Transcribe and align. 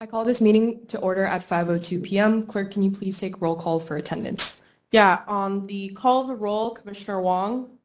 I 0.00 0.06
call 0.06 0.24
this 0.24 0.40
meeting 0.40 0.86
to 0.86 0.98
order 1.00 1.24
at 1.24 1.42
5:02 1.42 2.00
PM. 2.00 2.46
Clerk, 2.46 2.70
can 2.70 2.84
you 2.84 2.90
please 2.92 3.18
take 3.18 3.40
roll 3.40 3.56
call 3.56 3.80
for 3.80 3.96
attendance? 3.96 4.62
Yeah, 4.92 5.22
on 5.26 5.66
the 5.66 5.88
call 5.88 6.22
of 6.22 6.28
the 6.28 6.36
roll, 6.36 6.70
Commissioner 6.70 7.20
Wong, 7.20 7.78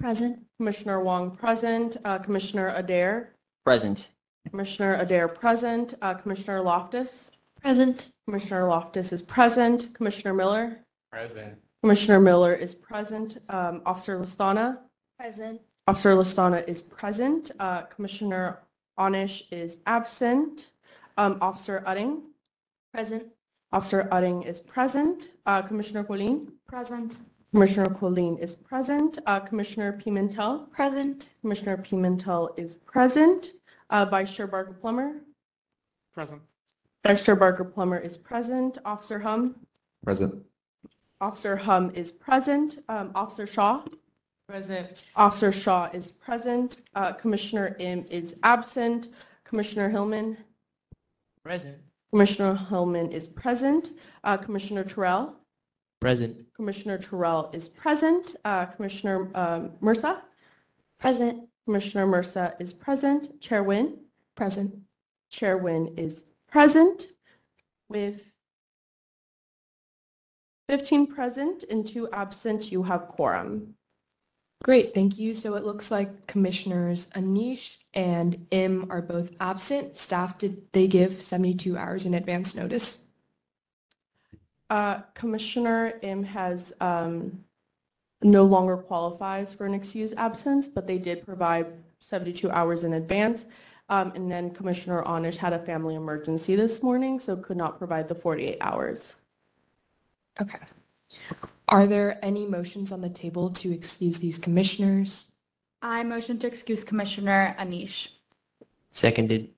Present. 0.00 0.46
Commissioner 0.56 1.00
Wong 1.00 1.36
present, 1.36 1.98
uh, 2.04 2.18
Commissioner 2.18 2.72
Adair, 2.74 3.34
Present. 3.64 4.08
Commissioner 4.48 4.94
Adair 4.94 5.28
present, 5.28 5.94
uh, 6.00 6.14
Commissioner 6.14 6.62
Loftus, 6.62 7.30
Present. 7.60 8.12
Commissioner 8.26 8.66
Loftus 8.66 9.12
is 9.12 9.20
present, 9.20 9.92
Commissioner 9.94 10.32
Miller, 10.32 10.78
Present. 11.12 11.58
Commissioner 11.82 12.20
Miller 12.20 12.54
is 12.54 12.74
present, 12.74 13.36
um, 13.50 13.82
Officer 13.84 14.18
Listana, 14.18 14.78
Present. 15.18 15.60
Officer 15.86 16.14
Listana 16.14 16.66
is 16.66 16.80
present, 16.80 17.50
uh, 17.60 17.82
Commissioner 17.82 18.60
Onish 18.98 19.42
is 19.52 19.76
absent, 19.86 20.70
um, 21.18 21.36
Officer 21.42 21.82
Udding, 21.86 22.22
Present. 22.94 23.24
Officer 23.72 24.08
Udding 24.10 24.46
is 24.46 24.60
present, 24.62 25.28
uh, 25.44 25.60
Commissioner 25.60 26.04
Colleen, 26.04 26.52
Present. 26.66 27.18
Commissioner 27.52 27.90
Colleen 27.90 28.38
is 28.38 28.56
present, 28.56 29.18
uh, 29.26 29.40
Commissioner 29.40 29.92
Pimentel, 29.92 30.70
Present. 30.70 31.34
Commissioner 31.42 31.76
Pimentel 31.76 32.58
is 32.58 32.76
present. 32.78 33.50
Uh, 33.90 34.04
Vice 34.04 34.34
Chair 34.34 34.46
Barker 34.46 34.72
Plummer. 34.74 35.16
Present. 36.12 36.42
Vice 37.06 37.24
Chair 37.24 37.36
Barker 37.36 37.64
Plummer 37.64 37.98
is 37.98 38.18
present. 38.18 38.76
Officer 38.84 39.18
Hum. 39.20 39.56
Present. 40.04 40.44
Officer 41.20 41.56
Hum 41.56 41.90
is 41.94 42.12
present. 42.12 42.84
Um, 42.88 43.12
Officer 43.14 43.46
Shaw. 43.46 43.82
Present. 44.46 45.02
Officer 45.16 45.50
Shaw 45.50 45.88
is 45.94 46.12
present. 46.12 46.78
Uh, 46.94 47.12
Commissioner 47.12 47.76
Im 47.78 48.04
is 48.10 48.34
absent. 48.42 49.08
Commissioner 49.44 49.88
Hillman. 49.88 50.36
Present. 51.48 51.78
Commissioner 52.10 52.54
Hillman 52.68 53.10
is 53.10 53.26
present. 53.26 53.92
Uh, 54.22 54.36
Commissioner 54.36 54.84
Terrell. 54.84 55.34
Present. 55.98 56.44
Commissioner 56.52 56.98
Terrell 56.98 57.48
is 57.54 57.70
present. 57.70 58.36
Uh, 58.44 58.66
Commissioner 58.66 59.30
um, 59.34 59.70
Mursa. 59.82 60.20
Present. 61.00 61.48
Commissioner 61.64 62.06
Mursa 62.06 62.52
is 62.60 62.74
present. 62.74 63.40
Chair 63.40 63.64
Nguyen. 63.64 63.96
Present. 64.34 64.76
Chair 65.30 65.58
Nguyen 65.58 65.98
is 65.98 66.24
present 66.50 67.06
with 67.88 68.30
15 70.68 71.06
present 71.06 71.64
and 71.70 71.86
two 71.86 72.10
absent. 72.12 72.70
You 72.70 72.82
have 72.82 73.08
quorum. 73.08 73.74
Great, 74.62 74.92
thank 74.92 75.18
you. 75.18 75.34
So 75.34 75.54
it 75.54 75.64
looks 75.64 75.90
like 75.90 76.26
Commissioners 76.26 77.06
Anish 77.14 77.78
and 77.94 78.46
Im 78.50 78.90
are 78.90 79.00
both 79.00 79.34
absent. 79.40 79.98
Staff, 79.98 80.38
did 80.38 80.62
they 80.72 80.88
give 80.88 81.22
72 81.22 81.76
hours 81.76 82.04
in 82.04 82.14
advance 82.14 82.54
notice? 82.54 83.04
Uh, 84.68 85.00
Commissioner 85.14 85.94
Im 86.02 86.24
has 86.24 86.72
um, 86.80 87.44
no 88.22 88.44
longer 88.44 88.76
qualifies 88.76 89.54
for 89.54 89.64
an 89.64 89.74
excused 89.74 90.14
absence, 90.16 90.68
but 90.68 90.86
they 90.86 90.98
did 90.98 91.24
provide 91.24 91.66
72 92.00 92.50
hours 92.50 92.84
in 92.84 92.94
advance. 92.94 93.46
Um, 93.88 94.12
and 94.14 94.30
then 94.30 94.50
Commissioner 94.50 95.02
Anish 95.04 95.36
had 95.36 95.52
a 95.54 95.58
family 95.58 95.94
emergency 95.94 96.56
this 96.56 96.82
morning, 96.82 97.18
so 97.20 97.36
could 97.36 97.56
not 97.56 97.78
provide 97.78 98.08
the 98.08 98.14
48 98.14 98.58
hours. 98.60 99.14
Okay. 100.40 100.58
Are 101.68 101.86
there 101.86 102.18
any 102.24 102.46
motions 102.46 102.92
on 102.92 103.02
the 103.02 103.10
table 103.10 103.50
to 103.50 103.72
excuse 103.72 104.18
these 104.18 104.38
commissioners? 104.38 105.32
I 105.82 106.02
motion 106.02 106.38
to 106.38 106.46
excuse 106.46 106.82
Commissioner 106.82 107.54
Anish. 107.58 108.08
Seconded. 108.90 109.50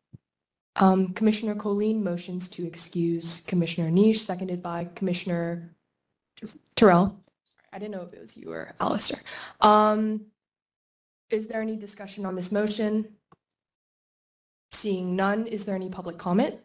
Um, 0.76 1.12
Commissioner 1.14 1.54
Colleen 1.54 2.02
motions 2.02 2.48
to 2.50 2.66
excuse 2.66 3.42
Commissioner 3.46 3.90
Anish, 3.90 4.18
seconded 4.18 4.62
by 4.62 4.88
Commissioner 4.94 5.74
Terrell. 6.74 7.16
I 7.72 7.78
didn't 7.78 7.92
know 7.92 8.02
if 8.02 8.12
it 8.12 8.20
was 8.20 8.36
you 8.36 8.52
or 8.52 8.74
Alistair. 8.80 9.20
Um, 9.60 10.22
is 11.30 11.46
there 11.46 11.62
any 11.62 11.76
discussion 11.76 12.26
on 12.26 12.34
this 12.34 12.50
motion? 12.50 13.08
Seeing 14.72 15.14
none, 15.14 15.46
is 15.46 15.64
there 15.64 15.76
any 15.76 15.88
public 15.88 16.18
comment? 16.18 16.56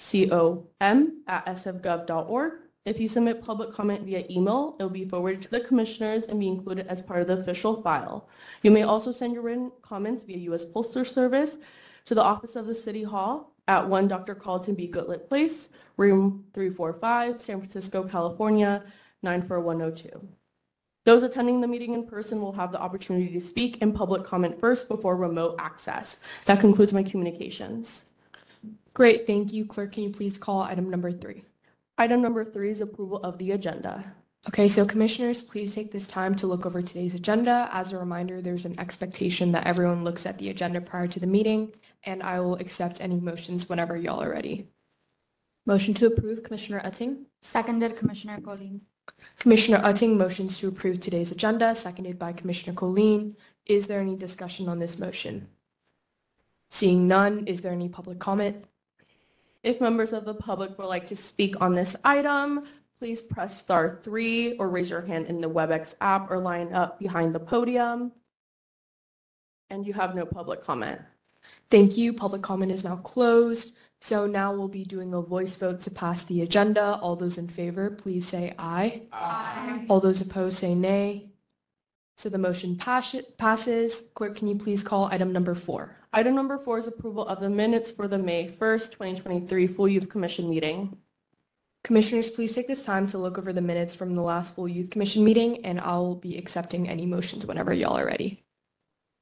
at 1.27 1.45
sfgov.org. 1.45 2.53
If 2.85 2.99
you 2.99 3.07
submit 3.07 3.43
public 3.43 3.73
comment 3.73 4.05
via 4.05 4.25
email, 4.29 4.75
it 4.79 4.83
will 4.83 4.89
be 4.89 5.07
forwarded 5.07 5.41
to 5.43 5.49
the 5.49 5.59
commissioners 5.59 6.23
and 6.23 6.39
be 6.39 6.47
included 6.47 6.87
as 6.87 7.01
part 7.01 7.21
of 7.21 7.27
the 7.27 7.37
official 7.37 7.81
file. 7.81 8.29
You 8.63 8.71
may 8.71 8.83
also 8.83 9.11
send 9.11 9.33
your 9.33 9.43
written 9.43 9.71
comments 9.81 10.23
via 10.23 10.37
U.S. 10.37 10.65
Postal 10.65 11.03
Service 11.03 11.57
to 12.05 12.15
the 12.15 12.23
office 12.23 12.55
of 12.55 12.65
the 12.65 12.73
City 12.73 13.03
Hall 13.03 13.53
at 13.67 13.89
1 13.89 14.07
Dr. 14.07 14.33
Carlton 14.35 14.75
B. 14.75 14.87
Goodlett 14.87 15.27
Place, 15.27 15.67
room 15.97 16.45
345, 16.53 17.41
San 17.41 17.59
Francisco, 17.59 18.03
California, 18.03 18.83
94102. 19.21 20.25
Those 21.03 21.23
attending 21.23 21.61
the 21.61 21.67
meeting 21.67 21.93
in 21.93 22.05
person 22.05 22.41
will 22.41 22.53
have 22.53 22.71
the 22.71 22.79
opportunity 22.79 23.31
to 23.37 23.45
speak 23.45 23.81
in 23.81 23.91
public 23.93 24.23
comment 24.23 24.59
first 24.59 24.87
before 24.87 25.15
remote 25.17 25.55
access. 25.59 26.17
That 26.45 26.59
concludes 26.59 26.93
my 26.93 27.03
communications. 27.03 28.05
Great, 28.97 29.27
thank 29.27 29.53
you. 29.53 29.63
Clerk, 29.63 29.91
can 29.91 30.01
you 30.01 30.09
please 30.09 30.39
call 30.39 30.63
item 30.63 30.89
number 30.89 31.11
three? 31.11 31.43
Item 31.99 32.19
number 32.19 32.43
three 32.43 32.71
is 32.71 32.81
approval 32.81 33.17
of 33.17 33.37
the 33.37 33.51
agenda. 33.51 34.03
Okay, 34.47 34.67
so 34.67 34.87
commissioners, 34.87 35.39
please 35.39 35.75
take 35.75 35.91
this 35.91 36.07
time 36.07 36.33
to 36.33 36.47
look 36.47 36.65
over 36.65 36.81
today's 36.81 37.13
agenda. 37.13 37.69
As 37.71 37.93
a 37.93 37.99
reminder, 37.99 38.41
there's 38.41 38.65
an 38.65 38.79
expectation 38.79 39.51
that 39.51 39.67
everyone 39.67 40.03
looks 40.03 40.25
at 40.25 40.39
the 40.39 40.49
agenda 40.49 40.81
prior 40.81 41.05
to 41.09 41.19
the 41.19 41.27
meeting, 41.27 41.73
and 42.05 42.23
I 42.23 42.39
will 42.39 42.55
accept 42.55 42.99
any 42.99 43.19
motions 43.19 43.69
whenever 43.69 43.95
y'all 43.95 44.23
are 44.23 44.31
ready. 44.31 44.67
Motion 45.67 45.93
to 45.93 46.07
approve 46.07 46.41
Commissioner 46.41 46.81
Utting. 46.83 47.25
Seconded 47.43 47.97
Commissioner 47.97 48.41
Colleen. 48.41 48.81
Commissioner 49.37 49.77
Utting 49.77 50.17
motions 50.17 50.57
to 50.57 50.69
approve 50.69 50.99
today's 50.99 51.31
agenda, 51.31 51.75
seconded 51.75 52.17
by 52.17 52.33
Commissioner 52.33 52.75
Colleen. 52.75 53.37
Is 53.67 53.85
there 53.85 54.01
any 54.01 54.15
discussion 54.15 54.67
on 54.67 54.79
this 54.79 54.97
motion? 54.97 55.49
Seeing 56.71 57.07
none, 57.07 57.45
is 57.45 57.61
there 57.61 57.73
any 57.73 57.89
public 57.89 58.17
comment? 58.17 58.65
If 59.63 59.81
members 59.81 60.13
of 60.13 60.25
the 60.25 60.33
public 60.33 60.77
would 60.77 60.87
like 60.87 61.07
to 61.07 61.15
speak 61.15 61.59
on 61.61 61.75
this 61.75 61.95
item, 62.03 62.65
please 62.99 63.21
press 63.21 63.57
star 63.59 63.99
three 64.03 64.55
or 64.57 64.69
raise 64.69 64.89
your 64.89 65.01
hand 65.01 65.27
in 65.27 65.41
the 65.41 65.49
WebEx 65.49 65.95
app 66.01 66.31
or 66.31 66.39
line 66.39 66.73
up 66.73 66.99
behind 66.99 67.33
the 67.35 67.39
podium. 67.39 68.11
And 69.69 69.85
you 69.85 69.93
have 69.93 70.15
no 70.15 70.25
public 70.25 70.63
comment. 70.63 71.01
Thank 71.69 71.97
you. 71.97 72.13
Public 72.13 72.41
comment 72.41 72.71
is 72.71 72.83
now 72.85 72.95
closed. 72.97 73.75
So 73.99 74.25
now 74.27 74.53
we'll 74.53 74.67
be 74.67 74.85
doing 74.85 75.13
a 75.13 75.21
voice 75.21 75.55
vote 75.55 75.81
to 75.81 75.91
pass 75.91 76.23
the 76.23 76.41
agenda. 76.43 76.99
All 77.01 77.15
those 77.15 77.37
in 77.37 77.47
favor, 77.47 77.89
please 77.89 78.27
say 78.27 78.53
aye. 78.57 79.01
Aye. 79.11 79.85
All 79.89 79.99
those 79.99 80.21
opposed 80.21 80.59
say 80.59 80.75
nay. 80.75 81.31
So 82.15 82.29
the 82.29 82.37
motion 82.37 82.77
pass- 82.77 83.15
passes. 83.37 84.03
Clerk, 84.13 84.37
can 84.37 84.47
you 84.47 84.55
please 84.55 84.83
call 84.83 85.05
item 85.05 85.33
number 85.33 85.55
four? 85.55 85.96
Item 86.13 86.35
number 86.35 86.57
four 86.57 86.77
is 86.77 86.87
approval 86.87 87.27
of 87.27 87.39
the 87.39 87.49
minutes 87.49 87.91
for 87.91 88.07
the 88.07 88.17
May 88.17 88.47
1st, 88.49 88.91
2023 88.91 89.67
Full 89.67 89.87
Youth 89.87 90.09
Commission 90.09 90.49
meeting. 90.49 90.97
Commissioners, 91.83 92.29
please 92.29 92.53
take 92.53 92.67
this 92.67 92.85
time 92.85 93.07
to 93.07 93.17
look 93.17 93.37
over 93.37 93.53
the 93.53 93.61
minutes 93.61 93.93
from 93.93 94.15
the 94.15 94.21
last 94.21 94.55
full 94.55 94.67
youth 94.67 94.89
commission 94.89 95.23
meeting, 95.23 95.65
and 95.65 95.79
I'll 95.79 96.15
be 96.15 96.37
accepting 96.37 96.89
any 96.89 97.05
motions 97.05 97.45
whenever 97.45 97.73
y'all 97.73 97.97
are 97.97 98.05
ready. 98.05 98.43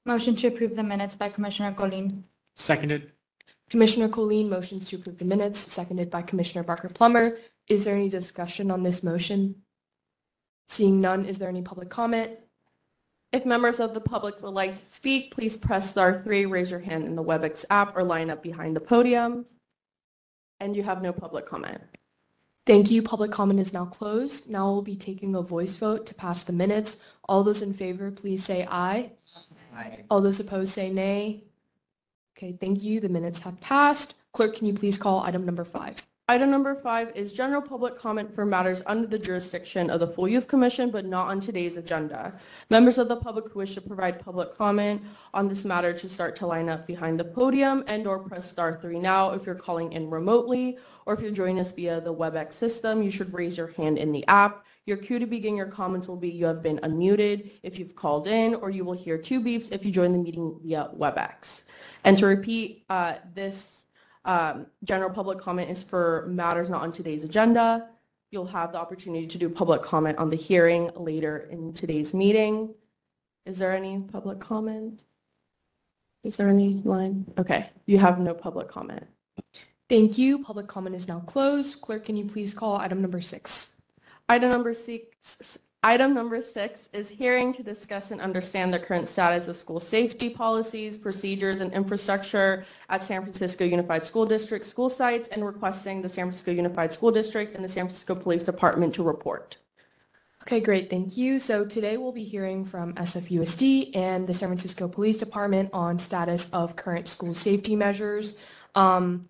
Motion 0.06 0.36
to 0.38 0.48
approve 0.48 0.76
the 0.76 0.84
minutes 0.84 1.16
by 1.16 1.30
Commissioner 1.30 1.74
Colleen. 1.74 2.24
Seconded. 2.56 3.12
Commissioner 3.70 4.08
Colleen 4.08 4.50
motions 4.50 4.90
to 4.90 4.96
approve 4.96 5.18
the 5.18 5.26
minutes, 5.26 5.60
seconded 5.60 6.10
by 6.10 6.22
Commissioner 6.22 6.64
Barker 6.64 6.90
Plummer. 6.90 7.38
Is 7.68 7.86
there 7.86 7.96
any 7.96 8.10
discussion 8.10 8.72
on 8.72 8.84
this 8.84 9.04
motion? 9.04 9.62
Seeing 10.68 11.02
none, 11.02 11.26
is 11.26 11.38
there 11.38 11.50
any 11.50 11.62
public 11.62 11.90
comment? 11.90 12.32
If 13.36 13.46
members 13.46 13.82
of 13.82 13.94
the 13.94 14.00
public 14.00 14.42
would 14.42 14.54
like 14.54 14.76
to 14.76 14.86
speak, 14.86 15.36
please 15.36 15.58
press 15.58 15.90
star 15.90 16.18
three, 16.18 16.46
raise 16.46 16.72
your 16.72 16.80
hand 16.80 17.04
in 17.04 17.18
the 17.18 17.24
WebEx 17.24 17.66
app, 17.70 17.98
or 17.98 18.02
line 18.02 18.30
up 18.30 18.42
behind 18.42 18.78
the 18.78 18.80
podium. 18.80 19.46
And 20.62 20.74
you 20.74 20.84
have 20.84 21.02
no 21.02 21.12
public 21.12 21.46
comment. 21.46 21.82
Thank 22.66 22.90
you. 22.90 23.02
Public 23.02 23.32
comment 23.32 23.60
is 23.60 23.74
now 23.74 23.88
closed. 23.88 24.50
Now 24.50 24.72
we'll 24.72 24.82
be 24.84 24.96
taking 24.96 25.36
a 25.36 25.42
voice 25.42 25.76
vote 25.76 26.06
to 26.06 26.16
pass 26.16 26.44
the 26.44 26.54
minutes. 26.54 27.00
All 27.28 27.44
those 27.44 27.62
in 27.62 27.74
favor, 27.74 28.10
please 28.10 28.42
say 28.42 28.66
aye. 28.72 29.12
Aye. 29.76 30.06
All 30.10 30.22
those 30.22 30.40
opposed 30.40 30.72
say 30.72 30.90
nay. 30.90 31.44
Okay, 32.38 32.54
thank 32.58 32.84
you. 32.84 33.02
The 33.02 33.10
minutes 33.10 33.42
have 33.42 33.60
passed. 33.60 34.14
Clerk, 34.32 34.56
can 34.56 34.66
you 34.66 34.74
please 34.74 34.98
call 34.98 35.20
item 35.20 35.46
number 35.46 35.66
five? 35.66 36.02
Item 36.28 36.50
number 36.50 36.74
five 36.74 37.16
is 37.16 37.34
general 37.34 37.62
public 37.62 38.00
comment 38.00 38.34
for 38.34 38.48
matters 38.48 38.82
under 38.88 39.06
the 39.06 39.20
jurisdiction 39.20 39.92
of 39.92 40.00
the 40.00 40.08
Full 40.08 40.28
Youth 40.28 40.48
Commission, 40.48 40.90
but 40.90 41.06
not 41.06 41.28
on 41.28 41.40
today's 41.40 41.78
agenda. 41.78 42.34
Members 42.72 42.98
of 42.98 43.08
the 43.08 43.16
public 43.16 43.52
who 43.52 43.60
wish 43.60 43.76
to 43.76 43.82
provide 43.82 44.20
public 44.20 44.58
comment 44.58 45.04
on 45.36 45.48
this 45.48 45.64
matter 45.64 45.94
to 45.94 46.10
start 46.10 46.36
to 46.38 46.48
line 46.48 46.68
up 46.68 46.88
behind 46.88 47.20
the 47.20 47.24
podium 47.24 47.84
and 47.86 48.08
or 48.08 48.18
press 48.18 48.50
star 48.50 48.80
three 48.82 48.98
now 48.98 49.34
if 49.34 49.46
you're 49.46 49.54
calling 49.54 49.94
in 49.94 50.10
remotely, 50.10 50.80
or 51.06 51.14
if 51.14 51.20
you're 51.20 51.30
joining 51.30 51.60
us 51.60 51.72
via 51.72 52.02
the 52.02 52.12
WebEx 52.12 52.54
system, 52.54 53.04
you 53.04 53.12
should 53.12 53.32
raise 53.32 53.56
your 53.56 53.68
hand 53.68 54.00
in 54.00 54.12
the 54.12 54.26
app. 54.28 54.66
Your 54.88 54.98
cue 54.98 55.20
to 55.20 55.28
begin 55.28 55.56
your 55.56 55.68
comments 55.68 56.08
will 56.08 56.16
be 56.16 56.32
you 56.32 56.48
have 56.48 56.64
been 56.64 56.80
unmuted 56.80 57.52
if 57.62 57.78
you've 57.78 57.96
called 57.96 58.26
in, 58.26 58.56
or 58.56 58.72
you 58.72 58.84
will 58.84 58.94
hear 58.94 59.20
two 59.20 59.42
beeps 59.42 59.72
if 59.72 59.86
you 59.86 59.92
join 59.92 60.12
the 60.12 60.18
meeting 60.18 60.60
via 60.64 60.90
WebEx. 60.98 61.66
And 62.04 62.18
to 62.18 62.26
repeat, 62.26 62.84
uh, 62.90 63.18
this 63.36 63.85
um, 64.26 64.68
general 64.84 65.10
public 65.10 65.40
comment 65.40 65.70
is 65.70 65.82
for 65.82 66.26
matters 66.28 66.70
not 66.70 66.82
on 66.82 66.92
today's 66.92 67.24
agenda. 67.24 67.90
You'll 68.32 68.48
have 68.48 68.72
the 68.72 68.80
opportunity 68.80 69.28
to 69.28 69.38
do 69.38 69.50
public 69.50 69.82
comment 69.82 70.18
on 70.18 70.30
the 70.30 70.36
hearing 70.36 70.90
later 70.96 71.48
in 71.50 71.74
today's 71.74 72.14
meeting. 72.14 72.74
Is 73.46 73.60
there 73.60 73.74
any 73.74 74.00
public 74.00 74.40
comment? 74.40 75.02
Is 76.24 76.38
there 76.38 76.50
any 76.50 76.82
line? 76.84 77.32
Okay, 77.38 77.70
you 77.86 78.00
have 78.00 78.20
no 78.20 78.34
public 78.34 78.68
comment. 78.68 79.06
Thank 79.88 80.18
you. 80.18 80.44
Public 80.44 80.68
comment 80.68 80.96
is 80.96 81.08
now 81.08 81.20
closed. 81.20 81.82
Clerk, 81.82 82.06
can 82.06 82.18
you 82.18 82.26
please 82.26 82.56
call 82.56 82.78
item 82.78 83.02
number 83.02 83.22
six? 83.22 83.80
Item 84.28 84.50
number 84.50 84.74
six, 84.74 85.60
item 85.86 86.16
number 86.16 86.42
six 86.42 86.90
is 86.94 87.12
hearing 87.12 87.54
to 87.54 87.62
discuss 87.62 88.10
and 88.10 88.20
understand 88.20 88.74
the 88.74 88.80
current 88.80 89.08
status 89.08 89.48
of 89.48 89.56
school 89.56 89.80
safety 89.80 90.30
policies, 90.30 90.98
procedures, 90.98 91.62
and 91.62 91.72
infrastructure 91.74 92.66
at 92.90 93.04
San 93.04 93.22
Francisco 93.22 93.64
Unified 93.64 94.04
School 94.04 94.26
District 94.26 94.66
school 94.66 94.90
sites 94.90 95.30
and 95.30 95.46
requesting 95.46 96.02
the 96.02 96.10
San 96.10 96.26
Francisco 96.26 96.52
Unified 96.52 96.92
School 96.92 97.12
District 97.12 97.56
and 97.56 97.64
the 97.64 97.70
San 97.70 97.86
Francisco 97.86 98.16
Police 98.16 98.42
Department 98.42 98.96
to 98.96 99.04
report. 99.04 99.58
Okay, 100.42 100.60
great. 100.60 100.90
Thank 100.90 101.18
you. 101.18 101.38
So 101.38 101.66
today 101.66 101.98
we'll 101.98 102.12
be 102.12 102.24
hearing 102.24 102.66
from 102.66 102.94
SFUSD 102.96 103.96
and 103.96 104.26
the 104.26 104.34
San 104.34 104.50
Francisco 104.50 104.88
Police 104.88 105.18
Department 105.18 105.70
on 105.72 106.00
status 106.00 106.50
of 106.52 106.76
current 106.76 107.08
school 107.08 107.36
safety 107.36 107.76
measures. 107.76 108.38
Um, 108.74 109.30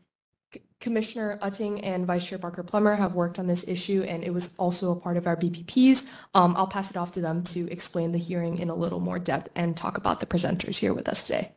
Commissioner 0.80 1.40
Utting 1.42 1.80
and 1.84 2.06
Vice 2.06 2.28
Chair 2.28 2.38
Barker 2.38 2.64
Plummer 2.64 2.96
have 2.96 3.16
worked 3.16 3.40
on 3.40 3.48
this 3.48 3.68
issue, 3.68 4.04
and 4.04 4.24
it 4.24 4.34
was 4.34 4.54
also 4.58 4.92
a 4.92 4.96
part 4.96 5.18
of 5.18 5.26
our 5.26 5.36
BPPs. 5.36 6.08
Um, 6.34 6.56
I'll 6.58 6.68
pass 6.68 6.92
it 6.92 6.98
off 6.98 7.12
to 7.14 7.22
them 7.22 7.44
to 7.46 7.70
explain 7.72 8.12
the 8.12 8.18
hearing 8.18 8.60
in 8.60 8.70
a 8.70 8.76
little 8.76 9.00
more 9.00 9.18
depth 9.18 9.50
and 9.56 9.76
talk 9.76 9.98
about 9.98 10.20
the 10.20 10.26
presenters 10.26 10.78
here 10.78 10.94
with 10.94 11.08
us 11.08 11.26
today. 11.26 11.52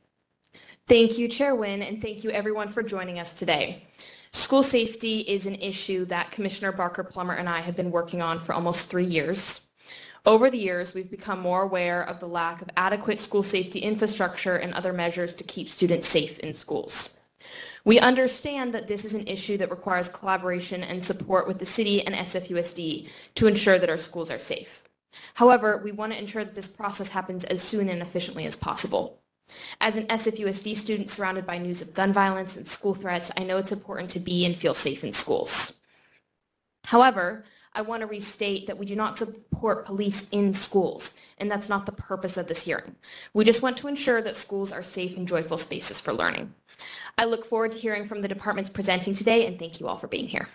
Thank 0.87 1.19
you, 1.19 1.29
Chair 1.29 1.55
Nguyen, 1.55 1.87
and 1.87 2.01
thank 2.01 2.25
you 2.25 2.31
everyone 2.31 2.71
for 2.71 2.83
joining 2.83 3.19
us 3.19 3.35
today. 3.35 3.83
School 4.31 4.63
safety 4.63 5.21
is 5.21 5.47
an 5.47 5.57
issue 5.57 6.05
that 6.07 6.31
Commissioner 6.31 6.73
Barker 6.73 7.05
Plummer 7.05 7.35
and 7.35 7.49
I 7.49 7.61
have 7.61 7.77
been 7.77 7.91
working 7.91 8.23
on 8.23 8.41
for 8.41 8.55
almost 8.55 8.89
three 8.89 9.05
years. 9.05 9.67
Over 10.25 10.51
the 10.51 10.59
years, 10.59 10.95
we've 10.95 11.11
become 11.11 11.41
more 11.41 11.63
aware 11.63 12.03
of 12.03 12.21
the 12.21 12.29
lack 12.29 12.63
of 12.63 12.71
adequate 12.77 13.21
school 13.21 13.43
safety 13.43 13.81
infrastructure 13.81 14.57
and 14.57 14.75
other 14.75 14.93
measures 14.93 15.35
to 15.35 15.45
keep 15.45 15.71
students 15.71 16.07
safe 16.07 16.39
in 16.41 16.55
schools. 16.55 17.18
We 17.89 17.99
understand 17.99 18.75
that 18.75 18.87
this 18.87 19.07
is 19.07 19.15
an 19.15 19.27
issue 19.27 19.57
that 19.57 19.71
requires 19.71 20.09
collaboration 20.09 20.85
and 20.85 21.03
support 21.03 21.49
with 21.49 21.59
the 21.59 21.65
city 21.65 22.05
and 22.05 22.15
SFUSD 22.15 23.09
to 23.37 23.47
ensure 23.47 23.79
that 23.79 23.89
our 23.89 23.97
schools 23.97 24.31
are 24.31 24.39
safe. 24.39 24.83
However, 25.37 25.81
we 25.83 25.91
want 25.91 26.13
to 26.13 26.19
ensure 26.19 26.45
that 26.45 26.55
this 26.55 26.67
process 26.67 27.09
happens 27.13 27.45
as 27.45 27.63
soon 27.63 27.89
and 27.89 28.03
efficiently 28.03 28.45
as 28.45 28.57
possible. 28.57 29.23
As 29.81 29.97
an 29.97 30.05
SFUSD 30.09 30.77
student 30.77 31.09
surrounded 31.09 31.47
by 31.47 31.57
news 31.57 31.81
of 31.81 31.95
gun 31.95 32.13
violence 32.13 32.59
and 32.59 32.69
school 32.69 32.95
threats, 32.95 33.33
I 33.39 33.45
know 33.45 33.57
it's 33.57 33.73
important 33.73 34.11
to 34.11 34.21
be 34.21 34.45
and 34.45 34.55
feel 34.55 34.75
safe 34.75 35.03
in 35.03 35.13
schools. 35.13 35.81
However, 36.85 37.47
I 37.73 37.81
want 37.81 38.03
to 38.03 38.07
restate 38.07 38.67
that 38.67 38.77
we 38.77 38.85
do 38.85 38.97
not 38.97 39.17
support 39.17 39.87
police 39.87 40.29
in 40.31 40.53
schools, 40.53 41.17
and 41.39 41.51
that's 41.51 41.71
not 41.71 41.87
the 41.87 41.93
purpose 41.93 42.37
of 42.37 42.49
this 42.49 42.65
hearing. 42.65 42.97
We 43.33 43.47
just 43.47 43.63
want 43.63 43.79
to 43.79 43.89
ensure 43.89 44.21
that 44.21 44.37
schools 44.37 44.73
are 44.73 44.83
safe 44.83 45.17
and 45.17 45.27
joyful 45.27 45.57
spaces 45.57 46.01
for 46.01 46.13
learning. 46.13 46.53
I 47.17 47.25
look 47.25 47.45
forward 47.45 47.73
to 47.73 47.79
hearing 47.79 48.09
from 48.09 48.23
the 48.23 48.29
departments 48.29 48.71
presenting 48.71 49.15
today, 49.15 49.47
and 49.47 49.59
thank 49.59 49.81
you 49.81 49.89
all 49.89 49.97
for 49.97 50.07
being 50.07 50.29
here. 50.29 50.49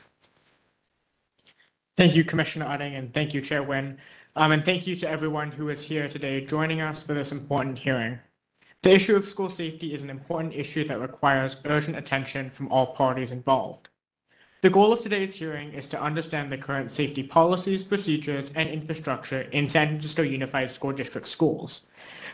Thank 1.96 2.16
you, 2.16 2.24
Commissioner 2.24 2.66
Utting, 2.66 2.98
and 2.98 3.14
thank 3.14 3.34
you, 3.34 3.42
Chair 3.42 3.64
Nguyen. 3.64 3.98
Um, 4.36 4.52
and 4.52 4.66
thank 4.66 4.88
you 4.88 4.96
to 4.96 5.10
everyone 5.10 5.52
who 5.52 5.70
is 5.70 5.84
here 5.84 6.08
today 6.08 6.44
joining 6.44 6.82
us 6.82 7.04
for 7.04 7.14
this 7.14 7.32
important 7.32 7.78
hearing. 7.78 8.20
The 8.82 8.92
issue 8.92 9.16
of 9.16 9.26
school 9.26 9.50
safety 9.50 9.94
is 9.94 10.02
an 10.02 10.10
important 10.10 10.56
issue 10.56 10.86
that 10.88 11.00
requires 11.00 11.58
urgent 11.66 11.96
attention 11.96 12.50
from 12.50 12.68
all 12.70 12.88
parties 12.88 13.32
involved. 13.32 13.90
The 14.62 14.70
goal 14.70 14.92
of 14.92 15.02
today's 15.02 15.36
hearing 15.36 15.74
is 15.74 15.88
to 15.90 16.02
understand 16.02 16.52
the 16.52 16.58
current 16.58 16.90
safety 16.90 17.22
policies, 17.22 17.84
procedures, 17.84 18.50
and 18.56 18.70
infrastructure 18.70 19.42
in 19.42 19.68
San 19.68 19.90
Francisco 19.90 20.22
Unified 20.22 20.72
School 20.72 20.94
District 20.94 21.28
schools. 21.28 21.86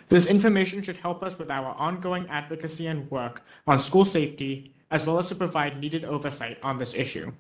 This 0.10 0.26
information 0.26 0.82
should 0.82 0.98
help 0.98 1.24
us 1.24 1.38
with 1.38 1.52
our 1.52 1.76
ongoing 1.76 2.28
advocacy 2.30 2.88
and 2.88 3.10
work 3.12 3.44
on 3.68 3.80
school 3.80 4.06
safety, 4.06 4.74
as 4.90 5.06
well 5.06 5.20
as 5.20 5.28
to 5.28 5.36
provide 5.36 5.80
needed 5.80 6.04
oversight 6.04 6.58
on 6.64 6.80
this 6.80 6.96
issue. 6.96 7.32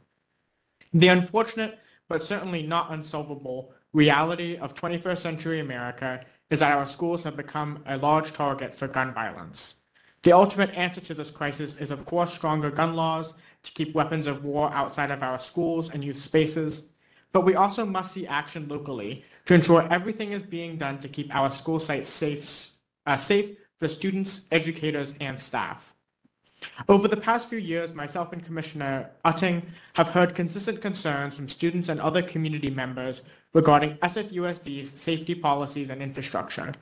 The 0.94 1.08
unfortunate, 1.08 1.80
but 2.08 2.24
certainly 2.24 2.62
not 2.62 2.92
unsolvable, 2.92 3.74
reality 3.92 4.56
of 4.56 4.76
21st 4.76 5.18
century 5.18 5.60
America 5.60 6.24
is 6.52 6.60
that 6.60 6.72
our 6.72 6.86
schools 6.86 7.24
have 7.24 7.36
become 7.36 7.82
a 7.88 7.98
large 7.98 8.34
target 8.34 8.76
for 8.76 8.88
gun 8.88 9.16
violence. 9.16 9.76
The 10.22 10.34
ultimate 10.34 10.76
answer 10.76 11.02
to 11.02 11.14
this 11.16 11.32
crisis 11.32 11.76
is, 11.78 11.90
of 11.90 12.06
course, 12.06 12.34
stronger 12.34 12.70
gun 12.70 12.96
laws 12.96 13.34
to 13.64 13.72
keep 13.72 13.96
weapons 13.96 14.28
of 14.28 14.44
war 14.44 14.72
outside 14.74 15.10
of 15.10 15.24
our 15.24 15.40
schools 15.40 15.90
and 15.90 16.04
youth 16.04 16.22
spaces, 16.22 16.90
but 17.32 17.46
we 17.46 17.56
also 17.56 17.86
must 17.86 18.14
see 18.14 18.28
action 18.28 18.68
locally 18.68 19.24
to 19.46 19.54
ensure 19.54 19.88
everything 19.92 20.32
is 20.32 20.44
being 20.44 20.78
done 20.78 21.00
to 21.00 21.08
keep 21.08 21.34
our 21.34 21.52
school 21.52 21.80
sites 21.80 22.10
safe, 22.10 22.72
uh, 23.06 23.18
safe 23.18 23.58
for 23.78 23.88
students, 23.88 24.46
educators, 24.52 25.14
and 25.20 25.40
staff. 25.40 25.94
Over 26.90 27.08
the 27.08 27.18
past 27.18 27.48
few 27.48 27.58
years, 27.58 27.94
myself 27.94 28.34
and 28.34 28.44
Commissioner 28.44 29.12
Utting 29.24 29.64
have 29.94 30.10
heard 30.10 30.36
consistent 30.36 30.82
concerns 30.82 31.36
from 31.36 31.48
students 31.48 31.88
and 31.88 32.02
other 32.02 32.22
community 32.22 32.70
members 32.70 33.22
regarding 33.54 33.96
SFUSD's 33.98 34.90
safety 34.90 35.36
policies 35.36 35.90
and 35.90 36.02
infrastructure. 36.02 36.74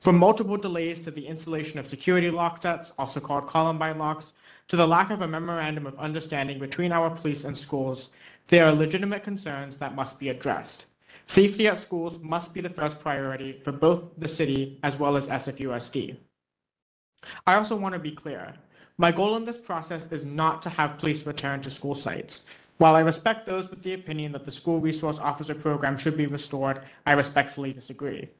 From 0.00 0.16
multiple 0.16 0.56
delays 0.56 1.04
to 1.04 1.10
the 1.10 1.26
installation 1.26 1.78
of 1.78 1.86
security 1.86 2.30
lock 2.30 2.62
sets, 2.62 2.92
also 2.98 3.20
called 3.20 3.46
Columbine 3.46 3.98
locks, 3.98 4.32
to 4.68 4.76
the 4.76 4.86
lack 4.86 5.10
of 5.10 5.20
a 5.20 5.28
memorandum 5.28 5.86
of 5.86 5.98
understanding 5.98 6.58
between 6.58 6.90
our 6.90 7.10
police 7.10 7.44
and 7.44 7.56
schools, 7.56 8.08
there 8.50 8.66
are 8.66 8.72
legitimate 8.72 9.22
concerns 9.22 9.76
that 9.76 9.94
must 9.94 10.18
be 10.18 10.28
addressed. 10.28 10.86
Safety 11.26 11.68
at 11.68 11.78
schools 11.78 12.18
must 12.20 12.52
be 12.52 12.60
the 12.60 12.68
first 12.68 12.98
priority 12.98 13.60
for 13.62 13.70
both 13.70 14.02
the 14.18 14.28
city 14.28 14.80
as 14.82 14.98
well 14.98 15.16
as 15.16 15.28
SFUSD. 15.28 16.16
I 17.46 17.54
also 17.54 17.76
want 17.76 17.92
to 17.92 18.00
be 18.00 18.10
clear. 18.10 18.54
My 18.98 19.12
goal 19.12 19.36
in 19.36 19.44
this 19.44 19.56
process 19.56 20.10
is 20.10 20.24
not 20.24 20.62
to 20.62 20.68
have 20.68 20.98
police 20.98 21.24
return 21.24 21.60
to 21.60 21.70
school 21.70 21.94
sites. 21.94 22.44
While 22.78 22.96
I 22.96 23.00
respect 23.00 23.46
those 23.46 23.70
with 23.70 23.84
the 23.84 23.94
opinion 23.94 24.32
that 24.32 24.44
the 24.44 24.50
school 24.50 24.80
resource 24.80 25.18
officer 25.18 25.54
program 25.54 25.96
should 25.96 26.16
be 26.16 26.26
restored, 26.26 26.82
I 27.06 27.12
respectfully 27.12 27.72
disagree. 27.72 28.30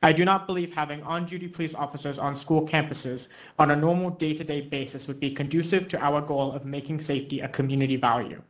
I 0.00 0.12
do 0.12 0.24
not 0.24 0.46
believe 0.46 0.74
having 0.74 1.02
on-duty 1.02 1.48
police 1.48 1.74
officers 1.74 2.18
on 2.18 2.36
school 2.36 2.68
campuses 2.68 3.26
on 3.58 3.72
a 3.72 3.76
normal 3.76 4.10
day-to-day 4.10 4.60
basis 4.62 5.08
would 5.08 5.18
be 5.18 5.32
conducive 5.32 5.88
to 5.88 5.98
our 5.98 6.20
goal 6.20 6.52
of 6.52 6.64
making 6.64 7.00
safety 7.00 7.40
a 7.40 7.48
community 7.48 7.96
value. 7.96 8.40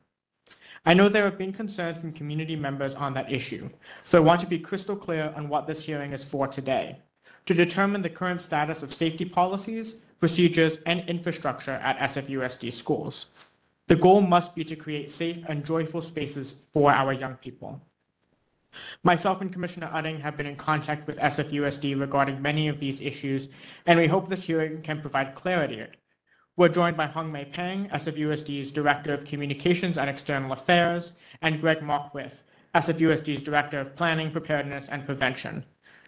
I 0.88 0.94
know 0.94 1.08
there 1.08 1.24
have 1.24 1.36
been 1.36 1.52
concerns 1.52 1.98
from 1.98 2.12
community 2.12 2.54
members 2.54 2.94
on 2.94 3.12
that 3.14 3.32
issue, 3.32 3.68
so 4.04 4.18
I 4.18 4.20
want 4.20 4.40
to 4.42 4.46
be 4.46 4.60
crystal 4.60 4.94
clear 4.94 5.34
on 5.34 5.48
what 5.48 5.66
this 5.66 5.82
hearing 5.82 6.12
is 6.12 6.24
for 6.24 6.46
today, 6.46 6.98
to 7.46 7.54
determine 7.54 8.02
the 8.02 8.08
current 8.08 8.40
status 8.40 8.84
of 8.84 8.92
safety 8.92 9.24
policies, 9.24 9.96
procedures, 10.20 10.78
and 10.86 11.00
infrastructure 11.08 11.72
at 11.72 11.98
SFUSD 11.98 12.72
schools. 12.72 13.26
The 13.88 13.96
goal 13.96 14.20
must 14.20 14.54
be 14.54 14.62
to 14.62 14.76
create 14.76 15.10
safe 15.10 15.44
and 15.48 15.66
joyful 15.66 16.02
spaces 16.02 16.54
for 16.72 16.92
our 16.92 17.12
young 17.12 17.34
people. 17.34 17.80
Myself 19.02 19.40
and 19.40 19.52
Commissioner 19.52 19.90
Udding 19.92 20.20
have 20.20 20.36
been 20.36 20.46
in 20.46 20.54
contact 20.54 21.08
with 21.08 21.18
SFUSD 21.18 21.98
regarding 21.98 22.40
many 22.40 22.68
of 22.68 22.78
these 22.78 23.00
issues, 23.00 23.48
and 23.86 23.98
we 23.98 24.06
hope 24.06 24.28
this 24.28 24.44
hearing 24.44 24.82
can 24.82 25.00
provide 25.00 25.34
clarity. 25.34 25.84
We're 26.58 26.70
joined 26.70 26.96
by 26.96 27.04
Hong 27.04 27.30
Mei 27.30 27.44
Pang, 27.44 27.86
SFUSD's 27.90 28.70
Director 28.70 29.12
of 29.12 29.26
Communications 29.26 29.98
and 29.98 30.08
External 30.08 30.52
Affairs, 30.52 31.12
and 31.42 31.60
Greg 31.60 31.80
Markwith, 31.80 32.32
SFUSD's 32.74 33.42
Director 33.42 33.78
of 33.78 33.94
Planning, 33.94 34.30
Preparedness, 34.30 34.88
and 34.88 35.04
Prevention. 35.04 35.66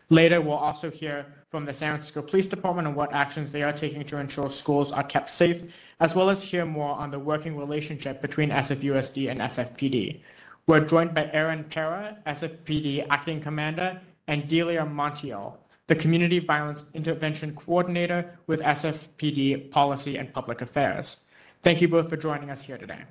Later, 0.08 0.40
we'll 0.40 0.56
also 0.56 0.90
hear 0.90 1.26
from 1.50 1.66
the 1.66 1.74
San 1.74 1.92
Francisco 1.92 2.22
Police 2.22 2.46
Department 2.46 2.88
on 2.88 2.94
what 2.94 3.12
actions 3.12 3.52
they 3.52 3.62
are 3.62 3.74
taking 3.74 4.04
to 4.04 4.16
ensure 4.16 4.50
schools 4.50 4.90
are 4.90 5.02
kept 5.02 5.28
safe, 5.28 5.64
as 6.00 6.14
well 6.14 6.30
as 6.30 6.42
hear 6.42 6.64
more 6.64 6.96
on 6.96 7.10
the 7.10 7.18
working 7.18 7.54
relationship 7.54 8.22
between 8.22 8.48
SFUSD 8.48 9.30
and 9.30 9.40
SFPD. 9.40 10.22
We're 10.66 10.80
joined 10.80 11.12
by 11.12 11.28
Aaron 11.34 11.64
Pera, 11.64 12.16
SFPD 12.26 13.06
Acting 13.10 13.42
Commander, 13.42 14.00
and 14.26 14.48
Delia 14.48 14.86
Montiel, 14.86 15.58
the 15.88 15.96
Community 15.96 16.38
Violence 16.38 16.84
Intervention 16.94 17.54
Coordinator 17.56 18.38
with 18.46 18.60
SFPD 18.60 19.70
Policy 19.70 20.16
and 20.16 20.32
Public 20.32 20.60
Affairs. 20.60 21.20
Thank 21.62 21.80
you 21.80 21.88
both 21.88 22.08
for 22.08 22.16
joining 22.16 22.50
us 22.50 22.62
here 22.62 22.78
today. 22.78 23.02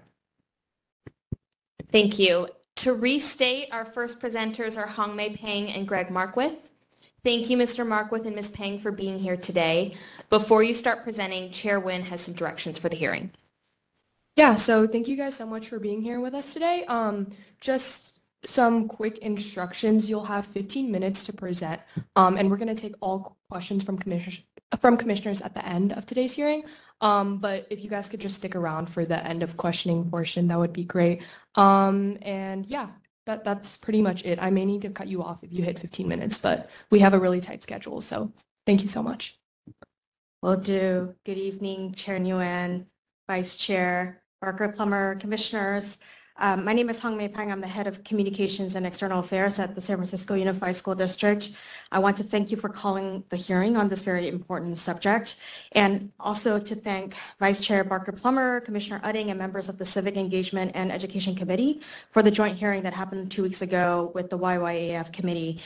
Thank 1.92 2.18
you. 2.18 2.48
To 2.78 2.94
restate, 2.94 3.70
our 3.72 3.86
first 3.86 4.20
presenters 4.20 4.78
are 4.78 4.86
Hong 4.86 5.16
Mei 5.16 5.36
Pang 5.36 5.70
and 5.72 5.88
Greg 5.88 6.10
Markwith. 6.10 6.58
Thank 7.24 7.50
you, 7.50 7.58
Mr. 7.58 7.86
Markwith 7.86 8.28
and 8.28 8.36
Ms. 8.36 8.52
Pang, 8.52 8.80
for 8.80 8.92
being 8.92 9.18
here 9.18 9.36
today. 9.36 9.96
Before 10.30 10.62
you 10.62 10.76
start 10.76 11.04
presenting, 11.04 11.52
Chair 11.52 11.82
Nguyen 11.82 12.04
has 12.04 12.22
some 12.22 12.36
directions 12.36 12.78
for 12.78 12.88
the 12.88 12.96
hearing. 12.96 13.32
Yeah, 14.36 14.56
so 14.56 14.86
thank 14.86 15.08
you 15.08 15.18
guys 15.18 15.36
so 15.36 15.48
much 15.48 15.68
for 15.68 15.80
being 15.80 16.04
here 16.04 16.20
with 16.20 16.36
us 16.36 16.54
today. 16.54 16.86
Um, 16.88 17.32
just 17.60 18.17
some 18.46 18.88
quick 18.88 19.18
instructions. 19.20 20.10
You'll 20.10 20.26
have 20.26 20.46
15 20.46 20.92
minutes 20.92 21.24
to 21.24 21.34
present, 21.34 21.82
um, 22.16 22.38
and 22.38 22.50
we're 22.50 22.58
going 22.58 22.74
to 22.74 22.82
take 22.82 22.96
all 23.02 23.38
questions 23.50 23.84
from 23.84 23.98
commissioners 23.98 24.44
from 24.82 24.98
commissioners 24.98 25.42
at 25.42 25.54
the 25.54 25.66
end 25.66 25.94
of 25.94 26.06
today's 26.06 26.34
hearing. 26.34 26.64
Um, 27.00 27.38
but 27.38 27.68
if 27.70 27.82
you 27.82 27.90
guys 27.90 28.10
could 28.10 28.20
just 28.20 28.36
stick 28.36 28.54
around 28.54 28.90
for 28.90 29.06
the 29.06 29.26
end 29.26 29.42
of 29.42 29.56
questioning 29.56 30.10
portion, 30.10 30.50
that 30.50 30.60
would 30.60 30.74
be 30.74 30.84
great. 30.84 31.22
Um, 31.56 32.18
and 32.22 32.66
yeah, 32.66 32.88
that 33.28 33.44
that's 33.44 33.78
pretty 33.78 34.02
much 34.02 34.26
it. 34.26 34.40
I 34.42 34.50
may 34.50 34.66
need 34.66 34.82
to 34.82 34.90
cut 34.90 35.08
you 35.08 35.24
off 35.24 35.44
if 35.44 35.54
you 35.54 35.64
hit 35.64 35.80
15 35.80 36.08
minutes, 36.08 36.38
but 36.38 36.70
we 36.90 37.00
have 37.00 37.14
a 37.14 37.20
really 37.20 37.40
tight 37.40 37.64
schedule, 37.64 38.02
so 38.02 38.32
thank 38.66 38.82
you 38.82 38.88
so 38.88 39.02
much. 39.02 39.40
Will 40.42 40.58
do. 40.58 41.16
Good 41.26 41.38
evening, 41.38 41.94
Chair 41.94 42.20
Nguyen, 42.20 42.86
Vice 43.28 43.56
Chair 43.56 44.22
Barker 44.42 44.70
Plummer, 44.70 45.16
Commissioners. 45.16 45.98
Um, 46.40 46.66
my 46.66 46.74
name 46.74 46.88
is 46.92 47.00
Hong 47.00 47.18
Mei 47.18 47.30
Pang. 47.30 47.52
I'm 47.52 47.62
the 47.62 47.68
Head 47.68 47.88
of 47.88 48.04
Communications 48.04 48.76
and 48.76 48.86
External 48.86 49.22
Affairs 49.22 49.58
at 49.58 49.74
the 49.74 49.82
San 49.82 49.96
Francisco 49.96 50.36
Unified 50.36 50.76
School 50.76 50.94
District. 50.94 51.50
I 51.92 51.98
want 51.98 52.16
to 52.18 52.24
thank 52.24 52.52
you 52.52 52.58
for 52.58 52.70
calling 52.70 53.24
the 53.30 53.38
hearing 53.38 53.76
on 53.76 53.90
this 53.90 54.04
very 54.04 54.28
important 54.28 54.78
subject, 54.78 55.38
and 55.72 56.12
also 56.20 56.60
to 56.60 56.76
thank 56.76 57.16
Vice 57.40 57.62
Chair 57.66 57.84
Barker 57.84 58.12
Plummer, 58.12 58.60
Commissioner 58.60 59.02
Udding, 59.04 59.30
and 59.30 59.40
members 59.40 59.68
of 59.68 59.80
the 59.80 59.86
Civic 59.86 60.16
Engagement 60.16 60.74
and 60.76 60.92
Education 60.92 61.34
Committee 61.34 61.82
for 62.12 62.22
the 62.22 62.30
joint 62.30 62.56
hearing 62.60 62.84
that 62.84 62.94
happened 62.94 63.32
two 63.32 63.42
weeks 63.42 63.64
ago 63.64 64.12
with 64.14 64.30
the 64.30 64.38
YYAF 64.38 65.12
Committee. 65.12 65.60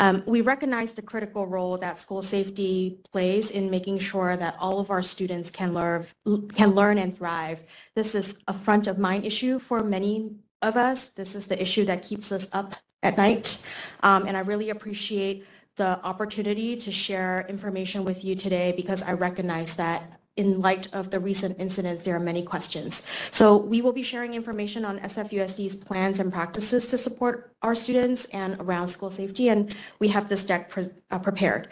Um, 0.00 0.22
we 0.26 0.40
recognize 0.40 0.92
the 0.92 1.02
critical 1.02 1.46
role 1.46 1.76
that 1.78 1.98
school 1.98 2.22
safety 2.22 2.98
plays 3.12 3.50
in 3.50 3.70
making 3.70 3.98
sure 3.98 4.36
that 4.36 4.56
all 4.58 4.80
of 4.80 4.90
our 4.90 5.02
students 5.02 5.50
can 5.50 5.74
learn, 5.74 6.06
can 6.54 6.70
learn 6.70 6.98
and 6.98 7.16
thrive. 7.16 7.64
This 7.94 8.14
is 8.14 8.38
a 8.48 8.52
front 8.52 8.86
of 8.86 8.98
mind 8.98 9.24
issue 9.24 9.58
for 9.58 9.82
many 9.82 10.30
of 10.62 10.76
us. 10.76 11.08
This 11.08 11.34
is 11.34 11.46
the 11.46 11.60
issue 11.60 11.84
that 11.86 12.02
keeps 12.02 12.32
us 12.32 12.48
up 12.52 12.74
at 13.02 13.16
night. 13.16 13.62
Um, 14.02 14.26
and 14.26 14.36
I 14.36 14.40
really 14.40 14.70
appreciate 14.70 15.44
the 15.76 16.00
opportunity 16.04 16.76
to 16.76 16.92
share 16.92 17.46
information 17.48 18.04
with 18.04 18.24
you 18.24 18.34
today 18.34 18.72
because 18.76 19.02
I 19.02 19.12
recognize 19.12 19.74
that 19.76 20.20
in 20.36 20.60
light 20.60 20.92
of 20.94 21.10
the 21.10 21.20
recent 21.20 21.58
incidents, 21.58 22.04
there 22.04 22.16
are 22.16 22.20
many 22.20 22.42
questions. 22.42 23.02
So 23.30 23.56
we 23.56 23.82
will 23.82 23.92
be 23.92 24.02
sharing 24.02 24.34
information 24.34 24.84
on 24.84 24.98
SFUSD's 25.00 25.74
plans 25.74 26.20
and 26.20 26.32
practices 26.32 26.86
to 26.88 26.98
support 26.98 27.54
our 27.62 27.74
students 27.74 28.24
and 28.26 28.56
around 28.60 28.88
school 28.88 29.10
safety, 29.10 29.48
and 29.48 29.74
we 29.98 30.08
have 30.08 30.28
this 30.28 30.44
deck 30.44 30.70
pre 30.70 30.86
uh, 31.10 31.18
prepared. 31.18 31.68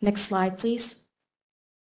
Next 0.00 0.22
slide, 0.22 0.58
please. 0.58 1.05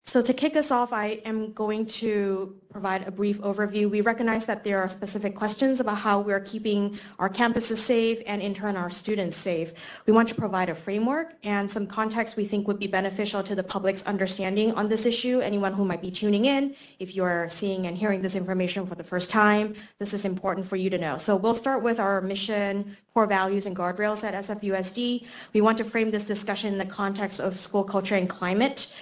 So 0.04 0.20
to 0.20 0.34
kick 0.34 0.56
us 0.56 0.72
off, 0.72 0.92
I 0.92 1.20
am 1.24 1.52
going 1.52 1.86
to 1.86 2.56
provide 2.68 3.06
a 3.06 3.10
brief 3.10 3.40
overview. 3.40 3.88
We 3.88 4.00
recognize 4.00 4.44
that 4.46 4.64
there 4.64 4.80
are 4.80 4.88
specific 4.88 5.34
questions 5.36 5.78
about 5.80 5.98
how 5.98 6.20
we're 6.20 6.40
keeping 6.40 6.98
our 7.18 7.28
campuses 7.28 7.76
safe 7.76 8.20
and 8.26 8.42
in 8.42 8.54
turn 8.54 8.76
our 8.76 8.90
students 8.90 9.36
safe. 9.36 9.72
We 10.06 10.12
want 10.12 10.28
to 10.28 10.34
provide 10.34 10.68
a 10.68 10.74
framework 10.74 11.34
and 11.42 11.70
some 11.70 11.86
context 11.86 12.36
we 12.36 12.44
think 12.44 12.66
would 12.66 12.78
be 12.78 12.86
beneficial 12.86 13.42
to 13.42 13.54
the 13.54 13.62
public's 13.62 14.04
understanding 14.04 14.72
on 14.72 14.88
this 14.88 15.06
issue. 15.06 15.40
Anyone 15.40 15.74
who 15.74 15.84
might 15.84 16.02
be 16.02 16.10
tuning 16.10 16.44
in, 16.44 16.74
if 16.98 17.14
you're 17.14 17.48
seeing 17.48 17.86
and 17.86 17.96
hearing 17.96 18.22
this 18.22 18.34
information 18.34 18.86
for 18.86 18.94
the 18.94 19.04
first 19.04 19.30
time, 19.30 19.74
this 19.98 20.12
is 20.12 20.24
important 20.24 20.66
for 20.66 20.76
you 20.76 20.90
to 20.90 20.98
know. 20.98 21.18
So 21.18 21.36
we'll 21.36 21.54
start 21.54 21.82
with 21.82 22.00
our 22.00 22.20
mission, 22.20 22.96
core 23.14 23.26
values 23.26 23.66
and 23.66 23.76
guardrails 23.76 24.22
at 24.22 24.34
SFUSD. 24.44 25.26
We 25.52 25.60
want 25.60 25.78
to 25.78 25.84
frame 25.84 26.10
this 26.10 26.24
discussion 26.24 26.72
in 26.72 26.78
the 26.78 26.86
context 26.86 27.40
of 27.40 27.58
school 27.58 27.84
culture 27.84 28.14
and 28.14 28.28
climate 28.28 28.92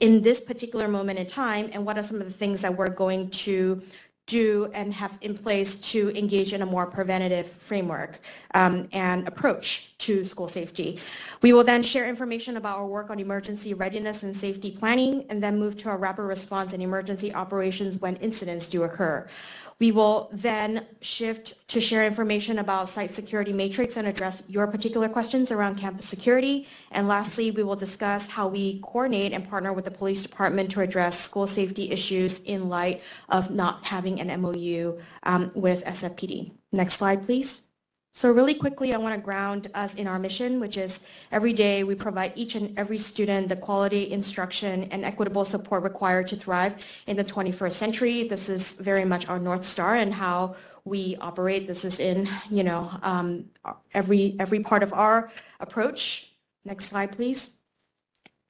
in 0.00 0.22
this 0.22 0.40
particular 0.40 0.88
moment 0.88 1.18
in 1.18 1.26
time 1.26 1.70
and 1.72 1.84
what 1.86 1.96
are 1.96 2.02
some 2.02 2.20
of 2.20 2.26
the 2.26 2.32
things 2.32 2.60
that 2.60 2.76
we're 2.76 2.88
going 2.88 3.30
to 3.30 3.82
do 4.26 4.70
and 4.72 4.94
have 4.94 5.18
in 5.20 5.36
place 5.36 5.78
to 5.78 6.10
engage 6.16 6.54
in 6.54 6.62
a 6.62 6.66
more 6.66 6.86
preventative 6.86 7.46
framework 7.46 8.20
um, 8.54 8.88
and 8.92 9.28
approach 9.28 9.94
to 9.98 10.24
school 10.24 10.48
safety. 10.48 10.98
We 11.42 11.52
will 11.52 11.64
then 11.64 11.82
share 11.82 12.08
information 12.08 12.56
about 12.56 12.78
our 12.78 12.86
work 12.86 13.10
on 13.10 13.20
emergency 13.20 13.74
readiness 13.74 14.22
and 14.22 14.34
safety 14.34 14.70
planning 14.70 15.26
and 15.28 15.42
then 15.42 15.58
move 15.58 15.76
to 15.82 15.90
our 15.90 15.98
rapid 15.98 16.22
response 16.22 16.72
and 16.72 16.82
emergency 16.82 17.34
operations 17.34 17.98
when 17.98 18.16
incidents 18.16 18.66
do 18.68 18.82
occur. 18.84 19.28
We 19.78 19.92
will 19.92 20.30
then 20.32 20.86
shift 21.00 21.66
to 21.68 21.80
share 21.80 22.06
information 22.06 22.58
about 22.58 22.88
site 22.88 23.10
security 23.10 23.52
matrix 23.52 23.96
and 23.96 24.06
address 24.06 24.42
your 24.48 24.66
particular 24.66 25.08
questions 25.08 25.50
around 25.50 25.76
campus 25.76 26.06
security. 26.06 26.68
And 26.90 27.08
lastly, 27.08 27.50
we 27.50 27.62
will 27.62 27.76
discuss 27.76 28.28
how 28.28 28.48
we 28.48 28.80
coordinate 28.80 29.32
and 29.32 29.46
partner 29.48 29.72
with 29.72 29.84
the 29.84 29.90
police 29.90 30.22
department 30.22 30.70
to 30.72 30.80
address 30.80 31.20
school 31.20 31.46
safety 31.46 31.90
issues 31.90 32.38
in 32.40 32.68
light 32.68 33.02
of 33.28 33.50
not 33.50 33.84
having 33.84 34.20
an 34.20 34.40
MOU 34.40 34.98
um, 35.24 35.50
with 35.54 35.84
SFPD. 35.84 36.52
Next 36.72 36.94
slide, 36.94 37.24
please. 37.24 37.62
So 38.16 38.30
really 38.30 38.54
quickly, 38.54 38.94
I 38.94 38.96
want 38.96 39.12
to 39.16 39.20
ground 39.20 39.66
us 39.74 39.96
in 39.96 40.06
our 40.06 40.20
mission, 40.20 40.60
which 40.60 40.76
is 40.76 41.00
every 41.32 41.52
day 41.52 41.82
we 41.82 41.96
provide 41.96 42.32
each 42.36 42.54
and 42.54 42.78
every 42.78 42.96
student 42.96 43.48
the 43.48 43.56
quality 43.56 44.12
instruction 44.12 44.84
and 44.92 45.04
equitable 45.04 45.44
support 45.44 45.82
required 45.82 46.28
to 46.28 46.36
thrive 46.36 46.76
in 47.08 47.16
the 47.16 47.24
21st 47.24 47.72
century. 47.72 48.28
This 48.28 48.48
is 48.48 48.74
very 48.74 49.04
much 49.04 49.28
our 49.28 49.40
North 49.40 49.64
Star 49.64 49.96
and 49.96 50.14
how 50.14 50.54
we 50.84 51.16
operate. 51.20 51.66
This 51.66 51.84
is 51.84 51.98
in, 51.98 52.28
you 52.48 52.62
know, 52.62 52.88
um, 53.02 53.46
every, 53.92 54.36
every 54.38 54.60
part 54.60 54.84
of 54.84 54.92
our 54.92 55.32
approach. 55.58 56.30
Next 56.64 56.84
slide, 56.84 57.10
please. 57.10 57.54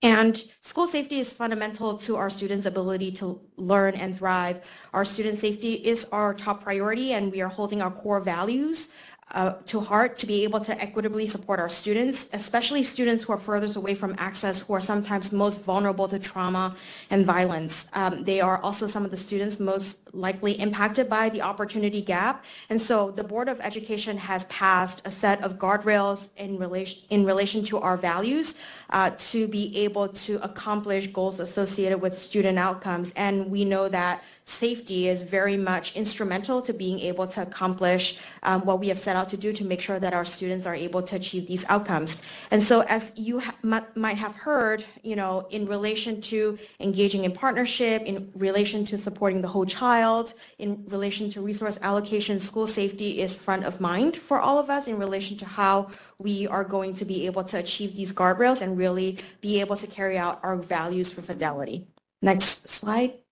And 0.05 0.37
school 0.61 0.87
safety 0.87 1.19
is 1.19 1.33
fundamental 1.33 1.97
to 1.97 2.17
our 2.17 2.29
students' 2.29 2.67
ability 2.67 3.11
to 3.13 3.41
learn 3.57 3.95
and 3.95 4.15
thrive. 4.15 4.61
Our 4.93 5.03
student 5.03 5.39
safety 5.39 5.73
is 5.73 6.05
our 6.13 6.35
top 6.35 6.63
priority 6.63 7.15
and 7.15 7.33
we 7.33 7.41
are 7.41 7.49
holding 7.49 7.81
our 7.81 7.91
core 7.91 8.21
values 8.21 8.93
uh, 9.33 9.55
to 9.67 9.81
heart 9.81 10.19
to 10.19 10.27
be 10.27 10.45
able 10.45 10.61
to 10.61 10.81
equitably 10.81 11.27
support 11.27 11.59
our 11.59 11.69
students, 11.69 12.29
especially 12.33 12.83
students 12.83 13.23
who 13.23 13.33
are 13.33 13.39
furthest 13.39 13.77
away 13.77 13.95
from 13.95 14.15
access, 14.19 14.61
who 14.61 14.75
are 14.75 14.81
sometimes 14.81 15.33
most 15.33 15.65
vulnerable 15.65 16.07
to 16.09 16.19
trauma 16.19 16.77
and 17.11 17.27
violence. 17.27 17.89
Um, 17.95 18.25
they 18.25 18.41
are 18.41 18.59
also 18.59 18.87
some 18.87 19.05
of 19.05 19.11
the 19.11 19.17
students 19.17 19.59
most 19.59 19.99
likely 20.15 20.53
impacted 20.61 21.09
by 21.09 21.29
the 21.31 21.43
opportunity 21.43 22.01
gap. 22.01 22.45
And 22.71 22.81
so 22.81 23.11
the 23.11 23.25
Board 23.25 23.49
of 23.49 23.61
Education 23.61 24.17
has 24.19 24.45
passed 24.45 25.03
a 25.05 25.11
set 25.11 25.43
of 25.43 25.59
guardrails 25.59 26.29
in 26.37 26.59
relation, 26.59 27.03
in 27.11 27.25
relation 27.25 27.65
to 27.65 27.79
our 27.79 27.97
values 27.97 28.55
uh, 28.91 29.11
to 29.19 29.49
be 29.49 29.77
able 29.79 30.09
to 30.09 30.43
accomplish 30.45 31.09
goals 31.09 31.41
associated 31.41 32.01
with 32.01 32.17
student 32.17 32.59
outcomes. 32.59 33.13
And 33.17 33.51
we 33.51 33.65
know 33.65 33.89
that 33.89 34.23
safety 34.45 35.09
is 35.09 35.23
very 35.23 35.57
much 35.57 35.97
instrumental 35.97 36.61
to 36.63 36.73
being 36.73 37.01
able 37.01 37.27
to 37.27 37.43
accomplish 37.43 38.19
um, 38.43 38.65
what 38.65 38.79
we 38.79 38.89
have 38.89 38.99
set 38.99 39.17
out 39.17 39.29
to 39.31 39.37
do 39.37 39.53
to 39.53 39.65
make 39.65 39.81
sure 39.81 39.99
that 39.99 40.13
our 40.13 40.25
students 40.25 40.67
are 40.67 40.75
able 40.75 41.03
to 41.03 41.17
achieve 41.17 41.47
these 41.47 41.65
outcomes. 41.69 42.19
And 42.51 42.63
so 42.63 42.83
as 42.83 43.13
you 43.17 43.41
ha- 43.41 43.55
might- 43.63 43.97
might 43.97 44.19
have 44.19 44.37
heard, 44.37 44.85
you 45.03 45.17
know, 45.17 45.47
in 45.51 45.67
relation 45.67 46.21
to 46.23 46.59
engaging 46.79 47.25
in 47.25 47.33
partnership, 47.33 48.03
in 48.03 48.31
relation 48.35 48.85
to 48.87 48.99
supporting 48.99 49.41
the 49.41 49.49
whole 49.49 49.65
child, 49.65 50.35
in 50.59 50.85
relation 50.89 51.31
to 51.31 51.41
resource 51.41 51.79
allocation, 51.81 52.39
school 52.39 52.67
safety 52.67 53.21
is 53.21 53.35
front 53.35 53.65
of 53.65 53.81
mind 53.81 54.17
for 54.17 54.39
all 54.41 54.59
of 54.59 54.69
us 54.69 54.87
in 54.87 54.99
relation 54.99 55.37
to 55.39 55.47
how 55.47 55.89
we 56.19 56.47
are 56.47 56.65
going 56.65 56.93
to 56.95 57.05
be 57.05 57.27
able 57.27 57.45
to 57.45 57.59
achieve 57.59 57.97
these 57.97 58.13
guardrails 58.13 58.61
and 58.61 58.77
really 58.77 59.19
be 59.41 59.61
able 59.61 59.77
to 59.77 59.87
carry 59.87 60.19
out 60.19 60.39
our 60.43 60.57
values 60.57 61.11
for 61.11 61.23
fidelity. 61.23 61.87
Next 62.21 62.69
slide. 62.69 63.24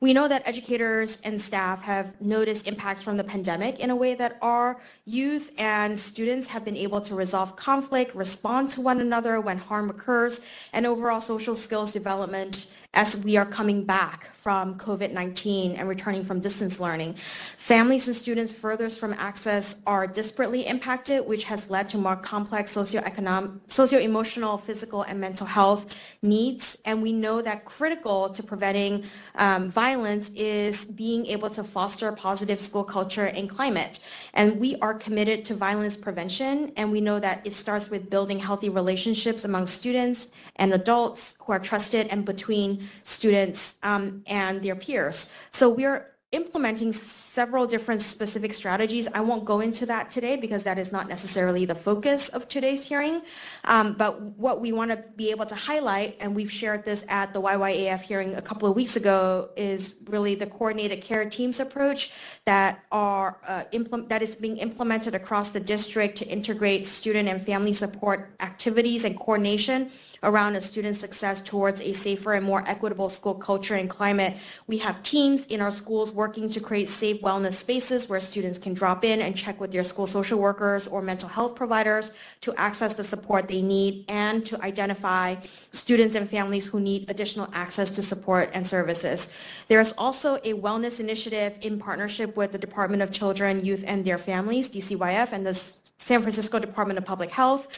We 0.00 0.12
know 0.12 0.28
that 0.28 0.42
educators 0.46 1.18
and 1.24 1.40
staff 1.40 1.82
have 1.82 2.20
noticed 2.20 2.66
impacts 2.66 3.00
from 3.00 3.16
the 3.16 3.24
pandemic 3.24 3.80
in 3.80 3.90
a 3.90 3.96
way 3.96 4.14
that 4.14 4.36
our 4.42 4.78
youth 5.06 5.52
and 5.56 5.98
students 5.98 6.48
have 6.48 6.64
been 6.64 6.76
able 6.76 7.00
to 7.00 7.14
resolve 7.14 7.56
conflict, 7.56 8.14
respond 8.14 8.70
to 8.70 8.82
one 8.82 9.00
another 9.00 9.40
when 9.40 9.56
harm 9.56 9.88
occurs, 9.88 10.40
and 10.72 10.86
overall 10.86 11.20
social 11.20 11.54
skills 11.54 11.92
development 11.92 12.70
as 12.94 13.16
we 13.24 13.36
are 13.36 13.46
coming 13.46 13.84
back 13.84 14.34
from 14.36 14.78
COVID-19 14.78 15.76
and 15.76 15.88
returning 15.88 16.24
from 16.24 16.40
distance 16.40 16.78
learning. 16.78 17.14
Families 17.56 18.06
and 18.06 18.16
students 18.16 18.52
furthest 18.52 19.00
from 19.00 19.12
access 19.14 19.74
are 19.86 20.06
disparately 20.06 20.66
impacted, 20.66 21.26
which 21.26 21.44
has 21.44 21.68
led 21.68 21.90
to 21.90 21.98
more 21.98 22.14
complex 22.14 22.72
socioeconomic, 22.72 23.58
socio-emotional, 23.66 24.58
physical, 24.58 25.02
and 25.02 25.20
mental 25.20 25.46
health 25.46 25.94
needs. 26.22 26.78
And 26.84 27.02
we 27.02 27.12
know 27.12 27.42
that 27.42 27.64
critical 27.64 28.28
to 28.30 28.42
preventing 28.42 29.04
um, 29.34 29.68
violence 29.68 30.30
is 30.36 30.84
being 30.84 31.26
able 31.26 31.50
to 31.50 31.64
foster 31.64 32.08
a 32.08 32.12
positive 32.14 32.60
school 32.60 32.84
culture 32.84 33.26
and 33.26 33.50
climate. 33.50 33.98
And 34.32 34.60
we 34.60 34.76
are 34.76 34.94
committed 34.94 35.44
to 35.46 35.54
violence 35.54 35.96
prevention, 35.96 36.72
and 36.76 36.92
we 36.92 37.00
know 37.00 37.18
that 37.18 37.44
it 37.44 37.52
starts 37.52 37.90
with 37.90 38.10
building 38.10 38.38
healthy 38.38 38.68
relationships 38.68 39.44
among 39.44 39.66
students 39.66 40.28
and 40.54 40.72
adults 40.72 41.36
who 41.40 41.52
are 41.52 41.58
trusted 41.58 42.06
and 42.08 42.24
between 42.24 42.85
students 43.02 43.76
um, 43.82 44.22
and 44.26 44.62
their 44.62 44.76
peers. 44.76 45.30
So 45.50 45.70
we're 45.70 46.16
implementing 46.32 46.92
several 46.92 47.66
different 47.66 48.00
specific 48.00 48.52
strategies. 48.52 49.06
I 49.14 49.20
won't 49.20 49.44
go 49.44 49.60
into 49.60 49.86
that 49.86 50.10
today 50.10 50.36
because 50.36 50.64
that 50.64 50.76
is 50.76 50.90
not 50.90 51.08
necessarily 51.08 51.64
the 51.66 51.74
focus 51.74 52.28
of 52.30 52.48
today's 52.48 52.84
hearing. 52.84 53.22
Um, 53.64 53.94
but 53.94 54.20
what 54.20 54.60
we 54.60 54.72
want 54.72 54.90
to 54.90 55.04
be 55.16 55.30
able 55.30 55.46
to 55.46 55.54
highlight, 55.54 56.16
and 56.18 56.34
we've 56.34 56.50
shared 56.50 56.84
this 56.84 57.04
at 57.08 57.32
the 57.32 57.40
YYAF 57.40 58.00
hearing 58.00 58.34
a 58.34 58.42
couple 58.42 58.68
of 58.68 58.74
weeks 58.74 58.96
ago, 58.96 59.50
is 59.56 59.96
really 60.06 60.34
the 60.34 60.46
coordinated 60.46 61.00
care 61.00 61.28
teams 61.28 61.60
approach 61.60 62.12
that 62.44 62.84
are 62.90 63.38
uh, 63.46 63.64
implement 63.72 64.08
that 64.08 64.22
is 64.22 64.34
being 64.34 64.56
implemented 64.56 65.14
across 65.14 65.50
the 65.50 65.60
district 65.60 66.18
to 66.18 66.26
integrate 66.26 66.84
student 66.84 67.28
and 67.28 67.44
family 67.44 67.72
support 67.72 68.34
activities 68.40 69.04
and 69.04 69.16
coordination 69.18 69.90
around 70.22 70.56
a 70.56 70.60
student's 70.60 71.00
success 71.00 71.42
towards 71.42 71.80
a 71.80 71.92
safer 71.92 72.34
and 72.34 72.44
more 72.44 72.64
equitable 72.66 73.08
school 73.08 73.34
culture 73.34 73.74
and 73.74 73.88
climate. 73.90 74.36
We 74.66 74.78
have 74.78 75.02
teams 75.02 75.46
in 75.46 75.60
our 75.60 75.70
schools 75.70 76.12
working 76.12 76.48
to 76.50 76.60
create 76.60 76.88
safe 76.88 77.20
wellness 77.20 77.54
spaces 77.54 78.08
where 78.08 78.20
students 78.20 78.58
can 78.58 78.74
drop 78.74 79.04
in 79.04 79.20
and 79.20 79.36
check 79.36 79.60
with 79.60 79.72
their 79.72 79.84
school 79.84 80.06
social 80.06 80.38
workers 80.38 80.86
or 80.86 81.02
mental 81.02 81.28
health 81.28 81.54
providers 81.54 82.12
to 82.42 82.54
access 82.56 82.94
the 82.94 83.04
support 83.04 83.48
they 83.48 83.62
need 83.62 84.04
and 84.08 84.44
to 84.46 84.60
identify 84.62 85.36
students 85.70 86.14
and 86.14 86.28
families 86.28 86.66
who 86.66 86.80
need 86.80 87.10
additional 87.10 87.48
access 87.52 87.90
to 87.90 88.02
support 88.02 88.50
and 88.52 88.66
services. 88.66 89.28
There's 89.68 89.92
also 89.92 90.36
a 90.36 90.54
wellness 90.54 91.00
initiative 91.00 91.58
in 91.60 91.78
partnership 91.78 92.36
with 92.36 92.52
the 92.52 92.58
Department 92.58 93.02
of 93.02 93.12
Children, 93.12 93.64
Youth, 93.64 93.84
and 93.86 94.04
Their 94.04 94.18
Families, 94.18 94.68
DCYF, 94.68 95.32
and 95.32 95.46
the 95.46 95.54
San 95.98 96.20
Francisco 96.20 96.58
Department 96.58 96.98
of 96.98 97.04
Public 97.04 97.30
Health 97.30 97.68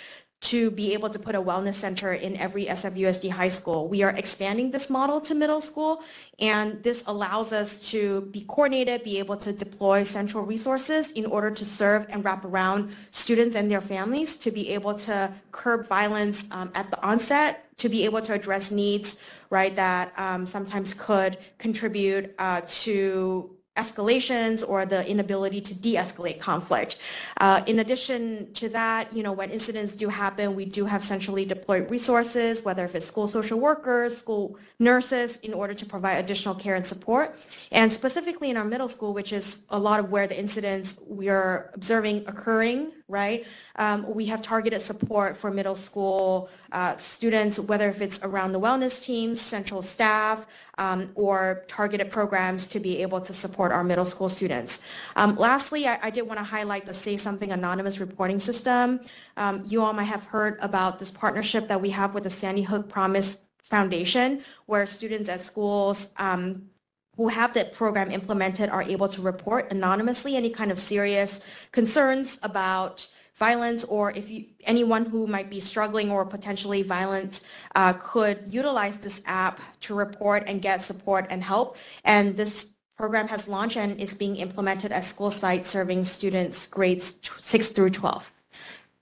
to 0.41 0.71
be 0.71 0.93
able 0.93 1.11
to 1.11 1.19
put 1.19 1.35
a 1.35 1.43
wellness 1.43 1.75
center 1.75 2.13
in 2.13 2.37
every 2.37 2.67
SFUSD 2.67 3.31
high 3.31 3.49
school. 3.49 3.89
We 3.89 4.03
are 4.03 4.11
expanding 4.11 4.71
this 4.71 4.89
model 4.89 5.21
to 5.23 5.35
middle 5.35 5.61
school, 5.61 6.03
and 6.39 6.83
this 6.83 7.03
allows 7.07 7.53
us 7.53 7.91
to 7.91 8.23
be 8.31 8.43
coordinated, 8.43 9.03
be 9.03 9.19
able 9.19 9.37
to 9.39 9.53
deploy 9.53 10.05
central 10.05 10.45
resources 10.45 11.11
in 11.11 11.27
order 11.27 11.51
to 11.51 11.65
serve 11.65 12.07
and 12.09 12.25
wrap 12.25 12.45
around 12.45 12.95
students 13.11 13.57
and 13.57 13.71
their 13.71 13.81
families 13.81 14.37
to 14.37 14.51
be 14.53 14.71
able 14.71 14.95
to 14.95 15.33
curb 15.51 15.89
violence 15.89 16.45
um, 16.53 16.71
at 16.75 16.91
the 16.91 17.03
onset, 17.05 17.65
to 17.79 17.89
be 17.89 18.05
able 18.05 18.23
to 18.23 18.33
address 18.33 18.71
needs, 18.71 19.17
right, 19.51 19.75
that 19.75 20.13
um, 20.17 20.47
sometimes 20.47 20.95
could 20.95 21.37
contribute 21.59 22.33
uh, 22.39 22.61
to 22.69 23.58
escalations 23.79 24.69
or 24.69 24.85
the 24.85 25.01
inability 25.09 25.61
to 25.69 25.75
de-escalate 25.75 26.39
conflict. 26.41 27.01
Uh, 27.41 27.63
in 27.67 27.79
addition 27.79 28.53
to 28.55 28.69
that, 28.69 29.03
you 29.17 29.23
know, 29.23 29.33
when 29.33 29.51
incidents 29.51 29.95
do 29.95 30.09
happen, 30.09 30.55
we 30.55 30.65
do 30.65 30.85
have 30.85 31.03
centrally 31.03 31.45
deployed 31.45 31.91
resources, 31.91 32.65
whether 32.67 32.85
if 32.85 32.95
it's 32.95 33.07
school 33.07 33.29
social 33.29 33.59
workers, 33.59 34.17
school 34.17 34.59
nurses, 34.79 35.37
in 35.39 35.55
order 35.55 35.75
to 35.75 35.87
provide 35.87 36.17
additional 36.25 36.55
care 36.55 36.75
and 36.75 36.87
support. 36.87 37.39
And 37.71 37.93
specifically 37.93 38.51
in 38.51 38.57
our 38.57 38.65
middle 38.65 38.89
school, 38.89 39.13
which 39.15 39.33
is 39.33 39.47
a 39.71 39.79
lot 39.79 40.01
of 40.01 40.11
where 40.11 40.27
the 40.27 40.39
incidents 40.39 40.99
we 41.07 41.29
are 41.29 41.71
observing 41.75 42.25
occurring, 42.27 42.93
right? 43.09 43.47
Um, 43.77 43.99
we 44.15 44.27
have 44.27 44.43
targeted 44.43 44.81
support 44.83 45.37
for 45.37 45.51
middle 45.51 45.75
school 45.75 46.51
uh, 46.73 46.97
students, 46.97 47.59
whether 47.59 47.89
if 47.89 48.01
it's 48.03 48.19
around 48.23 48.53
the 48.53 48.61
wellness 48.61 49.03
teams, 49.03 49.41
central 49.41 49.83
staff, 49.83 50.47
um, 50.79 51.11
or 51.15 51.65
targeted 51.67 52.11
programs 52.11 52.67
to 52.69 52.81
be 52.81 53.03
able 53.03 53.21
to 53.21 53.33
support 53.33 53.73
our 53.73 53.85
middle 53.85 54.05
school 54.05 54.29
students. 54.29 54.81
Um, 55.17 55.37
lastly, 55.37 55.87
I, 55.87 55.99
I, 56.05 56.11
did 56.11 56.23
want 56.23 56.39
to 56.39 56.45
highlight 56.45 56.87
the 56.87 56.95
Say 56.95 57.17
Something 57.17 57.53
Anonymous 57.53 57.99
reporting 57.99 58.39
system. 58.39 59.01
Um, 59.37 59.65
you 59.67 59.83
all 59.83 59.93
might 59.93 60.05
have 60.05 60.25
heard 60.25 60.57
about 60.61 60.99
this 60.99 61.11
partnership 61.11 61.69
that 61.69 61.81
we 61.81 61.91
have 61.91 62.15
with 62.15 62.25
the 62.25 62.31
Sandy 62.31 62.63
Hook 62.63 62.89
Promise 62.89 63.39
Foundation, 63.59 64.43
where 64.67 64.87
students 64.87 65.29
at 65.29 65.41
schools 65.41 66.09
um, 66.17 66.71
who 67.17 67.29
have 67.29 67.53
that 67.55 67.73
program 67.75 68.11
implemented 68.11 68.71
are 68.71 68.83
able 68.83 69.09
to 69.09 69.21
report 69.21 69.71
anonymously 69.73 70.37
any 70.37 70.49
kind 70.49 70.71
of 70.71 70.79
serious 70.79 71.41
concerns 71.73 72.39
about 72.43 73.09
violence 73.39 73.85
or 73.85 74.13
if 74.13 74.31
you, 74.31 74.45
anyone 74.65 75.07
who 75.07 75.27
might 75.27 75.49
be 75.49 75.61
struggling 75.61 76.11
or 76.11 76.25
potentially 76.25 76.83
violent 76.83 77.41
uh, 77.75 77.93
could 77.95 78.39
utilize 78.51 78.97
this 78.99 79.23
app 79.25 79.61
to 79.81 79.95
report 79.95 80.45
and 80.47 80.61
get 80.61 80.83
support 80.83 81.27
and 81.31 81.43
help. 81.43 81.77
And 82.05 82.37
this 82.37 82.71
program 82.97 83.29
has 83.29 83.47
launched 83.47 83.77
and 83.77 83.99
is 84.01 84.13
being 84.15 84.37
implemented 84.37 84.91
at 84.93 85.05
school 85.05 85.31
sites 85.31 85.71
serving 85.71 86.05
students 86.05 86.67
grades 86.67 87.21
6 87.39 87.69
through 87.69 87.91
12. 87.91 88.33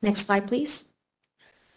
Next 0.03 0.27
slide, 0.27 0.47
please. 0.47 0.89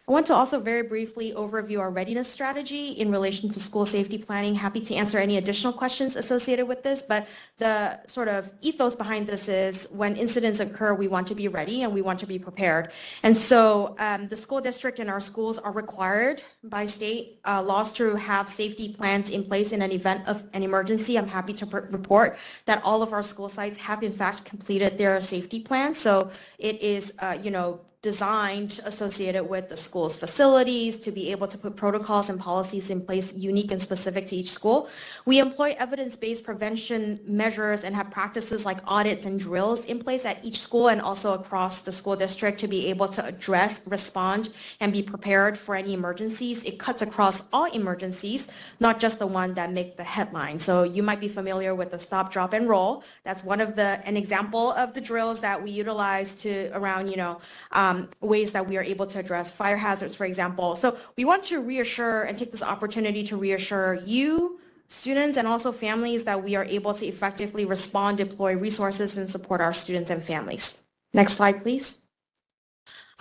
I 0.10 0.12
want 0.12 0.26
to 0.26 0.34
also 0.34 0.60
very 0.60 0.82
briefly 0.82 1.34
overview 1.34 1.80
our 1.80 1.92
readiness 1.92 2.28
strategy 2.28 2.94
in 2.94 3.12
relation 3.12 3.48
to 3.52 3.60
school 3.60 3.86
safety 3.86 4.18
planning. 4.18 4.56
Happy 4.56 4.82
to 4.82 4.96
answer 4.96 5.20
any 5.20 5.38
additional 5.38 5.72
questions 5.72 6.16
associated 6.16 6.68
with 6.68 6.82
this, 6.82 7.04
but 7.04 7.28
the 7.60 8.04
sort 8.08 8.28
of 8.28 8.50
ethos 8.62 8.96
behind 8.96 9.28
this 9.28 9.48
is 9.48 9.88
when 9.92 10.16
incidents 10.16 10.60
occur, 10.62 10.96
we 10.96 11.08
want 11.08 11.28
to 11.28 11.36
be 11.36 11.48
ready 11.48 11.84
and 11.84 11.94
we 11.94 12.02
want 12.02 12.20
to 12.22 12.26
be 12.26 12.40
prepared. 12.40 12.92
And 13.22 13.38
so 13.38 13.96
um, 14.00 14.28
the 14.30 14.36
school 14.36 14.62
district 14.62 14.98
and 14.98 15.12
our 15.12 15.20
schools 15.20 15.60
are 15.60 15.72
required 15.72 16.42
by 16.64 16.88
state 16.88 17.40
uh, 17.46 17.62
laws 17.62 17.94
to 17.94 18.16
have 18.16 18.50
safety 18.50 18.92
plans 18.92 19.30
in 19.30 19.44
place 19.44 19.74
in 19.74 19.84
an 19.84 19.92
event 19.92 20.28
of 20.28 20.44
an 20.54 20.64
emergency. 20.64 21.20
I'm 21.20 21.28
happy 21.28 21.54
to 21.54 21.68
report 21.68 22.36
that 22.66 22.82
all 22.84 23.04
of 23.04 23.14
our 23.14 23.22
school 23.22 23.48
sites 23.48 23.78
have 23.78 24.02
in 24.02 24.14
fact 24.14 24.44
completed 24.44 24.98
their 24.98 25.22
safety 25.22 25.60
plans. 25.60 26.00
So 26.00 26.32
it 26.58 26.82
is, 26.82 27.14
uh, 27.20 27.38
you 27.44 27.52
know, 27.52 27.82
designed 28.02 28.80
associated 28.86 29.44
with 29.44 29.68
the 29.68 29.76
school's 29.76 30.16
facilities 30.18 31.02
to 31.02 31.12
be 31.12 31.32
able 31.32 31.48
to 31.48 31.58
put 31.58 31.76
protocols 31.76 32.30
and 32.30 32.40
policies 32.40 32.90
in 32.90 33.02
place 33.02 33.34
unique 33.34 33.72
and 33.72 33.82
specific 33.82 34.26
to 34.26 34.38
each 34.38 34.52
school. 34.52 34.88
We 35.26 35.40
employ 35.40 35.76
evidence-based 35.78 36.46
prevention 36.46 37.20
measures 37.26 37.84
and 37.84 37.94
have 37.98 38.10
practices 38.10 38.66
like 38.66 38.80
audits 38.88 39.26
and 39.26 39.38
drills 39.38 39.84
in 39.84 40.00
place 40.00 40.24
at 40.24 40.44
each 40.46 40.60
school 40.60 40.88
and 40.88 41.02
also 41.02 41.34
across 41.34 41.82
the 41.82 41.92
school 41.92 42.16
district 42.16 42.62
to 42.62 42.70
be 42.70 42.88
able 42.88 43.10
to 43.10 43.26
address, 43.26 43.82
respond, 43.86 44.50
and 44.80 44.94
be 44.94 45.04
prepared 45.04 45.60
for 45.60 45.76
any 45.76 45.92
emergencies. 45.92 46.64
It 46.64 46.80
cuts 46.80 47.02
across 47.02 47.44
all 47.52 47.66
emergencies, 47.66 48.48
not 48.80 49.02
just 49.02 49.20
the 49.20 49.28
one 49.28 49.56
that 49.56 49.74
make 49.74 49.98
the 49.98 50.06
headline. 50.06 50.58
So 50.58 50.84
you 50.84 51.04
might 51.04 51.20
be 51.20 51.28
familiar 51.28 51.76
with 51.76 51.92
the 51.92 52.00
stop, 52.00 52.32
drop, 52.32 52.54
and 52.54 52.70
roll. 52.70 53.04
That's 53.26 53.44
one 53.44 53.60
of 53.60 53.76
the, 53.76 54.02
an 54.06 54.16
example 54.16 54.72
of 54.72 54.94
the 54.94 55.02
drills 55.02 55.42
that 55.42 55.62
we 55.62 55.72
utilize 55.72 56.40
to 56.44 56.70
around, 56.74 57.10
you 57.10 57.18
know, 57.18 57.42
um, 57.74 57.89
um, 57.90 58.10
ways 58.22 58.52
that 58.52 58.68
we 58.68 58.78
are 58.78 58.84
able 58.84 59.08
to 59.08 59.20
address 59.20 59.52
fire 59.52 59.78
hazards, 59.78 60.16
for 60.16 60.26
example. 60.26 60.76
So 60.76 60.98
we 61.18 61.26
want 61.26 61.44
to 61.46 61.60
reassure 61.62 62.24
and 62.24 62.38
take 62.38 62.52
this 62.52 62.64
opportunity 62.64 63.24
to 63.26 63.38
reassure 63.38 63.96
you, 64.06 64.60
students, 64.88 65.38
and 65.38 65.48
also 65.48 65.72
families 65.72 66.24
that 66.26 66.44
we 66.44 66.56
are 66.56 66.66
able 66.66 66.94
to 66.94 67.06
effectively 67.06 67.66
respond, 67.66 68.18
deploy 68.18 68.56
resources, 68.56 69.18
and 69.18 69.30
support 69.30 69.62
our 69.62 69.74
students 69.74 70.10
and 70.10 70.24
families. 70.24 70.84
Next 71.14 71.34
slide, 71.38 71.62
please. 71.62 72.09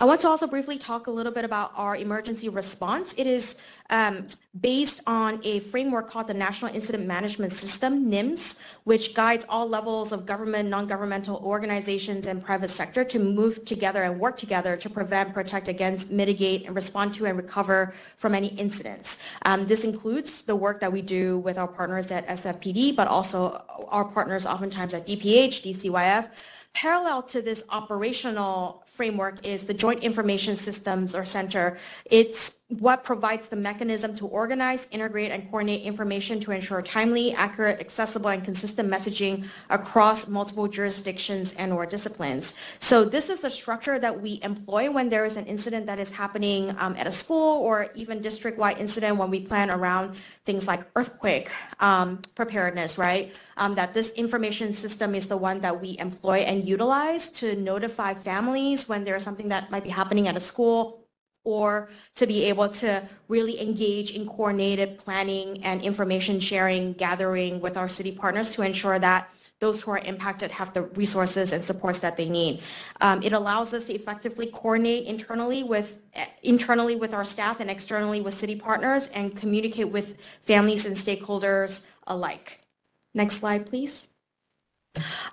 I 0.01 0.05
want 0.05 0.21
to 0.21 0.29
also 0.29 0.47
briefly 0.47 0.77
talk 0.77 1.07
a 1.07 1.11
little 1.11 1.33
bit 1.33 1.43
about 1.43 1.73
our 1.75 1.93
emergency 1.93 2.47
response. 2.47 3.13
It 3.17 3.27
is 3.27 3.57
um, 3.89 4.27
based 4.57 5.01
on 5.05 5.41
a 5.43 5.59
framework 5.59 6.09
called 6.09 6.27
the 6.27 6.33
National 6.33 6.73
Incident 6.73 7.05
Management 7.05 7.51
System, 7.51 8.09
NIMS, 8.09 8.55
which 8.85 9.13
guides 9.13 9.45
all 9.49 9.67
levels 9.67 10.13
of 10.13 10.25
government, 10.25 10.69
non-governmental 10.69 11.41
organizations, 11.43 12.27
and 12.27 12.41
private 12.41 12.69
sector 12.69 13.03
to 13.03 13.19
move 13.19 13.65
together 13.65 14.03
and 14.03 14.21
work 14.21 14.37
together 14.37 14.77
to 14.77 14.89
prevent, 14.89 15.33
protect 15.33 15.67
against, 15.67 16.09
mitigate, 16.09 16.65
and 16.65 16.77
respond 16.77 17.13
to 17.15 17.25
and 17.25 17.35
recover 17.35 17.93
from 18.15 18.33
any 18.33 18.47
incidents. 18.55 19.17
Um, 19.45 19.67
this 19.67 19.83
includes 19.83 20.43
the 20.43 20.55
work 20.55 20.79
that 20.79 20.93
we 20.93 21.01
do 21.01 21.39
with 21.39 21.57
our 21.57 21.67
partners 21.67 22.09
at 22.09 22.25
SFPD, 22.25 22.95
but 22.95 23.09
also 23.09 23.61
our 23.89 24.05
partners 24.05 24.45
oftentimes 24.45 24.93
at 24.93 25.05
DPH, 25.05 25.61
DCYF. 25.61 26.29
Parallel 26.71 27.23
to 27.23 27.41
this 27.41 27.63
operational 27.69 28.85
framework 28.99 29.45
is 29.45 29.63
the 29.63 29.73
Joint 29.73 30.03
Information 30.03 30.57
Systems 30.57 31.15
or 31.15 31.23
Center. 31.23 31.77
It's 32.03 32.58
what 32.69 33.03
provides 33.03 33.49
the 33.49 33.55
mechanism 33.55 34.15
to 34.15 34.27
organize, 34.27 34.87
integrate, 34.91 35.31
and 35.31 35.49
coordinate 35.49 35.81
information 35.81 36.39
to 36.39 36.51
ensure 36.51 36.83
timely, 36.83 37.33
accurate, 37.33 37.79
accessible, 37.79 38.29
and 38.29 38.43
consistent 38.43 38.87
messaging 38.89 39.47
across 39.71 40.27
multiple 40.27 40.67
jurisdictions 40.67 41.53
and 41.53 41.73
or 41.73 41.87
disciplines. 41.87 42.53
So 42.77 43.03
this 43.03 43.29
is 43.29 43.39
the 43.39 43.49
structure 43.49 43.97
that 43.97 44.21
we 44.21 44.39
employ 44.43 44.91
when 44.91 45.09
there 45.09 45.25
is 45.25 45.35
an 45.35 45.45
incident 45.45 45.87
that 45.87 45.97
is 45.97 46.11
happening 46.11 46.75
um, 46.77 46.95
at 46.95 47.07
a 47.07 47.11
school 47.11 47.57
or 47.57 47.89
even 47.95 48.21
district-wide 48.21 48.77
incident 48.77 49.17
when 49.17 49.31
we 49.31 49.39
plan 49.39 49.71
around 49.71 50.15
things 50.45 50.67
like 50.67 50.81
earthquake 50.95 51.49
um, 51.79 52.21
preparedness, 52.35 52.99
right? 52.99 53.33
Um, 53.57 53.73
that 53.75 53.95
this 53.95 54.11
information 54.13 54.73
system 54.73 55.15
is 55.15 55.25
the 55.25 55.37
one 55.37 55.61
that 55.61 55.81
we 55.81 55.97
employ 55.97 56.39
and 56.39 56.63
utilize 56.63 57.29
to 57.33 57.55
notify 57.55 58.13
families 58.13 58.87
when 58.87 59.05
there's 59.05 59.23
something 59.23 59.49
that 59.49 59.71
might 59.71 59.83
be 59.83 59.89
happening 59.89 60.27
at 60.27 60.37
a 60.37 60.39
school 60.39 60.98
or 61.49 61.89
to 62.15 62.27
be 62.27 62.43
able 62.43 62.69
to 62.69 63.01
really 63.27 63.59
engage 63.59 64.11
in 64.11 64.27
coordinated 64.27 64.99
planning 64.99 65.63
and 65.63 65.81
information 65.81 66.39
sharing, 66.39 66.93
gathering 66.93 67.59
with 67.59 67.75
our 67.75 67.89
city 67.89 68.11
partners 68.11 68.51
to 68.51 68.61
ensure 68.61 68.99
that 68.99 69.27
those 69.59 69.81
who 69.81 69.91
are 69.91 69.97
impacted 69.99 70.51
have 70.51 70.73
the 70.73 70.83
resources 71.01 71.51
and 71.51 71.63
supports 71.63 71.99
that 71.99 72.15
they 72.15 72.29
need. 72.29 72.61
Um, 73.01 73.21
it 73.23 73.33
allows 73.33 73.73
us 73.73 73.85
to 73.85 73.93
effectively 73.93 74.47
coordinate 74.47 75.05
internally 75.05 75.63
with 75.63 75.99
internally 76.43 76.95
with 76.95 77.13
our 77.13 77.25
staff 77.25 77.59
and 77.59 77.69
externally 77.69 78.21
with 78.21 78.37
city 78.37 78.55
partners 78.55 79.09
and 79.13 79.35
communicate 79.35 79.89
with 79.89 80.15
families 80.43 80.85
and 80.85 80.95
stakeholders 80.95 81.81
alike. 82.07 82.61
Next 83.13 83.35
slide, 83.39 83.65
please. 83.65 84.07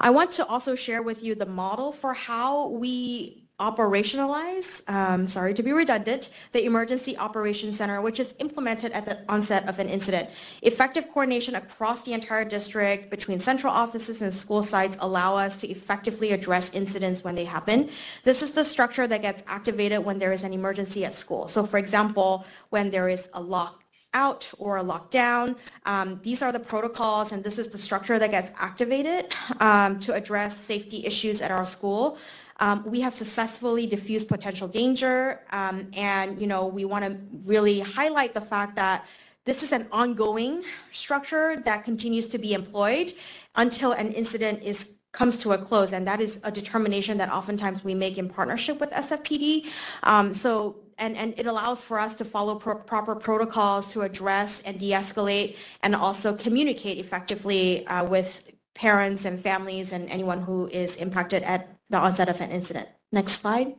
I 0.01 0.11
want 0.11 0.33
to 0.33 0.47
also 0.47 0.75
share 0.75 1.03
with 1.03 1.23
you 1.23 1.35
the 1.35 1.47
model 1.47 1.93
for 1.93 2.13
how 2.15 2.69
we 2.69 3.46
operationalize, 3.59 4.87
um, 4.91 5.27
sorry 5.27 5.55
to 5.55 5.63
be 5.63 5.73
redundant, 5.73 6.31
the 6.53 6.65
Emergency 6.65 7.17
Operations 7.17 7.79
Center, 7.79 8.03
which 8.03 8.21
is 8.21 8.35
implemented 8.39 8.93
at 8.93 9.07
the 9.07 9.19
onset 9.31 9.67
of 9.67 9.79
an 9.79 9.89
incident. 9.89 10.29
Effective 10.61 11.09
coordination 11.11 11.55
across 11.55 12.03
the 12.03 12.13
entire 12.13 12.45
district 12.45 13.09
between 13.09 13.39
central 13.39 13.73
offices 13.73 14.21
and 14.21 14.33
school 14.33 14.63
sites 14.63 14.97
allow 15.01 15.37
us 15.37 15.59
to 15.61 15.69
effectively 15.69 16.33
address 16.33 16.71
incidents 16.75 17.25
when 17.25 17.35
they 17.35 17.47
happen. 17.47 17.89
This 18.25 18.43
is 18.43 18.53
the 18.53 18.65
structure 18.65 19.07
that 19.07 19.23
gets 19.23 19.43
activated 19.47 20.05
when 20.05 20.19
there 20.19 20.33
is 20.33 20.45
an 20.45 20.53
emergency 20.53 21.07
at 21.07 21.15
school. 21.15 21.49
So 21.49 21.65
for 21.65 21.79
example, 21.79 22.45
when 22.69 22.91
there 22.91 23.09
is 23.09 23.27
a 23.33 23.41
lock 23.41 23.83
out 24.17 24.51
or 24.59 24.79
a 24.79 24.85
lockdown. 24.85 25.57
Um, 25.85 26.19
these 26.23 26.41
are 26.41 26.51
the 26.51 26.59
protocols 26.59 27.33
and 27.33 27.45
this 27.45 27.59
is 27.59 27.69
the 27.69 27.77
structure 27.77 28.19
that 28.19 28.31
gets 28.31 28.51
activated 28.57 29.35
um, 29.61 30.01
to 30.01 30.15
address 30.15 30.57
safety 30.57 31.05
issues 31.05 31.43
at 31.43 31.51
our 31.51 31.67
school. 31.67 32.17
Um, 32.59 32.85
we 32.87 33.01
have 33.01 33.13
successfully 33.13 33.87
diffused 33.87 34.29
potential 34.29 34.69
danger, 34.69 35.43
um, 35.51 35.89
and 35.95 36.41
you 36.41 36.47
know 36.47 36.67
we 36.67 36.85
want 36.85 37.05
to 37.05 37.19
really 37.45 37.81
highlight 37.81 38.35
the 38.35 38.41
fact 38.41 38.77
that 38.77 39.05
this 39.45 39.63
is 39.63 39.73
an 39.73 39.87
ongoing 39.93 40.65
structure 40.91 41.63
that 41.65 41.85
continues 41.85 42.29
to 42.29 42.39
be 42.39 42.53
employed 42.55 43.13
until 43.55 43.93
an 43.93 44.13
incident 44.13 44.63
is 44.63 44.91
comes 45.13 45.39
to 45.39 45.53
a 45.53 45.59
close, 45.59 45.93
and 45.93 46.07
that 46.07 46.21
is 46.21 46.39
a 46.45 46.51
determination 46.51 47.17
that 47.19 47.31
oftentimes 47.33 47.83
we 47.83 47.95
make 47.95 48.19
in 48.19 48.29
partnership 48.29 48.81
with 48.81 48.91
SFPD. 48.91 49.67
Um, 50.03 50.35
so 50.35 50.77
and, 50.99 51.17
and 51.17 51.35
it 51.37 51.47
allows 51.47 51.85
for 51.85 51.99
us 51.99 52.15
to 52.15 52.25
follow 52.25 52.55
pro 52.57 52.77
proper 52.77 53.15
protocols 53.15 53.93
to 53.93 54.03
address 54.03 54.63
and 54.65 54.79
de-escalate 54.79 55.57
and 55.83 55.95
also 55.95 56.35
communicate 56.35 56.99
effectively 56.99 57.87
uh, 57.87 58.05
with 58.05 58.51
parents 58.75 59.25
and 59.25 59.41
families 59.41 59.93
and 59.93 60.09
anyone 60.11 60.41
who 60.43 60.69
is 60.69 60.97
impacted 60.97 61.43
at 61.43 61.76
the 61.91 61.99
onset 61.99 62.29
of 62.29 62.41
an 62.41 62.51
incident. 62.51 62.89
Next 63.13 63.41
slide. 63.41 63.75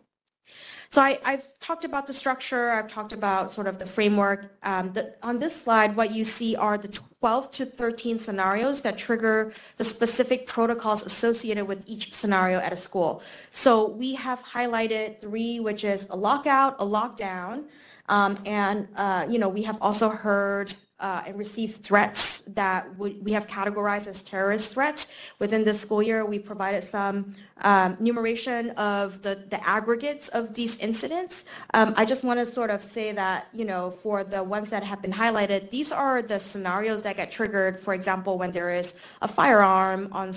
So 0.89 1.01
I, 1.01 1.19
have 1.23 1.45
talked 1.59 1.83
about 1.83 2.07
the 2.07 2.13
structure, 2.13 2.69
I've 2.69 2.87
talked 2.87 3.11
about 3.11 3.51
sort 3.51 3.67
of 3.67 3.77
the 3.77 3.85
framework. 3.85 4.57
Um, 4.63 4.93
the, 4.93 5.15
on 5.21 5.39
this 5.39 5.53
slide, 5.63 5.97
what 5.97 6.11
you 6.11 6.23
see 6.23 6.55
are 6.55 6.77
the 6.77 6.87
12 7.19 7.51
to 7.51 7.65
13 7.65 8.19
scenarios 8.19 8.81
that 8.81 8.97
trigger 8.97 9.51
the 9.75 9.83
specific 9.83 10.47
protocols 10.47 11.03
associated 11.03 11.67
with 11.67 11.83
each 11.87 12.13
scenario 12.13 12.59
at 12.59 12.71
a 12.71 12.75
school. 12.77 13.21
So 13.51 13.89
we 13.89 14.15
have 14.15 14.41
highlighted 14.43 15.19
three, 15.19 15.59
which 15.59 15.83
is 15.83 16.07
a 16.09 16.15
lockout, 16.15 16.75
a 16.79 16.85
lockdown, 16.85 17.65
um, 18.07 18.37
and 18.45 18.87
uh, 18.95 19.25
you 19.29 19.39
know 19.39 19.49
we 19.49 19.63
have 19.63 19.77
also 19.81 20.07
heard 20.07 20.73
uh, 20.99 21.23
and 21.25 21.37
received 21.37 21.83
threats 21.83 22.41
that 22.47 22.97
we 22.97 23.31
have 23.31 23.47
categorized 23.47 24.07
as 24.07 24.23
terrorist 24.23 24.73
threats. 24.73 25.11
Within 25.37 25.63
this 25.63 25.79
school 25.79 26.01
year, 26.01 26.25
we 26.25 26.39
provided 26.39 26.83
some 26.83 27.35
um, 27.61 27.97
numeration 27.99 28.71
of 28.71 29.21
the, 29.21 29.43
the 29.49 29.67
aggregates 29.67 30.27
of 30.29 30.55
these 30.55 30.77
incidents. 30.77 31.45
Um, 31.73 31.93
I 31.97 32.05
just 32.05 32.23
want 32.23 32.39
to 32.39 32.45
sort 32.45 32.69
of 32.69 32.83
say 32.83 33.11
that, 33.11 33.47
you 33.53 33.65
know, 33.65 33.91
for 33.91 34.23
the 34.23 34.43
ones 34.43 34.69
that 34.69 34.83
have 34.83 35.01
been 35.01 35.13
highlighted, 35.13 35.69
these 35.69 35.91
are 35.91 36.21
the 36.21 36.39
scenarios 36.39 37.03
that 37.03 37.17
get 37.17 37.31
triggered, 37.31 37.79
for 37.79 37.93
example, 37.93 38.37
when 38.37 38.51
there 38.51 38.73
is 38.73 38.95
a 39.21 39.27
firearm 39.27 40.09
on, 40.11 40.33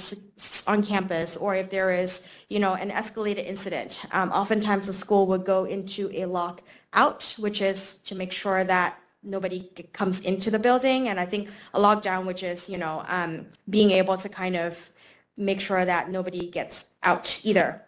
on 0.66 0.82
campus 0.82 1.36
or 1.36 1.54
if 1.54 1.70
there 1.70 1.90
is, 1.90 2.22
you 2.48 2.58
know, 2.58 2.74
an 2.74 2.90
escalated 2.90 3.46
incident. 3.46 4.04
Um, 4.12 4.30
oftentimes 4.30 4.86
the 4.86 4.92
school 4.92 5.26
would 5.28 5.44
go 5.44 5.64
into 5.64 6.10
a 6.12 6.26
lockout, 6.26 7.34
which 7.38 7.62
is 7.62 7.98
to 8.00 8.14
make 8.14 8.32
sure 8.32 8.64
that 8.64 8.98
nobody 9.22 9.70
comes 9.92 10.20
into 10.20 10.50
the 10.50 10.59
building. 10.59 11.09
And 11.09 11.20
I 11.20 11.26
think 11.26 11.48
a 11.74 11.80
lockdown, 11.80 12.24
which 12.24 12.42
is, 12.42 12.68
you 12.68 12.78
know, 12.78 13.04
um, 13.09 13.46
being 13.68 13.90
able 13.90 14.16
to 14.18 14.28
kind 14.28 14.56
of 14.56 14.90
make 15.37 15.61
sure 15.61 15.85
that 15.85 16.11
nobody 16.11 16.48
gets 16.48 16.87
out 17.02 17.40
either. 17.44 17.83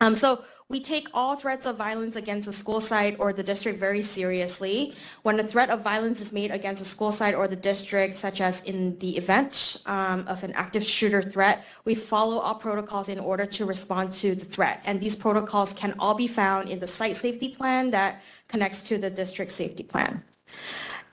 Um, 0.00 0.14
so 0.16 0.44
we 0.68 0.80
take 0.80 1.08
all 1.12 1.36
threats 1.36 1.66
of 1.66 1.76
violence 1.76 2.16
against 2.16 2.48
a 2.48 2.52
school 2.52 2.80
site 2.80 3.16
or 3.18 3.32
the 3.32 3.42
district 3.42 3.78
very 3.78 4.00
seriously. 4.00 4.94
When 5.22 5.38
a 5.38 5.44
threat 5.44 5.68
of 5.68 5.82
violence 5.82 6.18
is 6.20 6.32
made 6.32 6.50
against 6.50 6.80
a 6.80 6.84
school 6.86 7.12
site 7.12 7.34
or 7.34 7.46
the 7.46 7.56
district, 7.56 8.14
such 8.14 8.40
as 8.40 8.62
in 8.62 8.98
the 8.98 9.18
event 9.18 9.82
um, 9.84 10.26
of 10.26 10.42
an 10.42 10.52
active 10.54 10.84
shooter 10.84 11.22
threat, 11.22 11.66
we 11.84 11.94
follow 11.94 12.38
all 12.38 12.54
protocols 12.54 13.10
in 13.10 13.18
order 13.18 13.44
to 13.44 13.66
respond 13.66 14.14
to 14.14 14.34
the 14.34 14.46
threat. 14.46 14.80
And 14.86 14.98
these 14.98 15.14
protocols 15.14 15.74
can 15.74 15.94
all 15.98 16.14
be 16.14 16.26
found 16.26 16.70
in 16.70 16.78
the 16.78 16.86
site 16.86 17.18
safety 17.18 17.50
plan 17.54 17.90
that 17.90 18.22
connects 18.48 18.82
to 18.84 18.96
the 18.96 19.10
district 19.10 19.52
safety 19.52 19.82
plan. 19.82 20.24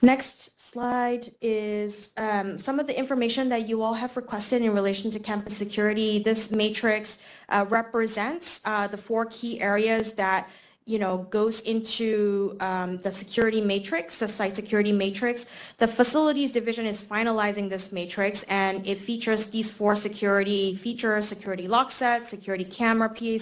Next 0.02 0.58
slide 0.58 1.32
is 1.40 2.12
um, 2.16 2.58
some 2.58 2.78
of 2.78 2.86
the 2.86 2.96
information 2.96 3.48
that 3.48 3.68
you 3.68 3.82
all 3.82 3.94
have 3.94 4.16
requested 4.16 4.62
in 4.62 4.72
relation 4.72 5.10
to 5.10 5.18
campus 5.18 5.56
security. 5.56 6.20
This 6.20 6.50
matrix 6.50 7.18
uh, 7.48 7.66
represents 7.68 8.60
uh, 8.64 8.86
the 8.86 8.96
four 8.96 9.26
key 9.26 9.60
areas 9.60 10.14
that 10.14 10.48
you 10.90 10.98
know, 10.98 11.18
goes 11.30 11.60
into 11.60 12.56
um, 12.58 12.98
the 13.02 13.12
security 13.12 13.60
matrix, 13.60 14.16
the 14.16 14.26
site 14.26 14.56
security 14.56 14.90
matrix. 14.90 15.46
The 15.78 15.86
facilities 15.86 16.50
division 16.50 16.84
is 16.84 17.00
finalizing 17.00 17.70
this 17.70 17.92
matrix 17.92 18.42
and 18.44 18.84
it 18.84 18.98
features 18.98 19.46
these 19.46 19.70
four 19.70 19.94
security 19.94 20.74
features, 20.74 21.28
security 21.28 21.68
lock 21.68 21.92
sets, 21.92 22.28
security 22.30 22.64
camera 22.64 23.08
PA, 23.08 23.38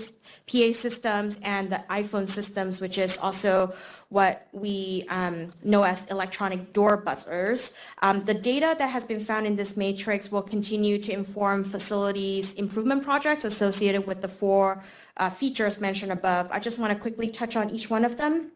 PA 0.46 0.72
systems, 0.72 1.38
and 1.42 1.70
the 1.70 1.82
Aiphone 1.88 2.28
systems, 2.28 2.82
which 2.82 2.98
is 2.98 3.16
also 3.16 3.72
what 4.10 4.48
we 4.52 5.04
um, 5.10 5.50
know 5.62 5.82
as 5.82 6.04
electronic 6.06 6.72
door 6.72 6.96
buzzers. 6.96 7.74
Um, 8.00 8.24
the 8.24 8.34
data 8.34 8.74
that 8.78 8.88
has 8.88 9.04
been 9.04 9.20
found 9.20 9.46
in 9.46 9.56
this 9.56 9.76
matrix 9.76 10.32
will 10.32 10.42
continue 10.42 10.98
to 10.98 11.12
inform 11.12 11.64
facilities 11.64 12.54
improvement 12.54 13.02
projects 13.04 13.44
associated 13.44 14.06
with 14.06 14.22
the 14.22 14.28
four 14.28 14.82
uh, 15.18 15.28
features 15.28 15.80
mentioned 15.80 16.12
above. 16.12 16.48
I 16.50 16.58
just 16.58 16.78
want 16.78 16.92
to 16.92 16.98
quickly 16.98 17.28
touch 17.28 17.54
on 17.54 17.70
each 17.70 17.90
one 17.90 18.04
of 18.04 18.16
them. 18.16 18.52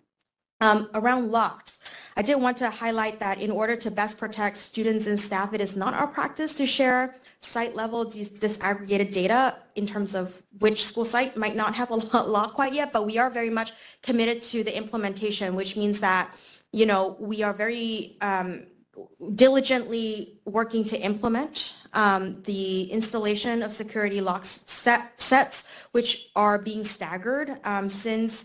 Um, 0.61 0.89
around 0.95 1.33
locks, 1.33 1.81
I 2.17 2.23
did 2.23 2.37
want 2.37 2.57
to 2.59 2.71
highlight 2.71 3.19
that 3.19 3.41
in 3.41 3.51
order 3.51 3.75
to 3.75 3.91
best 3.91 4.17
protect 4.17 4.57
students 4.57 5.09
and 5.09 5.21
staff, 5.21 5.53
it 5.53 5.61
is 5.61 5.75
not 5.75 5.93
our 5.93 6.07
practice 6.07 6.55
to 6.55 6.67
share 6.67 7.17
site 7.45 7.75
level 7.75 8.05
disaggregated 8.07 9.13
data 9.13 9.57
in 9.75 9.87
terms 9.87 10.15
of 10.15 10.43
which 10.59 10.85
school 10.85 11.05
site 11.05 11.37
might 11.37 11.57
not 11.57 11.75
have 11.75 11.91
a 11.91 11.95
lock 12.23 12.55
quite 12.55 12.73
yet, 12.73 12.93
but 12.93 13.07
we 13.07 13.19
are 13.19 13.31
very 13.31 13.51
much 13.51 13.73
committed 14.03 14.41
to 14.43 14.65
the 14.65 14.75
implementation, 14.77 15.55
which 15.55 15.77
means 15.77 16.01
that, 16.01 16.35
you 16.73 16.87
know, 16.87 17.17
we 17.19 17.43
are 17.43 17.53
very 17.53 18.17
um, 18.21 18.67
diligently 19.35 20.41
working 20.45 20.85
to 20.85 20.99
implement 20.99 21.75
um, 21.95 22.33
the 22.45 22.85
installation 22.85 23.63
of 23.63 23.73
security 23.73 24.21
locks 24.21 24.63
set, 24.67 25.21
sets, 25.21 25.67
which 25.93 26.31
are 26.37 26.59
being 26.59 26.85
staggered 26.85 27.59
um, 27.65 27.89
since 27.89 28.45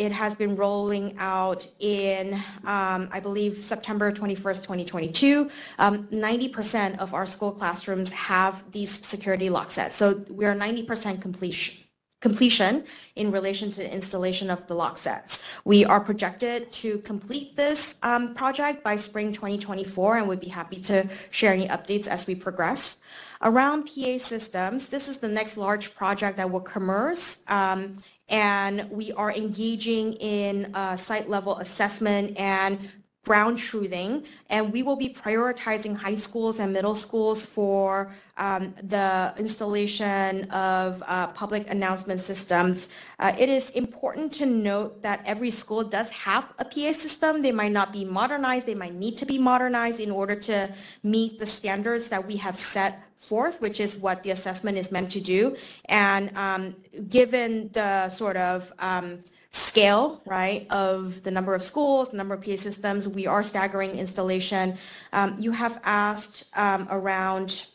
it 0.00 0.12
has 0.12 0.34
been 0.34 0.56
rolling 0.56 1.14
out 1.18 1.68
in, 1.78 2.32
um, 2.64 3.10
I 3.12 3.20
believe, 3.20 3.62
September 3.62 4.10
21st, 4.10 4.62
2022. 4.62 5.50
Um, 5.78 6.06
90% 6.06 6.98
of 6.98 7.12
our 7.12 7.26
school 7.26 7.52
classrooms 7.52 8.10
have 8.10 8.64
these 8.72 8.90
security 9.06 9.50
lock 9.50 9.70
sets. 9.70 9.96
So 9.96 10.24
we 10.30 10.46
are 10.46 10.54
90% 10.54 11.20
completion 11.20 11.76
completion 12.20 12.84
in 13.16 13.30
relation 13.30 13.70
to 13.70 13.78
the 13.78 13.90
installation 13.90 14.50
of 14.50 14.66
the 14.66 14.74
lock 14.74 14.98
sets. 14.98 15.42
We 15.64 15.86
are 15.86 16.00
projected 16.00 16.70
to 16.72 16.98
complete 16.98 17.56
this 17.56 17.96
um, 18.02 18.34
project 18.34 18.84
by 18.84 18.96
spring 18.96 19.32
2024 19.32 20.18
and 20.18 20.28
we'd 20.28 20.38
be 20.38 20.48
happy 20.48 20.80
to 20.80 21.08
share 21.30 21.54
any 21.54 21.66
updates 21.68 22.06
as 22.06 22.26
we 22.26 22.34
progress. 22.34 22.98
Around 23.40 23.84
PA 23.84 24.18
systems, 24.18 24.88
this 24.88 25.08
is 25.08 25.16
the 25.16 25.28
next 25.28 25.56
large 25.56 25.94
project 25.94 26.36
that 26.36 26.50
will 26.50 26.60
commence 26.60 27.42
um, 27.48 27.96
and 28.30 28.88
we 28.90 29.12
are 29.12 29.32
engaging 29.32 30.14
in 30.14 30.74
uh, 30.74 30.96
site 30.96 31.28
level 31.28 31.58
assessment 31.58 32.38
and 32.38 32.88
ground 33.24 33.58
truthing, 33.58 34.26
and 34.48 34.72
we 34.72 34.82
will 34.82 34.96
be 34.96 35.08
prioritizing 35.08 35.94
high 35.94 36.14
schools 36.14 36.58
and 36.58 36.72
middle 36.72 36.94
schools 36.94 37.44
for 37.44 38.14
um, 38.38 38.74
the 38.82 39.34
installation 39.36 40.50
of 40.50 41.02
uh, 41.06 41.26
public 41.28 41.68
announcement 41.70 42.20
systems. 42.20 42.88
Uh, 43.18 43.32
it 43.38 43.50
is 43.50 43.68
important 43.70 44.32
to 44.32 44.46
note 44.46 45.02
that 45.02 45.22
every 45.26 45.50
school 45.50 45.84
does 45.84 46.10
have 46.10 46.50
a 46.58 46.64
PA 46.64 46.92
system. 46.92 47.42
They 47.42 47.52
might 47.52 47.72
not 47.72 47.92
be 47.92 48.06
modernized. 48.06 48.66
They 48.66 48.74
might 48.74 48.94
need 48.94 49.18
to 49.18 49.26
be 49.26 49.36
modernized 49.36 50.00
in 50.00 50.10
order 50.10 50.34
to 50.36 50.74
meet 51.02 51.38
the 51.38 51.46
standards 51.46 52.08
that 52.08 52.26
we 52.26 52.36
have 52.38 52.56
set 52.56 53.02
forth, 53.20 53.60
which 53.60 53.80
is 53.80 53.96
what 53.98 54.22
the 54.22 54.30
assessment 54.30 54.76
is 54.76 54.90
meant 54.90 55.12
to 55.12 55.20
do. 55.20 55.56
And 55.84 56.36
um, 56.36 56.76
given 57.08 57.70
the 57.72 58.08
sort 58.08 58.36
of 58.36 58.72
um, 58.78 59.20
scale, 59.52 60.22
right, 60.26 60.66
of 60.70 61.22
the 61.22 61.30
number 61.30 61.54
of 61.54 61.62
schools, 61.62 62.10
the 62.10 62.16
number 62.16 62.34
of 62.34 62.42
PA 62.42 62.56
systems. 62.56 63.08
We 63.08 63.26
are 63.26 63.42
staggering 63.42 63.98
installation. 63.98 64.78
Um, 65.12 65.36
you 65.38 65.52
have 65.52 65.80
asked 65.84 66.44
um, 66.54 66.86
around 66.90 67.66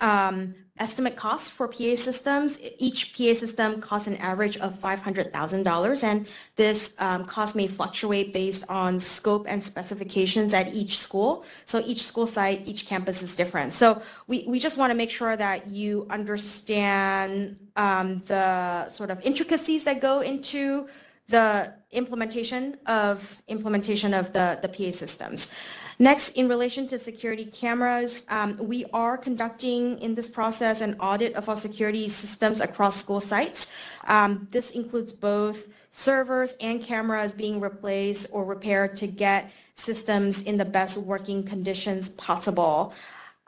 um, 0.00 0.54
estimate 0.80 1.14
costs 1.14 1.48
for 1.48 1.68
PA 1.68 1.94
systems. 1.94 2.58
Each 2.78 3.14
PA 3.14 3.34
system 3.34 3.80
costs 3.80 4.08
an 4.08 4.16
average 4.16 4.56
of 4.56 4.80
$500,000, 4.80 6.02
and 6.02 6.26
this 6.56 6.94
um, 6.98 7.24
cost 7.26 7.54
may 7.54 7.68
fluctuate 7.68 8.32
based 8.32 8.64
on 8.68 8.98
scope 8.98 9.44
and 9.46 9.62
specifications 9.62 10.52
at 10.54 10.74
each 10.74 10.98
school. 10.98 11.44
So 11.66 11.82
each 11.86 12.02
school 12.02 12.26
site, 12.26 12.66
each 12.66 12.86
campus 12.86 13.22
is 13.22 13.36
different. 13.36 13.74
So 13.74 14.02
we, 14.26 14.44
we 14.48 14.58
just 14.58 14.78
want 14.78 14.90
to 14.90 14.96
make 14.96 15.10
sure 15.10 15.36
that 15.36 15.70
you 15.70 16.06
understand 16.10 17.58
um, 17.76 18.20
the 18.26 18.88
sort 18.88 19.10
of 19.10 19.20
intricacies 19.22 19.84
that 19.84 20.00
go 20.00 20.20
into 20.20 20.88
the 21.28 21.72
implementation 21.92 22.76
of 22.86 23.36
implementation 23.48 24.14
of 24.14 24.32
the, 24.32 24.58
the 24.62 24.68
PA 24.68 24.90
systems. 24.96 25.52
Next, 26.00 26.30
in 26.30 26.48
relation 26.48 26.88
to 26.88 26.98
security 26.98 27.44
cameras, 27.44 28.24
um, 28.30 28.56
we 28.56 28.86
are 28.90 29.18
conducting 29.18 29.98
in 29.98 30.14
this 30.14 30.30
process 30.30 30.80
an 30.80 30.96
audit 30.98 31.34
of 31.34 31.46
our 31.50 31.58
security 31.58 32.08
systems 32.08 32.62
across 32.62 32.96
school 32.96 33.20
sites. 33.20 33.66
Um, 34.06 34.48
this 34.50 34.70
includes 34.70 35.12
both 35.12 35.68
servers 35.90 36.54
and 36.58 36.82
cameras 36.82 37.34
being 37.34 37.60
replaced 37.60 38.28
or 38.32 38.46
repaired 38.46 38.96
to 38.96 39.06
get 39.06 39.52
systems 39.74 40.40
in 40.40 40.56
the 40.56 40.64
best 40.64 40.96
working 40.96 41.42
conditions 41.42 42.08
possible. 42.08 42.94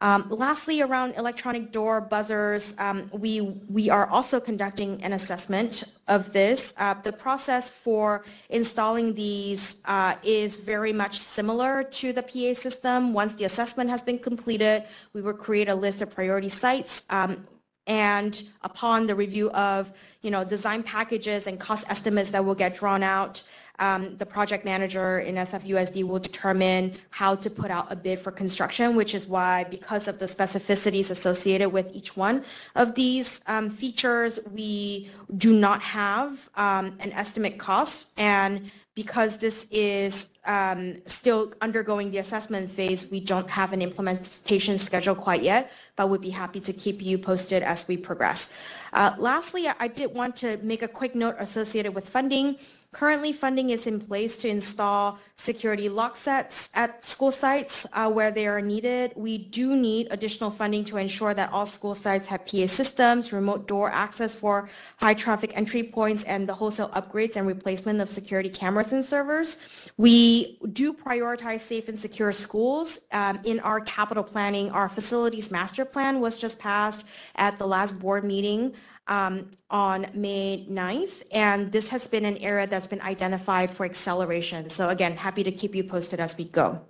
Um, 0.02 0.26
lastly, 0.30 0.82
around 0.82 1.14
electronic 1.14 1.70
door 1.70 2.00
buzzers, 2.00 2.74
um, 2.78 3.08
we, 3.12 3.40
we 3.40 3.88
are 3.88 4.08
also 4.08 4.40
conducting 4.40 5.00
an 5.04 5.12
assessment 5.12 5.84
of 6.08 6.32
this. 6.32 6.74
Uh, 6.76 6.94
the 6.94 7.12
process 7.12 7.70
for 7.70 8.24
installing 8.48 9.14
these 9.14 9.76
uh, 9.84 10.16
is 10.24 10.56
very 10.56 10.92
much 10.92 11.20
similar 11.20 11.84
to 11.84 12.12
the 12.12 12.22
PA 12.22 12.52
system. 12.60 13.14
Once 13.14 13.36
the 13.36 13.44
assessment 13.44 13.90
has 13.90 14.02
been 14.02 14.18
completed, 14.18 14.82
we 15.12 15.22
will 15.22 15.34
create 15.34 15.68
a 15.68 15.74
list 15.74 16.02
of 16.02 16.10
priority 16.10 16.48
sites. 16.48 17.02
Um, 17.08 17.46
and 17.86 18.42
upon 18.62 19.06
the 19.06 19.14
review 19.14 19.52
of 19.52 19.92
you 20.22 20.30
know, 20.30 20.44
design 20.44 20.82
packages 20.82 21.46
and 21.46 21.58
cost 21.58 21.84
estimates 21.88 22.30
that 22.30 22.44
will 22.44 22.54
get 22.54 22.74
drawn 22.74 23.02
out, 23.02 23.42
um, 23.82 24.16
the 24.16 24.24
project 24.24 24.64
manager 24.64 25.18
in 25.18 25.34
SFUSD 25.34 26.04
will 26.04 26.20
determine 26.20 26.94
how 27.10 27.34
to 27.34 27.50
put 27.50 27.68
out 27.68 27.90
a 27.90 27.96
bid 27.96 28.20
for 28.20 28.30
construction, 28.30 28.94
which 28.94 29.12
is 29.12 29.26
why, 29.26 29.64
because 29.64 30.06
of 30.06 30.20
the 30.20 30.26
specificities 30.26 31.10
associated 31.10 31.70
with 31.70 31.92
each 31.92 32.16
one 32.16 32.44
of 32.76 32.94
these 32.94 33.40
um, 33.48 33.68
features, 33.68 34.38
we 34.52 35.10
do 35.36 35.52
not 35.52 35.82
have 35.82 36.48
um, 36.54 36.96
an 37.00 37.10
estimate 37.12 37.58
cost. 37.58 38.06
And 38.16 38.70
because 38.94 39.38
this 39.38 39.66
is 39.72 40.28
um, 40.44 41.02
still 41.06 41.52
undergoing 41.60 42.12
the 42.12 42.18
assessment 42.18 42.70
phase, 42.70 43.10
we 43.10 43.18
don't 43.18 43.50
have 43.50 43.72
an 43.72 43.82
implementation 43.82 44.78
schedule 44.78 45.16
quite 45.16 45.42
yet, 45.42 45.72
but 45.96 46.08
we'd 46.08 46.20
be 46.20 46.30
happy 46.30 46.60
to 46.60 46.72
keep 46.72 47.02
you 47.02 47.18
posted 47.18 47.64
as 47.64 47.88
we 47.88 47.96
progress. 47.96 48.52
Uh, 48.92 49.14
lastly, 49.18 49.66
I 49.66 49.88
did 49.88 50.14
want 50.14 50.36
to 50.36 50.58
make 50.58 50.82
a 50.82 50.88
quick 50.88 51.14
note 51.16 51.36
associated 51.40 51.94
with 51.94 52.08
funding. 52.08 52.58
Currently, 52.92 53.32
funding 53.32 53.70
is 53.70 53.86
in 53.86 54.00
place 54.00 54.36
to 54.42 54.48
install 54.48 55.18
security 55.36 55.88
lock 55.88 56.14
sets 56.14 56.68
at 56.74 57.02
school 57.02 57.32
sites 57.32 57.86
uh, 57.94 58.10
where 58.10 58.30
they 58.30 58.46
are 58.46 58.60
needed. 58.60 59.12
We 59.16 59.38
do 59.38 59.74
need 59.74 60.08
additional 60.10 60.50
funding 60.50 60.84
to 60.84 60.98
ensure 60.98 61.32
that 61.32 61.50
all 61.52 61.64
school 61.64 61.94
sites 61.94 62.28
have 62.28 62.46
PA 62.46 62.66
systems, 62.66 63.32
remote 63.32 63.66
door 63.66 63.90
access 63.90 64.36
for 64.36 64.68
high 64.98 65.14
traffic 65.14 65.52
entry 65.54 65.82
points, 65.82 66.22
and 66.24 66.46
the 66.46 66.52
wholesale 66.52 66.90
upgrades 66.90 67.36
and 67.36 67.46
replacement 67.46 67.98
of 68.02 68.10
security 68.10 68.50
cameras 68.50 68.92
and 68.92 69.02
servers. 69.02 69.58
We 69.96 70.58
do 70.74 70.92
prioritize 70.92 71.60
safe 71.60 71.88
and 71.88 71.98
secure 71.98 72.30
schools. 72.30 73.00
Um, 73.10 73.40
in 73.44 73.58
our 73.60 73.80
capital 73.80 74.22
planning, 74.22 74.70
our 74.70 74.90
facilities 74.90 75.50
master 75.50 75.86
plan 75.86 76.20
was 76.20 76.38
just 76.38 76.58
passed 76.58 77.06
at 77.36 77.58
the 77.58 77.66
last 77.66 77.98
board 77.98 78.22
meeting 78.22 78.74
um, 79.08 79.50
on 79.70 80.06
May 80.14 80.66
9th, 80.70 81.22
and 81.32 81.72
this 81.72 81.88
has 81.88 82.06
been 82.06 82.24
an 82.24 82.36
area 82.38 82.66
that's 82.66 82.86
been 82.86 83.00
identified 83.00 83.70
for 83.70 83.84
acceleration. 83.84 84.70
So 84.70 84.88
again, 84.88 85.16
happy 85.16 85.42
to 85.44 85.52
keep 85.52 85.74
you 85.74 85.84
posted 85.84 86.20
as 86.20 86.36
we 86.36 86.44
go. 86.44 86.82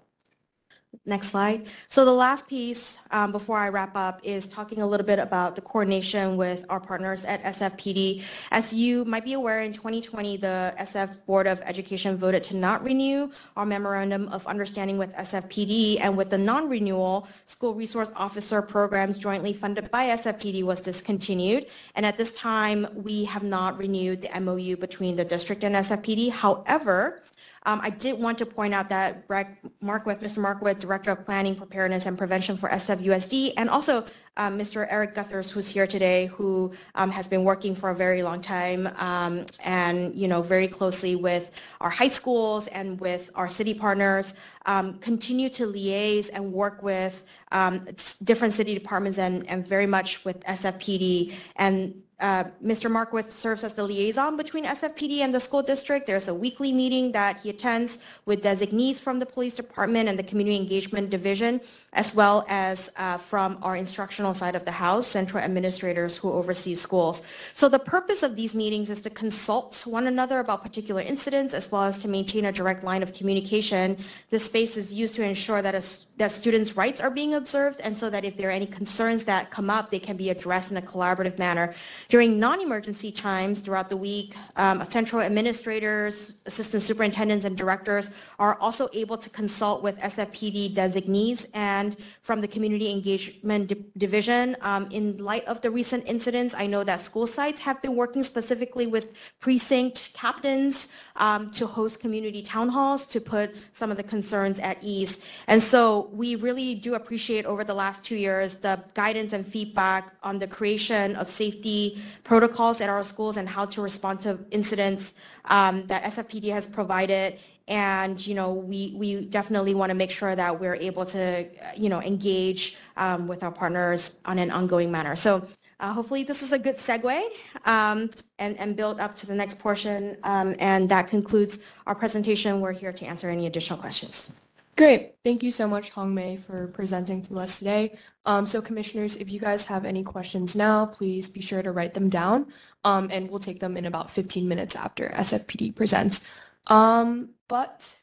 Next 1.05 1.31
slide. 1.31 1.67
So 1.89 2.05
the 2.05 2.13
last 2.13 2.47
piece 2.47 2.99
um, 3.11 3.33
before 3.33 3.57
I 3.57 3.71
wrap 3.71 3.97
up 3.97 4.21
is 4.23 4.47
talking 4.47 4.83
a 4.83 4.87
little 4.87 5.07
bit 5.07 5.19
about 5.19 5.57
the 5.57 5.63
coordination 5.63 6.37
with 6.37 6.65
our 6.69 6.79
partners 6.79 7.25
at 7.25 7.43
SFPD. 7.43 8.23
As 8.53 8.73
you 8.73 9.05
might 9.07 9.25
be 9.25 9.33
aware, 9.33 9.63
in 9.63 9.73
2020, 9.73 10.37
the 10.37 10.75
SF 10.79 11.25
Board 11.25 11.49
of 11.49 11.61
Education 11.63 12.17
voted 12.17 12.45
to 12.45 12.57
not 12.57 12.85
renew 12.85 13.33
our 13.57 13.67
memorandum 13.67 14.29
of 14.29 14.47
understanding 14.47 14.97
with 14.97 15.13
SFPD, 15.15 15.99
and 16.01 16.17
with 16.17 16.31
the 16.31 16.39
non-renewal, 16.39 17.27
school 17.47 17.75
resource 17.75 18.13
officer 18.15 18.63
programs 18.63 19.19
jointly 19.19 19.55
funded 19.55 19.91
by 19.91 20.05
SFPD 20.17 20.63
was 20.63 20.83
discontinued. 20.83 21.67
And 21.97 22.07
at 22.07 22.17
this 22.17 22.33
time, 22.37 22.87
we 22.95 23.25
have 23.25 23.43
not 23.43 23.77
renewed 23.77 24.23
the 24.23 24.41
MOU 24.41 24.77
between 24.77 25.17
the 25.17 25.25
district 25.25 25.65
and 25.65 25.75
SFPD. 25.75 26.31
However, 26.31 27.23
um, 27.65 27.81
I 27.83 27.91
did 27.91 28.19
want 28.19 28.39
to 28.39 28.47
point 28.47 28.75
out 28.75 28.89
that 28.89 29.29
Markwith, 29.29 30.21
Mr. 30.21 30.39
Markwith, 30.39 30.81
Director 30.81 31.13
of 31.13 31.25
Planning, 31.25 31.55
Preparedness, 31.55 32.07
and 32.07 32.19
Prevention 32.19 32.57
for 32.57 32.69
SFUSD, 32.69 33.55
and 33.57 33.71
also 33.71 34.05
um, 34.37 34.59
Mr. 34.59 34.87
Eric 34.91 35.15
Guthers, 35.15 35.51
who's 35.51 35.69
here 35.69 35.87
today, 35.87 36.27
who 36.27 36.73
um, 36.95 37.11
has 37.11 37.29
been 37.29 37.45
working 37.45 37.75
for 37.75 37.91
a 37.91 37.95
very 37.95 38.23
long 38.23 38.41
time 38.41 38.89
um, 38.97 39.45
and, 39.61 40.15
you 40.15 40.27
know, 40.27 40.43
very 40.43 40.67
closely 40.67 41.15
with 41.15 41.51
our 41.81 41.91
high 41.91 42.09
schools 42.09 42.67
and 42.69 42.99
with 42.99 43.31
our 43.35 43.47
city 43.49 43.75
partners, 43.75 44.35
um, 44.67 44.95
continue 44.99 45.51
to 45.51 45.67
liaise 45.67 46.31
and 46.33 46.53
work 46.53 46.83
with 46.83 47.23
um, 47.53 47.87
different 48.25 48.55
city 48.55 48.75
departments 48.75 49.19
and, 49.19 49.49
and 49.49 49.67
very 49.67 49.87
much 49.87 50.25
with 50.25 50.41
SFPD 50.45 51.35
and 51.57 52.03
uh, 52.23 52.45
Mr. 52.65 52.89
Markwith 52.89 53.33
serves 53.33 53.65
as 53.65 53.75
the 53.75 53.83
liaison 53.83 54.37
between 54.37 54.65
SFPD 54.65 55.19
and 55.19 55.35
the 55.35 55.41
school 55.41 55.61
district. 55.61 56.07
There's 56.07 56.29
a 56.29 56.35
weekly 56.35 56.73
meeting 56.73 57.11
that 57.13 57.39
he 57.39 57.51
attends 57.51 57.99
with 58.27 58.43
designees 58.43 59.01
from 59.01 59.19
the 59.19 59.27
police 59.27 59.57
department 59.57 60.09
and 60.09 60.17
the 60.17 60.23
community 60.23 60.57
engagement 60.57 61.11
division, 61.11 61.61
as 61.93 62.15
well 62.15 62.47
as 62.49 62.91
uh, 62.97 63.19
from 63.19 63.59
our 63.61 63.75
instructional 63.77 64.35
side 64.35 64.55
of 64.55 64.65
the 64.65 64.71
house, 64.71 65.07
central 65.07 65.43
administrators 65.43 66.17
who 66.17 66.33
oversee 66.33 66.77
schools. 66.77 67.23
So 67.55 67.69
the 67.69 67.81
purpose 67.81 68.23
of 68.23 68.37
these 68.37 68.55
meetings 68.55 68.89
is 68.89 69.01
to 69.03 69.11
consult 69.11 69.83
one 69.85 70.07
another 70.07 70.39
about 70.39 70.63
particular 70.63 71.03
incidents, 71.03 71.55
as 71.55 71.73
well 71.73 71.83
as 71.83 71.99
to 71.99 72.09
maintain 72.09 72.45
a 72.45 72.53
direct 72.53 72.85
line 72.85 73.03
of 73.03 73.13
communication. 73.13 73.99
This 74.31 74.45
space 74.45 74.77
is 74.77 74.95
used 74.95 75.17
to 75.17 75.25
ensure 75.25 75.61
that, 75.61 75.75
a, 75.75 75.83
that 76.19 76.31
students' 76.31 76.77
rights 76.77 77.01
are 77.01 77.11
being 77.11 77.35
observed, 77.35 77.81
and 77.81 77.97
so 77.97 78.11
that 78.11 78.25
if 78.25 78.37
there 78.37 78.49
are 78.49 78.53
any 78.53 78.67
concerns 78.67 79.25
that 79.25 79.51
come 79.51 79.71
up, 79.71 79.91
they 79.91 79.99
can 79.99 80.17
be 80.17 80.31
addressed 80.31 80.71
in 80.71 80.77
a 80.77 80.83
collaborative 80.83 81.39
manner. 81.39 81.75
During 82.09 82.39
non-emergency 82.39 83.13
times 83.13 83.61
throughout 83.61 83.89
the 83.89 83.97
week, 83.97 84.35
um, 84.57 84.85
central 84.85 85.23
administrators, 85.23 86.35
assistant 86.47 86.83
superintendents, 86.83 87.45
and 87.45 87.57
directors 87.57 88.11
are 88.39 88.59
also 88.61 88.89
able 88.93 89.17
to 89.17 89.31
consult 89.31 89.83
with 89.83 89.99
SFPD 90.01 90.75
designees 90.75 91.47
and 91.55 91.97
from 92.23 92.41
the 92.41 92.49
community 92.49 92.91
engagement 92.91 93.73
division. 93.99 94.57
Um, 94.61 94.89
in 94.91 95.19
light 95.19 95.45
of 95.47 95.61
the 95.61 95.71
recent 95.71 96.05
incidents, 96.07 96.55
I 96.57 96.67
know 96.67 96.85
that 96.85 97.01
school 97.01 97.27
sites 97.27 97.61
have 97.61 97.81
been 97.81 97.97
working 97.97 98.23
specifically 98.23 98.87
with 98.87 99.09
precinct 99.41 100.13
captains 100.15 100.89
um, 101.17 101.51
to 101.51 101.67
host 101.67 102.01
community 102.01 102.43
town 102.43 102.69
halls 102.69 103.07
to 103.07 103.21
put 103.21 103.55
some 103.73 103.91
of 103.91 103.97
the 103.97 104.03
concerns 104.03 104.59
at 104.59 104.79
ease. 104.83 105.19
And 105.47 105.63
so 105.63 106.09
we 106.13 106.35
really 106.35 106.75
do 106.75 106.95
appreciate 106.95 107.45
over 107.45 107.65
the 107.65 107.75
last 107.75 108.05
two 108.05 108.17
years 108.17 108.55
the 108.55 108.83
guidance 108.95 109.33
and 109.33 109.47
feedback 109.47 110.15
on 110.23 110.39
the 110.39 110.47
creation 110.47 111.17
of 111.17 111.29
safety 111.29 112.03
protocols 112.25 112.81
at 112.81 112.89
our 112.89 113.03
schools 113.03 113.37
and 113.37 113.49
how 113.49 113.67
to 113.67 113.83
respond 113.83 114.21
to 114.21 114.39
incidents 114.51 115.15
um, 115.47 115.87
that 115.87 116.05
SFPD 116.05 116.53
has 116.53 116.67
provided 116.67 117.39
and 117.69 118.27
you 118.27 118.35
know 118.35 118.53
we 118.53 118.93
we 118.97 119.25
definitely 119.25 119.75
want 119.75 119.91
to 119.91 119.95
make 119.95 120.11
sure 120.11 120.35
that 120.35 120.59
we're 120.59 120.75
able 120.75 121.07
to 121.07 121.47
you 121.77 121.89
know 121.89 122.03
engage 122.03 122.77
um, 122.97 123.29
with 123.29 123.43
our 123.43 123.53
partners 123.53 124.17
on 124.25 124.39
an 124.39 124.51
ongoing 124.51 124.91
manner 124.91 125.15
so 125.15 125.47
uh, 125.83 125.93
hopefully 125.93 126.25
this 126.25 126.43
is 126.43 126.53
a 126.53 126.59
good 126.59 126.79
segue 126.79 127.23
um, 127.67 128.09
and, 128.39 128.59
and 128.59 128.77
build 128.77 128.99
up 129.01 129.15
to 129.17 129.27
the 129.27 129.35
next 129.35 129.59
portion 129.59 130.17
um, 130.23 130.57
and 130.59 130.89
that 130.89 131.09
concludes 131.09 131.59
our 131.87 131.95
presentation 131.95 132.61
we're 132.61 132.73
here 132.73 132.93
to 132.93 133.05
answer 133.05 133.29
any 133.29 133.47
additional 133.47 133.79
questions 133.79 134.33
Great. 134.77 135.17
Thank 135.23 135.43
you 135.43 135.53
so 135.53 135.69
much, 135.69 135.91
Hong 135.91 136.15
Mei, 136.15 136.37
for 136.37 136.69
presenting 136.69 137.23
to 137.27 137.39
us 137.39 137.59
today. 137.59 137.99
Um, 138.25 138.47
so 138.47 138.63
commissioners, 138.63 139.17
if 139.17 139.31
you 139.31 139.39
guys 139.39 139.67
have 139.67 139.85
any 139.85 140.03
questions 140.03 140.57
now, 140.57 140.87
please 140.87 141.29
be 141.29 141.43
sure 141.43 141.63
to 141.63 141.73
write 141.73 141.93
them 141.93 142.09
down, 142.09 142.47
um, 142.85 143.09
and 143.13 143.29
we'll 143.29 143.39
take 143.39 143.61
them 143.61 143.77
in 143.77 143.85
about 143.85 144.11
15 144.11 144.49
minutes 144.49 144.75
after 144.75 145.11
SFPD 145.11 145.75
presents. 145.75 146.27
Um, 146.69 147.31
but, 147.49 147.95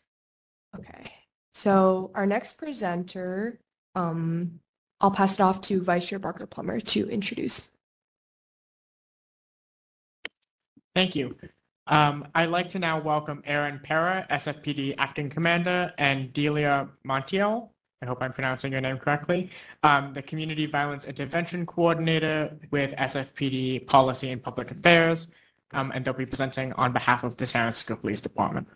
okay. 0.78 1.12
So 1.54 2.12
our 2.13 2.28
next 2.28 2.54
presenter, 2.54 3.60
um, 3.96 4.60
I'll 5.01 5.12
pass 5.12 5.35
it 5.35 5.41
off 5.41 5.62
to 5.62 5.81
Vice 5.81 6.07
Chair 6.07 6.19
Barker 6.19 6.45
Plummer 6.45 6.79
to 6.79 7.09
introduce. 7.09 7.71
Thank 10.95 11.15
you. 11.15 11.35
Um, 11.88 12.27
I'd 12.35 12.49
like 12.49 12.69
to 12.71 12.79
now 12.79 13.01
welcome 13.01 13.41
Aaron 13.45 13.79
Pera, 13.83 14.27
SFPD 14.29 14.95
Acting 14.97 15.29
Commander, 15.29 15.93
and 15.97 16.31
Delia 16.33 16.89
Montiel, 17.07 17.69
I 18.01 18.05
hope 18.05 18.21
I'm 18.21 18.31
pronouncing 18.31 18.71
your 18.71 18.81
name 18.81 18.97
correctly, 18.97 19.49
um, 19.83 20.13
the 20.13 20.21
Community 20.21 20.65
Violence 20.65 21.05
Intervention 21.05 21.65
Coordinator 21.65 22.57
with 22.71 22.93
SFPD 22.93 23.88
Policy 23.88 24.31
and 24.31 24.41
Public 24.41 24.71
Affairs, 24.71 25.27
um, 25.73 25.91
and 25.93 26.05
they'll 26.05 26.13
be 26.13 26.25
presenting 26.25 26.71
on 26.73 26.93
behalf 26.93 27.23
of 27.23 27.35
the 27.35 27.45
San 27.45 27.63
Francisco 27.63 27.97
Police 27.97 28.21
Department. 28.21 28.67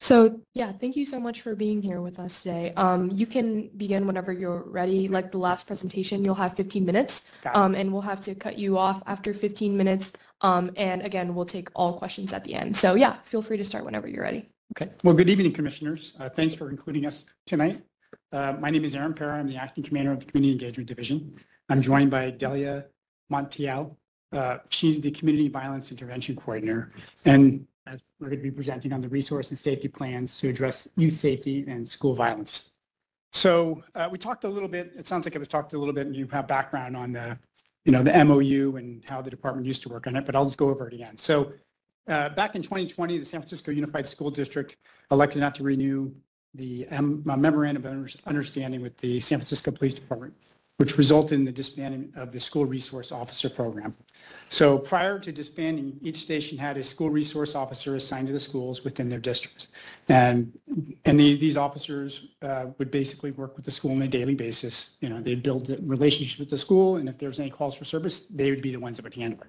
So 0.00 0.40
yeah, 0.54 0.72
thank 0.72 0.94
you 0.94 1.06
so 1.06 1.18
much 1.18 1.40
for 1.40 1.54
being 1.54 1.80
here 1.80 2.00
with 2.00 2.18
us 2.18 2.42
today. 2.42 2.72
Um, 2.76 3.10
you 3.14 3.26
can 3.26 3.68
begin 3.76 4.06
whenever 4.06 4.32
you're 4.32 4.62
ready. 4.66 5.08
Like 5.08 5.32
the 5.32 5.38
last 5.38 5.66
presentation, 5.66 6.24
you'll 6.24 6.34
have 6.34 6.54
15 6.54 6.84
minutes, 6.84 7.30
um, 7.54 7.74
and 7.74 7.92
we'll 7.92 8.02
have 8.02 8.20
to 8.22 8.34
cut 8.34 8.58
you 8.58 8.76
off 8.78 9.02
after 9.06 9.32
15 9.32 9.76
minutes. 9.76 10.12
Um, 10.42 10.70
and 10.76 11.02
again, 11.02 11.34
we'll 11.34 11.46
take 11.46 11.70
all 11.74 11.94
questions 11.94 12.32
at 12.32 12.44
the 12.44 12.54
end. 12.54 12.76
So 12.76 12.94
yeah, 12.94 13.16
feel 13.22 13.40
free 13.42 13.56
to 13.56 13.64
start 13.64 13.84
whenever 13.84 14.06
you're 14.06 14.22
ready. 14.22 14.50
Okay. 14.76 14.92
Well, 15.02 15.14
good 15.14 15.30
evening, 15.30 15.52
Commissioners. 15.52 16.14
Uh, 16.18 16.28
Thanks 16.28 16.54
for 16.54 16.68
including 16.68 17.06
us 17.06 17.24
tonight. 17.46 17.82
Uh, 18.32 18.54
My 18.60 18.68
name 18.68 18.84
is 18.84 18.94
Aaron 18.94 19.14
Pera. 19.14 19.38
I'm 19.38 19.48
the 19.48 19.56
Acting 19.56 19.84
Commander 19.84 20.12
of 20.12 20.20
the 20.20 20.26
Community 20.26 20.52
Engagement 20.52 20.88
Division. 20.88 21.36
I'm 21.68 21.80
joined 21.80 22.10
by 22.10 22.30
Delia 22.30 22.86
Montiel. 23.32 23.96
Uh, 24.32 24.58
She's 24.68 25.00
the 25.00 25.10
Community 25.10 25.48
Violence 25.48 25.90
Intervention 25.90 26.36
Coordinator. 26.36 26.92
And 27.24 27.66
as 27.86 28.02
we're 28.20 28.28
going 28.28 28.38
to 28.38 28.42
be 28.42 28.50
presenting 28.50 28.92
on 28.92 29.00
the 29.00 29.08
resource 29.08 29.50
and 29.50 29.58
safety 29.58 29.88
plans 29.88 30.38
to 30.38 30.48
address 30.48 30.88
youth 30.96 31.14
safety 31.14 31.64
and 31.68 31.88
school 31.88 32.14
violence. 32.14 32.72
So 33.32 33.82
uh, 33.94 34.08
we 34.10 34.18
talked 34.18 34.44
a 34.44 34.48
little 34.48 34.68
bit, 34.68 34.92
it 34.96 35.06
sounds 35.06 35.26
like 35.26 35.34
it 35.34 35.38
was 35.38 35.48
talked 35.48 35.72
a 35.74 35.78
little 35.78 35.94
bit, 35.94 36.06
and 36.06 36.16
you 36.16 36.26
have 36.28 36.48
background 36.48 36.96
on 36.96 37.12
the, 37.12 37.38
you 37.84 37.92
know, 37.92 38.02
the 38.02 38.24
MOU 38.24 38.76
and 38.76 39.04
how 39.04 39.20
the 39.20 39.30
department 39.30 39.66
used 39.66 39.82
to 39.82 39.88
work 39.88 40.06
on 40.06 40.16
it, 40.16 40.24
but 40.24 40.34
I'll 40.34 40.44
just 40.44 40.56
go 40.56 40.70
over 40.70 40.88
it 40.88 40.94
again. 40.94 41.16
So 41.16 41.52
uh, 42.08 42.28
Back 42.30 42.54
in 42.54 42.62
2020, 42.62 43.18
the 43.18 43.24
San 43.24 43.40
Francisco 43.40 43.72
Unified 43.72 44.06
School 44.06 44.30
District 44.30 44.76
elected 45.10 45.40
not 45.40 45.54
to 45.56 45.64
renew 45.64 46.12
the 46.54 46.86
um, 46.90 47.22
memorandum 47.24 47.84
of 47.84 48.16
understanding 48.26 48.80
with 48.80 48.96
the 48.98 49.20
San 49.20 49.38
Francisco 49.38 49.70
Police 49.70 49.94
Department, 49.94 50.34
which 50.78 50.96
resulted 50.96 51.38
in 51.38 51.44
the 51.44 51.52
disbandment 51.52 52.16
of 52.16 52.32
the 52.32 52.40
School 52.40 52.64
Resource 52.64 53.12
Officer 53.12 53.50
Program. 53.50 53.94
So 54.48 54.78
prior 54.78 55.18
to 55.18 55.32
disbanding, 55.32 55.98
each 56.02 56.18
station 56.18 56.56
had 56.56 56.76
a 56.76 56.84
school 56.84 57.10
resource 57.10 57.54
officer 57.54 57.96
assigned 57.96 58.28
to 58.28 58.32
the 58.32 58.40
schools 58.40 58.84
within 58.84 59.08
their 59.08 59.18
districts. 59.18 59.68
And, 60.08 60.56
and 61.04 61.18
the- 61.18 61.36
these 61.36 61.56
officers 61.56 62.28
uh, 62.42 62.66
would 62.78 62.90
basically 62.90 63.32
work 63.32 63.56
with 63.56 63.64
the 63.64 63.72
school 63.72 63.90
on 63.92 64.02
a 64.02 64.08
daily 64.08 64.34
basis. 64.34 64.96
You 65.00 65.08
know, 65.08 65.20
they'd 65.20 65.42
build 65.42 65.68
a 65.70 65.78
relationship 65.82 66.38
with 66.38 66.50
the 66.50 66.56
school, 66.58 66.96
and 66.96 67.08
if 67.08 67.18
there's 67.18 67.40
any 67.40 67.50
calls 67.50 67.74
for 67.74 67.84
service, 67.84 68.26
they 68.26 68.50
would 68.50 68.62
be 68.62 68.70
the 68.70 68.80
ones 68.80 68.96
that 68.96 69.02
would 69.02 69.14
handle 69.14 69.40
it. 69.40 69.48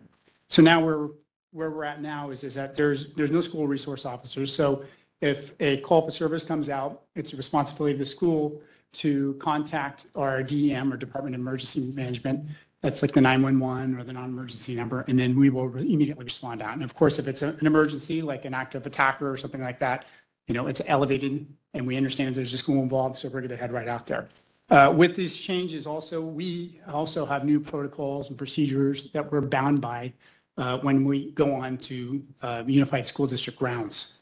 So 0.50 0.62
now 0.64 0.84
we're, 0.84 1.10
where 1.52 1.70
we're 1.70 1.84
at 1.84 2.02
now 2.02 2.32
is, 2.32 2.44
is 2.44 2.56
that 2.56 2.76
there's, 2.76 3.14
there's 3.14 3.32
no 3.32 3.42
school 3.42 3.68
resource 3.68 4.06
officers. 4.06 4.54
So 4.54 4.84
if 5.22 5.54
a 5.60 5.78
call 5.78 6.02
for 6.04 6.12
service 6.12 6.44
comes 6.44 6.70
out, 6.70 7.04
it's 7.16 7.32
the 7.32 7.38
responsibility 7.38 7.94
of 7.94 8.00
the 8.00 8.06
school 8.06 8.62
to 8.94 9.36
contact 9.40 10.08
our 10.16 10.42
DEM 10.42 10.92
or 10.92 10.98
Department 10.98 11.36
of 11.36 11.42
Emergency 11.42 11.92
Management. 11.94 12.48
That's 12.82 13.02
like 13.02 13.14
the 13.14 13.22
911 13.22 14.00
or 14.00 14.04
the 14.04 14.14
non-emergency 14.14 14.76
number, 14.76 15.04
and 15.08 15.20
then 15.20 15.38
we 15.38 15.50
will 15.50 15.76
immediately 15.78 16.24
respond 16.24 16.62
out. 16.62 16.74
And 16.74 16.84
of 16.84 16.94
course, 16.94 17.18
if 17.18 17.28
it's 17.28 17.42
a- 17.42 17.56
an 17.60 17.66
emergency, 17.66 18.22
like 18.22 18.46
an 18.46 18.54
active 18.54 18.86
attacker 18.86 19.30
or 19.32 19.38
something 19.38 19.62
like 19.62 19.80
that, 19.80 20.06
you 20.48 20.54
know, 20.54 20.68
it's 20.68 20.82
elevated, 20.88 21.48
and 21.74 21.88
we 21.88 21.98
understand 21.98 22.36
there's 22.36 22.54
a 22.54 22.58
school 22.58 22.82
involved, 22.84 23.18
so 23.18 23.28
we're 23.30 23.42
going 23.42 23.50
to 23.50 23.58
head 23.58 23.72
right 23.72 23.88
out 23.88 24.06
there. 24.06 24.30
Uh, 24.70 24.94
With 24.96 25.16
these 25.16 25.36
changes 25.36 25.88
also, 25.88 26.22
we 26.22 26.80
also 26.88 27.26
have 27.26 27.46
new 27.46 27.60
protocols 27.60 28.30
and 28.30 28.38
procedures 28.38 29.12
that 29.12 29.32
we're 29.32 29.42
bound 29.42 29.82
by 29.82 30.14
uh, 30.58 30.78
when 30.80 31.04
we 31.06 31.32
go 31.32 31.54
on 31.56 31.78
to 31.78 32.24
uh, 32.42 32.64
Unified 32.68 33.08
School 33.08 33.28
District 33.28 33.58
grounds. 33.58 34.18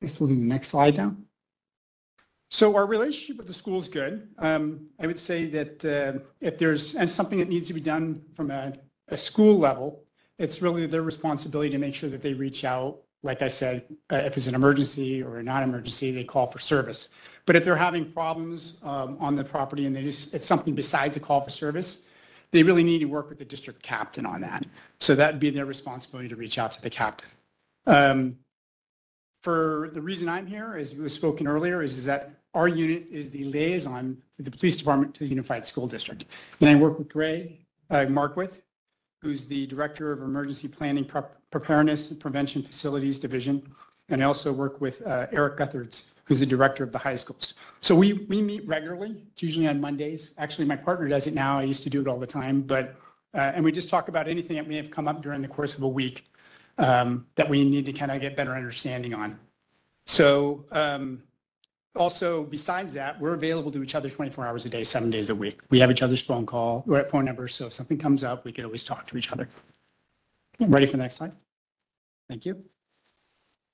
Guess 0.00 0.20
we'll 0.20 0.28
do 0.28 0.36
the 0.36 0.40
next 0.42 0.68
slide 0.68 0.96
now. 0.96 1.16
So 2.54 2.76
our 2.76 2.86
relationship 2.86 3.38
with 3.38 3.48
the 3.48 3.52
school 3.52 3.80
is 3.80 3.88
good. 3.88 4.28
Um, 4.38 4.86
I 5.00 5.08
would 5.08 5.18
say 5.18 5.46
that 5.46 5.84
uh, 5.84 6.20
if 6.40 6.56
there's 6.56 6.94
and 6.94 7.10
something 7.10 7.40
that 7.40 7.48
needs 7.48 7.66
to 7.66 7.74
be 7.74 7.80
done 7.80 8.22
from 8.36 8.52
a, 8.52 8.74
a 9.08 9.18
school 9.18 9.58
level, 9.58 10.04
it's 10.38 10.62
really 10.62 10.86
their 10.86 11.02
responsibility 11.02 11.70
to 11.70 11.78
make 11.78 11.96
sure 11.96 12.08
that 12.10 12.22
they 12.22 12.32
reach 12.32 12.64
out. 12.64 13.00
Like 13.24 13.42
I 13.42 13.48
said, 13.48 13.84
uh, 14.12 14.22
if 14.24 14.36
it's 14.36 14.46
an 14.46 14.54
emergency 14.54 15.20
or 15.20 15.38
a 15.38 15.42
non-emergency, 15.42 16.12
they 16.12 16.22
call 16.22 16.46
for 16.46 16.60
service. 16.60 17.08
But 17.44 17.56
if 17.56 17.64
they're 17.64 17.74
having 17.74 18.12
problems 18.12 18.78
um, 18.84 19.16
on 19.18 19.34
the 19.34 19.42
property 19.42 19.86
and 19.86 19.96
they 19.96 20.04
just, 20.04 20.32
it's 20.32 20.46
something 20.46 20.76
besides 20.76 21.16
a 21.16 21.20
call 21.20 21.40
for 21.40 21.50
service, 21.50 22.04
they 22.52 22.62
really 22.62 22.84
need 22.84 23.00
to 23.00 23.06
work 23.06 23.30
with 23.30 23.40
the 23.40 23.44
district 23.44 23.82
captain 23.82 24.24
on 24.24 24.40
that. 24.42 24.64
So 25.00 25.16
that'd 25.16 25.40
be 25.40 25.50
their 25.50 25.66
responsibility 25.66 26.28
to 26.28 26.36
reach 26.36 26.56
out 26.56 26.70
to 26.70 26.82
the 26.82 26.90
captain. 26.90 27.30
Um, 27.88 28.38
for 29.42 29.90
the 29.92 30.00
reason 30.00 30.28
I'm 30.28 30.46
here, 30.46 30.76
as 30.78 30.94
was 30.94 31.12
spoken 31.12 31.48
earlier, 31.48 31.82
is, 31.82 31.98
is 31.98 32.04
that 32.04 32.30
our 32.54 32.68
unit 32.68 33.06
is 33.10 33.30
the 33.30 33.44
liaison 33.44 34.16
with 34.36 34.46
the 34.46 34.50
police 34.56 34.76
department 34.76 35.14
to 35.14 35.24
the 35.24 35.28
Unified 35.28 35.66
School 35.66 35.86
District. 35.86 36.24
And 36.60 36.70
I 36.70 36.74
work 36.76 36.98
with 36.98 37.08
Gray 37.08 37.60
uh, 37.90 38.06
Markwith, 38.06 38.60
who's 39.20 39.44
the 39.44 39.66
Director 39.66 40.12
of 40.12 40.22
Emergency 40.22 40.68
Planning 40.68 41.04
Prep- 41.04 41.38
Preparedness 41.50 42.10
and 42.10 42.20
Prevention 42.20 42.62
Facilities 42.62 43.18
Division. 43.18 43.62
And 44.08 44.22
I 44.22 44.26
also 44.26 44.52
work 44.52 44.80
with 44.80 45.04
uh, 45.06 45.26
Eric 45.32 45.56
Guthertz, 45.56 46.10
who's 46.24 46.40
the 46.40 46.46
Director 46.46 46.84
of 46.84 46.92
the 46.92 46.98
high 46.98 47.16
schools. 47.16 47.54
So 47.80 47.94
we, 47.94 48.12
we 48.28 48.40
meet 48.40 48.66
regularly, 48.66 49.16
it's 49.32 49.42
usually 49.42 49.66
on 49.66 49.80
Mondays. 49.80 50.32
Actually, 50.38 50.66
my 50.66 50.76
partner 50.76 51.08
does 51.08 51.26
it 51.26 51.34
now. 51.34 51.58
I 51.58 51.64
used 51.64 51.82
to 51.82 51.90
do 51.90 52.00
it 52.00 52.08
all 52.08 52.18
the 52.18 52.26
time. 52.26 52.62
But, 52.62 52.96
uh, 53.34 53.52
and 53.54 53.64
we 53.64 53.72
just 53.72 53.90
talk 53.90 54.08
about 54.08 54.28
anything 54.28 54.56
that 54.56 54.68
may 54.68 54.76
have 54.76 54.90
come 54.90 55.08
up 55.08 55.22
during 55.22 55.42
the 55.42 55.48
course 55.48 55.76
of 55.76 55.82
a 55.82 55.88
week 55.88 56.26
um, 56.78 57.26
that 57.34 57.48
we 57.48 57.64
need 57.64 57.84
to 57.86 57.92
kind 57.92 58.10
of 58.10 58.20
get 58.20 58.36
better 58.36 58.52
understanding 58.52 59.12
on. 59.14 59.38
So 60.06 60.66
um, 60.70 61.22
also, 61.96 62.44
besides 62.44 62.92
that, 62.94 63.20
we're 63.20 63.34
available 63.34 63.70
to 63.70 63.82
each 63.82 63.94
other 63.94 64.10
24 64.10 64.46
hours 64.46 64.66
a 64.66 64.68
day, 64.68 64.82
seven 64.82 65.10
days 65.10 65.30
a 65.30 65.34
week. 65.34 65.60
We 65.70 65.78
have 65.80 65.90
each 65.90 66.02
other's 66.02 66.20
phone 66.20 66.44
call, 66.44 66.84
or 66.88 67.04
phone 67.04 67.24
numbers, 67.24 67.54
so 67.54 67.66
if 67.66 67.72
something 67.72 67.98
comes 67.98 68.24
up, 68.24 68.44
we 68.44 68.52
can 68.52 68.64
always 68.64 68.82
talk 68.82 69.06
to 69.08 69.16
each 69.16 69.30
other. 69.30 69.48
Ready 70.58 70.86
for 70.86 70.92
the 70.92 71.02
next 71.04 71.16
slide? 71.16 71.32
Thank 72.28 72.46
you. 72.46 72.64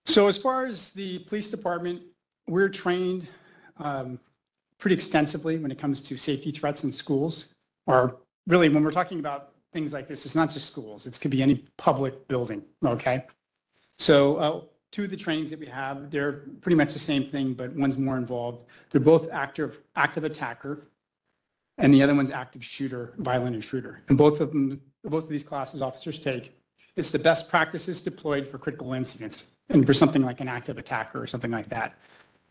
So 0.07 0.29
as 0.29 0.37
far 0.37 0.67
as 0.67 0.91
the 0.91 1.21
police 1.21 1.51
department, 1.51 2.03
we're 2.47 2.69
trained 2.69 3.29
um, 3.79 4.19
pretty 4.79 4.95
extensively 4.95 5.59
when 5.59 5.71
it 5.71 5.79
comes 5.79 6.01
to 6.03 6.17
safety 6.17 6.51
threats 6.51 6.85
in 6.85 6.93
schools, 6.93 7.49
or 7.87 8.19
really 8.47 8.69
when 8.69 8.83
we're 8.83 8.91
talking 8.91 9.21
about 9.21 9.53
things 9.73 9.93
like 9.93 10.09
this, 10.09 10.27
it's 10.27 10.35
not 10.35 10.51
just 10.51 10.67
schools, 10.67 11.07
it 11.07 11.18
could 11.21 11.31
be 11.31 11.43
any 11.43 11.64
public 11.79 12.27
building, 12.29 12.62
okay? 12.85 13.25
So 13.99 14.37
uh, 14.37 14.61
two 14.93 15.05
of 15.05 15.11
the 15.11 15.16
trainings 15.16 15.51
that 15.51 15.59
we 15.59 15.66
have, 15.66 16.11
they're 16.11 16.45
pretty 16.61 16.76
much 16.76 16.93
the 16.93 16.99
same 16.99 17.24
thing, 17.24 17.55
but 17.55 17.72
one's 17.74 17.97
more 17.97 18.16
involved. 18.16 18.64
They're 18.91 19.01
both 19.01 19.28
active, 19.30 19.80
active 19.97 20.24
attacker, 20.24 20.86
and 21.78 21.95
the 21.95 22.03
other 22.03 22.14
one's 22.14 22.30
active 22.30 22.64
shooter, 22.64 23.14
violent 23.18 23.55
intruder. 23.55 24.03
And 24.09 24.18
both 24.18 24.41
of 24.41 24.51
them, 24.51 24.80
both 25.05 25.24
of 25.24 25.30
these 25.30 25.45
classes 25.45 25.80
officers 25.80 26.18
take. 26.18 26.57
It's 26.97 27.11
the 27.11 27.18
best 27.18 27.49
practices 27.49 28.01
deployed 28.01 28.49
for 28.49 28.59
critical 28.59 28.93
incidents 28.93 29.49
and 29.68 29.86
for 29.86 29.95
something 29.95 30.22
like 30.22 30.41
an 30.41 30.49
active 30.49 30.76
attacker 30.76 31.22
or 31.22 31.26
something 31.26 31.51
like 31.51 31.68
that. 31.68 31.95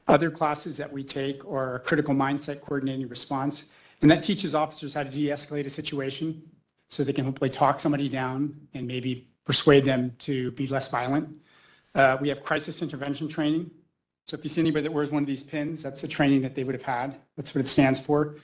Other 0.07 0.31
classes 0.31 0.77
that 0.77 0.91
we 0.91 1.03
take 1.03 1.45
are 1.45 1.79
critical 1.79 2.15
mindset 2.15 2.61
coordinating 2.61 3.07
response, 3.09 3.69
And 4.01 4.09
that 4.09 4.23
teaches 4.23 4.55
officers 4.55 4.93
how 4.93 5.03
to 5.03 5.09
de-escalate 5.09 5.65
a 5.65 5.69
situation 5.69 6.41
so 6.89 7.03
they 7.03 7.13
can 7.13 7.25
hopefully 7.25 7.49
talk 7.49 7.79
somebody 7.79 8.07
down 8.07 8.55
and 8.73 8.87
maybe 8.87 9.27
persuade 9.43 9.83
them 9.83 10.15
to 10.19 10.51
be 10.51 10.67
less 10.67 10.89
violent. 10.89 11.27
Uh, 11.95 12.17
we 12.21 12.29
have 12.29 12.43
crisis 12.43 12.81
intervention 12.81 13.27
training. 13.27 13.71
So 14.25 14.37
if 14.37 14.43
you 14.43 14.49
see 14.49 14.61
anybody 14.61 14.83
that 14.83 14.91
wears 14.91 15.11
one 15.11 15.23
of 15.23 15.27
these 15.27 15.43
pins, 15.43 15.81
that's 15.81 16.01
the 16.01 16.07
training 16.07 16.41
that 16.43 16.53
they 16.53 16.63
would 16.63 16.75
have 16.75 16.83
had. 16.83 17.15
That's 17.35 17.55
what 17.55 17.65
it 17.65 17.67
stands 17.67 17.99
for. 17.99 18.35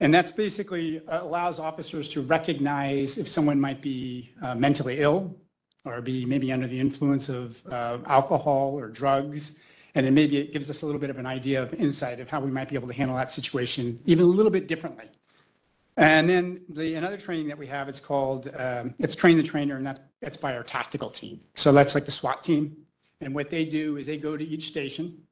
And 0.00 0.12
that's 0.12 0.30
basically 0.30 1.06
uh, 1.06 1.22
allows 1.22 1.58
officers 1.58 2.08
to 2.10 2.22
recognize 2.22 3.18
if 3.18 3.28
someone 3.28 3.60
might 3.60 3.80
be 3.80 4.32
uh, 4.42 4.54
mentally 4.54 5.00
ill 5.00 5.36
or 5.84 6.00
be 6.00 6.24
maybe 6.24 6.50
under 6.50 6.66
the 6.66 6.80
influence 6.80 7.28
of 7.28 7.62
uh, 7.70 7.98
alcohol 8.06 8.78
or 8.78 8.88
drugs. 8.88 9.60
And 9.94 10.06
then 10.06 10.14
maybe 10.14 10.38
it 10.38 10.52
gives 10.52 10.68
us 10.70 10.82
a 10.82 10.86
little 10.86 11.00
bit 11.00 11.10
of 11.10 11.18
an 11.18 11.26
idea 11.26 11.62
of 11.62 11.74
insight 11.74 12.20
of 12.20 12.28
how 12.28 12.40
we 12.40 12.50
might 12.50 12.68
be 12.68 12.74
able 12.74 12.88
to 12.88 12.94
handle 12.94 13.16
that 13.16 13.30
situation 13.30 14.00
even 14.06 14.24
a 14.24 14.28
little 14.28 14.50
bit 14.50 14.66
differently. 14.66 15.04
And 15.96 16.28
then 16.28 16.62
the 16.68 16.96
another 16.96 17.16
training 17.16 17.46
that 17.48 17.58
we 17.58 17.68
have, 17.68 17.88
it's 17.88 18.00
called, 18.00 18.50
um, 18.56 18.94
it's 18.98 19.14
train 19.14 19.36
the 19.36 19.44
trainer, 19.44 19.76
and 19.76 19.86
that's, 19.86 20.00
that's 20.20 20.36
by 20.36 20.56
our 20.56 20.64
tactical 20.64 21.08
team. 21.10 21.40
So 21.54 21.70
that's 21.70 21.94
like 21.94 22.04
the 22.04 22.10
SWAT 22.10 22.42
team. 22.42 22.76
And 23.20 23.34
what 23.34 23.50
they 23.50 23.64
do 23.64 23.96
is 23.96 24.06
they 24.06 24.16
go 24.16 24.36
to 24.36 24.44
each 24.44 24.68
station. 24.68 25.22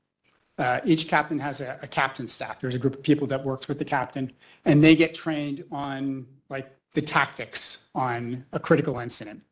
Uh, 0.58 0.80
each 0.84 1.08
captain 1.08 1.38
has 1.38 1.60
a, 1.60 1.78
a 1.82 1.88
captain 1.88 2.28
staff. 2.28 2.60
There's 2.60 2.74
a 2.74 2.78
group 2.78 2.94
of 2.94 3.02
people 3.02 3.26
that 3.28 3.42
works 3.44 3.68
with 3.68 3.78
the 3.78 3.84
captain, 3.84 4.32
and 4.64 4.82
they 4.82 4.94
get 4.94 5.14
trained 5.14 5.64
on 5.72 6.26
like 6.48 6.70
the 6.92 7.02
tactics 7.02 7.86
on 7.94 8.44
a 8.52 8.60
critical 8.60 8.98
incident. 8.98 9.42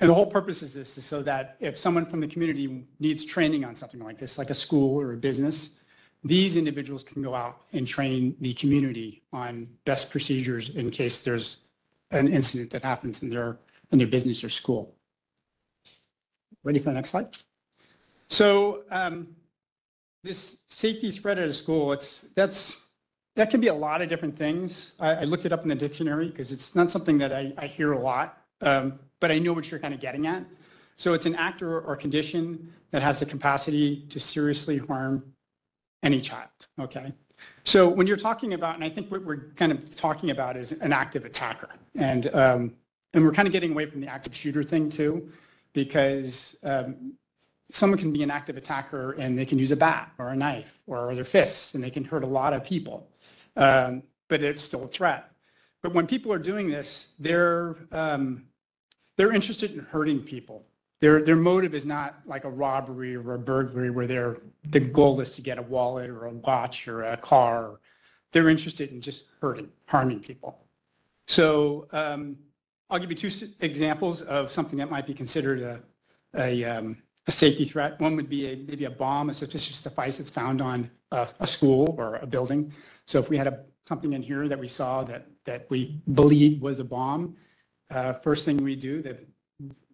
And 0.00 0.10
the 0.10 0.14
whole 0.14 0.26
purpose 0.26 0.62
is 0.62 0.74
this 0.74 0.96
is 0.98 1.04
so 1.04 1.22
that 1.22 1.56
if 1.60 1.76
someone 1.76 2.06
from 2.06 2.20
the 2.20 2.28
community 2.28 2.84
needs 3.00 3.24
training 3.24 3.64
on 3.64 3.74
something 3.74 4.00
like 4.00 4.18
this, 4.18 4.38
like 4.38 4.50
a 4.50 4.54
school 4.54 5.00
or 5.00 5.12
a 5.12 5.16
business, 5.16 5.78
these 6.24 6.56
individuals 6.56 7.02
can 7.02 7.22
go 7.22 7.34
out 7.34 7.62
and 7.72 7.86
train 7.86 8.36
the 8.40 8.52
community 8.54 9.22
on 9.32 9.68
best 9.84 10.10
procedures 10.10 10.70
in 10.70 10.90
case 10.90 11.22
there's 11.22 11.62
an 12.10 12.28
incident 12.28 12.70
that 12.70 12.84
happens 12.84 13.22
in 13.22 13.30
their 13.30 13.58
in 13.90 13.98
their 13.98 14.06
business 14.06 14.44
or 14.44 14.48
school. 14.48 14.94
Ready 16.62 16.78
for 16.78 16.86
the 16.86 16.94
next 16.94 17.10
slide? 17.10 17.28
So 18.30 18.82
um, 18.90 19.28
this 20.22 20.60
safety 20.68 21.10
threat 21.10 21.38
at 21.38 21.48
a 21.48 21.52
school, 21.52 21.92
it's 21.92 22.26
that's 22.34 22.84
that 23.36 23.50
can 23.50 23.60
be 23.60 23.68
a 23.68 23.74
lot 23.74 24.02
of 24.02 24.08
different 24.08 24.36
things. 24.36 24.92
I, 24.98 25.14
I 25.14 25.22
looked 25.22 25.46
it 25.46 25.52
up 25.52 25.62
in 25.62 25.68
the 25.68 25.74
dictionary 25.74 26.28
because 26.28 26.50
it's 26.50 26.74
not 26.74 26.90
something 26.90 27.18
that 27.18 27.32
I, 27.32 27.52
I 27.56 27.66
hear 27.66 27.92
a 27.92 27.98
lot, 27.98 28.42
um, 28.62 28.98
but 29.20 29.30
I 29.30 29.38
know 29.38 29.52
what 29.52 29.70
you're 29.70 29.80
kind 29.80 29.94
of 29.94 30.00
getting 30.00 30.26
at. 30.26 30.44
So 30.96 31.14
it's 31.14 31.26
an 31.26 31.36
act 31.36 31.62
or, 31.62 31.80
or 31.80 31.94
condition 31.94 32.72
that 32.90 33.02
has 33.02 33.20
the 33.20 33.26
capacity 33.26 34.04
to 34.08 34.18
seriously 34.18 34.78
harm 34.78 35.24
any 36.02 36.20
child. 36.20 36.48
Okay. 36.80 37.12
So 37.64 37.88
when 37.88 38.08
you're 38.08 38.16
talking 38.16 38.54
about, 38.54 38.74
and 38.74 38.82
I 38.82 38.88
think 38.88 39.10
what 39.10 39.24
we're 39.24 39.52
kind 39.54 39.70
of 39.70 39.94
talking 39.94 40.30
about 40.30 40.56
is 40.56 40.72
an 40.72 40.92
active 40.92 41.24
attacker, 41.24 41.70
and 41.94 42.26
um, 42.34 42.74
and 43.14 43.24
we're 43.24 43.32
kind 43.32 43.46
of 43.46 43.52
getting 43.52 43.72
away 43.72 43.86
from 43.86 44.00
the 44.00 44.08
active 44.08 44.34
shooter 44.34 44.64
thing 44.64 44.90
too, 44.90 45.30
because 45.72 46.56
um, 46.64 47.14
someone 47.70 47.98
can 47.98 48.12
be 48.12 48.22
an 48.22 48.30
active 48.30 48.56
attacker 48.56 49.12
and 49.12 49.38
they 49.38 49.44
can 49.44 49.58
use 49.58 49.70
a 49.70 49.76
bat 49.76 50.10
or 50.18 50.28
a 50.28 50.36
knife 50.36 50.78
or 50.86 51.14
their 51.14 51.24
fists 51.24 51.74
and 51.74 51.84
they 51.84 51.90
can 51.90 52.04
hurt 52.04 52.24
a 52.24 52.26
lot 52.26 52.52
of 52.52 52.64
people, 52.64 53.08
um, 53.56 54.02
but 54.28 54.42
it's 54.42 54.62
still 54.62 54.84
a 54.84 54.88
threat. 54.88 55.30
But 55.82 55.94
when 55.94 56.06
people 56.06 56.32
are 56.32 56.38
doing 56.38 56.68
this, 56.70 57.12
they're 57.18 57.76
um, 57.92 58.44
they're 59.16 59.32
interested 59.32 59.72
in 59.72 59.80
hurting 59.80 60.20
people. 60.20 60.64
Their 61.00 61.22
their 61.22 61.36
motive 61.36 61.74
is 61.74 61.84
not 61.84 62.20
like 62.26 62.44
a 62.44 62.50
robbery 62.50 63.14
or 63.14 63.34
a 63.34 63.38
burglary 63.38 63.90
where 63.90 64.06
their 64.06 64.38
the 64.64 64.80
goal 64.80 65.20
is 65.20 65.30
to 65.32 65.42
get 65.42 65.58
a 65.58 65.62
wallet 65.62 66.10
or 66.10 66.26
a 66.26 66.30
watch 66.30 66.88
or 66.88 67.02
a 67.02 67.16
car. 67.16 67.80
They're 68.32 68.48
interested 68.48 68.90
in 68.90 69.00
just 69.00 69.24
hurting, 69.40 69.70
harming 69.86 70.20
people. 70.20 70.58
So 71.26 71.86
um, 71.92 72.36
I'll 72.90 72.98
give 72.98 73.10
you 73.10 73.16
two 73.16 73.48
examples 73.60 74.22
of 74.22 74.50
something 74.50 74.78
that 74.78 74.90
might 74.90 75.06
be 75.06 75.14
considered 75.14 75.60
a 75.62 75.80
a, 76.34 76.64
um, 76.64 76.96
a 77.28 77.32
safety 77.32 77.66
threat. 77.66 78.00
One 78.00 78.16
would 78.16 78.28
be 78.28 78.46
a, 78.46 78.56
maybe 78.56 78.86
a 78.86 78.90
bomb, 78.90 79.28
a 79.28 79.34
suspicious 79.34 79.82
device 79.82 80.16
that's 80.16 80.30
found 80.30 80.60
on 80.60 80.90
a, 81.12 81.28
a 81.40 81.46
school 81.46 81.94
or 81.98 82.16
a 82.16 82.26
building. 82.26 82.72
So 83.06 83.18
if 83.18 83.28
we 83.28 83.36
had 83.36 83.46
a, 83.46 83.60
something 83.86 84.14
in 84.14 84.22
here 84.22 84.48
that 84.48 84.58
we 84.58 84.66
saw 84.66 85.04
that, 85.04 85.26
that 85.44 85.70
we 85.70 86.00
believe 86.14 86.62
was 86.62 86.80
a 86.80 86.84
bomb, 86.84 87.36
uh, 87.90 88.14
first 88.14 88.44
thing 88.44 88.56
we 88.56 88.74
do 88.74 89.02
that 89.02 89.24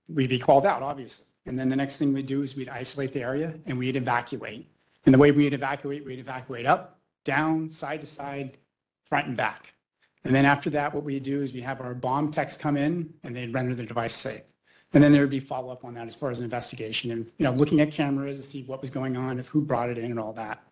we'd 0.08 0.30
be 0.30 0.38
called 0.38 0.64
out, 0.64 0.82
obviously. 0.82 1.26
And 1.46 1.58
then 1.58 1.68
the 1.68 1.76
next 1.76 1.96
thing 1.96 2.14
we'd 2.14 2.26
do 2.26 2.42
is 2.42 2.56
we'd 2.56 2.68
isolate 2.68 3.12
the 3.12 3.20
area 3.20 3.54
and 3.66 3.76
we'd 3.78 3.96
evacuate. 3.96 4.70
And 5.04 5.12
the 5.12 5.18
way 5.18 5.32
we'd 5.32 5.52
evacuate, 5.52 6.04
we'd 6.06 6.20
evacuate 6.20 6.66
up, 6.66 7.00
down, 7.24 7.68
side 7.68 8.00
to 8.00 8.06
side, 8.06 8.58
front 9.08 9.26
and 9.26 9.36
back. 9.36 9.74
And 10.24 10.34
then 10.34 10.46
after 10.46 10.70
that, 10.70 10.94
what 10.94 11.04
we 11.04 11.20
do 11.20 11.42
is 11.42 11.52
we 11.52 11.60
have 11.60 11.80
our 11.80 11.94
bomb 11.94 12.30
techs 12.30 12.56
come 12.56 12.76
in 12.76 13.12
and 13.24 13.36
they'd 13.36 13.52
render 13.52 13.74
the 13.74 13.84
device 13.84 14.14
safe. 14.14 14.42
And 14.94 15.02
then 15.02 15.10
there 15.10 15.22
would 15.22 15.30
be 15.30 15.40
follow-up 15.40 15.84
on 15.84 15.94
that 15.94 16.06
as 16.06 16.14
far 16.14 16.30
as 16.30 16.38
an 16.38 16.44
investigation 16.44 17.10
and, 17.10 17.26
you 17.36 17.44
know, 17.44 17.50
looking 17.50 17.80
at 17.80 17.90
cameras 17.90 18.40
to 18.40 18.46
see 18.48 18.62
what 18.62 18.80
was 18.80 18.90
going 18.90 19.16
on, 19.16 19.40
if 19.40 19.48
who 19.48 19.60
brought 19.60 19.90
it 19.90 19.98
in 19.98 20.06
and 20.06 20.20
all 20.20 20.32
that. 20.34 20.62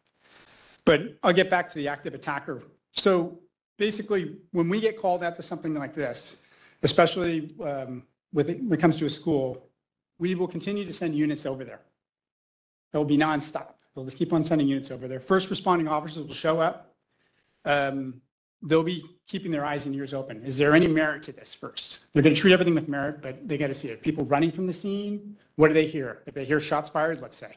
But 0.85 1.19
I'll 1.25 1.33
get 1.33 1.51
back 1.51 1.69
to 1.71 1.75
the 1.75 1.89
active 1.89 2.15
attacker. 2.15 2.63
So 2.93 3.41
basically, 3.79 4.37
when 4.53 4.69
we 4.69 4.81
get 4.81 4.97
called 4.97 5.25
out 5.25 5.35
to 5.37 5.43
something 5.43 5.75
like 5.75 5.93
this, 5.93 6.37
especially 6.83 7.55
um, 7.63 8.05
when 8.33 8.73
it 8.73 8.81
comes 8.81 8.97
to 8.99 9.07
a 9.07 9.11
school, 9.11 9.69
we 10.19 10.37
will 10.37 10.49
continue 10.49 10.85
to 10.85 10.93
send 10.93 11.17
units 11.17 11.45
over 11.45 11.65
there. 11.65 11.81
It 12.93 12.97
will 12.97 13.05
be 13.05 13.19
nonstop. 13.19 13.75
They'll 13.95 14.05
just 14.05 14.17
keep 14.17 14.33
on 14.33 14.45
sending 14.45 14.69
units 14.69 14.93
over 14.93 15.09
there. 15.09 15.19
First 15.19 15.51
responding 15.51 15.89
officers 15.89 16.27
will 16.27 16.35
show 16.35 16.61
up. 16.61 16.95
Um, 17.65 18.21
they'll 18.63 18.83
be 18.83 19.05
keeping 19.27 19.51
their 19.51 19.65
eyes 19.65 19.87
and 19.87 19.95
ears 19.95 20.15
open. 20.15 20.45
Is 20.45 20.57
there 20.57 20.75
any 20.75 20.87
merit 20.87 21.23
to 21.25 21.33
this 21.33 21.55
first? 21.55 22.07
They're 22.13 22.23
going 22.23 22.35
to 22.35 22.41
treat 22.41 22.53
everything 22.53 22.75
with 22.75 22.89
merit, 22.89 23.21
but 23.23 23.49
they 23.49 23.59
got 23.59 23.69
to 23.69 23.75
see 23.75 23.89
it. 23.89 24.03
People 24.03 24.25
running 24.25 24.53
from 24.53 24.67
the 24.67 24.73
scene, 24.73 25.37
what 25.57 25.69
do 25.69 25.75
they 25.75 25.87
hear? 25.87 26.23
If 26.27 26.35
they 26.35 26.45
hear 26.45 26.61
shots 26.61 26.91
fired, 26.91 27.21
let's 27.21 27.37
say, 27.37 27.57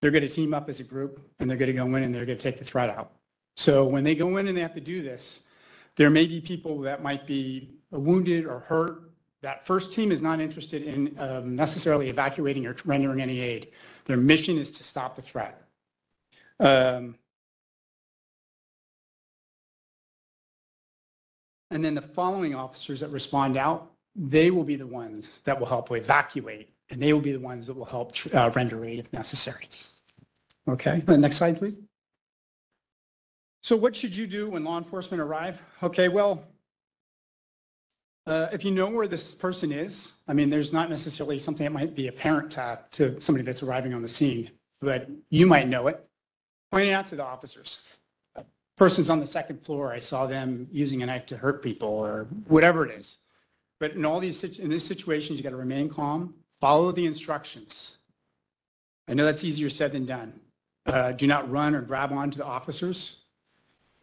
they're 0.00 0.10
going 0.10 0.26
to 0.26 0.28
team 0.28 0.52
up 0.54 0.68
as 0.68 0.80
a 0.80 0.84
group 0.84 1.20
and 1.38 1.48
they're 1.48 1.56
going 1.56 1.68
to 1.68 1.72
go 1.72 1.86
in 1.94 2.02
and 2.02 2.14
they're 2.14 2.26
going 2.26 2.38
to 2.38 2.42
take 2.42 2.58
the 2.58 2.64
threat 2.64 2.90
out. 2.90 3.12
So 3.56 3.86
when 3.86 4.04
they 4.04 4.14
go 4.14 4.36
in 4.36 4.48
and 4.48 4.56
they 4.56 4.60
have 4.60 4.74
to 4.74 4.80
do 4.80 5.02
this, 5.02 5.44
there 5.96 6.10
may 6.10 6.26
be 6.26 6.40
people 6.40 6.80
that 6.80 7.02
might 7.02 7.26
be 7.26 7.70
wounded 7.90 8.44
or 8.44 8.60
hurt. 8.60 9.10
That 9.42 9.66
first 9.66 9.92
team 9.92 10.12
is 10.12 10.20
not 10.20 10.40
interested 10.40 10.82
in 10.82 11.16
um, 11.18 11.56
necessarily 11.56 12.08
evacuating 12.08 12.66
or 12.66 12.76
rendering 12.84 13.20
any 13.20 13.40
aid. 13.40 13.68
Their 14.04 14.16
mission 14.16 14.58
is 14.58 14.70
to 14.72 14.84
stop 14.84 15.16
the 15.16 15.22
threat. 15.22 15.62
Um, 16.60 17.16
And 21.70 21.84
then 21.84 21.94
the 21.94 22.02
following 22.02 22.54
officers 22.54 23.00
that 23.00 23.10
respond 23.10 23.56
out, 23.56 23.90
they 24.14 24.50
will 24.50 24.64
be 24.64 24.76
the 24.76 24.86
ones 24.86 25.40
that 25.40 25.58
will 25.58 25.66
help 25.66 25.90
evacuate, 25.90 26.70
and 26.90 27.02
they 27.02 27.12
will 27.12 27.20
be 27.20 27.32
the 27.32 27.40
ones 27.40 27.66
that 27.66 27.74
will 27.74 27.84
help 27.84 28.14
uh, 28.32 28.50
render 28.54 28.84
aid 28.84 28.98
if 28.98 29.12
necessary. 29.12 29.68
Okay, 30.68 31.00
the 31.00 31.18
next 31.18 31.36
slide, 31.36 31.58
please. 31.58 31.76
So 33.62 33.76
what 33.76 33.96
should 33.96 34.14
you 34.14 34.26
do 34.26 34.50
when 34.50 34.64
law 34.64 34.78
enforcement 34.78 35.20
arrive? 35.20 35.60
Okay, 35.82 36.08
well, 36.08 36.44
uh, 38.26 38.48
if 38.52 38.64
you 38.64 38.70
know 38.70 38.88
where 38.88 39.08
this 39.08 39.34
person 39.34 39.72
is, 39.72 40.18
I 40.28 40.34
mean, 40.34 40.50
there's 40.50 40.72
not 40.72 40.88
necessarily 40.88 41.38
something 41.38 41.64
that 41.64 41.72
might 41.72 41.94
be 41.94 42.08
apparent 42.08 42.52
to, 42.52 42.78
to 42.92 43.20
somebody 43.20 43.44
that's 43.44 43.62
arriving 43.62 43.92
on 43.92 44.02
the 44.02 44.08
scene, 44.08 44.50
but 44.80 45.08
you 45.30 45.46
might 45.46 45.68
know 45.68 45.88
it. 45.88 46.04
Point 46.72 46.88
it 46.88 46.92
out 46.92 47.06
to 47.06 47.16
the 47.16 47.24
officers 47.24 47.84
person's 48.76 49.10
on 49.10 49.20
the 49.20 49.26
second 49.26 49.62
floor. 49.62 49.92
I 49.92 49.98
saw 49.98 50.26
them 50.26 50.68
using 50.70 51.02
a 51.02 51.06
knife 51.06 51.26
to 51.26 51.36
hurt 51.36 51.62
people 51.62 51.88
or 51.88 52.24
whatever 52.46 52.86
it 52.86 52.98
is. 52.98 53.18
But 53.78 53.92
in 53.92 54.04
all 54.04 54.20
these 54.20 54.42
in 54.58 54.70
these 54.70 54.84
situations, 54.84 55.38
you 55.38 55.42
got 55.42 55.50
to 55.50 55.56
remain 55.56 55.88
calm, 55.88 56.34
follow 56.60 56.92
the 56.92 57.04
instructions. 57.06 57.98
I 59.08 59.14
know 59.14 59.24
that's 59.24 59.44
easier 59.44 59.68
said 59.68 59.92
than 59.92 60.06
done. 60.06 60.40
Uh, 60.86 61.12
do 61.12 61.26
not 61.26 61.50
run 61.50 61.74
or 61.74 61.82
grab 61.82 62.12
onto 62.12 62.38
the 62.38 62.44
officers. 62.44 63.22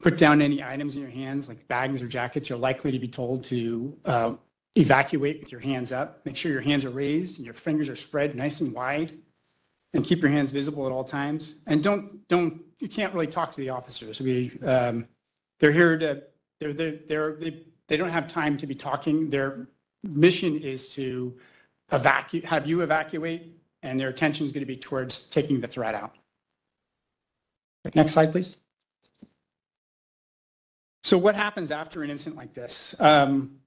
Put 0.02 0.18
down 0.18 0.42
any 0.42 0.62
items 0.62 0.96
in 0.96 1.02
your 1.02 1.12
hands, 1.12 1.48
like 1.48 1.66
bags 1.68 2.02
or 2.02 2.08
jackets. 2.08 2.50
You're 2.50 2.58
likely 2.60 2.92
to 2.92 3.00
be 3.00 3.08
told 3.08 3.44
to 3.46 3.98
uh, 4.06 4.36
evacuate 4.76 5.40
with 5.40 5.52
your 5.52 5.62
hands 5.62 5.92
up. 5.92 6.26
Make 6.26 6.36
sure 6.36 6.52
your 6.52 6.62
hands 6.62 6.84
are 6.84 6.90
raised 6.90 7.38
and 7.38 7.46
your 7.46 7.54
fingers 7.54 7.90
are 7.90 7.96
spread 7.96 8.36
nice 8.36 8.60
and 8.62 8.74
wide, 8.74 9.14
and 9.94 10.04
keep 10.04 10.22
your 10.22 10.30
hands 10.30 10.52
visible 10.52 10.86
at 10.86 10.92
all 10.92 11.04
times. 11.04 11.56
And 11.68 11.82
don't 11.82 12.28
don't 12.28 12.62
you 12.80 12.90
can't 12.90 13.14
really 13.14 13.28
talk 13.28 13.52
to 13.54 13.62
the 13.62 13.70
officers. 13.70 14.20
We, 14.20 14.52
um, 14.66 15.08
they're 15.60 15.72
here 15.72 15.98
to, 15.98 16.24
they're, 16.60 16.74
they're, 16.74 17.00
they're, 17.08 17.36
they, 17.36 17.64
they 17.88 17.98
don't 17.98 18.10
have 18.10 18.28
time 18.28 18.58
to 18.58 18.68
be 18.68 18.76
talking. 18.76 19.30
Their 19.30 19.68
mission 20.04 20.58
is 20.60 20.94
to 20.96 21.38
evacuate, 21.92 22.46
have 22.46 22.68
you 22.68 22.82
evacuate, 22.82 23.58
and 23.82 24.00
their 24.00 24.10
attention 24.10 24.46
is 24.46 24.52
going 24.52 24.62
to 24.62 24.68
be 24.68 24.78
towards 24.78 25.28
taking 25.28 25.62
the 25.62 25.68
threat 25.68 25.96
out. 25.96 26.16
Next 27.94 28.14
slide, 28.14 28.32
please. 28.32 28.56
So 31.04 31.18
what 31.18 31.36
happens 31.36 31.70
after 31.72 32.02
an 32.02 32.10
incident 32.10 32.38
like 32.38 32.54
this? 32.54 32.96
Um, 33.00 33.60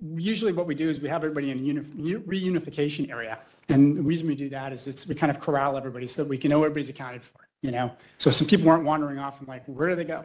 usually 0.00 0.52
what 0.52 0.66
we 0.66 0.76
do 0.76 0.88
is 0.88 1.00
we 1.00 1.08
have 1.08 1.24
everybody 1.24 1.50
in 1.50 1.78
a 1.78 1.82
reunification 1.82 3.10
area. 3.10 3.38
And 3.68 3.96
the 3.96 4.02
reason 4.02 4.26
we 4.26 4.34
do 4.34 4.48
that 4.50 4.72
is 4.72 4.86
it's, 4.86 5.06
we 5.06 5.14
kind 5.14 5.30
of 5.30 5.40
corral 5.40 5.76
everybody 5.76 6.06
so 6.06 6.24
we 6.24 6.38
can 6.38 6.50
know 6.50 6.62
everybody's 6.62 6.88
accounted 6.88 7.22
for, 7.22 7.40
you 7.60 7.70
know? 7.70 7.92
So 8.16 8.30
some 8.30 8.46
people 8.46 8.66
weren't 8.66 8.84
wandering 8.84 9.18
off 9.18 9.40
and 9.40 9.48
like, 9.48 9.64
where 9.66 9.90
do 9.90 9.94
they 9.94 10.04
go? 10.04 10.24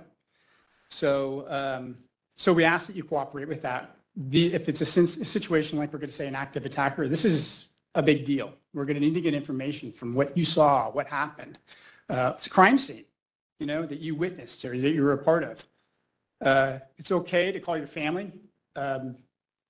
So, 0.89 1.45
um, 1.49 1.97
so 2.37 2.53
we 2.53 2.63
ask 2.63 2.87
that 2.87 2.95
you 2.95 3.03
cooperate 3.03 3.47
with 3.47 3.61
that. 3.63 3.95
The, 4.15 4.53
if 4.53 4.69
it's 4.69 4.81
a, 4.81 5.01
a 5.01 5.07
situation 5.07 5.77
like 5.77 5.91
we're 5.91 5.99
going 5.99 6.09
to 6.09 6.15
say 6.15 6.27
an 6.27 6.35
active 6.35 6.65
attacker, 6.65 7.07
this 7.07 7.25
is 7.25 7.67
a 7.95 8.01
big 8.01 8.25
deal. 8.25 8.53
We're 8.73 8.85
going 8.85 8.95
to 8.95 9.01
need 9.01 9.13
to 9.15 9.21
get 9.21 9.33
information 9.33 9.91
from 9.91 10.13
what 10.13 10.37
you 10.37 10.45
saw, 10.45 10.89
what 10.89 11.07
happened. 11.07 11.57
Uh, 12.09 12.33
it's 12.35 12.47
a 12.47 12.49
crime 12.49 12.77
scene, 12.77 13.05
you 13.59 13.65
know, 13.65 13.85
that 13.85 13.99
you 13.99 14.15
witnessed 14.15 14.63
or 14.65 14.77
that 14.77 14.91
you 14.91 15.03
were 15.03 15.13
a 15.13 15.17
part 15.17 15.43
of. 15.43 15.65
Uh, 16.41 16.79
it's 16.97 17.11
okay 17.11 17.51
to 17.51 17.59
call 17.59 17.77
your 17.77 17.87
family, 17.87 18.31
um, 18.75 19.15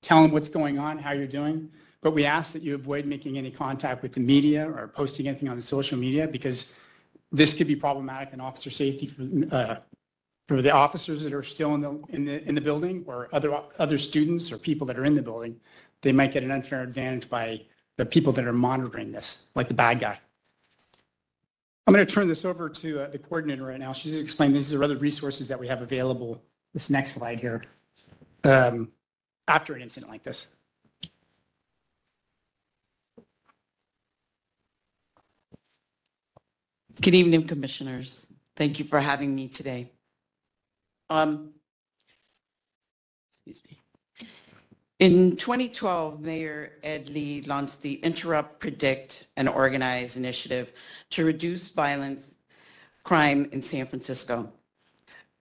tell 0.01 0.21
them 0.21 0.31
what's 0.31 0.49
going 0.49 0.79
on, 0.79 0.97
how 0.97 1.11
you're 1.11 1.27
doing, 1.27 1.69
but 2.03 2.13
we 2.13 2.25
ask 2.25 2.51
that 2.53 2.61
you 2.61 2.75
avoid 2.75 3.05
making 3.05 3.37
any 3.37 3.49
contact 3.49 4.03
with 4.03 4.13
the 4.13 4.19
media 4.19 4.69
or 4.69 4.89
posting 4.89 5.27
anything 5.27 5.47
on 5.47 5.55
the 5.55 5.61
social 5.61 5.97
media 5.97 6.27
because 6.27 6.73
this 7.31 7.53
could 7.53 7.65
be 7.65 7.75
problematic 7.75 8.33
in 8.33 8.41
officer 8.41 8.69
safety 8.69 9.07
for, 9.07 9.55
uh, 9.55 9.77
for 10.47 10.61
the 10.61 10.69
officers 10.69 11.23
that 11.23 11.33
are 11.33 11.41
still 11.41 11.73
in 11.73 11.81
the, 11.81 12.03
in 12.09 12.25
the, 12.25 12.47
in 12.47 12.55
the 12.55 12.61
building 12.61 13.03
or 13.07 13.29
other, 13.31 13.57
other 13.79 13.97
students 13.97 14.51
or 14.51 14.57
people 14.57 14.85
that 14.85 14.99
are 14.99 15.05
in 15.05 15.15
the 15.15 15.21
building. 15.21 15.59
They 16.01 16.11
might 16.11 16.33
get 16.33 16.43
an 16.43 16.51
unfair 16.51 16.83
advantage 16.83 17.29
by 17.29 17.61
the 17.95 18.05
people 18.05 18.33
that 18.33 18.45
are 18.45 18.53
monitoring 18.53 19.13
this, 19.13 19.43
like 19.55 19.69
the 19.69 19.73
bad 19.73 20.01
guy. 20.01 20.19
I'm 21.87 21.93
going 21.93 22.05
to 22.05 22.13
turn 22.13 22.27
this 22.27 22.43
over 22.43 22.69
to 22.69 23.01
uh, 23.01 23.09
the 23.09 23.17
coordinator 23.17 23.63
right 23.63 23.79
now. 23.79 23.93
She's 23.93 24.11
going 24.11 24.19
to 24.19 24.23
explain 24.23 24.53
these 24.53 24.73
are 24.73 24.83
other 24.83 24.97
resources 24.97 25.47
that 25.47 25.59
we 25.59 25.67
have 25.67 25.81
available. 25.81 26.41
This 26.73 26.89
next 26.89 27.13
slide 27.13 27.39
here. 27.39 27.63
Um, 28.43 28.91
after 29.47 29.73
an 29.73 29.81
incident 29.81 30.11
like 30.11 30.23
this. 30.23 30.49
Good 37.01 37.15
evening, 37.15 37.47
Commissioners. 37.47 38.27
Thank 38.55 38.77
you 38.77 38.85
for 38.85 38.99
having 38.99 39.33
me 39.33 39.47
today. 39.47 39.91
Um, 41.09 41.49
excuse 43.31 43.63
me. 43.67 43.79
In 44.99 45.35
2012, 45.35 46.21
Mayor 46.21 46.73
Ed 46.83 47.09
Lee 47.09 47.41
launched 47.41 47.81
the 47.81 47.95
Interrupt, 47.95 48.59
Predict, 48.59 49.25
and 49.35 49.49
Organize 49.49 50.17
initiative 50.17 50.71
to 51.09 51.25
reduce 51.25 51.67
violence, 51.69 52.35
crime 53.03 53.49
in 53.51 53.63
San 53.63 53.87
Francisco. 53.87 54.53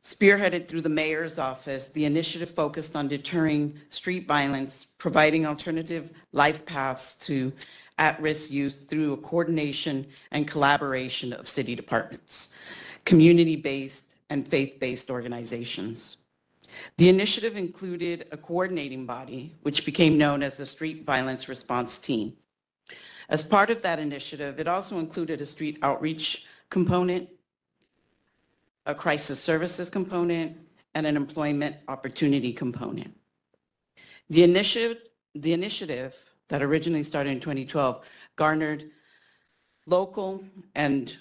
Spearheaded 0.03 0.69
through 0.69 0.81
the 0.81 0.89
mayor's 0.89 1.39
office, 1.39 1.89
the 1.91 2.07
initiative 2.07 2.51
focused 2.51 2.97
on 2.97 3.09
deterring 3.09 3.79
street 3.91 4.27
violence, 4.27 4.87
providing 4.97 5.47
alternative 5.47 6.13
life 6.33 6.65
paths 6.65 7.15
to 7.27 7.53
at-risk 7.99 8.51
youth 8.51 8.89
through 8.89 9.13
a 9.13 9.17
coordination 9.19 10.07
and 10.31 10.49
collaboration 10.49 11.33
of 11.33 11.49
city 11.49 11.75
departments, 11.75 12.51
community-based 13.05 14.17
and 14.31 14.47
faith-based 14.49 15.11
organizations. 15.11 16.17
The 16.97 17.09
initiative 17.09 17.57
included 17.57 18.27
a 18.33 18.37
coordinating 18.37 19.05
body, 19.05 19.55
which 19.63 19.85
became 19.85 20.17
known 20.17 20.43
as 20.43 20.57
the 20.57 20.67
Street 20.67 21.05
Violence 21.05 21.49
Response 21.49 21.99
Team. 21.99 22.35
As 23.29 23.43
part 23.43 23.71
of 23.71 23.83
that 23.83 23.99
initiative, 23.99 24.59
it 24.59 24.69
also 24.69 24.99
included 24.99 25.41
a 25.41 25.47
street 25.47 25.79
outreach 25.83 26.45
component, 26.71 27.29
a 28.87 28.95
crisis 28.95 29.41
services 29.41 29.91
component, 29.91 30.57
and 30.95 31.07
an 31.07 31.17
employment 31.17 31.77
opportunity 31.89 32.53
component. 32.53 33.15
The 34.29 34.43
initiative, 34.43 34.99
the 35.35 35.53
initiative 35.53 36.32
that 36.53 36.63
originally 36.63 37.03
started 37.03 37.31
in 37.31 37.41
2012 37.41 38.05
garnered 38.37 38.91
local 39.87 40.45
and 40.75 41.17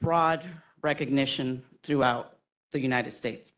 broad 0.00 0.46
recognition 0.82 1.64
throughout 1.82 2.36
the 2.70 2.78
United 2.78 3.10
States. 3.10 3.50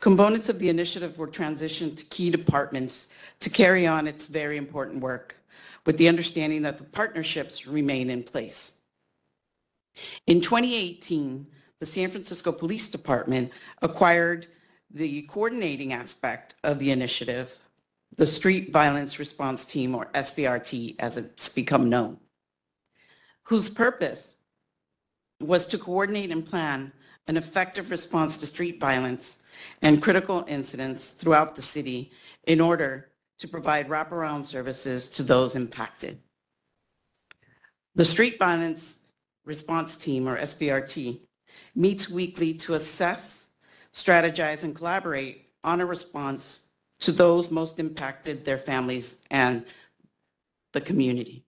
Components 0.00 0.50
of 0.50 0.58
the 0.58 0.68
initiative 0.68 1.16
were 1.16 1.26
transitioned 1.26 1.96
to 1.96 2.04
key 2.04 2.28
departments 2.28 3.08
to 3.40 3.48
carry 3.48 3.86
on 3.86 4.06
its 4.06 4.26
very 4.26 4.58
important 4.58 5.00
work 5.00 5.34
with 5.86 5.96
the 5.96 6.08
understanding 6.08 6.60
that 6.60 6.76
the 6.76 6.84
partnerships 6.84 7.66
remain 7.66 8.10
in 8.10 8.22
place. 8.22 8.76
In 10.26 10.42
2018, 10.42 11.46
the 11.80 11.86
San 11.86 12.10
Francisco 12.10 12.52
Police 12.52 12.90
Department 12.90 13.50
acquired 13.80 14.48
the 14.90 15.22
coordinating 15.22 15.94
aspect 15.94 16.54
of 16.62 16.78
the 16.78 16.90
initiative, 16.90 17.58
the 18.18 18.26
Street 18.26 18.72
Violence 18.72 19.20
Response 19.20 19.64
Team, 19.64 19.94
or 19.94 20.06
SVRT 20.06 20.96
as 20.98 21.16
it's 21.16 21.48
become 21.48 21.88
known, 21.88 22.18
whose 23.44 23.70
purpose 23.70 24.36
was 25.40 25.66
to 25.68 25.78
coordinate 25.78 26.32
and 26.32 26.44
plan 26.44 26.92
an 27.28 27.36
effective 27.36 27.92
response 27.92 28.36
to 28.38 28.46
street 28.46 28.80
violence 28.80 29.38
and 29.82 30.02
critical 30.02 30.44
incidents 30.48 31.12
throughout 31.12 31.54
the 31.54 31.62
city 31.62 32.10
in 32.44 32.60
order 32.60 33.10
to 33.38 33.46
provide 33.46 33.88
wraparound 33.88 34.44
services 34.44 35.08
to 35.10 35.22
those 35.22 35.54
impacted. 35.54 36.18
The 37.94 38.04
Street 38.04 38.36
Violence 38.36 38.98
Response 39.44 39.96
Team, 39.96 40.28
or 40.28 40.36
SVRT, 40.36 41.20
meets 41.76 42.10
weekly 42.10 42.52
to 42.54 42.74
assess, 42.74 43.52
strategize, 43.92 44.64
and 44.64 44.74
collaborate 44.74 45.50
on 45.62 45.80
a 45.80 45.86
response 45.86 46.62
to 47.00 47.12
those 47.12 47.50
most 47.50 47.78
impacted, 47.78 48.44
their 48.44 48.58
families, 48.58 49.22
and 49.30 49.64
the 50.72 50.80
community. 50.80 51.44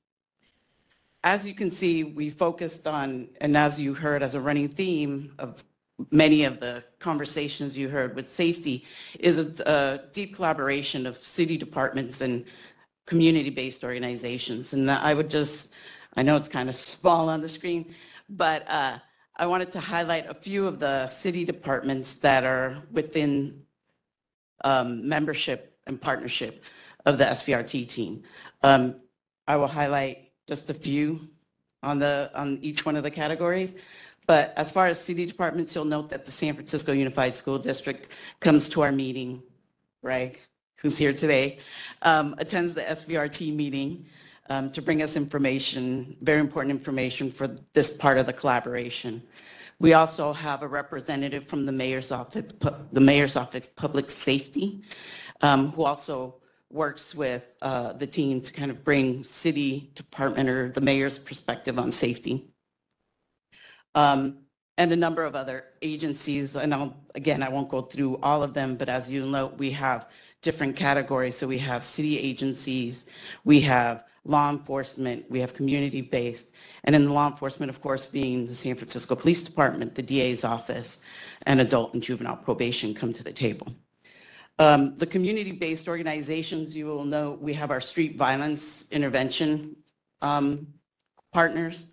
As 1.23 1.45
you 1.47 1.55
can 1.55 1.71
see, 1.71 2.05
we 2.05 2.31
focused 2.31 2.87
on, 2.87 3.29
and 3.41 3.57
as 3.57 3.79
you 3.79 3.93
heard 3.93 4.23
as 4.23 4.35
a 4.35 4.41
running 4.41 4.69
theme 4.69 5.35
of 5.39 5.63
many 6.11 6.45
of 6.45 6.61
the 6.61 6.83
conversations 6.99 7.77
you 7.77 7.89
heard 7.89 8.15
with 8.17 8.31
safety, 8.31 8.87
is 9.19 9.39
a, 9.39 9.71
a 9.71 10.01
deep 10.13 10.35
collaboration 10.37 11.07
of 11.07 11.17
city 11.23 11.59
departments 11.59 12.23
and 12.23 12.45
community-based 13.07 13.85
organizations. 13.85 14.73
And 14.73 14.91
I 14.91 15.13
would 15.13 15.29
just, 15.29 15.75
I 16.17 16.23
know 16.23 16.37
it's 16.37 16.49
kind 16.49 16.69
of 16.69 16.75
small 16.93 17.29
on 17.29 17.43
the 17.43 17.49
screen, 17.49 17.95
but 18.29 18.71
uh, 18.71 18.99
I 19.37 19.47
wanted 19.47 19.73
to 19.73 19.81
highlight 19.81 20.29
a 20.29 20.35
few 20.35 20.67
of 20.67 20.79
the 20.79 21.09
city 21.09 21.45
departments 21.45 22.15
that 22.15 22.45
are 22.45 22.83
within 22.93 23.63
um, 24.63 25.09
membership 25.09 25.77
and 25.87 26.01
partnership 26.01 26.63
of 27.07 27.19
the 27.19 27.25
SVRT 27.25 27.89
team. 27.89 28.23
Um, 28.63 28.97
I 29.47 29.57
will 29.57 29.69
highlight 29.69 30.31
just 30.47 30.71
a 30.71 30.75
few 30.75 31.29
on 31.83 31.99
the 31.99 32.31
on 32.35 32.59
each 32.63 32.85
one 32.85 32.97
of 32.97 33.03
the 33.03 33.11
categories. 33.11 33.75
But 34.27 34.53
as 34.57 34.71
far 34.71 34.87
as 34.87 35.01
city 35.01 35.27
departments, 35.27 35.75
you'll 35.75 35.85
note 35.87 36.11
that 36.11 36.25
the 36.25 36.31
San 36.31 36.55
Francisco 36.55 36.93
Unified 36.93 37.35
School 37.35 37.59
District 37.59 38.11
comes 38.39 38.69
to 38.71 38.83
our 38.83 38.93
meeting. 38.93 39.43
Greg, 40.03 40.39
who's 40.77 40.97
here 40.97 41.13
today, 41.13 41.59
um, 42.03 42.35
attends 42.39 42.75
the 42.75 42.83
SVRT 42.83 43.55
meeting 43.55 44.07
um, 44.49 44.71
to 44.73 44.81
bring 44.83 45.03
us 45.03 45.17
information, 45.17 46.17
very 46.21 46.41
important 46.41 46.71
information 46.71 47.31
for 47.31 47.49
this 47.73 47.97
part 47.97 48.19
of 48.19 48.27
the 48.27 48.33
collaboration. 48.33 49.23
We 49.81 49.95
also 49.95 50.35
have 50.35 50.63
a 50.63 50.69
representative 50.69 51.49
from 51.49 51.65
the 51.65 51.73
mayor's 51.73 52.13
office, 52.13 52.53
the 52.93 53.01
mayor's 53.01 53.35
office 53.35 53.67
public 53.77 54.11
safety, 54.11 54.83
um, 55.41 55.73
who 55.73 55.85
also 55.85 56.37
works 56.71 57.15
with 57.15 57.55
uh, 57.63 57.95
the 57.95 58.07
team 58.07 58.43
to 58.43 58.53
kind 58.53 58.71
of 58.71 58.85
bring 58.85 59.25
city 59.25 59.91
department 59.95 60.51
or 60.51 60.69
the 60.69 60.83
mayor's 60.83 61.19
perspective 61.19 61.79
on 61.79 61.91
safety. 61.91 62.51
Um, 63.95 64.41
and 64.77 64.93
a 64.93 64.97
number 64.97 65.25
of 65.25 65.35
other 65.35 65.65
agencies, 65.81 66.57
and 66.57 66.75
I'll, 66.75 66.95
again, 67.15 67.43
I 67.43 67.49
won't 67.49 67.71
go 67.71 67.83
through 67.83 68.19
all 68.23 68.43
of 68.43 68.53
them, 68.53 68.77
but 68.77 68.91
as 68.91 69.11
you 69.11 69.27
know, 69.27 69.47
we 69.57 69.71
have 69.73 70.09
different 70.43 70.77
categories. 70.77 71.37
So 71.37 71.47
we 71.47 71.59
have 71.59 71.83
city 71.85 72.19
agencies, 72.19 73.07
we 73.45 73.61
have 73.63 74.05
law 74.25 74.51
enforcement, 74.51 75.25
we 75.31 75.41
have 75.41 75.55
community-based, 75.55 76.51
and 76.85 76.95
in 76.95 77.05
the 77.05 77.13
law 77.13 77.29
enforcement, 77.29 77.71
of 77.71 77.81
course, 77.81 78.07
being 78.07 78.47
the 78.47 78.55
San 78.55 78.75
Francisco 78.77 79.15
Police 79.15 79.43
Department, 79.43 79.95
the 79.95 80.03
DA's 80.03 80.45
office, 80.45 81.01
and 81.47 81.61
adult 81.61 81.95
and 81.95 82.03
juvenile 82.03 82.37
probation 82.37 82.95
come 82.95 83.13
to 83.13 83.25
the 83.25 83.33
table. 83.33 83.69
Um, 84.59 84.95
the 84.97 85.07
community-based 85.07 85.89
organizations, 85.89 86.77
you 86.77 86.87
will 86.87 87.05
know, 87.05 87.39
we 87.41 87.55
have 87.55 87.71
our 87.71 87.81
street 87.81 88.17
violence 88.17 88.85
intervention 88.91 89.77
um, 90.21 90.67
partners 91.33 91.87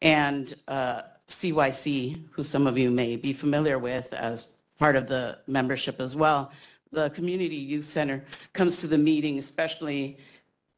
and 0.00 0.54
uh, 0.68 1.02
CYC, 1.28 2.24
who 2.30 2.42
some 2.42 2.66
of 2.66 2.78
you 2.78 2.90
may 2.90 3.16
be 3.16 3.34
familiar 3.34 3.78
with 3.78 4.12
as 4.14 4.48
part 4.78 4.96
of 4.96 5.08
the 5.08 5.38
membership 5.46 6.00
as 6.00 6.16
well. 6.16 6.50
The 6.92 7.10
Community 7.10 7.56
Youth 7.56 7.84
Center 7.84 8.24
comes 8.52 8.80
to 8.80 8.86
the 8.86 8.96
meeting, 8.96 9.38
especially 9.38 10.18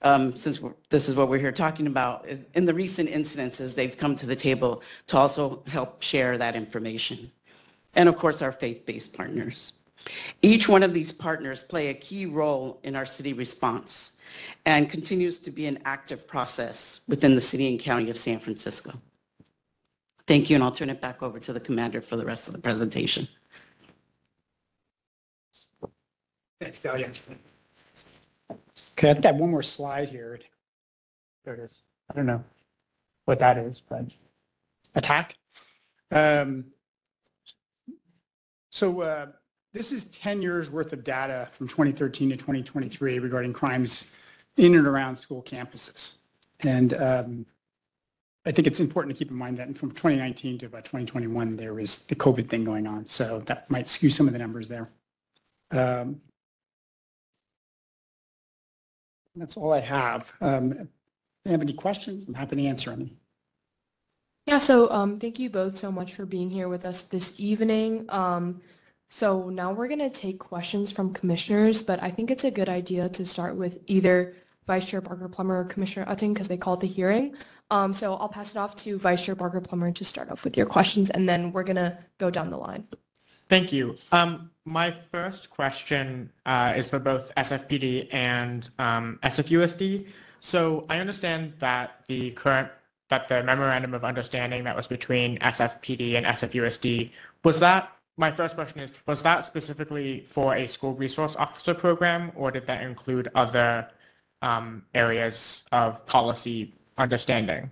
um, 0.03 0.37
since 0.37 0.61
this 0.91 1.09
is 1.09 1.17
what 1.17 1.29
we're 1.29 1.39
here 1.39 1.53
talking 1.53 1.87
about, 1.87 2.27
in 2.55 2.65
the 2.65 2.75
recent 2.75 3.11
incidences, 3.11 3.75
they've 3.75 3.97
come 3.97 4.15
to 4.17 4.27
the 4.27 4.37
table 4.37 4.83
to 5.09 5.17
also 5.17 5.63
help 5.67 6.03
share 6.03 6.39
that 6.39 6.55
information. 6.55 7.31
And 7.95 8.09
of 8.09 8.17
course, 8.17 8.43
our 8.43 8.53
faith-based 8.53 9.17
partners. 9.17 9.73
Each 10.43 10.69
one 10.69 10.83
of 10.83 10.95
these 10.95 11.11
partners 11.11 11.63
play 11.63 11.89
a 11.89 11.95
key 11.95 12.27
role 12.27 12.81
in 12.83 12.95
our 12.95 13.07
city 13.07 13.33
response 13.33 14.13
and 14.65 14.89
continues 14.89 15.39
to 15.39 15.51
be 15.51 15.67
an 15.67 15.79
active 15.85 16.27
process 16.27 17.01
within 17.09 17.35
the 17.35 17.41
city 17.41 17.69
and 17.69 17.81
county 17.81 18.09
of 18.09 18.17
San 18.17 18.39
Francisco. 18.39 18.93
Thank 20.27 20.49
you, 20.49 20.57
and 20.57 20.63
I'll 20.63 20.71
turn 20.71 20.91
it 20.91 21.01
back 21.01 21.23
over 21.23 21.41
to 21.41 21.53
the 21.53 21.61
commander 21.61 22.01
for 22.01 22.17
the 22.17 22.25
rest 22.25 22.47
of 22.47 22.53
the 22.53 22.61
presentation. 22.61 23.27
Thanks, 26.61 26.81
Delia. 26.81 27.11
Okay, 28.99 29.11
I 29.11 29.13
think 29.15 29.27
I 29.27 29.29
have 29.29 29.37
one 29.37 29.53
more 29.53 29.63
slide 29.63 30.09
here. 30.09 30.41
There 31.45 31.55
it 31.55 31.61
is. 31.61 31.83
I 32.11 32.15
don't 32.15 32.27
know 32.27 32.43
what 33.27 33.39
that 33.39 33.57
is, 33.57 33.81
but 33.81 34.07
attack. 34.97 35.37
Um, 36.11 36.65
so 38.71 39.03
uh, 39.03 39.27
this 39.73 39.93
is 39.93 40.07
10 40.07 40.43
years 40.43 40.69
worth 40.69 40.93
of 40.93 41.05
data 41.05 41.49
from 41.53 41.69
2013 41.69 42.31
to 42.31 42.37
2023 42.37 43.21
regarding 43.21 43.53
crimes 43.53 44.11
in 44.57 44.75
and 44.75 44.87
around 44.87 45.15
school 45.15 45.45
campuses. 45.45 46.17
And 46.61 46.95
um, 46.95 47.47
I 48.47 48.51
think 48.51 48.67
it's 48.67 48.81
important 48.81 49.15
to 49.15 49.19
keep 49.19 49.31
in 49.31 49.37
mind 49.37 49.59
that 49.59 49.79
from 49.79 49.91
2019 49.93 50.59
to 50.59 50.67
about 50.67 50.85
2021, 50.85 51.55
there 51.55 51.73
was 51.73 52.03
the 52.07 52.17
COVID 52.17 52.49
thing 52.49 52.65
going 52.65 52.89
on. 52.89 53.07
So 53.07 53.39
that 53.47 53.71
might 53.71 53.89
skew 53.89 54.11
some 54.11 54.27
of 54.27 54.33
the 54.33 54.41
numbers 54.41 54.67
there. 54.67 54.91
Um, 55.71 56.21
that's 59.41 59.57
all 59.57 59.73
I 59.73 59.81
have. 59.81 60.33
Um, 60.41 60.73
if 60.73 60.89
you 61.45 61.53
have 61.53 61.63
any 61.63 61.73
questions, 61.73 62.25
I'm 62.27 62.35
happy 62.35 62.57
to 62.57 62.65
answer 62.65 62.93
any. 62.93 63.17
Yeah, 64.47 64.59
so 64.59 64.91
um, 64.91 65.19
thank 65.19 65.39
you 65.39 65.51
both 65.51 65.77
so 65.77 65.93
much 65.93 66.15
for 66.15 66.25
being 66.25 66.49
here 66.49 66.69
with 66.69 66.85
us 66.85 67.03
this 67.03 67.39
evening. 67.39 68.07
Um, 68.09 68.63
so 69.11 69.49
now 69.51 69.73
we're 69.73 69.89
going 69.89 69.99
to 70.01 70.11
take 70.11 70.39
questions 70.39 70.91
from 70.91 71.13
commissioners, 71.13 71.83
but 71.83 72.03
I 72.03 72.11
think 72.11 72.31
it's 72.31 72.45
a 72.45 72.51
good 72.51 72.69
idea 72.69 73.09
to 73.11 73.27
start 73.27 73.57
with 73.57 73.79
either 73.87 74.35
Vice 74.67 74.89
Chair 74.89 75.01
Barker 75.01 75.29
Plummer 75.29 75.61
or 75.61 75.65
Commissioner 75.65 76.07
Utting 76.07 76.35
because 76.35 76.49
they 76.49 76.57
called 76.57 76.81
the 76.81 76.87
hearing. 76.87 77.35
Um, 77.71 77.93
so 77.93 78.15
I'll 78.15 78.29
pass 78.29 78.53
it 78.53 78.57
off 78.57 78.77
to 78.77 78.99
Vice 78.99 79.25
Chair 79.25 79.35
Barker 79.35 79.61
Plummer 79.61 79.93
to 79.93 80.05
start 80.05 80.31
off 80.31 80.45
with 80.45 80.57
your 80.57 80.67
questions, 80.67 81.11
and 81.11 81.29
then 81.29 81.53
we're 81.53 81.65
going 81.65 81.77
to 81.77 81.99
go 82.19 82.31
down 82.31 82.51
the 82.51 82.57
line. 82.57 82.87
Thank 83.49 83.73
you. 83.73 83.97
Um, 84.13 84.51
my 84.65 84.91
first 84.91 85.49
question 85.49 86.31
uh, 86.45 86.75
is 86.77 86.91
for 86.91 86.99
both 86.99 87.35
SFPD 87.35 88.09
and 88.13 88.69
um, 88.79 89.19
SFUSD. 89.23 90.07
So 90.41 90.85
I 90.89 90.99
understand 90.99 91.55
that 91.59 92.05
the 92.07 92.33
current 92.33 92.71
that 93.09 93.27
the 93.29 93.43
memorandum 93.43 93.95
of 93.95 94.05
understanding 94.05 94.65
that 94.65 94.77
was 94.77 94.87
between 94.87 95.39
SFPD 95.39 96.15
and 96.15 96.27
SFUSD 96.27 97.11
was 97.43 97.59
that. 97.61 97.91
My 98.19 98.31
first 98.31 98.55
question 98.55 98.81
is: 98.81 98.93
Was 99.07 99.23
that 99.23 99.45
specifically 99.47 100.21
for 100.21 100.55
a 100.55 100.67
school 100.67 100.95
resource 100.95 101.35
officer 101.37 101.73
program, 101.73 102.33
or 102.35 102.51
did 102.51 102.67
that 102.67 102.83
include 102.83 103.29
other 103.35 103.89
um, 104.43 104.85
areas 104.95 105.63
of 105.73 106.05
policy 106.05 106.75
understanding? 106.99 107.71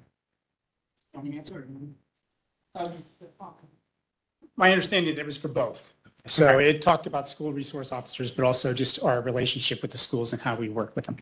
My 4.57 4.71
understanding, 4.71 5.17
it 5.17 5.27
was 5.27 5.37
for 5.37 5.49
both. 5.49 5.95
So 6.27 6.59
it 6.59 6.83
talked 6.83 7.07
about 7.07 7.29
school 7.29 7.53
resource 7.53 7.93
officers, 7.93 8.33
but 8.33 8.45
also 8.45 8.75
just 8.75 9.03
our 9.03 9.21
relationship 9.21 9.81
with 9.81 9.93
the 9.93 9.99
schools 9.99 10.33
and 10.33 10.43
how 10.43 10.57
we 10.57 10.69
work 10.69 10.97
with 10.97 11.07
them. 11.07 11.17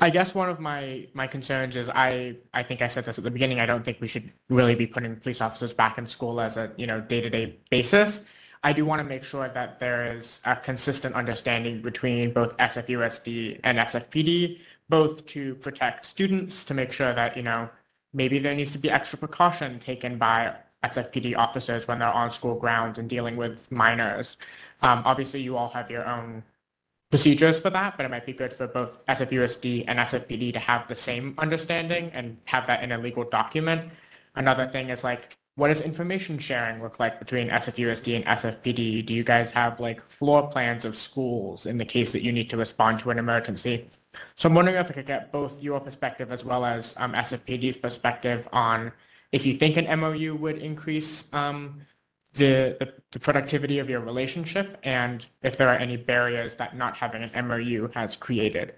I 0.00 0.10
guess 0.10 0.34
one 0.34 0.50
of 0.50 0.60
my, 0.60 1.06
my 1.14 1.26
concerns 1.26 1.76
is 1.76 1.88
I, 1.88 2.36
I 2.52 2.62
think 2.62 2.82
I 2.82 2.88
said 2.88 3.06
this 3.06 3.16
at 3.16 3.24
the 3.24 3.30
beginning. 3.30 3.58
I 3.58 3.66
don't 3.66 3.84
think 3.84 4.00
we 4.00 4.08
should 4.08 4.30
really 4.50 4.74
be 4.74 4.86
putting 4.86 5.16
police 5.16 5.40
officers 5.40 5.72
back 5.72 5.96
in 5.96 6.06
school 6.06 6.40
as 6.40 6.56
a 6.58 6.70
you 6.76 6.86
know 6.86 7.00
day 7.00 7.22
to 7.22 7.30
day 7.30 7.56
basis. 7.70 8.26
I 8.62 8.72
do 8.72 8.84
want 8.84 9.00
to 9.00 9.04
make 9.04 9.24
sure 9.24 9.48
that 9.48 9.80
there 9.80 10.14
is 10.16 10.40
a 10.44 10.56
consistent 10.56 11.14
understanding 11.14 11.82
between 11.82 12.32
both 12.32 12.56
SFUSD 12.58 13.60
and 13.64 13.78
SFPD, 13.78 14.60
both 14.88 15.26
to 15.26 15.54
protect 15.56 16.04
students, 16.04 16.64
to 16.66 16.74
make 16.74 16.92
sure 16.92 17.14
that 17.14 17.36
you 17.36 17.42
know 17.42 17.70
maybe 18.12 18.38
there 18.38 18.54
needs 18.54 18.72
to 18.72 18.78
be 18.78 18.90
extra 18.90 19.18
precaution 19.18 19.78
taken 19.78 20.18
by 20.18 20.54
SFPD 20.84 21.36
officers 21.36 21.88
when 21.88 21.98
they're 21.98 22.12
on 22.12 22.30
school 22.30 22.54
grounds 22.54 22.98
and 22.98 23.08
dealing 23.08 23.36
with 23.36 23.70
minors. 23.72 24.36
Um, 24.82 25.02
obviously, 25.04 25.40
you 25.40 25.56
all 25.56 25.70
have 25.70 25.90
your 25.90 26.06
own 26.06 26.44
procedures 27.10 27.60
for 27.60 27.70
that, 27.70 27.96
but 27.96 28.04
it 28.06 28.10
might 28.10 28.26
be 28.26 28.32
good 28.32 28.52
for 28.52 28.66
both 28.66 29.04
SFUSD 29.06 29.84
and 29.86 29.98
SFPD 29.98 30.52
to 30.52 30.58
have 30.58 30.88
the 30.88 30.96
same 30.96 31.34
understanding 31.38 32.10
and 32.12 32.36
have 32.44 32.66
that 32.66 32.82
in 32.82 32.92
a 32.92 32.98
legal 32.98 33.24
document. 33.24 33.90
Another 34.34 34.66
thing 34.66 34.90
is 34.90 35.04
like, 35.04 35.36
what 35.56 35.68
does 35.68 35.80
information 35.80 36.38
sharing 36.38 36.82
look 36.82 36.98
like 36.98 37.20
between 37.20 37.48
SFUSD 37.48 38.16
and 38.16 38.24
SFPD? 38.24 39.06
Do 39.06 39.14
you 39.14 39.22
guys 39.22 39.52
have 39.52 39.78
like 39.78 40.00
floor 40.10 40.48
plans 40.48 40.84
of 40.84 40.96
schools 40.96 41.66
in 41.66 41.78
the 41.78 41.84
case 41.84 42.10
that 42.12 42.22
you 42.22 42.32
need 42.32 42.50
to 42.50 42.56
respond 42.56 42.98
to 43.00 43.10
an 43.10 43.18
emergency? 43.18 43.88
So 44.34 44.48
I'm 44.48 44.54
wondering 44.54 44.76
if 44.76 44.90
I 44.90 44.94
could 44.94 45.06
get 45.06 45.30
both 45.30 45.62
your 45.62 45.78
perspective 45.78 46.32
as 46.32 46.44
well 46.44 46.64
as 46.64 46.96
um, 46.98 47.12
SFPD's 47.12 47.76
perspective 47.76 48.48
on 48.52 48.92
if 49.34 49.44
you 49.44 49.56
think 49.56 49.76
an 49.76 49.98
MOU 49.98 50.36
would 50.36 50.58
increase 50.58 51.28
um, 51.34 51.80
the, 52.34 52.76
the, 52.78 52.94
the 53.10 53.18
productivity 53.18 53.80
of 53.80 53.90
your 53.90 53.98
relationship 53.98 54.78
and 54.84 55.26
if 55.42 55.56
there 55.56 55.68
are 55.68 55.76
any 55.76 55.96
barriers 55.96 56.54
that 56.54 56.76
not 56.76 56.96
having 56.96 57.24
an 57.24 57.48
MOU 57.48 57.90
has 57.94 58.14
created. 58.14 58.74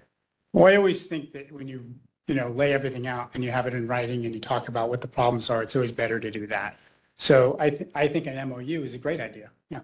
Well, 0.53 0.65
I 0.65 0.75
always 0.75 1.05
think 1.05 1.31
that 1.33 1.51
when 1.51 1.67
you, 1.67 1.85
you 2.25 2.33
know, 2.33 2.49
lay 2.49 2.73
everything 2.73 3.05
out 3.05 3.29
and 3.35 3.43
you 3.43 3.51
have 3.51 3.67
it 3.67 3.75
in 3.75 3.87
writing 3.87 4.25
and 4.25 4.33
you 4.33 4.41
talk 4.41 4.67
about 4.67 4.89
what 4.89 4.99
the 4.99 5.07
problems 5.07 5.51
are, 5.51 5.61
it's 5.61 5.75
always 5.75 5.91
better 5.91 6.19
to 6.19 6.31
do 6.31 6.47
that. 6.47 6.75
So 7.17 7.55
I, 7.59 7.69
th- 7.69 7.91
I 7.93 8.07
think 8.07 8.25
an 8.25 8.49
MOU 8.49 8.81
is 8.81 8.95
a 8.95 8.97
great 8.97 9.21
idea. 9.21 9.51
Yeah. 9.69 9.81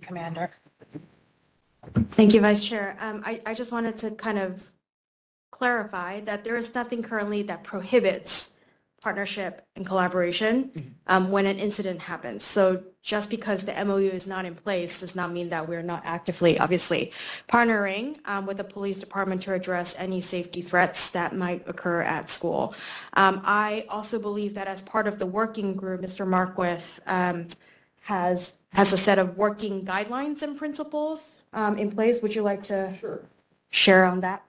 Commander. 0.00 0.50
Thank 2.10 2.34
you, 2.34 2.40
Vice 2.40 2.64
Chair. 2.64 2.96
Um, 3.00 3.22
I, 3.24 3.40
I 3.46 3.54
just 3.54 3.70
wanted 3.70 3.96
to 3.98 4.10
kind 4.10 4.38
of 4.38 4.71
clarify 5.62 6.18
that 6.18 6.42
there 6.42 6.56
is 6.56 6.74
nothing 6.74 7.04
currently 7.04 7.40
that 7.44 7.62
prohibits 7.62 8.54
partnership 9.00 9.64
and 9.76 9.86
collaboration 9.86 10.96
um, 11.06 11.30
when 11.30 11.46
an 11.46 11.56
incident 11.60 12.00
happens. 12.00 12.42
So 12.42 12.82
just 13.00 13.30
because 13.30 13.62
the 13.62 13.84
MOU 13.84 14.10
is 14.10 14.26
not 14.26 14.44
in 14.44 14.56
place 14.56 14.98
does 14.98 15.14
not 15.14 15.30
mean 15.30 15.50
that 15.50 15.68
we're 15.68 15.82
not 15.82 16.02
actively, 16.04 16.58
obviously, 16.58 17.12
partnering 17.48 18.16
um, 18.24 18.44
with 18.44 18.56
the 18.56 18.64
police 18.64 18.98
department 18.98 19.42
to 19.42 19.52
address 19.54 19.94
any 19.98 20.20
safety 20.20 20.62
threats 20.62 21.12
that 21.12 21.32
might 21.32 21.62
occur 21.68 22.02
at 22.02 22.28
school. 22.28 22.74
Um, 23.12 23.40
I 23.44 23.86
also 23.88 24.18
believe 24.18 24.54
that 24.54 24.66
as 24.66 24.82
part 24.82 25.06
of 25.06 25.20
the 25.20 25.26
working 25.26 25.76
group, 25.76 26.00
Mr. 26.00 26.26
Markwith 26.26 26.98
um, 27.06 27.46
has 28.02 28.56
has 28.72 28.92
a 28.92 28.96
set 28.96 29.20
of 29.20 29.36
working 29.36 29.84
guidelines 29.84 30.42
and 30.42 30.58
principles 30.58 31.38
um, 31.52 31.78
in 31.78 31.92
place. 31.92 32.20
Would 32.20 32.34
you 32.34 32.42
like 32.42 32.64
to 32.64 32.92
share 33.70 34.04
on 34.04 34.22
that? 34.22 34.42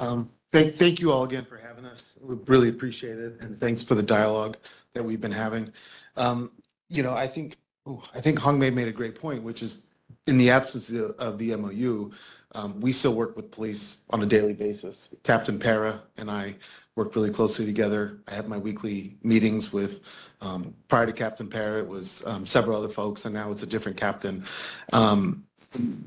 Um, 0.00 0.30
Thank, 0.52 0.74
thank 0.74 0.98
you 0.98 1.12
all 1.12 1.22
again 1.22 1.44
for 1.44 1.56
having 1.56 1.84
us. 1.84 2.02
We 2.20 2.34
really 2.46 2.70
appreciate 2.70 3.18
it, 3.20 3.36
and 3.40 3.60
thanks 3.60 3.84
for 3.84 3.94
the 3.94 4.02
dialogue 4.02 4.56
that 4.94 5.04
we've 5.04 5.20
been 5.20 5.30
having. 5.30 5.72
Um, 6.16 6.50
You 6.88 7.04
know, 7.04 7.12
I 7.14 7.28
think, 7.28 7.56
ooh, 7.88 8.02
I 8.12 8.20
think 8.20 8.40
Hong 8.40 8.58
Mei 8.58 8.70
made 8.70 8.88
a 8.88 8.92
great 8.92 9.14
point, 9.14 9.44
which 9.44 9.62
is 9.62 9.82
in 10.26 10.38
the 10.38 10.50
absence 10.50 10.88
of 10.88 10.94
the, 10.96 11.06
of 11.24 11.38
the 11.38 11.54
MOU, 11.54 12.10
um, 12.56 12.80
we 12.80 12.90
still 12.90 13.14
work 13.14 13.36
with 13.36 13.52
police 13.52 13.98
on 14.10 14.24
a 14.24 14.26
daily 14.26 14.54
basis. 14.54 15.10
Captain 15.22 15.56
Para 15.56 16.02
and 16.16 16.28
I 16.28 16.56
work 16.96 17.14
really 17.14 17.30
closely 17.30 17.64
together. 17.64 18.18
I 18.26 18.34
have 18.34 18.48
my 18.48 18.58
weekly 18.58 19.16
meetings 19.22 19.72
with, 19.72 20.00
um, 20.40 20.74
prior 20.88 21.06
to 21.06 21.12
Captain 21.12 21.48
Para, 21.48 21.78
it 21.78 21.86
was 21.86 22.26
um, 22.26 22.44
several 22.44 22.76
other 22.76 22.88
folks, 22.88 23.24
and 23.24 23.32
now 23.32 23.52
it's 23.52 23.62
a 23.62 23.66
different 23.68 23.96
captain. 23.96 24.44
Um, 24.92 25.44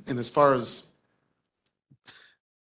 And 0.08 0.20
as 0.20 0.30
far 0.30 0.54
as 0.54 0.88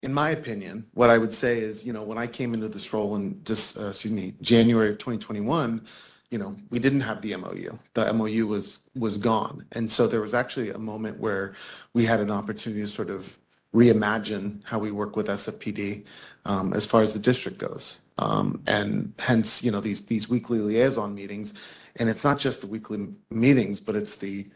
in 0.06 0.14
my 0.14 0.30
opinion, 0.30 0.86
what 0.94 1.10
I 1.10 1.18
would 1.18 1.34
say 1.34 1.58
is, 1.58 1.84
you 1.84 1.92
know, 1.92 2.04
when 2.04 2.16
I 2.16 2.28
came 2.28 2.54
into 2.54 2.68
this 2.68 2.92
role 2.92 3.16
in 3.16 3.42
just, 3.44 3.76
uh, 3.76 3.88
excuse 3.88 4.12
me, 4.12 4.34
January 4.40 4.90
of 4.90 4.98
2021, 4.98 5.84
you 6.30 6.38
know, 6.38 6.54
we 6.70 6.78
didn't 6.78 7.00
have 7.00 7.22
the 7.22 7.34
MOU. 7.36 7.76
The 7.94 8.12
MOU 8.12 8.46
was 8.46 8.84
was 8.94 9.16
gone, 9.18 9.66
and 9.72 9.90
so 9.90 10.06
there 10.06 10.20
was 10.20 10.32
actually 10.32 10.70
a 10.70 10.78
moment 10.78 11.18
where 11.18 11.54
we 11.92 12.04
had 12.04 12.20
an 12.20 12.30
opportunity 12.30 12.82
to 12.82 12.86
sort 12.88 13.10
of 13.10 13.36
reimagine 13.74 14.64
how 14.64 14.78
we 14.78 14.92
work 14.92 15.16
with 15.16 15.26
SFPD 15.26 16.06
um, 16.44 16.72
as 16.72 16.86
far 16.86 17.02
as 17.02 17.12
the 17.12 17.20
district 17.30 17.58
goes, 17.58 18.00
um, 18.18 18.62
and 18.66 19.12
hence, 19.18 19.64
you 19.64 19.72
know, 19.72 19.80
these 19.80 20.06
these 20.06 20.28
weekly 20.28 20.60
liaison 20.60 21.14
meetings, 21.16 21.52
and 21.96 22.08
it's 22.08 22.22
not 22.22 22.38
just 22.38 22.60
the 22.60 22.68
weekly 22.68 23.08
meetings, 23.30 23.80
but 23.80 23.96
it's 23.96 24.16
the 24.16 24.46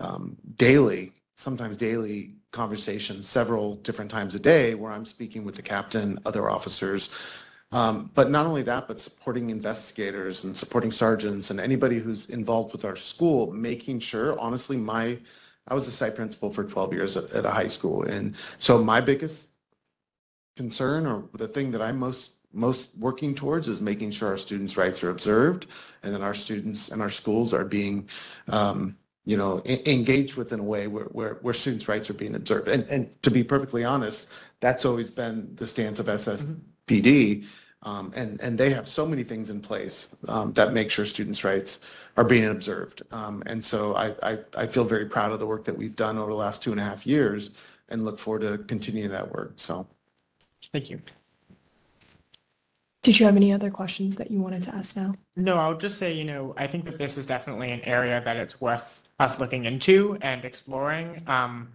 um, 0.00 0.36
daily, 0.56 1.12
sometimes 1.34 1.78
daily 1.78 2.37
conversations 2.52 3.28
several 3.28 3.74
different 3.76 4.10
times 4.10 4.34
a 4.34 4.38
day 4.38 4.74
where 4.74 4.92
I'm 4.92 5.04
speaking 5.04 5.44
with 5.44 5.54
the 5.54 5.62
captain, 5.62 6.18
other 6.24 6.48
officers. 6.48 7.14
Um, 7.70 8.10
but 8.14 8.30
not 8.30 8.46
only 8.46 8.62
that, 8.62 8.88
but 8.88 8.98
supporting 8.98 9.50
investigators 9.50 10.44
and 10.44 10.56
supporting 10.56 10.90
sergeants 10.90 11.50
and 11.50 11.60
anybody 11.60 11.98
who's 11.98 12.26
involved 12.26 12.72
with 12.72 12.84
our 12.84 12.96
school, 12.96 13.52
making 13.52 13.98
sure, 13.98 14.38
honestly, 14.40 14.78
my, 14.78 15.18
I 15.66 15.74
was 15.74 15.86
a 15.86 15.90
site 15.90 16.14
principal 16.14 16.50
for 16.50 16.64
12 16.64 16.92
years 16.94 17.16
at, 17.16 17.30
at 17.32 17.44
a 17.44 17.50
high 17.50 17.68
school. 17.68 18.04
And 18.04 18.34
so 18.58 18.82
my 18.82 19.02
biggest 19.02 19.50
concern 20.56 21.06
or 21.06 21.24
the 21.34 21.48
thing 21.48 21.70
that 21.72 21.82
I'm 21.82 21.98
most 21.98 22.32
most 22.52 22.96
working 22.96 23.34
towards 23.34 23.68
is 23.68 23.80
making 23.80 24.10
sure 24.10 24.28
our 24.28 24.38
students' 24.38 24.76
rights 24.76 25.04
are 25.04 25.10
observed 25.10 25.66
and 26.02 26.14
that 26.14 26.22
our 26.22 26.32
students 26.32 26.90
and 26.90 27.02
our 27.02 27.10
schools 27.10 27.52
are 27.52 27.64
being 27.64 28.08
um, 28.48 28.96
you 29.28 29.36
know, 29.36 29.60
engaged 29.66 30.36
with 30.36 30.54
in 30.54 30.60
a 30.60 30.62
way 30.62 30.86
where, 30.86 31.04
where, 31.04 31.34
where 31.42 31.52
students' 31.52 31.86
rights 31.86 32.08
are 32.08 32.14
being 32.14 32.34
observed. 32.34 32.66
And, 32.66 32.84
and 32.84 33.22
to 33.22 33.30
be 33.30 33.44
perfectly 33.44 33.84
honest, 33.84 34.30
that's 34.60 34.86
always 34.86 35.10
been 35.10 35.54
the 35.56 35.66
stance 35.66 35.98
of 35.98 36.06
SFPD. 36.06 37.44
Um, 37.82 38.10
and, 38.16 38.40
and 38.40 38.56
they 38.56 38.70
have 38.70 38.88
so 38.88 39.04
many 39.04 39.24
things 39.24 39.50
in 39.50 39.60
place 39.60 40.08
um, 40.28 40.54
that 40.54 40.72
make 40.72 40.90
sure 40.90 41.04
students' 41.04 41.44
rights 41.44 41.80
are 42.16 42.24
being 42.24 42.46
observed. 42.46 43.02
Um, 43.12 43.42
and 43.44 43.62
so 43.62 43.94
I, 43.96 44.14
I, 44.22 44.38
I 44.56 44.66
feel 44.66 44.84
very 44.84 45.04
proud 45.04 45.30
of 45.30 45.40
the 45.40 45.46
work 45.46 45.66
that 45.66 45.76
we've 45.76 45.94
done 45.94 46.16
over 46.16 46.30
the 46.30 46.38
last 46.38 46.62
two 46.62 46.70
and 46.70 46.80
a 46.80 46.84
half 46.84 47.06
years 47.06 47.50
and 47.90 48.06
look 48.06 48.18
forward 48.18 48.40
to 48.40 48.64
continuing 48.64 49.10
that 49.10 49.30
work. 49.30 49.52
So 49.56 49.86
Thank 50.72 50.88
you. 50.88 51.02
Did 53.02 53.20
you 53.20 53.26
have 53.26 53.36
any 53.36 53.52
other 53.52 53.70
questions 53.70 54.16
that 54.16 54.30
you 54.30 54.40
wanted 54.40 54.62
to 54.64 54.74
ask 54.74 54.96
now? 54.96 55.14
No, 55.36 55.56
I'll 55.56 55.76
just 55.76 55.98
say, 55.98 56.12
you 56.12 56.24
know, 56.24 56.54
I 56.56 56.66
think 56.66 56.84
that 56.86 56.98
this 56.98 57.16
is 57.16 57.26
definitely 57.26 57.70
an 57.70 57.80
area 57.82 58.20
that 58.24 58.36
it's 58.36 58.60
worth 58.60 59.02
us 59.18 59.38
looking 59.38 59.64
into 59.64 60.18
and 60.20 60.44
exploring. 60.44 61.22
Um, 61.26 61.68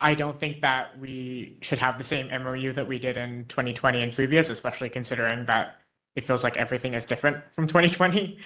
I 0.00 0.14
don't 0.14 0.38
think 0.38 0.60
that 0.60 0.98
we 0.98 1.56
should 1.60 1.78
have 1.78 1.98
the 1.98 2.04
same 2.04 2.28
MOU 2.28 2.72
that 2.72 2.86
we 2.86 2.98
did 2.98 3.16
in 3.16 3.46
2020 3.46 4.02
and 4.02 4.14
previous, 4.14 4.48
especially 4.48 4.90
considering 4.90 5.46
that 5.46 5.80
it 6.14 6.24
feels 6.24 6.44
like 6.44 6.56
everything 6.56 6.94
is 6.94 7.04
different 7.04 7.42
from 7.52 7.66
2020. 7.66 8.38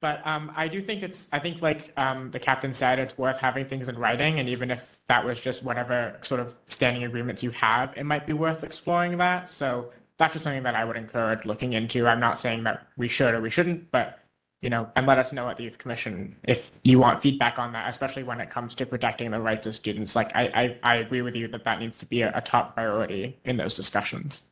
But 0.00 0.26
um, 0.26 0.52
I 0.56 0.68
do 0.68 0.80
think 0.80 1.02
it's, 1.02 1.28
I 1.32 1.38
think 1.38 1.60
like 1.60 1.92
um, 1.96 2.30
the 2.30 2.38
captain 2.38 2.72
said, 2.72 2.98
it's 2.98 3.18
worth 3.18 3.38
having 3.38 3.66
things 3.66 3.88
in 3.88 3.98
writing. 3.98 4.38
And 4.38 4.48
even 4.48 4.70
if 4.70 4.98
that 5.08 5.24
was 5.24 5.40
just 5.40 5.62
whatever 5.62 6.18
sort 6.22 6.40
of 6.40 6.54
standing 6.68 7.04
agreements 7.04 7.42
you 7.42 7.50
have, 7.50 7.92
it 7.96 8.04
might 8.04 8.26
be 8.26 8.32
worth 8.32 8.64
exploring 8.64 9.18
that. 9.18 9.50
So 9.50 9.90
that's 10.20 10.34
just 10.34 10.44
something 10.44 10.62
that 10.62 10.74
I 10.74 10.84
would 10.84 10.96
encourage 10.96 11.44
looking 11.46 11.72
into. 11.72 12.06
I'm 12.06 12.20
not 12.20 12.38
saying 12.38 12.64
that 12.64 12.86
we 12.96 13.08
should 13.08 13.34
or 13.34 13.40
we 13.40 13.50
shouldn't, 13.50 13.90
but 13.90 14.20
you 14.60 14.68
know, 14.68 14.90
and 14.94 15.06
let 15.06 15.16
us 15.16 15.32
know 15.32 15.48
at 15.48 15.56
the 15.56 15.64
youth 15.64 15.78
commission 15.78 16.36
if 16.44 16.70
you 16.84 16.98
want 16.98 17.22
feedback 17.22 17.58
on 17.58 17.72
that, 17.72 17.88
especially 17.88 18.22
when 18.22 18.38
it 18.40 18.50
comes 18.50 18.74
to 18.74 18.84
protecting 18.84 19.30
the 19.30 19.40
rights 19.40 19.66
of 19.66 19.74
students. 19.74 20.14
Like 20.14 20.30
I, 20.36 20.76
I, 20.82 20.92
I 20.92 20.96
agree 20.96 21.22
with 21.22 21.34
you 21.34 21.48
that 21.48 21.64
that 21.64 21.80
needs 21.80 21.96
to 21.98 22.06
be 22.06 22.20
a, 22.20 22.30
a 22.36 22.42
top 22.42 22.74
priority 22.74 23.38
in 23.44 23.56
those 23.56 23.74
discussions. 23.74 24.42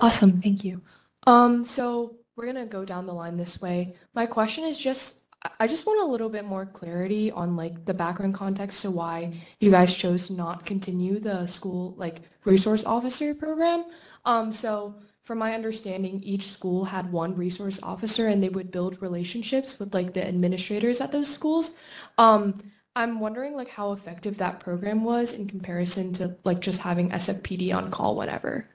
Awesome, 0.00 0.42
thank 0.42 0.64
you. 0.64 0.82
Um, 1.28 1.64
so 1.64 2.16
we're 2.34 2.46
gonna 2.46 2.66
go 2.66 2.84
down 2.84 3.06
the 3.06 3.14
line 3.14 3.36
this 3.36 3.62
way. 3.62 3.94
My 4.12 4.26
question 4.26 4.64
is 4.64 4.76
just, 4.76 5.20
I- 5.60 5.68
just 5.68 5.86
want 5.86 6.02
a 6.02 6.10
little 6.10 6.28
bit 6.28 6.44
more 6.44 6.66
clarity 6.66 7.30
on 7.30 7.54
like 7.54 7.84
the 7.84 7.94
background 7.94 8.34
context 8.34 8.82
to 8.82 8.90
why 8.90 9.40
you 9.60 9.70
guys 9.70 9.96
chose 9.96 10.26
to 10.26 10.32
not 10.32 10.66
continue 10.66 11.20
the 11.20 11.46
school 11.46 11.94
like 11.96 12.22
resource 12.44 12.84
officer 12.84 13.36
program. 13.36 13.84
Um, 14.24 14.52
so 14.52 14.96
from 15.24 15.38
my 15.38 15.54
understanding, 15.54 16.22
each 16.22 16.50
school 16.50 16.84
had 16.84 17.10
one 17.10 17.34
resource 17.34 17.82
officer 17.82 18.28
and 18.28 18.42
they 18.42 18.50
would 18.50 18.70
build 18.70 19.00
relationships 19.00 19.78
with 19.78 19.94
like 19.94 20.12
the 20.12 20.26
administrators 20.26 21.00
at 21.00 21.12
those 21.12 21.32
schools. 21.32 21.76
Um, 22.18 22.58
I'm 22.96 23.20
wondering 23.20 23.56
like 23.56 23.68
how 23.68 23.92
effective 23.92 24.38
that 24.38 24.60
program 24.60 25.02
was 25.02 25.32
in 25.32 25.48
comparison 25.48 26.12
to 26.14 26.36
like 26.44 26.60
just 26.60 26.82
having 26.82 27.10
SFPD 27.10 27.74
on 27.74 27.90
call 27.90 28.16
whenever. 28.16 28.68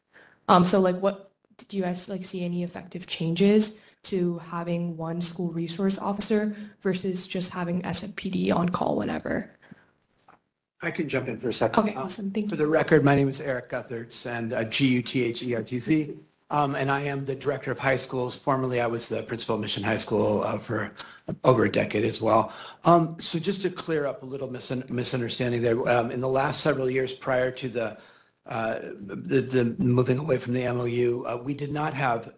Um, 0.48 0.66
so 0.66 0.82
like 0.82 0.98
what 0.98 1.32
did 1.58 1.74
you 1.74 1.84
guys 1.84 2.10
like 2.10 2.26
see 2.26 2.44
any 2.44 2.64
effective 2.64 3.06
changes 3.06 3.80
to 4.02 4.40
having 4.40 4.98
one 4.98 5.22
school 5.22 5.52
resource 5.52 6.00
officer 6.00 6.56
versus 6.82 7.28
just 7.28 7.54
having 7.54 7.82
SFPD 7.84 8.54
on 8.54 8.70
call 8.70 8.96
whenever? 8.98 9.59
I 10.82 10.92
can 10.92 11.10
jump 11.10 11.28
in 11.28 11.38
for 11.40 11.50
a 11.50 11.54
second. 11.54 11.84
Okay, 11.84 11.96
Um, 11.96 12.04
awesome. 12.06 12.32
Thank 12.32 12.46
you. 12.46 12.50
For 12.52 12.56
the 12.56 12.68
record, 12.68 13.04
my 13.04 13.16
name 13.16 13.28
is 13.28 13.42
Eric 13.42 13.70
Guthertz 13.70 14.26
and 14.26 14.54
uh, 14.54 14.64
G-U-T-H-E-R-T-Z. 14.64 16.18
Um, 16.52 16.74
and 16.76 16.90
I 16.90 17.02
am 17.02 17.26
the 17.26 17.36
director 17.36 17.70
of 17.72 17.78
high 17.78 17.98
schools. 17.98 18.34
Formerly, 18.34 18.82
I 18.82 18.88
was 18.88 19.08
the 19.08 19.22
principal 19.22 19.56
of 19.56 19.62
Mission 19.62 19.84
High 19.84 19.98
School 19.98 20.42
uh, 20.44 20.58
for 20.58 20.92
over 21.44 21.66
a 21.66 21.72
decade 21.72 22.06
as 22.06 22.22
well. 22.22 22.52
Um, 22.86 23.18
so 23.20 23.38
just 23.38 23.62
to 23.64 23.70
clear 23.70 24.08
up 24.08 24.24
a 24.24 24.26
little 24.26 24.48
misun- 24.48 24.90
misunderstanding 24.90 25.62
there, 25.62 25.88
um, 25.88 26.10
in 26.12 26.22
the 26.22 26.28
last 26.30 26.62
several 26.62 26.90
years 26.90 27.14
prior 27.14 27.52
to 27.52 27.70
the, 27.70 27.98
uh, 28.48 28.80
the, 28.82 29.42
the 29.42 29.76
moving 29.78 30.18
away 30.18 30.38
from 30.38 30.54
the 30.54 30.64
MOU, 30.74 31.24
uh, 31.28 31.38
we 31.44 31.54
did 31.54 31.72
not 31.72 31.94
have 31.94 32.34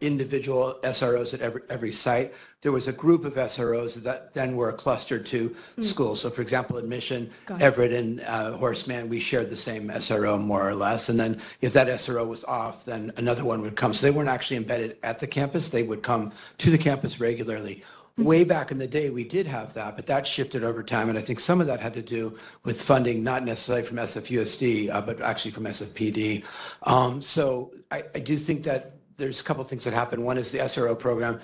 individual 0.00 0.78
SROs 0.82 1.34
at 1.34 1.40
every, 1.40 1.62
every 1.68 1.92
site. 1.92 2.34
There 2.62 2.72
was 2.72 2.88
a 2.88 2.92
group 2.92 3.24
of 3.24 3.34
SROs 3.34 3.94
that 4.02 4.34
then 4.34 4.56
were 4.56 4.72
clustered 4.72 5.26
to 5.26 5.54
schools. 5.80 6.22
So 6.22 6.30
for 6.30 6.42
example, 6.42 6.76
admission, 6.78 7.30
Everett 7.60 7.92
and 7.92 8.20
uh, 8.22 8.56
Horace 8.56 8.86
Mann, 8.86 9.08
we 9.08 9.20
shared 9.20 9.50
the 9.50 9.56
same 9.56 9.88
SRO 9.88 10.40
more 10.40 10.68
or 10.68 10.74
less. 10.74 11.08
And 11.08 11.18
then 11.18 11.38
if 11.60 11.72
that 11.74 11.86
SRO 11.86 12.26
was 12.26 12.44
off, 12.44 12.84
then 12.84 13.12
another 13.16 13.44
one 13.44 13.62
would 13.62 13.76
come. 13.76 13.94
So 13.94 14.06
they 14.06 14.10
weren't 14.10 14.28
actually 14.28 14.56
embedded 14.56 14.96
at 15.02 15.18
the 15.18 15.26
campus. 15.26 15.68
They 15.68 15.82
would 15.82 16.02
come 16.02 16.32
to 16.58 16.70
the 16.70 16.78
campus 16.78 17.20
regularly. 17.20 17.84
Way 18.18 18.44
back 18.44 18.70
in 18.70 18.78
the 18.78 18.86
day, 18.86 19.10
we 19.10 19.24
did 19.24 19.46
have 19.46 19.74
that, 19.74 19.94
but 19.94 20.06
that 20.06 20.26
shifted 20.26 20.64
over 20.64 20.82
time. 20.82 21.10
And 21.10 21.18
I 21.18 21.20
think 21.20 21.38
some 21.38 21.60
of 21.60 21.66
that 21.66 21.80
had 21.80 21.92
to 21.94 22.02
do 22.02 22.38
with 22.64 22.80
funding, 22.80 23.22
not 23.22 23.44
necessarily 23.44 23.84
from 23.84 23.98
SFUSD, 23.98 24.90
uh, 24.90 25.02
but 25.02 25.20
actually 25.20 25.50
from 25.50 25.64
SFPD. 25.64 26.42
Um, 26.84 27.20
so 27.20 27.74
I, 27.90 28.04
I 28.14 28.20
do 28.20 28.38
think 28.38 28.62
that 28.62 28.95
there's 29.16 29.40
a 29.40 29.44
couple 29.44 29.62
of 29.62 29.68
things 29.68 29.84
that 29.84 29.92
happened. 29.94 30.24
One 30.24 30.38
is 30.38 30.50
the 30.50 30.58
SRO 30.58 30.98
program 30.98 31.40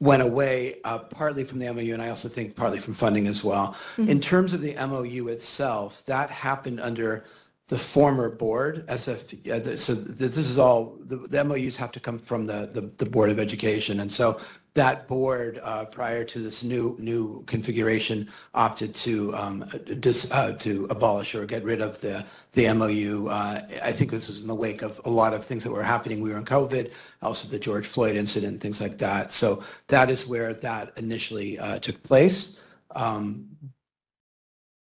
went 0.00 0.22
away 0.22 0.76
uh, 0.84 0.98
partly 0.98 1.44
from 1.44 1.58
the 1.58 1.72
MOU, 1.72 1.92
and 1.94 2.02
I 2.02 2.10
also 2.10 2.28
think 2.28 2.54
partly 2.54 2.78
from 2.78 2.92
funding 2.94 3.26
as 3.26 3.42
well. 3.42 3.74
In 3.96 4.20
terms 4.20 4.52
of 4.52 4.60
the 4.60 4.74
MOU 4.74 5.28
itself, 5.28 6.04
that 6.06 6.30
happened 6.30 6.80
under 6.80 7.24
the 7.68 7.78
former 7.78 8.28
board, 8.28 8.86
SF, 8.88 9.50
uh, 9.50 9.58
the- 9.58 9.78
so 9.78 9.94
th- 9.94 10.16
this 10.32 10.48
is 10.48 10.58
all, 10.58 10.96
the 11.00 11.16
the 11.16 11.42
MOUs 11.42 11.76
have 11.76 11.92
to 11.92 12.00
come 12.00 12.18
from 12.18 12.46
the, 12.46 12.68
the 12.72 12.82
the 12.98 13.06
Board 13.06 13.30
of 13.30 13.38
Education. 13.40 14.00
And 14.00 14.12
so 14.12 14.38
that 14.76 15.08
board, 15.08 15.58
uh, 15.62 15.86
prior 15.86 16.22
to 16.22 16.38
this 16.38 16.62
new, 16.62 16.96
new 16.98 17.42
configuration, 17.46 18.28
opted 18.54 18.94
to, 18.94 19.34
um, 19.34 19.64
dis, 20.00 20.30
uh, 20.30 20.52
to 20.52 20.86
abolish 20.90 21.34
or 21.34 21.44
get 21.46 21.64
rid 21.64 21.80
of 21.80 22.00
the, 22.00 22.24
the 22.52 22.72
MOU. 22.72 23.26
Uh, 23.28 23.66
I 23.82 23.90
think 23.90 24.10
this 24.10 24.28
was 24.28 24.42
in 24.42 24.46
the 24.46 24.54
wake 24.54 24.82
of 24.82 25.00
a 25.04 25.10
lot 25.10 25.34
of 25.34 25.44
things 25.44 25.64
that 25.64 25.72
were 25.72 25.82
happening. 25.82 26.20
We 26.20 26.30
were 26.30 26.38
in 26.38 26.44
COVID, 26.44 26.92
also 27.22 27.48
the 27.48 27.58
George 27.58 27.86
Floyd 27.86 28.16
incident, 28.16 28.60
things 28.60 28.80
like 28.80 28.98
that. 28.98 29.32
So 29.32 29.62
that 29.88 30.10
is 30.10 30.26
where 30.26 30.54
that 30.54 30.92
initially 30.96 31.58
uh, 31.58 31.78
took 31.78 32.00
place. 32.02 32.56
Um, 32.94 33.48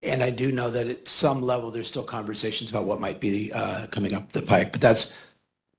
and 0.03 0.23
I 0.23 0.31
do 0.31 0.53
know 0.53 0.71
that 0.71 0.87
at 0.87 1.09
some 1.09 1.43
level, 1.43 1.71
there's 1.71 1.89
still 1.89 2.05
conversations 2.05 2.71
about 2.71 2.85
what 2.85 3.01
might 3.01 3.21
be 3.21 3.53
uh, 3.53 3.87
coming 3.89 4.15
up 4.15 4.33
the 4.33 4.43
pike, 4.43 4.73
but 4.73 4.81
that's 4.81 5.15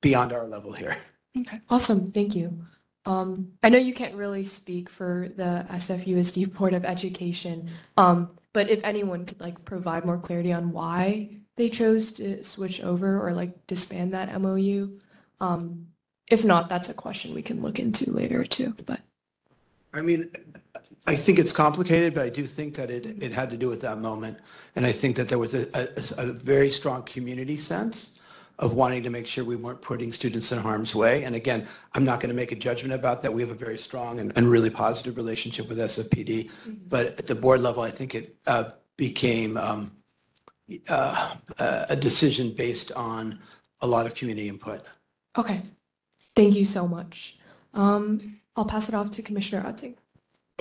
beyond 0.01 0.33
our 0.33 0.47
level 0.47 0.71
here. 0.71 0.97
Okay, 1.37 1.61
awesome. 1.69 2.11
Thank 2.11 2.35
you. 2.35 2.65
Um, 3.05 3.53
I 3.63 3.69
know 3.69 3.79
you 3.79 3.93
can't 3.93 4.15
really 4.15 4.43
speak 4.43 4.89
for 4.89 5.29
the 5.35 5.65
SFUSD 5.69 6.53
Board 6.57 6.73
of 6.73 6.85
Education, 6.85 7.69
um, 7.97 8.31
but 8.53 8.69
if 8.69 8.83
anyone 8.83 9.25
could 9.25 9.39
like 9.39 9.63
provide 9.65 10.05
more 10.05 10.17
clarity 10.17 10.53
on 10.53 10.71
why 10.71 11.37
they 11.57 11.69
chose 11.69 12.11
to 12.13 12.43
switch 12.43 12.81
over 12.81 13.25
or 13.25 13.33
like 13.33 13.65
disband 13.67 14.13
that 14.13 14.39
MOU, 14.39 14.99
um, 15.39 15.87
if 16.29 16.45
not, 16.45 16.69
that's 16.69 16.89
a 16.89 16.93
question 16.93 17.33
we 17.33 17.41
can 17.41 17.61
look 17.61 17.79
into 17.79 18.11
later 18.11 18.43
too. 18.43 18.75
But 18.85 19.01
I 19.93 20.01
mean, 20.01 20.31
I 21.07 21.15
think 21.15 21.39
it's 21.39 21.51
complicated, 21.51 22.13
but 22.13 22.25
I 22.25 22.29
do 22.29 22.45
think 22.45 22.75
that 22.75 22.91
it, 22.91 23.05
it 23.21 23.31
had 23.31 23.49
to 23.49 23.57
do 23.57 23.67
with 23.67 23.81
that 23.81 23.97
moment. 23.97 24.37
And 24.75 24.85
I 24.85 24.91
think 24.91 25.15
that 25.17 25.27
there 25.27 25.39
was 25.39 25.53
a, 25.53 25.67
a, 25.73 26.23
a 26.23 26.31
very 26.31 26.71
strong 26.71 27.03
community 27.03 27.57
sense 27.57 28.19
of 28.59 28.73
wanting 28.73 29.03
to 29.03 29.09
make 29.09 29.27
sure 29.27 29.43
we 29.43 29.55
weren't 29.55 29.81
putting 29.81 30.11
students 30.11 30.51
in 30.51 30.59
harm's 30.59 30.93
way. 30.93 31.23
And 31.23 31.35
again, 31.35 31.67
I'm 31.93 32.05
not 32.05 32.19
going 32.19 32.29
to 32.29 32.35
make 32.35 32.51
a 32.51 32.55
judgment 32.55 32.93
about 32.93 33.21
that. 33.23 33.33
We 33.33 33.41
have 33.41 33.51
a 33.51 33.55
very 33.55 33.77
strong 33.77 34.19
and, 34.19 34.31
and 34.35 34.49
really 34.49 34.69
positive 34.69 35.17
relationship 35.17 35.67
with 35.67 35.77
SFPD. 35.77 36.51
But 36.87 37.19
at 37.19 37.27
the 37.27 37.35
board 37.35 37.61
level, 37.61 37.83
I 37.83 37.91
think 37.91 38.15
it 38.15 38.35
uh, 38.45 38.71
became 38.97 39.57
um, 39.57 39.91
uh, 40.87 41.35
a 41.57 41.95
decision 41.95 42.51
based 42.51 42.91
on 42.93 43.39
a 43.81 43.87
lot 43.87 44.05
of 44.05 44.15
community 44.15 44.47
input. 44.47 44.85
okay, 45.37 45.61
thank 46.35 46.55
you 46.55 46.65
so 46.65 46.87
much. 46.87 47.39
Um, 47.73 48.39
I'll 48.55 48.65
pass 48.65 48.89
it 48.89 48.95
off 48.95 49.11
to 49.11 49.21
Commissioner 49.21 49.63
Utting. 49.63 49.95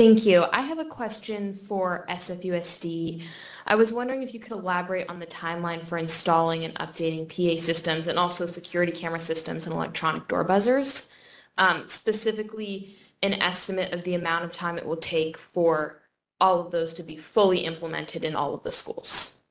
Thank 0.01 0.25
you. 0.25 0.47
I 0.51 0.63
have 0.63 0.79
a 0.79 0.87
question 0.87 1.53
for 1.53 2.07
SFUSD. 2.09 3.23
I 3.67 3.75
was 3.75 3.93
wondering 3.93 4.23
if 4.23 4.33
you 4.33 4.41
could 4.41 4.53
elaborate 4.53 5.11
on 5.11 5.19
the 5.19 5.27
timeline 5.27 5.85
for 5.85 5.99
installing 5.99 6.65
and 6.65 6.75
updating 6.77 7.29
PA 7.29 7.61
systems 7.61 8.07
and 8.07 8.19
also 8.19 8.47
security 8.47 8.93
camera 8.93 9.21
systems 9.21 9.67
and 9.67 9.75
electronic 9.75 10.27
door 10.27 10.43
buzzers. 10.43 11.11
Um, 11.59 11.87
specifically, 11.87 12.97
an 13.23 13.35
estimate 13.35 13.93
of 13.93 14.05
the 14.05 14.15
amount 14.15 14.47
of 14.47 14.55
time 14.55 14.79
it 14.79 14.87
will 14.87 14.97
take 14.97 15.37
for 15.37 16.01
all 16.41 16.61
of 16.61 16.71
those 16.71 16.95
to 16.95 17.03
be 17.03 17.19
fully 17.19 17.67
implemented 17.67 18.25
in 18.25 18.35
all 18.35 18.55
of 18.55 18.63
the 18.63 18.73
schools. 18.73 19.43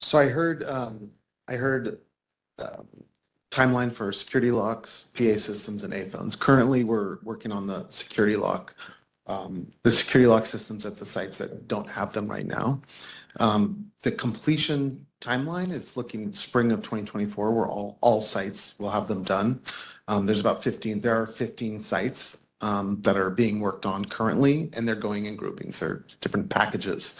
So 0.00 0.18
I 0.18 0.26
heard, 0.30 0.64
um, 0.64 1.12
I 1.46 1.54
heard, 1.54 2.00
um, 2.58 2.88
timeline 3.58 3.92
for 3.92 4.12
security 4.12 4.52
locks, 4.52 5.08
PA 5.14 5.36
systems 5.36 5.82
and 5.82 5.92
Aiphones. 5.92 6.38
Currently, 6.38 6.84
we're 6.84 7.18
working 7.24 7.50
on 7.50 7.66
the 7.66 7.88
security 7.88 8.36
lock, 8.36 8.76
um, 9.26 9.66
the 9.82 9.90
security 9.90 10.28
lock 10.28 10.46
systems 10.46 10.86
at 10.86 10.96
the 10.96 11.04
sites 11.04 11.38
that 11.38 11.66
don't 11.66 11.88
have 11.88 12.12
them 12.12 12.28
right 12.28 12.46
now. 12.46 12.80
Um, 13.40 13.90
the 14.04 14.12
completion 14.12 15.04
timeline, 15.20 15.72
it's 15.72 15.96
looking 15.96 16.32
spring 16.32 16.70
of 16.70 16.80
2024, 16.80 17.52
where 17.52 17.66
all, 17.66 17.98
all 18.00 18.22
sites 18.22 18.76
will 18.78 18.90
have 18.90 19.08
them 19.08 19.24
done. 19.24 19.60
Um, 20.06 20.24
there's 20.24 20.40
about 20.40 20.62
15, 20.62 21.00
there 21.00 21.20
are 21.20 21.26
15 21.26 21.80
sites, 21.80 22.38
um, 22.60 23.02
that 23.02 23.16
are 23.16 23.30
being 23.30 23.58
worked 23.58 23.86
on 23.86 24.04
currently, 24.04 24.70
and 24.72 24.86
they're 24.86 24.94
going 24.94 25.26
in 25.26 25.34
groupings. 25.34 25.80
They're 25.80 26.04
different 26.20 26.48
packages, 26.48 27.14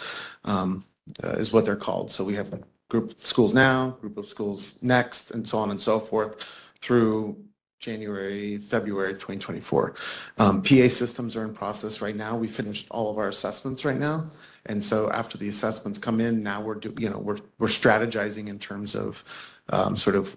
um, 0.45 0.85
uh, 1.21 1.31
is 1.31 1.51
what 1.51 1.65
they're 1.65 1.75
called. 1.75 2.11
So 2.11 2.23
we 2.23 2.35
have 2.35 2.63
group 2.89 3.11
of 3.11 3.25
schools 3.25 3.53
now, 3.53 3.91
group 4.01 4.17
of 4.17 4.27
schools 4.27 4.79
next, 4.81 5.31
and 5.31 5.47
so 5.47 5.59
on 5.59 5.71
and 5.71 5.79
so 5.79 5.99
forth 5.99 6.43
through 6.81 7.37
January, 7.79 8.57
February 8.57 9.13
2024. 9.13 9.95
Um, 10.37 10.61
PA 10.61 10.87
systems 10.89 11.35
are 11.37 11.45
in 11.45 11.53
process 11.53 12.01
right 12.01 12.15
now. 12.15 12.35
We 12.35 12.47
finished 12.47 12.87
all 12.91 13.09
of 13.09 13.17
our 13.17 13.29
assessments 13.29 13.85
right 13.85 13.97
now. 13.97 14.29
And 14.65 14.83
so 14.83 15.09
after 15.11 15.37
the 15.37 15.47
assessments 15.47 15.97
come 15.97 16.19
in, 16.19 16.43
now 16.43 16.61
we're, 16.61 16.75
do, 16.75 16.93
you 16.99 17.09
know, 17.09 17.17
we're, 17.17 17.37
we're 17.57 17.67
strategizing 17.67 18.49
in 18.49 18.59
terms 18.59 18.95
of 18.95 19.23
um, 19.69 19.95
sort 19.95 20.17
of 20.17 20.35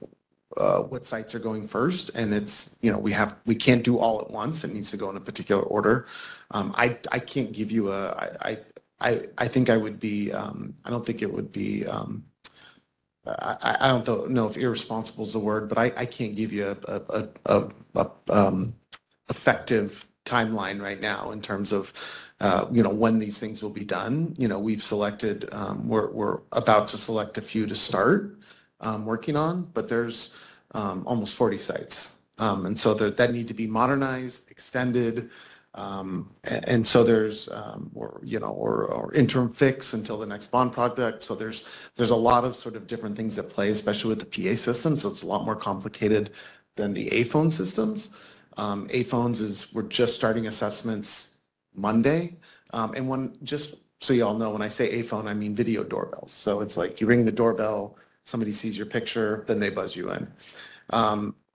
uh, 0.56 0.78
what 0.80 1.04
sites 1.04 1.34
are 1.34 1.40
going 1.40 1.66
first. 1.66 2.10
And 2.14 2.32
it's, 2.32 2.76
you 2.80 2.92
know, 2.92 2.98
we 2.98 3.10
have, 3.12 3.34
we 3.44 3.56
can't 3.56 3.82
do 3.82 3.98
all 3.98 4.20
at 4.20 4.30
once. 4.30 4.62
It 4.62 4.72
needs 4.72 4.92
to 4.92 4.96
go 4.96 5.10
in 5.10 5.16
a 5.16 5.20
particular 5.20 5.62
order. 5.62 6.06
Um, 6.52 6.72
I, 6.76 6.98
I 7.10 7.18
can't 7.18 7.52
give 7.52 7.72
you 7.72 7.90
a, 7.90 8.10
I, 8.40 8.58
I, 9.00 9.22
I, 9.36 9.48
think 9.48 9.68
I 9.68 9.76
would 9.76 9.98
be, 9.98 10.30
um, 10.32 10.74
I 10.84 10.90
don't 10.90 11.04
think 11.04 11.22
it 11.22 11.32
would 11.32 11.50
be, 11.50 11.86
um, 11.86 12.24
I, 13.26 13.76
I 13.80 14.02
don't 14.02 14.30
know 14.30 14.48
if 14.48 14.56
irresponsible 14.56 15.24
is 15.24 15.32
the 15.32 15.38
word, 15.38 15.68
but 15.68 15.78
I, 15.78 15.92
I 15.96 16.06
can't 16.06 16.34
give 16.34 16.52
you 16.52 16.76
a, 16.88 16.92
a, 16.92 17.28
a, 17.46 17.68
a 17.94 18.10
um, 18.28 18.74
effective 19.30 20.08
timeline 20.24 20.80
right 20.80 21.00
now 21.00 21.30
in 21.30 21.40
terms 21.40 21.72
of, 21.72 21.92
uh, 22.40 22.66
you 22.72 22.82
know, 22.82 22.90
when 22.90 23.18
these 23.18 23.38
things 23.38 23.62
will 23.62 23.70
be 23.70 23.84
done. 23.84 24.34
You 24.38 24.48
know, 24.48 24.58
we've 24.58 24.82
selected, 24.82 25.48
um, 25.52 25.88
we're, 25.88 26.10
we're 26.10 26.40
about 26.52 26.88
to 26.88 26.98
select 26.98 27.38
a 27.38 27.42
few 27.42 27.66
to 27.66 27.76
start 27.76 28.38
um, 28.80 29.06
working 29.06 29.36
on, 29.36 29.70
but 29.74 29.88
there's 29.88 30.34
um, 30.72 31.04
almost 31.06 31.36
40 31.36 31.58
sites. 31.58 32.16
Um, 32.38 32.66
and 32.66 32.78
so 32.78 32.94
that, 32.94 33.16
that 33.18 33.32
need 33.32 33.46
to 33.48 33.54
be 33.54 33.66
modernized, 33.66 34.50
extended, 34.50 35.30
um, 35.74 36.30
and, 36.44 36.86
so 36.86 37.02
there's, 37.02 37.48
um, 37.50 37.90
or, 37.94 38.20
you 38.22 38.38
know, 38.38 38.50
or, 38.50 39.12
interim 39.14 39.48
fix 39.50 39.94
until 39.94 40.18
the 40.18 40.26
next 40.26 40.48
bond 40.48 40.72
project. 40.72 41.22
So 41.24 41.34
there's, 41.34 41.66
there's 41.96 42.10
a 42.10 42.16
lot 42.16 42.44
of 42.44 42.56
sort 42.56 42.76
of 42.76 42.86
different 42.86 43.16
things 43.16 43.38
at 43.38 43.48
play, 43.48 43.70
especially 43.70 44.10
with 44.10 44.18
the 44.18 44.26
PA 44.26 44.54
system. 44.56 44.96
So 44.96 45.08
it's 45.08 45.22
a 45.22 45.26
lot 45.26 45.44
more 45.46 45.56
complicated 45.56 46.30
than 46.76 46.92
the 46.92 47.08
Aiphone 47.10 47.50
systems. 47.50 48.14
Um, 48.58 48.86
Aiphones 48.88 49.40
is, 49.40 49.72
we're 49.72 49.84
just 49.84 50.14
starting 50.14 50.46
assessments 50.46 51.36
Monday. 51.74 52.36
And 52.72 53.08
when, 53.08 53.38
just 53.42 53.76
so 53.98 54.12
you 54.12 54.26
all 54.26 54.36
know, 54.36 54.50
when 54.50 54.62
I 54.62 54.68
say 54.68 55.02
Aiphone, 55.02 55.26
I 55.26 55.32
mean 55.34 55.54
video 55.54 55.84
doorbells. 55.84 56.32
So 56.32 56.60
it's 56.60 56.76
like 56.76 57.00
you 57.00 57.06
ring 57.06 57.24
the 57.24 57.32
doorbell, 57.32 57.96
somebody 58.24 58.52
sees 58.52 58.76
your 58.76 58.86
picture, 58.86 59.44
then 59.46 59.58
they 59.58 59.70
buzz 59.70 59.96
you 59.96 60.10
in. 60.10 60.28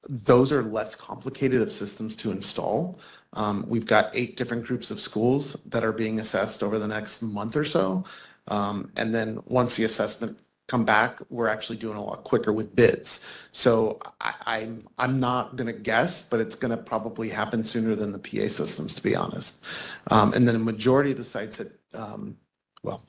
Those 0.09 0.51
are 0.51 0.63
less 0.63 0.95
complicated 0.95 1.61
of 1.61 1.71
systems 1.71 2.15
to 2.17 2.31
install. 2.31 2.99
Um, 3.37 3.65
we've 3.67 3.85
got 3.85 4.09
eight 4.13 4.35
different 4.35 4.65
groups 4.65 4.89
of 4.89 4.99
schools 4.99 5.53
that 5.67 5.83
are 5.83 5.91
being 5.91 6.19
assessed 6.19 6.63
over 6.63 6.79
the 6.79 6.87
next 6.87 7.21
month 7.21 7.55
or 7.55 7.63
so. 7.63 8.03
Um, 8.47 8.91
and 8.97 9.13
then 9.13 9.39
once 9.45 9.75
the 9.75 9.83
assessment 9.83 10.39
come 10.67 10.83
back, 10.83 11.19
we're 11.29 11.47
actually 11.47 11.77
doing 11.77 11.97
a 11.97 12.03
lot 12.03 12.23
quicker 12.23 12.51
with 12.51 12.75
bids. 12.75 13.23
So 13.51 13.99
I, 14.19 14.33
I'm 14.45 14.87
I'm 14.97 15.19
not 15.19 15.55
going 15.55 15.67
to 15.67 15.79
guess, 15.79 16.27
but 16.27 16.39
it's 16.39 16.55
going 16.55 16.71
to 16.71 16.77
probably 16.77 17.29
happen 17.29 17.63
sooner 17.63 17.95
than 17.95 18.11
the 18.11 18.19
PA 18.19 18.47
systems, 18.49 18.95
to 18.95 19.03
be 19.03 19.15
honest. 19.15 19.63
Um, 20.09 20.33
and 20.33 20.47
then 20.47 20.55
a 20.55 20.59
majority 20.59 21.11
of 21.11 21.17
the 21.17 21.23
sites 21.23 21.57
that, 21.57 21.71
um, 21.93 22.37
well, 22.83 23.03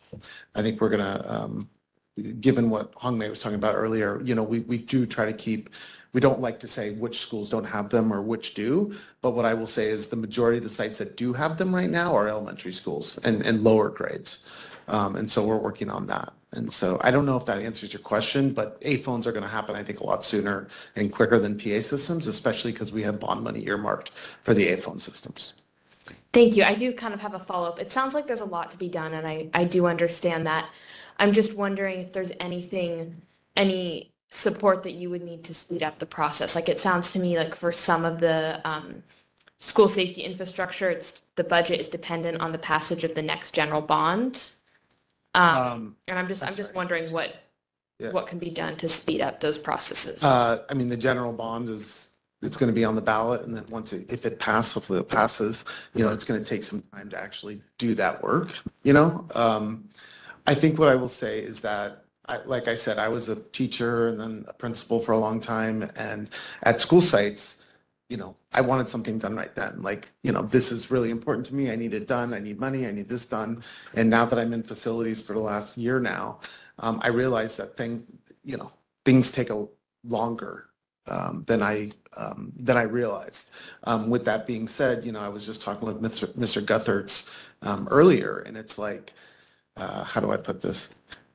I 0.54 0.62
think 0.62 0.80
we're 0.80 0.90
going 0.90 1.00
to, 1.00 1.34
um, 1.34 1.70
given 2.40 2.68
what 2.68 2.92
Hong 2.96 3.16
Mei 3.16 3.28
was 3.28 3.40
talking 3.40 3.58
about 3.58 3.76
earlier, 3.76 4.20
you 4.22 4.34
know, 4.34 4.42
we 4.42 4.60
we 4.60 4.78
do 4.78 5.06
try 5.06 5.24
to 5.24 5.32
keep 5.32 5.70
we 6.12 6.20
don't 6.20 6.40
like 6.40 6.58
to 6.60 6.68
say 6.68 6.90
which 6.90 7.18
schools 7.20 7.48
don't 7.48 7.64
have 7.64 7.90
them 7.90 8.12
or 8.12 8.22
which 8.22 8.54
do, 8.54 8.94
but 9.20 9.32
what 9.32 9.44
I 9.44 9.54
will 9.54 9.66
say 9.66 9.88
is 9.88 10.08
the 10.08 10.16
majority 10.16 10.58
of 10.58 10.64
the 10.64 10.70
sites 10.70 10.98
that 10.98 11.16
do 11.16 11.32
have 11.32 11.58
them 11.58 11.74
right 11.74 11.90
now 11.90 12.14
are 12.14 12.28
elementary 12.28 12.72
schools 12.72 13.18
and, 13.24 13.44
and 13.44 13.62
lower 13.62 13.90
grades. 13.90 14.44
Um, 14.88 15.16
and 15.16 15.30
so 15.30 15.44
we're 15.44 15.58
working 15.58 15.90
on 15.90 16.06
that. 16.06 16.32
And 16.52 16.72
so 16.72 16.98
I 17.02 17.10
don't 17.10 17.26
know 17.26 17.36
if 17.36 17.44
that 17.44 17.58
answers 17.58 17.92
your 17.92 18.00
question, 18.00 18.54
but 18.54 18.80
Aiphones 18.80 19.26
are 19.26 19.32
going 19.32 19.42
to 19.42 19.48
happen, 19.48 19.76
I 19.76 19.84
think, 19.84 20.00
a 20.00 20.04
lot 20.04 20.24
sooner 20.24 20.68
and 20.96 21.12
quicker 21.12 21.38
than 21.38 21.58
PA 21.58 21.80
systems, 21.82 22.26
especially 22.26 22.72
because 22.72 22.90
we 22.90 23.02
have 23.02 23.20
bond 23.20 23.42
money 23.44 23.66
earmarked 23.66 24.10
for 24.42 24.54
the 24.54 24.66
Aiphone 24.68 24.98
systems. 24.98 25.52
Thank 26.32 26.56
you. 26.56 26.64
I 26.64 26.74
do 26.74 26.92
kind 26.94 27.12
of 27.12 27.20
have 27.20 27.34
a 27.34 27.38
follow-up. 27.38 27.78
It 27.78 27.90
sounds 27.90 28.14
like 28.14 28.26
there's 28.26 28.40
a 28.40 28.46
lot 28.46 28.70
to 28.70 28.78
be 28.78 28.88
done, 28.88 29.12
and 29.12 29.26
I, 29.26 29.48
I 29.52 29.64
do 29.64 29.86
understand 29.86 30.46
that. 30.46 30.70
I'm 31.18 31.34
just 31.34 31.54
wondering 31.54 32.00
if 32.00 32.12
there's 32.12 32.32
anything, 32.40 33.20
any 33.56 34.10
support 34.30 34.82
that 34.82 34.92
you 34.92 35.10
would 35.10 35.22
need 35.22 35.44
to 35.44 35.54
speed 35.54 35.82
up 35.82 35.98
the 35.98 36.06
process. 36.06 36.54
Like 36.54 36.68
it 36.68 36.78
sounds 36.80 37.12
to 37.12 37.18
me 37.18 37.38
like 37.38 37.54
for 37.54 37.72
some 37.72 38.04
of 38.04 38.20
the 38.20 38.60
um, 38.64 39.02
school 39.58 39.88
safety 39.88 40.22
infrastructure, 40.22 40.90
it's 40.90 41.22
the 41.36 41.44
budget 41.44 41.80
is 41.80 41.88
dependent 41.88 42.40
on 42.40 42.52
the 42.52 42.58
passage 42.58 43.04
of 43.04 43.14
the 43.14 43.22
next 43.22 43.52
general 43.52 43.80
bond. 43.80 44.52
Um, 45.34 45.56
Um, 45.56 45.96
and 46.08 46.18
I'm 46.18 46.28
just 46.28 46.42
I'm, 46.42 46.48
I'm 46.48 46.54
just 46.54 46.68
sorry. 46.70 46.76
wondering 46.76 47.12
what 47.12 47.34
Yeah. 47.98 48.12
what 48.12 48.26
can 48.26 48.38
be 48.38 48.50
done 48.50 48.76
to 48.76 48.88
speed 48.88 49.20
up 49.20 49.40
those 49.40 49.58
processes. 49.58 50.22
Uh, 50.22 50.64
I 50.70 50.74
mean, 50.74 50.88
the 50.88 50.96
general 50.96 51.32
bond 51.32 51.68
is, 51.68 52.12
it's 52.42 52.56
going 52.56 52.68
to 52.68 52.74
be 52.74 52.84
on 52.84 52.94
the 52.94 53.02
ballot 53.02 53.40
and 53.42 53.56
then 53.56 53.64
once 53.70 53.92
it, 53.92 54.12
if 54.12 54.24
it 54.24 54.38
passes, 54.38 54.72
hopefully 54.74 55.00
it 55.00 55.08
passes, 55.08 55.64
you 55.94 56.04
know, 56.04 56.12
it's 56.12 56.24
going 56.24 56.38
to 56.38 56.46
take 56.46 56.62
some 56.64 56.82
time 56.94 57.08
to 57.10 57.18
actually 57.20 57.60
do 57.78 57.94
that 57.96 58.22
work, 58.22 58.52
you 58.84 58.92
know? 58.92 59.26
Um, 59.34 59.88
I 60.46 60.54
think 60.54 60.78
what 60.78 60.88
I 60.88 60.94
will 60.94 61.08
say 61.08 61.40
is 61.40 61.60
that 61.62 62.04
I, 62.28 62.38
like 62.44 62.68
I 62.68 62.74
said, 62.74 62.98
I 62.98 63.08
was 63.08 63.28
a 63.28 63.36
teacher 63.36 64.08
and 64.08 64.20
then 64.20 64.44
a 64.48 64.52
principal 64.52 65.00
for 65.00 65.12
a 65.12 65.18
long 65.18 65.40
time 65.40 65.90
and 65.96 66.28
at 66.62 66.80
school 66.80 67.00
sites, 67.00 67.58
you 68.08 68.16
know, 68.16 68.36
I 68.52 68.60
wanted 68.60 68.88
something 68.88 69.18
done 69.18 69.36
right 69.36 69.54
then. 69.54 69.82
Like, 69.82 70.08
you 70.22 70.32
know, 70.32 70.42
this 70.42 70.72
is 70.72 70.90
really 70.90 71.10
important 71.10 71.46
to 71.46 71.54
me. 71.54 71.70
I 71.70 71.76
need 71.76 71.92
it 71.92 72.06
done. 72.06 72.32
I 72.32 72.38
need 72.38 72.58
money. 72.58 72.86
I 72.86 72.92
need 72.92 73.08
this 73.08 73.26
done. 73.26 73.62
And 73.94 74.08
now 74.08 74.24
that 74.24 74.38
I'm 74.38 74.52
in 74.52 74.62
facilities 74.62 75.20
for 75.20 75.34
the 75.34 75.40
last 75.40 75.76
year 75.76 76.00
now, 76.00 76.40
um, 76.78 77.00
I 77.02 77.08
realize 77.08 77.56
that 77.58 77.76
thing, 77.76 78.04
you 78.44 78.56
know, 78.56 78.72
things 79.04 79.30
take 79.30 79.50
a 79.50 79.66
longer 80.04 80.68
um, 81.06 81.44
than 81.46 81.62
I 81.62 81.90
um, 82.16 82.52
than 82.56 82.76
I 82.76 82.82
realized. 82.82 83.50
Um, 83.84 84.10
with 84.10 84.24
that 84.24 84.46
being 84.46 84.68
said, 84.68 85.04
you 85.04 85.12
know, 85.12 85.20
I 85.20 85.28
was 85.28 85.46
just 85.46 85.62
talking 85.62 85.86
with 85.86 86.00
Mr. 86.00 86.26
Mr. 86.34 86.62
Guthertz 86.62 87.30
um, 87.62 87.88
earlier, 87.90 88.38
and 88.38 88.56
it's 88.56 88.78
like, 88.78 89.12
uh, 89.76 90.04
how 90.04 90.20
do 90.20 90.32
I 90.32 90.36
put 90.36 90.60
this? 90.60 90.90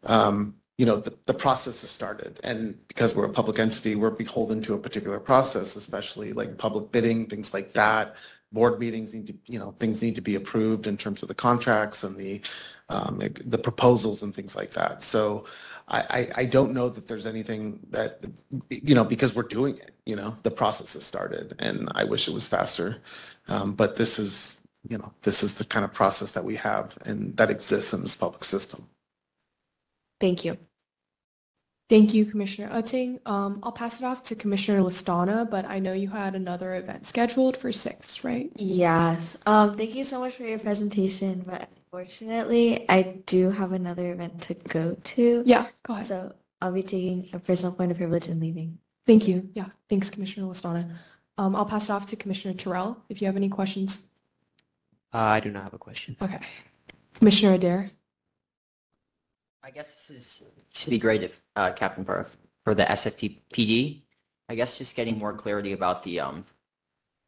Um, 0.05 0.55
you 0.77 0.85
know, 0.85 0.97
the, 0.97 1.13
the 1.25 1.33
process 1.33 1.81
has 1.81 1.91
started, 1.91 2.39
and 2.43 2.75
because 2.87 3.15
we're 3.15 3.25
a 3.25 3.29
public 3.29 3.59
entity, 3.59 3.95
we're 3.95 4.09
beholden 4.09 4.61
to 4.63 4.73
a 4.73 4.77
particular 4.77 5.19
process, 5.19 5.75
especially 5.75 6.33
like 6.33 6.57
public 6.57 6.91
bidding, 6.91 7.27
things 7.27 7.53
like 7.53 7.73
that. 7.73 8.15
Board 8.51 8.79
meetings 8.79 9.13
need 9.13 9.27
to, 9.27 9.35
you 9.47 9.57
know, 9.57 9.75
things 9.79 10.01
need 10.01 10.15
to 10.15 10.21
be 10.21 10.35
approved 10.35 10.85
in 10.85 10.95
terms 10.95 11.23
of 11.23 11.27
the 11.27 11.35
contracts 11.35 12.03
and 12.03 12.15
the 12.15 12.41
um, 12.89 13.19
the 13.45 13.57
proposals 13.57 14.21
and 14.21 14.33
things 14.35 14.55
like 14.55 14.71
that. 14.71 15.03
So 15.03 15.45
I, 15.87 15.99
I, 15.99 16.41
I 16.41 16.45
don't 16.45 16.73
know 16.73 16.89
that 16.89 17.07
there's 17.07 17.25
anything 17.25 17.79
that, 17.89 18.23
you 18.69 18.95
know, 18.95 19.03
because 19.03 19.35
we're 19.35 19.43
doing 19.43 19.77
it, 19.77 19.91
you 20.05 20.15
know, 20.15 20.37
the 20.43 20.51
process 20.51 20.93
has 20.93 21.05
started 21.05 21.55
and 21.59 21.89
I 21.95 22.03
wish 22.03 22.27
it 22.27 22.33
was 22.33 22.47
faster. 22.47 23.01
Um, 23.47 23.73
but 23.73 23.95
this 23.95 24.19
is, 24.19 24.61
you 24.87 24.97
know, 24.97 25.11
this 25.23 25.43
is 25.43 25.57
the 25.57 25.65
kind 25.65 25.85
of 25.85 25.93
process 25.93 26.31
that 26.31 26.43
we 26.43 26.55
have 26.57 26.97
and 27.05 27.35
that 27.37 27.49
exists 27.49 27.93
in 27.93 28.01
this 28.01 28.15
public 28.15 28.43
system. 28.43 28.87
Thank 30.23 30.45
you. 30.45 30.57
Thank 31.89 32.13
you, 32.13 32.23
Commissioner 32.23 32.69
Utting. 32.69 33.19
Um, 33.25 33.59
I'll 33.61 33.73
pass 33.73 33.99
it 33.99 34.05
off 34.05 34.23
to 34.23 34.35
Commissioner 34.35 34.79
Listana, 34.79 35.49
but 35.49 35.65
I 35.65 35.79
know 35.79 35.91
you 35.91 36.07
had 36.07 36.33
another 36.33 36.75
event 36.75 37.05
scheduled 37.05 37.57
for 37.57 37.73
six, 37.73 38.23
right? 38.23 38.49
Yes. 38.55 39.37
Um, 39.45 39.75
thank 39.75 39.95
you 39.95 40.05
so 40.05 40.21
much 40.21 40.35
for 40.35 40.43
your 40.43 40.59
presentation, 40.59 41.43
but 41.45 41.67
unfortunately, 41.75 42.85
I 42.87 43.19
do 43.25 43.51
have 43.51 43.73
another 43.73 44.13
event 44.13 44.41
to 44.43 44.53
go 44.53 44.95
to. 44.95 45.43
Yeah, 45.45 45.67
go 45.85 45.95
ahead. 45.95 46.07
So 46.07 46.33
I'll 46.61 46.71
be 46.71 46.83
taking 46.83 47.29
a 47.33 47.39
personal 47.39 47.73
point 47.73 47.91
of 47.91 47.97
privilege 47.97 48.29
and 48.29 48.39
leaving. 48.39 48.77
Thank 49.05 49.27
you. 49.27 49.49
Yeah, 49.53 49.65
thanks, 49.89 50.09
Commissioner 50.09 50.47
Listana. 50.47 50.89
Um, 51.37 51.53
I'll 51.53 51.65
pass 51.65 51.89
it 51.89 51.91
off 51.91 52.05
to 52.07 52.15
Commissioner 52.15 52.53
Terrell 52.53 52.95
if 53.09 53.21
you 53.21 53.27
have 53.27 53.35
any 53.35 53.49
questions. 53.49 54.07
Uh, 55.13 55.17
I 55.17 55.41
do 55.41 55.51
not 55.51 55.63
have 55.63 55.73
a 55.73 55.77
question. 55.77 56.15
Okay. 56.21 56.39
Commissioner 57.13 57.55
Adair. 57.55 57.91
I 59.63 59.71
guess 59.71 60.07
this 60.07 60.09
is 60.09 60.43
to 60.73 60.89
be 60.89 60.99
great 60.99 61.23
if 61.23 61.41
uh, 61.55 61.71
Captain 61.71 62.03
Burr 62.03 62.27
for 62.65 62.75
the 62.75 62.83
SFTPD. 62.83 64.01
I 64.49 64.55
guess 64.55 64.77
just 64.77 64.95
getting 64.95 65.17
more 65.17 65.33
clarity 65.33 65.71
about 65.71 66.03
the 66.03 66.19
um 66.19 66.45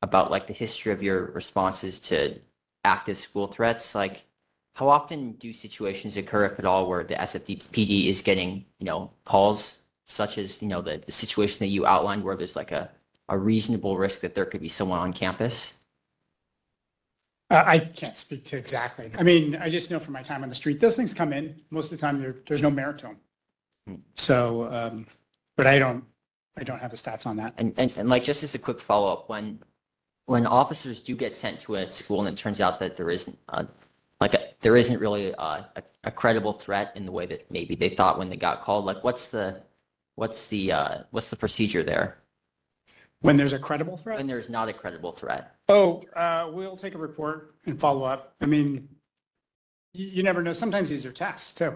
about 0.02 0.30
like 0.30 0.48
the 0.48 0.54
history 0.54 0.92
of 0.92 1.02
your 1.02 1.28
responses 1.32 2.00
to 2.02 2.40
active 2.84 3.18
school 3.18 3.48
threats. 3.48 3.96
Like, 3.96 4.26
how 4.74 4.90
often 4.90 5.32
do 5.34 5.54
situations 5.54 6.18
occur, 6.18 6.46
if 6.46 6.60
at 6.60 6.66
all, 6.66 6.90
where 6.90 7.06
the 7.06 7.16
SFTPD 7.16 8.08
is 8.08 8.22
getting 8.22 8.66
you 8.80 8.86
know 8.86 9.12
calls 9.24 9.84
such 10.06 10.38
as 10.38 10.62
you 10.62 10.68
know 10.68 10.82
the, 10.82 11.02
the 11.06 11.14
situation 11.14 11.60
that 11.60 11.68
you 11.68 11.86
outlined, 11.86 12.24
where 12.24 12.36
there's 12.36 12.58
like 12.58 12.74
a 12.74 12.92
a 13.30 13.38
reasonable 13.38 13.98
risk 13.98 14.20
that 14.22 14.36
there 14.36 14.46
could 14.46 14.62
be 14.62 14.68
someone 14.68 15.00
on 15.00 15.14
campus? 15.14 15.74
Uh, 17.50 17.64
I 17.66 17.80
can't 17.80 18.18
speak 18.18 18.44
to 18.46 18.58
exactly. 18.58 19.12
I 19.20 19.24
mean, 19.24 19.56
I 19.56 19.70
just 19.70 19.92
know 19.92 20.00
from 20.00 20.14
my 20.14 20.24
time 20.24 20.42
on 20.44 20.50
the 20.50 20.56
street, 20.56 20.80
those 20.80 20.96
things 20.96 21.14
come 21.14 21.32
in. 21.32 21.62
Most 21.70 21.92
of 21.92 22.00
the 22.00 22.02
time, 22.02 22.20
there, 22.20 22.36
there's 22.48 22.62
no 22.62 22.72
merit 22.72 22.98
to 23.00 23.08
them. 23.08 24.04
So, 24.16 24.68
um, 24.72 25.06
but 25.56 25.68
I 25.68 25.78
don't, 25.78 26.04
I 26.58 26.64
don't 26.64 26.80
have 26.80 26.90
the 26.90 26.98
stats 26.98 27.28
on 27.28 27.38
that. 27.38 27.54
And, 27.58 27.74
and, 27.78 27.96
and 27.98 28.10
like 28.10 28.24
just 28.24 28.42
as 28.42 28.56
a 28.56 28.60
quick 28.60 28.82
follow 28.82 29.12
up, 29.12 29.30
when 29.30 29.60
when 30.26 30.48
officers 30.48 31.02
do 31.02 31.16
get 31.16 31.36
sent 31.36 31.60
to 31.60 31.76
a 31.76 31.90
school 31.92 32.20
and 32.20 32.28
it 32.30 32.36
turns 32.36 32.60
out 32.60 32.80
that 32.80 32.98
there 32.98 33.12
isn't 33.12 33.38
a 33.50 33.68
like 34.20 34.34
a, 34.34 34.40
there 34.62 34.76
isn't 34.76 35.00
really 35.00 35.28
a, 35.28 35.34
a, 35.38 35.84
a 36.06 36.12
credible 36.12 36.54
threat 36.54 36.92
in 36.96 37.06
the 37.06 37.12
way 37.12 37.28
that 37.28 37.52
maybe 37.52 37.76
they 37.76 37.90
thought 37.90 38.18
when 38.18 38.30
they 38.30 38.38
got 38.38 38.62
called. 38.62 38.86
Like, 38.86 39.04
what's 39.04 39.30
the 39.30 39.62
what's 40.16 40.48
the 40.48 40.72
uh, 40.72 40.98
what's 41.12 41.30
the 41.30 41.36
procedure 41.36 41.84
there 41.84 42.18
When 43.26 43.38
there's 43.38 43.54
a 43.54 43.60
credible 43.60 43.98
threat? 43.98 44.18
when 44.18 44.28
there's 44.28 44.50
not 44.50 44.70
a 44.70 44.74
credible 44.74 45.12
threat? 45.12 45.56
Oh, 45.68 46.04
uh, 46.16 46.50
we'll 46.52 46.78
take 46.78 46.94
a 46.94 46.98
report 46.98 47.56
and 47.66 47.80
follow 47.80 48.04
up. 48.04 48.36
I 48.40 48.46
mean, 48.46 48.88
you, 49.94 50.08
you 50.08 50.24
never 50.24 50.44
know. 50.44 50.54
Sometimes 50.54 50.92
these 50.92 51.06
are 51.06 51.12
tests 51.12 51.54
too, 51.54 51.76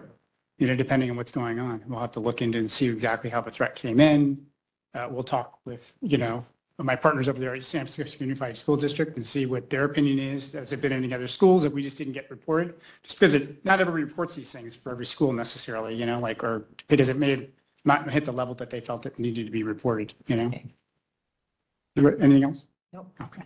you 0.59 0.67
know, 0.67 0.75
depending 0.75 1.09
on 1.09 1.17
what's 1.17 1.31
going 1.31 1.59
on. 1.59 1.83
We'll 1.87 1.99
have 1.99 2.11
to 2.11 2.19
look 2.19 2.43
into 2.43 2.59
and 2.59 2.69
see 2.69 2.87
exactly 2.87 3.29
how 3.31 3.41
the 3.41 3.49
threat 3.49 3.75
came 3.75 3.99
in. 3.99 4.45
Uh, 4.93 5.07
we'll 5.09 5.23
talk 5.23 5.59
with, 5.65 5.91
you 6.01 6.17
know, 6.17 6.45
my 6.77 6.95
partners 6.95 7.27
over 7.27 7.39
there 7.39 7.55
at 7.55 7.63
San 7.63 7.81
Francisco 7.81 8.23
Unified 8.23 8.57
School 8.57 8.77
District 8.77 9.15
and 9.15 9.25
see 9.25 9.45
what 9.45 9.69
their 9.69 9.85
opinion 9.85 10.19
is. 10.19 10.53
Has 10.53 10.71
it 10.71 10.81
been 10.81 10.91
in 10.91 11.03
any 11.03 11.13
other 11.13 11.27
schools 11.27 11.63
that 11.63 11.73
we 11.73 11.81
just 11.81 11.97
didn't 11.97 12.13
get 12.13 12.29
reported? 12.29 12.75
Just 13.03 13.19
because 13.19 13.35
it, 13.35 13.65
not 13.65 13.81
everybody 13.81 14.03
reports 14.03 14.35
these 14.35 14.51
things 14.51 14.75
for 14.75 14.91
every 14.91 15.05
school 15.05 15.33
necessarily, 15.33 15.95
you 15.95 16.05
know, 16.05 16.19
like, 16.19 16.43
or 16.43 16.67
because 16.87 17.09
it 17.09 17.17
may 17.17 17.31
have 17.31 17.47
not 17.85 18.09
hit 18.09 18.25
the 18.25 18.31
level 18.31 18.53
that 18.55 18.69
they 18.69 18.79
felt 18.79 19.05
it 19.05 19.17
needed 19.19 19.45
to 19.45 19.51
be 19.51 19.63
reported, 19.63 20.13
you 20.27 20.35
know? 20.35 20.51
Anything 21.97 22.43
else? 22.43 22.69
Nope. 22.93 23.11
Okay. 23.21 23.43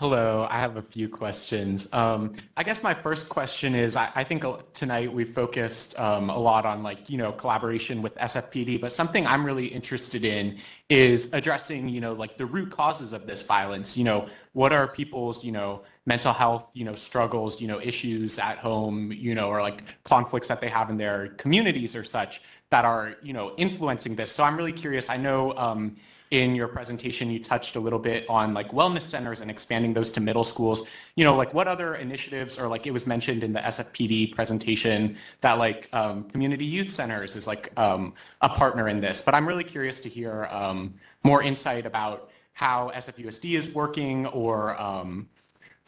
Hello, 0.00 0.48
I 0.50 0.58
have 0.60 0.78
a 0.78 0.82
few 0.82 1.10
questions. 1.10 1.86
Um, 1.92 2.32
I 2.56 2.62
guess 2.62 2.82
my 2.82 2.94
first 2.94 3.28
question 3.28 3.74
is, 3.74 3.96
I, 3.96 4.10
I 4.14 4.24
think 4.24 4.46
tonight 4.72 5.12
we 5.12 5.24
focused 5.24 5.98
um, 6.00 6.30
a 6.30 6.38
lot 6.38 6.64
on 6.64 6.82
like, 6.82 7.10
you 7.10 7.18
know, 7.18 7.32
collaboration 7.32 8.00
with 8.00 8.14
SFPD, 8.14 8.80
but 8.80 8.94
something 8.94 9.26
I'm 9.26 9.44
really 9.44 9.66
interested 9.66 10.24
in 10.24 10.58
is 10.88 11.30
addressing, 11.34 11.90
you 11.90 12.00
know, 12.00 12.14
like 12.14 12.38
the 12.38 12.46
root 12.46 12.70
causes 12.70 13.12
of 13.12 13.26
this 13.26 13.42
violence. 13.42 13.94
You 13.94 14.04
know, 14.04 14.30
what 14.54 14.72
are 14.72 14.88
people's, 14.88 15.44
you 15.44 15.52
know, 15.52 15.82
mental 16.06 16.32
health, 16.32 16.70
you 16.72 16.86
know, 16.86 16.94
struggles, 16.94 17.60
you 17.60 17.68
know, 17.68 17.78
issues 17.78 18.38
at 18.38 18.56
home, 18.56 19.12
you 19.12 19.34
know, 19.34 19.50
or 19.50 19.60
like 19.60 19.84
conflicts 20.04 20.48
that 20.48 20.62
they 20.62 20.70
have 20.70 20.88
in 20.88 20.96
their 20.96 21.28
communities 21.36 21.94
or 21.94 22.04
such 22.04 22.40
that 22.70 22.84
are, 22.84 23.16
you 23.22 23.32
know, 23.32 23.54
influencing 23.56 24.16
this. 24.16 24.32
So 24.32 24.44
I'm 24.44 24.56
really 24.56 24.72
curious. 24.72 25.10
I 25.10 25.16
know 25.16 25.56
um, 25.56 25.96
in 26.30 26.54
your 26.54 26.68
presentation 26.68 27.28
you 27.30 27.42
touched 27.42 27.74
a 27.74 27.80
little 27.80 27.98
bit 27.98 28.24
on 28.28 28.54
like 28.54 28.70
wellness 28.70 29.02
centers 29.02 29.40
and 29.40 29.50
expanding 29.50 29.92
those 29.92 30.12
to 30.12 30.20
middle 30.20 30.44
schools 30.44 30.88
you 31.16 31.24
know 31.24 31.34
like 31.34 31.52
what 31.52 31.66
other 31.66 31.96
initiatives 31.96 32.56
or 32.58 32.68
like 32.68 32.86
it 32.86 32.92
was 32.92 33.06
mentioned 33.06 33.42
in 33.42 33.52
the 33.52 33.58
sfpd 33.60 34.32
presentation 34.32 35.16
that 35.40 35.54
like 35.54 35.88
um, 35.92 36.24
community 36.24 36.64
youth 36.64 36.88
centers 36.88 37.34
is 37.34 37.46
like 37.46 37.72
um, 37.76 38.14
a 38.42 38.48
partner 38.48 38.88
in 38.88 39.00
this 39.00 39.22
but 39.22 39.34
i'm 39.34 39.46
really 39.46 39.64
curious 39.64 40.00
to 40.00 40.08
hear 40.08 40.46
um, 40.46 40.94
more 41.24 41.42
insight 41.42 41.84
about 41.84 42.30
how 42.52 42.92
sfusd 42.94 43.56
is 43.56 43.74
working 43.74 44.26
or 44.26 44.80
um, 44.80 45.28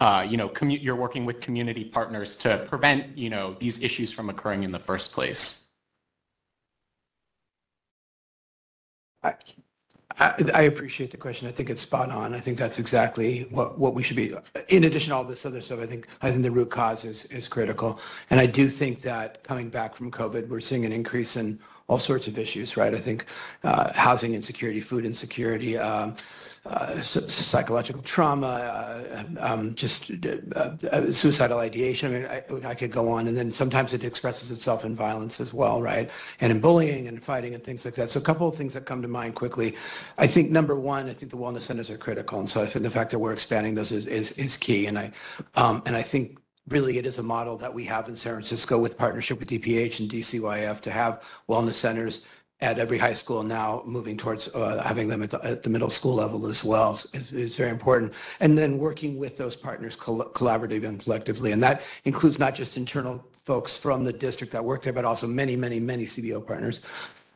uh, 0.00 0.26
you 0.28 0.36
know 0.36 0.48
commu- 0.48 0.82
you're 0.82 0.96
working 0.96 1.24
with 1.24 1.40
community 1.40 1.84
partners 1.84 2.34
to 2.34 2.66
prevent 2.68 3.16
you 3.16 3.30
know 3.30 3.54
these 3.60 3.80
issues 3.80 4.10
from 4.10 4.28
occurring 4.28 4.64
in 4.64 4.72
the 4.72 4.78
first 4.80 5.12
place 5.12 5.68
I, 9.24 10.62
appreciate 10.62 11.10
the 11.10 11.16
question. 11.16 11.48
I 11.48 11.52
think 11.52 11.70
it's 11.70 11.82
spot 11.82 12.10
on. 12.10 12.34
I 12.34 12.40
think 12.40 12.58
that's 12.58 12.78
exactly 12.78 13.46
what, 13.50 13.78
what 13.78 13.94
we 13.94 14.02
should 14.02 14.16
be. 14.16 14.34
In 14.68 14.84
addition 14.84 15.10
to 15.10 15.16
all 15.16 15.24
this 15.24 15.46
other 15.46 15.60
stuff, 15.60 15.80
I 15.80 15.86
think 15.86 16.06
I 16.20 16.30
think 16.30 16.42
the 16.42 16.50
root 16.50 16.70
cause 16.70 17.04
is, 17.04 17.24
is 17.26 17.48
critical. 17.48 17.98
And 18.30 18.38
I 18.38 18.46
do 18.46 18.68
think 18.68 19.02
that 19.02 19.42
coming 19.44 19.68
back 19.68 19.94
from 19.94 20.10
COVID, 20.10 20.48
we're 20.48 20.60
seeing 20.60 20.84
an 20.84 20.92
increase 20.92 21.36
in 21.36 21.58
all 21.88 21.98
sorts 21.98 22.26
of 22.28 22.38
issues, 22.38 22.76
right? 22.76 22.94
I 22.94 23.00
think 23.00 23.26
uh, 23.64 23.92
housing 23.92 24.34
insecurity, 24.34 24.80
food 24.80 25.04
insecurity, 25.04 25.76
um, 25.78 26.16
uh, 26.64 27.00
psychological 27.00 28.00
trauma, 28.02 28.46
uh, 28.46 29.24
um, 29.40 29.74
just 29.74 30.12
uh, 30.54 30.70
uh, 30.92 31.10
suicidal 31.10 31.58
ideation. 31.58 32.14
I 32.14 32.18
mean, 32.18 32.62
I, 32.64 32.68
I, 32.68 32.74
could 32.76 32.92
go 32.92 33.08
on. 33.08 33.26
And 33.26 33.36
then 33.36 33.50
sometimes 33.50 33.92
it 33.94 34.04
expresses 34.04 34.52
itself 34.52 34.84
in 34.84 34.94
violence 34.94 35.40
as 35.40 35.52
well, 35.52 35.82
right? 35.82 36.08
And 36.40 36.52
in 36.52 36.60
bullying 36.60 37.08
and 37.08 37.22
fighting 37.22 37.54
and 37.54 37.64
things 37.64 37.84
like 37.84 37.96
that. 37.96 38.12
So 38.12 38.20
a 38.20 38.22
couple 38.22 38.46
of 38.46 38.54
things 38.54 38.74
that 38.74 38.86
come 38.86 39.02
to 39.02 39.08
mind 39.08 39.34
quickly. 39.34 39.74
I 40.18 40.28
think 40.28 40.52
number 40.52 40.78
one, 40.78 41.08
I 41.08 41.14
think 41.14 41.32
the 41.32 41.36
wellness 41.36 41.62
centers 41.62 41.90
are 41.90 41.98
critical. 41.98 42.38
And 42.38 42.48
so 42.48 42.62
I 42.62 42.66
think 42.66 42.84
the 42.84 42.90
fact 42.90 43.10
that 43.10 43.18
we're 43.18 43.32
expanding 43.32 43.74
those 43.74 43.90
is, 43.90 44.06
is, 44.06 44.30
is 44.32 44.56
key. 44.56 44.86
And 44.86 44.96
I, 44.96 45.10
um, 45.56 45.82
and 45.84 45.96
I 45.96 46.02
think 46.02 46.38
really 46.68 46.98
it 46.98 47.06
is 47.06 47.18
a 47.18 47.22
model 47.22 47.56
that 47.58 47.72
we 47.72 47.84
have 47.84 48.08
in 48.08 48.16
San 48.16 48.34
Francisco 48.34 48.78
with 48.78 48.96
partnership 48.96 49.38
with 49.38 49.48
DPH 49.48 50.00
and 50.00 50.10
DCYF 50.10 50.80
to 50.80 50.90
have 50.90 51.22
wellness 51.48 51.74
centers 51.74 52.24
at 52.60 52.78
every 52.78 52.96
high 52.96 53.12
school 53.12 53.42
now 53.42 53.82
moving 53.84 54.16
towards 54.16 54.48
uh, 54.54 54.80
having 54.84 55.08
them 55.08 55.22
at 55.22 55.30
the, 55.30 55.44
at 55.44 55.64
the, 55.64 55.68
middle 55.68 55.90
school 55.90 56.14
level 56.14 56.46
as 56.46 56.62
well 56.62 56.92
is, 56.92 57.32
is, 57.32 57.56
very 57.56 57.70
important. 57.70 58.14
And 58.38 58.56
then 58.56 58.78
working 58.78 59.18
with 59.18 59.36
those 59.36 59.56
partners 59.56 59.96
coll- 59.96 60.30
collaboratively 60.32 60.86
and 60.86 61.00
collectively. 61.00 61.50
And 61.50 61.60
that 61.64 61.82
includes 62.04 62.38
not 62.38 62.54
just 62.54 62.76
internal 62.76 63.26
folks 63.32 63.76
from 63.76 64.04
the 64.04 64.12
district 64.12 64.52
that 64.52 64.64
work 64.64 64.82
there, 64.82 64.92
but 64.92 65.04
also 65.04 65.26
many, 65.26 65.56
many, 65.56 65.80
many 65.80 66.04
CBO 66.04 66.46
partners. 66.46 66.78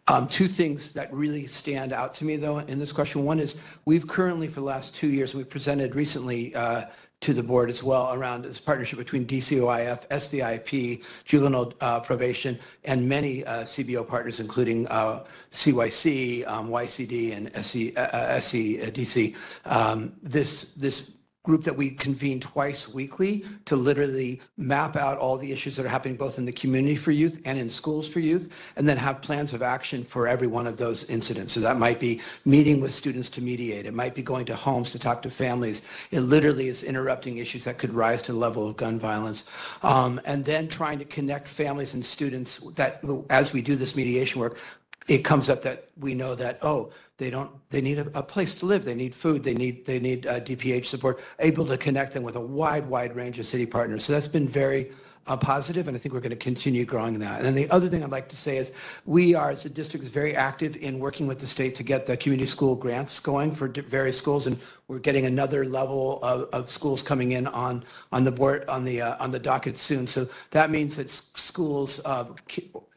Um, 0.09 0.29
two 0.29 0.47
things 0.47 0.93
that 0.93 1.13
really 1.13 1.49
stand 1.49 1.93
out 1.93 2.15
to 2.15 2.25
me, 2.25 2.37
though, 2.37 2.59
in 2.61 2.79
this 2.79 2.93
question. 2.93 3.25
One 3.25 3.41
is 3.41 3.61
we've 3.85 4.07
currently, 4.07 4.47
for 4.47 4.61
the 4.61 4.67
last 4.67 4.95
two 4.95 5.11
years, 5.11 5.35
we 5.35 5.43
presented 5.43 5.97
recently 5.97 6.55
uh, 6.55 6.85
to 7.27 7.35
the 7.35 7.43
board 7.43 7.69
as 7.69 7.83
well 7.83 8.13
around 8.13 8.45
this 8.45 8.61
partnership 8.61 9.01
between 9.01 9.27
DCYF, 9.27 10.07
SVIP, 10.11 11.03
juvenile 11.25 11.73
uh, 11.81 11.99
probation, 11.99 12.57
and 12.85 13.09
many 13.09 13.45
uh, 13.45 13.65
CBO 13.65 14.07
partners, 14.07 14.39
including 14.39 14.87
uh, 14.87 15.25
CYC, 15.51 16.47
um, 16.47 16.69
YCD, 16.69 17.37
and 17.37 17.49
SC, 17.65 17.99
uh, 17.99 18.39
SCDC. 18.39 19.35
Um, 19.65 20.13
this 20.23 20.75
this 20.75 21.11
group 21.47 21.63
that 21.63 21.77
we 21.77 21.91
convene 21.91 22.41
twice 22.41 22.93
weekly 22.93 23.45
to 23.65 23.77
literally 23.77 24.41
map 24.57 24.97
out 24.97 25.17
all 25.17 25.39
the 25.39 25.53
issues 25.53 25.77
that 25.77 25.87
are 25.87 25.89
happening 25.89 26.17
both 26.17 26.39
in 26.39 26.45
the 26.45 26.51
community 26.51 26.97
for 26.97 27.13
youth 27.13 27.41
and 27.45 27.57
in 27.57 27.71
schools 27.71 28.09
for 28.09 28.19
youth, 28.19 28.53
and 28.75 28.89
then 28.89 28.97
have 28.97 29.23
plans 29.23 29.53
of 29.53 29.63
action 29.63 30.03
for 30.03 30.27
every 30.27 30.49
one 30.49 30.67
of 30.67 30.77
those 30.77 31.05
incidents. 31.05 31.53
So 31.53 31.61
that 31.61 31.79
might 31.79 32.01
be 32.01 32.21
meeting 32.45 32.81
with 32.81 32.93
students 32.93 33.29
to 33.31 33.41
mediate. 33.41 33.87
It 33.87 33.95
might 33.95 34.13
be 34.13 34.23
going 34.23 34.45
to 34.47 34.57
homes 34.57 34.91
to 34.91 34.99
talk 34.99 35.23
to 35.23 35.31
families. 35.31 35.83
It 36.11 36.21
literally 36.21 36.67
is 36.67 36.83
interrupting 36.83 37.39
issues 37.39 37.63
that 37.65 37.79
could 37.79 37.95
rise 37.95 38.23
to 38.25 38.33
the 38.33 38.39
level 38.39 38.67
of 38.67 38.77
gun 38.77 38.99
violence. 38.99 39.49
Um, 39.85 40.21
and 40.25 40.45
then 40.45 40.67
trying 40.67 40.99
to 40.99 41.05
connect 41.05 41.47
families 41.47 41.95
and 41.95 42.05
students 42.05 42.59
that, 42.75 43.05
as 43.31 43.53
we 43.53 43.63
do 43.63 43.77
this 43.77 43.95
mediation 43.95 44.41
work, 44.41 44.59
it 45.07 45.19
comes 45.19 45.49
up 45.49 45.63
that 45.63 45.89
we 46.01 46.15
know 46.15 46.35
that, 46.35 46.59
oh, 46.63 46.91
they 47.19 47.31
don't, 47.31 47.51
they 47.71 47.81
need 47.81 47.99
a, 47.99 48.19
a 48.19 48.23
place 48.23 48.55
to 48.57 48.67
live. 48.67 48.85
They 48.85 48.95
need 48.95 49.15
food. 49.15 49.43
They 49.43 49.55
need, 49.55 49.87
they 49.87 49.99
need 49.99 50.27
uh, 50.27 50.41
DPH 50.41 50.87
support, 50.87 51.21
able 51.39 51.67
to 51.67 51.79
connect 51.79 52.13
them 52.13 52.23
with 52.23 52.37
a 52.37 52.41
wide, 52.41 52.87
wide 52.87 53.17
range 53.17 53.39
of 53.39 53.47
city 53.47 53.67
partners. 53.67 54.05
So 54.05 54.13
that's 54.13 54.27
been 54.27 54.47
very 54.47 54.91
uh, 55.27 55.37
positive, 55.37 55.89
and 55.89 55.97
I 55.97 56.01
think 56.01 56.15
we're 56.15 56.21
going 56.21 56.31
to 56.31 56.37
continue 56.37 56.85
growing 56.85 57.19
that. 57.19 57.39
And 57.39 57.47
then 57.47 57.55
the 57.55 57.71
other 57.71 57.89
thing 57.89 58.05
I'd 58.05 58.11
like 58.11 58.29
to 58.29 58.37
say 58.37 58.59
is 58.59 58.73
we 59.07 59.35
are, 59.35 59.51
as 59.51 59.65
a 59.65 59.71
district, 59.71 60.05
is 60.05 60.11
very 60.11 60.37
active 60.37 60.77
in 60.77 60.99
working 60.99 61.27
with 61.27 61.41
the 61.41 61.47
state 61.47 61.75
to 61.77 61.83
get 61.83 62.07
the 62.07 62.17
community 62.17 62.47
school 62.47 62.77
grants 62.77 63.19
going 63.19 63.53
for 63.53 63.69
various 63.69 64.17
schools, 64.17 64.47
and 64.47 64.61
we're 64.89 65.01
getting 65.01 65.27
another 65.27 65.65
level 65.65 66.21
of, 66.23 66.49
of 66.53 66.71
schools 66.71 67.03
coming 67.03 67.33
in 67.33 67.49
on 67.49 67.83
on 68.13 68.23
the 68.25 68.31
board 68.31 68.65
on 68.69 68.85
the 68.85 69.03
uh, 69.03 69.17
on 69.19 69.33
the 69.33 69.39
docket 69.39 69.77
soon. 69.77 70.07
So 70.07 70.29
that 70.53 70.71
means 70.71 70.97
that 70.97 71.11
schools, 71.11 72.01
uh, 72.05 72.27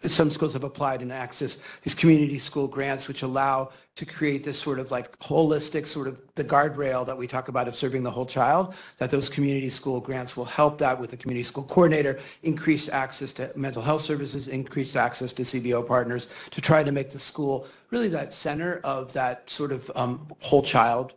some 0.05 0.29
schools 0.29 0.53
have 0.53 0.63
applied 0.63 1.01
and 1.01 1.11
access 1.11 1.63
these 1.83 1.95
community 1.95 2.37
school 2.37 2.67
grants, 2.67 3.07
which 3.07 3.23
allow 3.23 3.71
to 3.95 4.05
create 4.05 4.43
this 4.43 4.57
sort 4.59 4.79
of 4.79 4.91
like 4.91 5.17
holistic 5.19 5.87
sort 5.87 6.07
of 6.07 6.21
the 6.35 6.43
guardrail 6.43 7.05
that 7.05 7.17
we 7.17 7.25
talk 7.25 7.47
about 7.49 7.67
of 7.67 7.75
serving 7.75 8.03
the 8.03 8.11
whole 8.11 8.25
child, 8.25 8.75
that 8.99 9.09
those 9.09 9.27
community 9.27 9.69
school 9.69 9.99
grants 9.99 10.37
will 10.37 10.45
help 10.45 10.77
that 10.77 10.97
with 10.97 11.09
the 11.09 11.17
community 11.17 11.43
school 11.43 11.63
coordinator, 11.63 12.19
increase 12.43 12.87
access 12.87 13.33
to 13.33 13.51
mental 13.55 13.81
health 13.81 14.03
services, 14.03 14.47
increased 14.47 14.95
access 14.95 15.33
to 15.33 15.41
CBO 15.41 15.85
partners 15.85 16.27
to 16.51 16.61
try 16.61 16.83
to 16.83 16.91
make 16.91 17.09
the 17.09 17.19
school 17.19 17.67
really 17.89 18.07
that 18.07 18.31
center 18.31 18.79
of 18.83 19.11
that 19.13 19.49
sort 19.49 19.71
of 19.71 19.91
um, 19.95 20.27
whole 20.39 20.63
child 20.63 21.13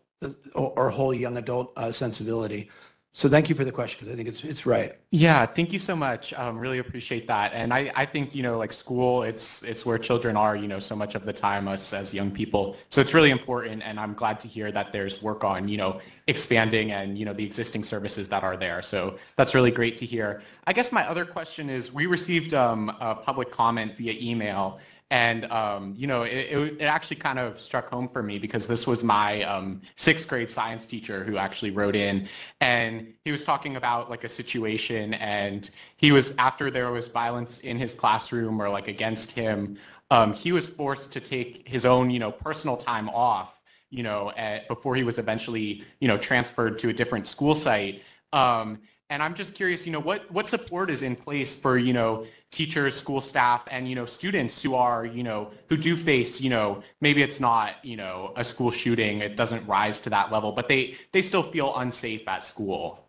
or, 0.55 0.73
or 0.77 0.91
whole 0.91 1.15
young 1.15 1.37
adult 1.37 1.73
uh, 1.77 1.93
sensibility. 1.93 2.71
So 3.15 3.29
thank 3.29 3.51
you 3.51 3.55
for 3.55 3.65
the 3.65 3.73
question 3.73 3.99
because 4.01 4.15
I 4.15 4.17
think 4.17 4.27
it's 4.27 4.43
it's 4.43 4.65
right. 4.65 4.99
Yeah, 5.11 5.45
thank 5.45 5.71
you 5.75 5.79
so 5.79 5.95
much. 5.95 6.33
Um, 6.33 6.59
really 6.59 6.79
appreciate 6.79 7.27
that. 7.27 7.53
And 7.53 7.73
I, 7.73 7.93
I 7.95 8.07
think 8.07 8.35
you 8.35 8.43
know 8.43 8.57
like 8.57 8.73
school, 8.73 9.23
it's 9.23 9.63
it's 9.65 9.85
where 9.85 9.99
children 9.99 10.35
are. 10.35 10.57
You 10.57 10.67
know, 10.67 10.79
so 10.79 10.97
much 10.97 11.15
of 11.15 11.27
the 11.27 11.33
time 11.33 11.69
us 11.69 11.93
as 11.93 12.15
young 12.15 12.31
people. 12.31 12.75
So 12.89 13.03
it's 13.03 13.13
really 13.13 13.29
important, 13.29 13.83
and 13.83 14.01
I'm 14.01 14.15
glad 14.15 14.41
to 14.41 14.49
hear 14.49 14.73
that 14.73 14.95
there's 14.95 15.23
work 15.23 15.45
on 15.45 15.69
you 15.69 15.77
know 15.77 16.01
expanding 16.27 16.93
and 16.93 17.19
you 17.19 17.27
know 17.27 17.35
the 17.35 17.45
existing 17.45 17.85
services 17.85 18.31
that 18.31 18.45
are 18.45 18.57
there. 18.57 18.81
So 18.81 19.19
that's 19.37 19.55
really 19.55 19.71
great 19.71 19.97
to 19.97 20.07
hear. 20.07 20.43
I 20.67 20.73
guess 20.73 20.91
my 20.91 21.07
other 21.07 21.27
question 21.27 21.69
is 21.69 21.93
we 21.93 22.07
received 22.07 22.55
um, 22.55 22.89
a 22.99 23.15
public 23.15 23.51
comment 23.51 23.99
via 23.99 24.15
email 24.19 24.81
and, 25.13 25.45
um, 25.53 25.95
you 25.95 26.07
know, 26.07 26.23
it, 26.23 26.33
it, 26.33 26.77
it, 26.81 26.85
actually 26.85 27.17
kind 27.17 27.39
of 27.39 27.61
struck 27.61 27.91
home 27.91 28.09
for 28.09 28.23
me 28.23 28.39
because 28.39 28.67
this 28.67 28.87
was 28.87 29.05
my 29.05 29.43
um, 29.43 29.83
sixth 29.95 30.27
grade 30.27 30.49
science 30.49 30.87
teacher 30.87 31.23
who 31.23 31.37
actually 31.37 31.71
wrote 31.71 31.95
in. 31.95 32.27
And 32.63 33.13
he 33.27 33.31
was 33.31 33.45
talking 33.45 33.77
about 33.77 34.09
like 34.09 34.25
a 34.25 34.29
situation 34.29 35.13
and 35.13 35.69
he 35.99 36.13
was, 36.13 36.35
after 36.39 36.71
there 36.71 36.91
was 36.91 37.09
violence 37.09 37.61
in 37.61 37.79
his 37.79 37.93
classroom 37.93 38.59
or 38.61 38.71
like 38.71 38.89
against 38.89 39.33
him, 39.33 39.77
um, 40.11 40.33
he 40.33 40.51
was 40.51 40.67
forced 40.67 41.13
to 41.13 41.21
take 41.21 41.69
his 41.69 41.85
own, 41.85 42.09
you 42.09 42.19
know, 42.19 42.33
personal 42.33 42.79
time 42.79 43.11
off 43.11 43.61
you 43.91 44.03
know, 44.03 44.33
at, 44.39 44.67
before 44.69 44.97
he 44.97 45.05
was 45.05 45.19
eventually, 45.19 45.85
you 46.01 46.09
know, 46.09 46.17
transferred 46.17 46.79
to 46.79 46.89
a 46.89 46.93
different 46.95 47.27
school 47.27 47.55
site. 47.55 48.03
Um, 48.33 48.79
and 49.11 49.23
I'm 49.23 49.35
just 49.35 49.55
curious, 49.55 49.85
you 49.85 49.93
know, 49.93 50.01
what, 50.01 50.31
what 50.33 50.49
support 50.49 50.89
is 50.89 51.03
in 51.03 51.15
place 51.15 51.55
for, 51.55 51.77
you 51.77 51.93
know, 51.93 52.25
teachers, 52.53 52.95
school 52.95 53.21
staff, 53.21 53.65
and, 53.71 53.89
you 53.89 53.95
know, 53.95 54.05
students 54.07 54.63
who 54.63 54.75
are, 54.75 55.05
you 55.05 55.23
know, 55.25 55.51
who 55.69 55.77
do 55.77 55.97
face, 55.97 56.41
you 56.41 56.51
know, 56.51 56.83
maybe 57.01 57.23
it's 57.23 57.41
not, 57.41 57.77
you 57.83 57.97
know, 57.97 58.33
a 58.37 58.45
school 58.45 58.71
shooting, 58.71 59.21
it 59.21 59.37
doesn't 59.37 59.67
rise 59.67 60.01
to 60.01 60.11
that 60.11 60.31
level, 60.31 60.53
but 60.53 60.69
they, 60.69 60.97
they 61.13 61.23
still 61.23 61.43
feel 61.43 61.75
unsafe 61.77 62.29
at 62.29 62.45
school. 62.45 63.09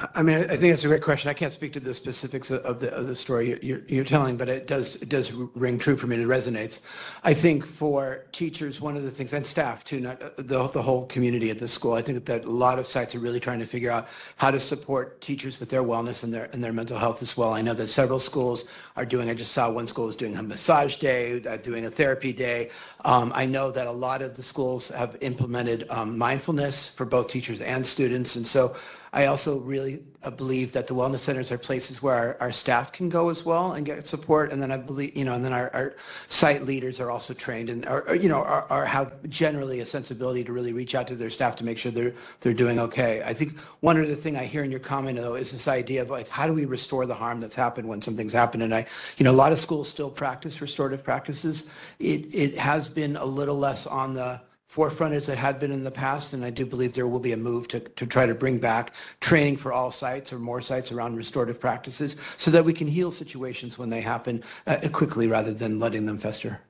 I 0.00 0.24
mean, 0.24 0.38
I 0.38 0.56
think 0.56 0.72
that's 0.72 0.82
a 0.82 0.88
great 0.88 1.02
question. 1.02 1.30
I 1.30 1.34
can't 1.34 1.52
speak 1.52 1.72
to 1.74 1.80
the 1.80 1.94
specifics 1.94 2.50
of 2.50 2.80
the 2.80 2.92
of 2.92 3.06
the 3.06 3.14
story 3.14 3.56
you're, 3.62 3.82
you're 3.86 4.04
telling, 4.04 4.36
but 4.36 4.48
it 4.48 4.66
does 4.66 4.96
it 4.96 5.08
does 5.08 5.30
ring 5.32 5.78
true 5.78 5.96
for 5.96 6.08
me. 6.08 6.16
It 6.16 6.26
resonates. 6.26 6.82
I 7.22 7.32
think 7.32 7.64
for 7.64 8.26
teachers, 8.32 8.80
one 8.80 8.96
of 8.96 9.04
the 9.04 9.12
things, 9.12 9.32
and 9.32 9.46
staff 9.46 9.84
too, 9.84 10.00
not 10.00 10.20
uh, 10.20 10.30
the 10.36 10.66
the 10.66 10.82
whole 10.82 11.06
community 11.06 11.48
at 11.50 11.60
the 11.60 11.68
school. 11.68 11.92
I 11.92 12.02
think 12.02 12.24
that 12.24 12.44
a 12.44 12.50
lot 12.50 12.80
of 12.80 12.88
sites 12.88 13.14
are 13.14 13.20
really 13.20 13.38
trying 13.38 13.60
to 13.60 13.66
figure 13.66 13.92
out 13.92 14.08
how 14.34 14.50
to 14.50 14.58
support 14.58 15.20
teachers 15.20 15.60
with 15.60 15.68
their 15.68 15.84
wellness 15.84 16.24
and 16.24 16.34
their 16.34 16.50
and 16.52 16.64
their 16.64 16.72
mental 16.72 16.98
health 16.98 17.22
as 17.22 17.36
well. 17.36 17.52
I 17.52 17.62
know 17.62 17.74
that 17.74 17.86
several 17.86 18.18
schools 18.18 18.66
are 18.96 19.06
doing. 19.06 19.30
I 19.30 19.34
just 19.34 19.52
saw 19.52 19.70
one 19.70 19.86
school 19.86 20.08
is 20.08 20.16
doing 20.16 20.36
a 20.36 20.42
massage 20.42 20.96
day, 20.96 21.40
uh, 21.44 21.56
doing 21.58 21.86
a 21.86 21.90
therapy 21.90 22.32
day. 22.32 22.70
Um, 23.04 23.30
I 23.32 23.46
know 23.46 23.70
that 23.70 23.86
a 23.86 23.92
lot 23.92 24.22
of 24.22 24.34
the 24.34 24.42
schools 24.42 24.88
have 24.88 25.16
implemented 25.20 25.88
um, 25.88 26.18
mindfulness 26.18 26.88
for 26.88 27.06
both 27.06 27.28
teachers 27.28 27.60
and 27.60 27.86
students, 27.86 28.34
and 28.34 28.44
so. 28.44 28.74
I 29.14 29.26
also 29.26 29.58
really 29.58 30.00
uh, 30.24 30.30
believe 30.30 30.72
that 30.72 30.88
the 30.88 30.94
wellness 30.94 31.20
centers 31.20 31.52
are 31.52 31.58
places 31.58 32.02
where 32.02 32.14
our, 32.14 32.36
our, 32.40 32.52
staff 32.52 32.90
can 32.90 33.08
go 33.08 33.28
as 33.28 33.44
well 33.44 33.74
and 33.74 33.86
get 33.86 34.08
support. 34.08 34.50
And 34.50 34.60
then 34.60 34.72
I 34.72 34.76
believe, 34.76 35.16
you 35.16 35.24
know, 35.24 35.34
and 35.34 35.44
then 35.44 35.52
our, 35.52 35.70
our 35.72 35.94
site 36.28 36.62
leaders 36.62 36.98
are 36.98 37.12
also 37.12 37.32
trained 37.32 37.70
and 37.70 37.86
are, 37.86 38.16
you 38.16 38.28
know, 38.28 38.38
are, 38.38 38.66
are, 38.70 38.84
have 38.84 39.12
generally 39.28 39.78
a 39.78 39.86
sensibility 39.86 40.42
to 40.42 40.52
really 40.52 40.72
reach 40.72 40.96
out 40.96 41.06
to 41.08 41.14
their 41.14 41.30
staff 41.30 41.54
to 41.56 41.64
make 41.64 41.78
sure 41.78 41.92
they're, 41.92 42.12
they're 42.40 42.52
doing 42.52 42.80
okay. 42.80 43.22
I 43.24 43.34
think 43.34 43.60
one 43.80 44.00
other 44.00 44.16
thing 44.16 44.36
I 44.36 44.46
hear 44.46 44.64
in 44.64 44.72
your 44.72 44.80
comment 44.80 45.16
though 45.16 45.36
is 45.36 45.52
this 45.52 45.68
idea 45.68 46.02
of 46.02 46.10
like, 46.10 46.28
how 46.28 46.48
do 46.48 46.52
we 46.52 46.64
restore 46.64 47.06
the 47.06 47.14
harm 47.14 47.38
that's 47.38 47.54
happened 47.54 47.86
when 47.86 48.02
something's 48.02 48.32
happened? 48.32 48.64
And 48.64 48.74
I, 48.74 48.84
you 49.16 49.24
know, 49.24 49.30
a 49.30 49.32
lot 49.32 49.52
of 49.52 49.60
schools 49.60 49.88
still 49.88 50.10
practice 50.10 50.60
restorative 50.60 51.04
practices. 51.04 51.70
It, 52.00 52.34
it 52.34 52.58
has 52.58 52.88
been 52.88 53.14
a 53.14 53.24
little 53.24 53.56
less 53.56 53.86
on 53.86 54.14
the, 54.14 54.40
forefront 54.66 55.14
as 55.14 55.28
it 55.28 55.38
had 55.38 55.58
been 55.58 55.70
in 55.70 55.84
the 55.84 55.90
past, 55.90 56.32
and 56.32 56.44
I 56.44 56.50
do 56.50 56.66
believe 56.66 56.94
there 56.94 57.06
will 57.06 57.20
be 57.20 57.32
a 57.32 57.36
move 57.36 57.68
to, 57.68 57.80
to 57.80 58.06
try 58.06 58.26
to 58.26 58.34
bring 58.34 58.58
back 58.58 58.94
training 59.20 59.56
for 59.56 59.72
all 59.72 59.90
sites 59.90 60.32
or 60.32 60.38
more 60.38 60.60
sites 60.60 60.90
around 60.90 61.16
restorative 61.16 61.60
practices 61.60 62.16
so 62.36 62.50
that 62.50 62.64
we 62.64 62.72
can 62.72 62.88
heal 62.88 63.12
situations 63.12 63.78
when 63.78 63.90
they 63.90 64.00
happen 64.00 64.42
uh, 64.66 64.78
quickly 64.92 65.28
rather 65.28 65.52
than 65.52 65.78
letting 65.78 66.06
them 66.06 66.18
fester. 66.18 66.60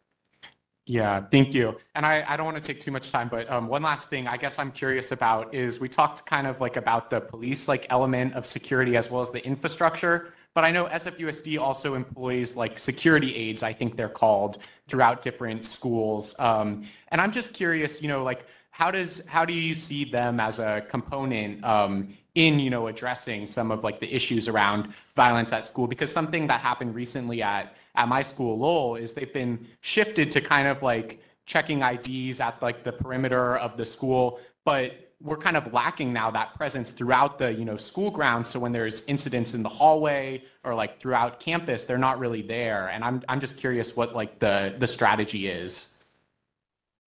Yeah, 0.86 1.22
thank 1.30 1.54
you. 1.54 1.78
And 1.94 2.04
I, 2.04 2.22
I 2.28 2.36
don't 2.36 2.44
want 2.44 2.62
to 2.62 2.62
take 2.62 2.78
too 2.78 2.90
much 2.90 3.10
time, 3.10 3.28
but 3.28 3.50
um, 3.50 3.68
one 3.68 3.82
last 3.82 4.08
thing 4.08 4.28
I 4.28 4.36
guess 4.36 4.58
I'm 4.58 4.70
curious 4.70 5.12
about 5.12 5.54
is 5.54 5.80
we 5.80 5.88
talked 5.88 6.26
kind 6.26 6.46
of 6.46 6.60
like 6.60 6.76
about 6.76 7.08
the 7.08 7.22
police 7.22 7.68
like 7.68 7.86
element 7.88 8.34
of 8.34 8.46
security 8.46 8.94
as 8.94 9.10
well 9.10 9.22
as 9.22 9.30
the 9.30 9.42
infrastructure. 9.46 10.33
But 10.54 10.64
I 10.64 10.70
know 10.70 10.86
SFUSD 10.86 11.58
also 11.58 11.94
employs 11.94 12.54
like 12.54 12.78
security 12.78 13.34
aides, 13.34 13.62
I 13.62 13.72
think 13.72 13.96
they're 13.96 14.08
called, 14.08 14.58
throughout 14.88 15.20
different 15.20 15.66
schools. 15.66 16.34
Um, 16.38 16.86
and 17.08 17.20
I'm 17.20 17.32
just 17.32 17.54
curious, 17.54 18.00
you 18.00 18.08
know, 18.08 18.22
like 18.22 18.46
how 18.70 18.90
does 18.90 19.24
how 19.26 19.44
do 19.44 19.52
you 19.52 19.74
see 19.74 20.04
them 20.04 20.40
as 20.40 20.58
a 20.58 20.84
component 20.90 21.62
um, 21.64 22.16
in 22.34 22.58
you 22.58 22.70
know 22.70 22.88
addressing 22.88 23.46
some 23.46 23.70
of 23.70 23.84
like 23.84 24.00
the 24.00 24.12
issues 24.12 24.48
around 24.48 24.92
violence 25.14 25.52
at 25.52 25.64
school? 25.64 25.86
Because 25.86 26.12
something 26.12 26.48
that 26.48 26.60
happened 26.60 26.94
recently 26.94 27.42
at 27.42 27.76
at 27.94 28.08
my 28.08 28.22
school, 28.22 28.58
Lowell, 28.58 28.96
is 28.96 29.12
they've 29.12 29.32
been 29.32 29.66
shifted 29.80 30.32
to 30.32 30.40
kind 30.40 30.66
of 30.66 30.82
like 30.82 31.20
checking 31.46 31.82
IDs 31.82 32.40
at 32.40 32.60
like 32.62 32.82
the 32.82 32.92
perimeter 32.92 33.56
of 33.56 33.76
the 33.76 33.84
school, 33.84 34.40
but 34.64 35.03
we're 35.20 35.36
kind 35.36 35.56
of 35.56 35.72
lacking 35.72 36.12
now 36.12 36.30
that 36.30 36.54
presence 36.54 36.90
throughout 36.90 37.38
the 37.38 37.52
you 37.52 37.64
know 37.64 37.76
school 37.76 38.10
grounds. 38.10 38.48
So 38.48 38.58
when 38.60 38.72
there's 38.72 39.04
incidents 39.06 39.54
in 39.54 39.62
the 39.62 39.68
hallway 39.68 40.44
or 40.64 40.74
like 40.74 41.00
throughout 41.00 41.40
campus, 41.40 41.84
they're 41.84 41.98
not 41.98 42.18
really 42.18 42.42
there. 42.42 42.88
And 42.88 43.04
I'm 43.04 43.22
I'm 43.28 43.40
just 43.40 43.58
curious 43.58 43.96
what 43.96 44.14
like 44.14 44.38
the 44.38 44.74
the 44.78 44.86
strategy 44.86 45.48
is. 45.48 45.94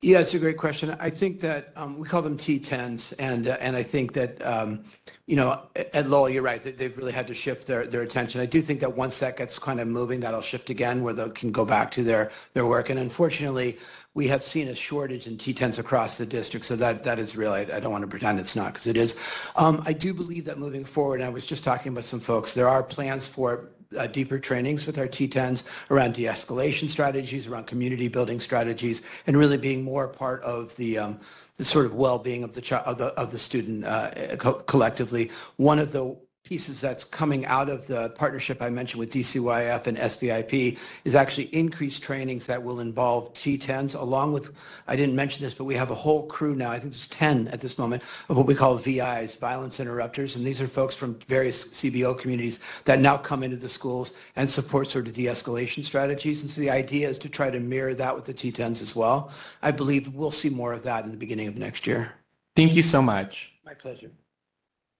Yeah, 0.03 0.19
it's 0.19 0.35
a 0.35 0.39
great 0.39 0.57
question. 0.57 0.95
I 0.99 1.09
think 1.09 1.41
that 1.41 1.73
um, 1.75 1.97
we 1.97 2.07
call 2.07 2.21
them 2.21 2.37
T10s, 2.37 3.15
and 3.17 3.47
uh, 3.47 3.57
and 3.59 3.75
I 3.75 3.81
think 3.81 4.13
that 4.13 4.45
um, 4.45 4.83
you 5.25 5.35
know 5.35 5.63
at 5.75 6.07
Lowell, 6.07 6.29
you're 6.29 6.43
right. 6.43 6.61
They've 6.61 6.95
really 6.95 7.11
had 7.11 7.25
to 7.27 7.33
shift 7.33 7.65
their, 7.65 7.87
their 7.87 8.03
attention. 8.03 8.39
I 8.39 8.45
do 8.45 8.61
think 8.61 8.79
that 8.81 8.95
once 8.95 9.17
that 9.19 9.37
gets 9.37 9.57
kind 9.57 9.79
of 9.79 9.87
moving, 9.87 10.19
that'll 10.19 10.41
shift 10.41 10.69
again, 10.69 11.01
where 11.01 11.15
they 11.15 11.27
can 11.29 11.51
go 11.51 11.65
back 11.65 11.89
to 11.93 12.03
their 12.03 12.31
their 12.53 12.67
work. 12.67 12.91
And 12.91 12.99
unfortunately, 12.99 13.79
we 14.17 14.27
have 14.29 14.43
seen 14.43 14.67
a 14.67 14.73
shortage 14.73 15.27
in 15.27 15.37
T10s 15.37 15.77
across 15.77 16.17
the 16.17 16.25
district, 16.25 16.65
so 16.65 16.75
that 16.77 17.03
that 17.03 17.19
is 17.19 17.37
real. 17.37 17.51
I, 17.51 17.59
I 17.59 17.79
don't 17.79 17.91
want 17.91 18.01
to 18.01 18.07
pretend 18.07 18.39
it's 18.39 18.55
not 18.55 18.73
because 18.73 18.87
it 18.87 18.97
is. 18.97 19.15
Um, 19.55 19.83
I 19.85 19.93
do 19.93 20.11
believe 20.11 20.45
that 20.45 20.57
moving 20.57 20.85
forward, 20.85 21.21
I 21.21 21.29
was 21.29 21.45
just 21.45 21.63
talking 21.63 21.91
about 21.91 22.03
some 22.03 22.19
folks. 22.19 22.55
There 22.55 22.67
are 22.67 22.81
plans 22.81 23.27
for 23.27 23.69
uh, 23.95 24.07
deeper 24.07 24.39
trainings 24.39 24.87
with 24.87 24.97
our 24.97 25.07
T10s 25.07 25.67
around 25.91 26.15
de-escalation 26.15 26.89
strategies, 26.89 27.45
around 27.47 27.67
community 27.67 28.07
building 28.07 28.39
strategies, 28.39 29.05
and 29.27 29.37
really 29.37 29.55
being 29.57 29.83
more 29.83 30.07
part 30.07 30.41
of 30.41 30.75
the 30.77 30.97
um, 30.97 31.19
the 31.57 31.65
sort 31.65 31.85
of 31.85 31.93
well-being 31.93 32.43
of 32.43 32.53
the 32.53 32.75
of 32.87 32.97
the 32.97 33.09
of 33.19 33.31
the 33.31 33.37
student 33.37 33.85
uh, 33.85 34.35
co- 34.37 34.61
collectively. 34.61 35.29
One 35.57 35.77
of 35.77 35.91
the 35.91 36.17
pieces 36.47 36.79
that's 36.79 37.03
coming 37.03 37.45
out 37.45 37.67
of 37.67 37.87
the 37.87 38.07
partnership 38.11 38.61
I 38.61 38.69
mentioned 38.69 39.01
with 39.01 39.11
DCYF 39.11 39.85
and 39.85 39.97
SVIP 39.97 40.77
is 41.03 41.13
actually 41.13 41.53
increased 41.53 42.01
trainings 42.01 42.45
that 42.45 42.63
will 42.63 42.79
involve 42.79 43.33
T10s 43.33 43.99
along 43.99 44.31
with, 44.31 44.55
I 44.87 44.95
didn't 44.95 45.17
mention 45.17 45.43
this, 45.43 45.53
but 45.53 45.65
we 45.65 45.75
have 45.75 45.91
a 45.91 45.95
whole 45.95 46.25
crew 46.25 46.55
now, 46.55 46.71
I 46.71 46.79
think 46.79 46.93
there's 46.93 47.07
10 47.07 47.49
at 47.49 47.59
this 47.59 47.77
moment, 47.77 48.01
of 48.29 48.37
what 48.37 48.45
we 48.45 48.55
call 48.55 48.75
VIs, 48.75 49.35
violence 49.35 49.81
interrupters. 49.81 50.37
And 50.37 50.47
these 50.47 50.61
are 50.61 50.69
folks 50.69 50.95
from 50.95 51.15
various 51.27 51.65
CBO 51.65 52.17
communities 52.17 52.61
that 52.85 53.01
now 53.01 53.17
come 53.17 53.43
into 53.43 53.57
the 53.57 53.67
schools 53.67 54.13
and 54.37 54.49
support 54.49 54.89
sort 54.89 55.07
of 55.07 55.13
de-escalation 55.13 55.83
strategies. 55.83 56.43
And 56.43 56.49
so 56.49 56.61
the 56.61 56.69
idea 56.69 57.09
is 57.09 57.17
to 57.17 57.29
try 57.29 57.49
to 57.49 57.59
mirror 57.59 57.93
that 57.95 58.15
with 58.15 58.23
the 58.23 58.33
T10s 58.33 58.81
as 58.81 58.95
well. 58.95 59.31
I 59.61 59.71
believe 59.71 60.15
we'll 60.15 60.31
see 60.31 60.49
more 60.49 60.71
of 60.71 60.83
that 60.83 61.03
in 61.03 61.11
the 61.11 61.17
beginning 61.17 61.47
of 61.49 61.57
next 61.57 61.85
year. 61.85 62.13
Thank 62.55 62.73
you 62.73 62.83
so 62.83 63.01
much. 63.01 63.53
My 63.65 63.73
pleasure. 63.73 64.11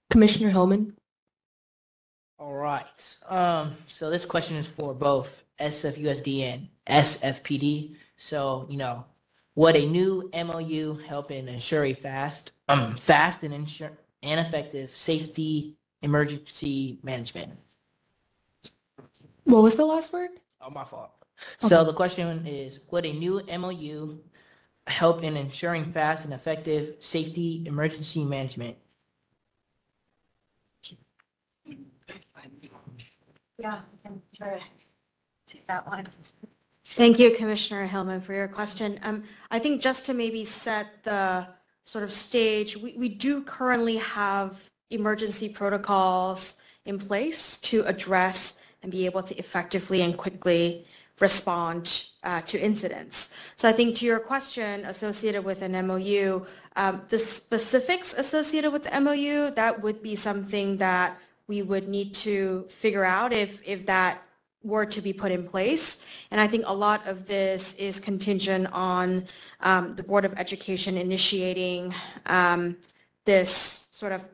Commissioner 0.10 0.50
Hillman. 0.50 0.94
All 2.40 2.54
right. 2.54 3.18
Um, 3.28 3.76
so 3.88 4.10
this 4.10 4.26
question 4.26 4.58
is 4.58 4.70
for 4.70 4.94
both 4.94 5.44
SFUSD 5.60 6.42
and 6.42 6.68
SFPD. 6.88 7.96
So, 8.18 8.68
you 8.70 8.78
know, 8.78 9.06
would 9.56 9.76
a 9.76 9.88
new 9.88 10.30
MOU 10.34 11.00
help 11.08 11.32
in 11.32 11.48
ensure 11.48 11.86
a 11.86 11.94
fast, 11.94 12.52
um, 12.70 12.96
fast 12.96 13.42
and 13.42 13.54
ensure 13.54 13.92
and 14.22 14.40
effective 14.40 14.92
safety 14.92 15.78
emergency 16.04 17.00
management? 17.02 17.54
What 19.46 19.64
was 19.64 19.76
the 19.76 19.86
last 19.86 20.14
word? 20.14 20.30
Oh, 20.62 20.70
my 20.70 20.84
fault. 20.84 21.12
Okay. 21.64 21.70
So 21.70 21.84
the 21.84 21.94
question 21.94 22.46
is, 22.46 22.82
would 22.92 23.06
a 23.06 23.14
new 23.14 23.42
MOU 23.48 24.20
help 24.86 25.24
in 25.24 25.38
ensuring 25.38 25.92
fast 25.92 26.26
and 26.26 26.34
effective 26.34 26.96
safety 27.00 27.64
emergency 27.66 28.24
management? 28.24 28.78
Yeah, 33.58 33.80
I 33.80 34.08
can 34.08 34.22
try 34.36 34.60
to 34.60 34.62
take 35.48 35.66
that 35.68 35.88
one. 35.88 36.08
Thank 36.86 37.20
you, 37.20 37.32
Commissioner 37.32 37.86
Hillman, 37.86 38.22
for 38.22 38.34
your 38.34 38.48
question. 38.48 39.00
Um, 39.04 39.24
I 39.50 39.60
think 39.60 39.82
just 39.82 40.06
to 40.06 40.14
maybe 40.14 40.46
set 40.46 41.04
the 41.04 41.48
sort 41.84 42.04
of 42.04 42.14
stage, 42.14 42.78
we, 42.78 42.94
we 42.94 43.10
do 43.10 43.42
currently 43.42 43.98
have 43.98 44.70
emergency 44.90 45.50
protocols 45.50 46.58
in 46.86 47.00
place 47.00 47.58
to 47.60 47.84
address 47.84 48.58
and 48.84 48.92
be 48.92 49.06
able 49.06 49.24
to 49.24 49.36
effectively 49.38 50.02
and 50.02 50.16
quickly 50.16 50.86
respond 51.20 52.06
uh, 52.24 52.42
to 52.42 52.60
incidents. 52.60 53.34
So 53.56 53.68
I 53.68 53.72
think 53.72 53.98
to 53.98 54.06
your 54.06 54.20
question 54.20 54.86
associated 54.86 55.44
with 55.44 55.64
an 55.64 55.72
MOU, 55.88 56.46
um, 56.76 57.02
the 57.10 57.18
specifics 57.18 58.14
associated 58.14 58.72
with 58.72 58.84
the 58.84 59.02
MOU, 59.02 59.52
that 59.56 59.82
would 59.82 60.04
be 60.04 60.16
something 60.16 60.78
that 60.78 61.20
we 61.48 61.62
would 61.62 61.88
need 61.88 62.14
to 62.14 62.66
figure 62.70 63.04
out 63.04 63.32
if, 63.34 63.62
if 63.66 63.86
that 63.86 64.22
were 64.64 64.86
to 64.86 65.02
be 65.02 65.14
put 65.14 65.32
in 65.32 65.48
place. 65.48 66.04
And 66.30 66.42
I 66.42 66.48
think 66.48 66.66
a 66.68 66.74
lot 66.74 67.08
of 67.08 67.26
this 67.26 67.74
is 67.76 68.00
contingent 68.00 68.68
on 68.74 69.26
um, 69.62 69.96
the 69.96 70.04
Board 70.04 70.26
of 70.26 70.34
Education 70.38 70.98
initiating 70.98 71.94
um, 72.26 72.78
this 73.26 73.88
sort 73.92 74.12
of 74.12 74.26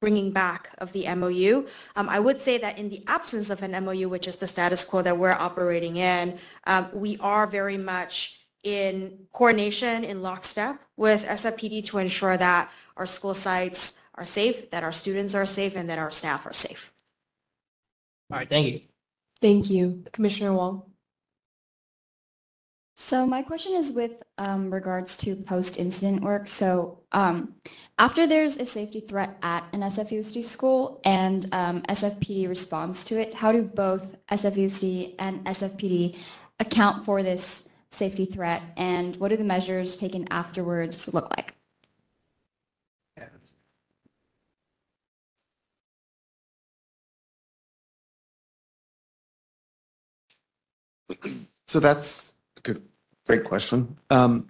bringing 0.00 0.32
back 0.32 0.70
of 0.78 0.92
the 0.92 1.12
MOU. 1.14 1.66
Um, 1.94 2.08
I 2.08 2.18
would 2.18 2.40
say 2.40 2.58
that 2.58 2.78
in 2.78 2.88
the 2.88 3.04
absence 3.06 3.50
of 3.50 3.62
an 3.62 3.84
MOU, 3.84 4.08
which 4.08 4.26
is 4.26 4.36
the 4.36 4.46
status 4.46 4.84
quo 4.84 5.02
that 5.02 5.16
we're 5.16 5.30
operating 5.30 5.96
in, 5.96 6.38
um, 6.66 6.88
we 6.92 7.16
are 7.18 7.46
very 7.46 7.76
much 7.76 8.40
in 8.64 9.26
coordination, 9.32 10.04
in 10.04 10.20
lockstep 10.20 10.80
with 10.96 11.24
SFPD 11.24 11.84
to 11.86 11.98
ensure 11.98 12.36
that 12.36 12.70
our 12.96 13.06
school 13.06 13.34
sites 13.34 13.97
are 14.18 14.24
safe, 14.24 14.70
that 14.70 14.82
our 14.82 14.92
students 14.92 15.34
are 15.34 15.46
safe, 15.46 15.76
and 15.76 15.88
that 15.88 15.98
our 15.98 16.10
staff 16.10 16.44
are 16.46 16.52
safe. 16.52 16.92
All 18.30 18.38
right, 18.38 18.48
thank 18.48 18.66
you. 18.66 18.80
Thank 19.40 19.70
you. 19.70 20.04
Commissioner 20.12 20.52
Wong. 20.52 20.82
So 23.00 23.24
my 23.24 23.42
question 23.42 23.74
is 23.76 23.92
with 23.92 24.20
um, 24.38 24.74
regards 24.74 25.16
to 25.18 25.36
post-incident 25.36 26.20
work. 26.20 26.48
So 26.48 26.98
um, 27.12 27.54
after 27.96 28.26
there's 28.26 28.56
a 28.56 28.66
safety 28.66 28.98
threat 28.98 29.38
at 29.40 29.64
an 29.72 29.82
SFUSD 29.82 30.42
school 30.42 31.00
and 31.04 31.46
um, 31.52 31.82
SFPD 31.82 32.48
responds 32.48 33.04
to 33.04 33.20
it, 33.20 33.34
how 33.34 33.52
do 33.52 33.62
both 33.62 34.18
SFUSD 34.32 35.14
and 35.20 35.44
SFPD 35.44 36.16
account 36.58 37.04
for 37.04 37.22
this 37.22 37.68
safety 37.92 38.26
threat 38.26 38.62
and 38.76 39.14
what 39.16 39.28
do 39.28 39.36
the 39.36 39.44
measures 39.44 39.94
taken 39.94 40.26
afterwards 40.32 41.14
look 41.14 41.30
like? 41.36 41.54
So 51.68 51.80
that's 51.80 52.32
a 52.56 52.60
good, 52.62 52.82
great 53.26 53.44
question. 53.44 53.98
Um, 54.08 54.48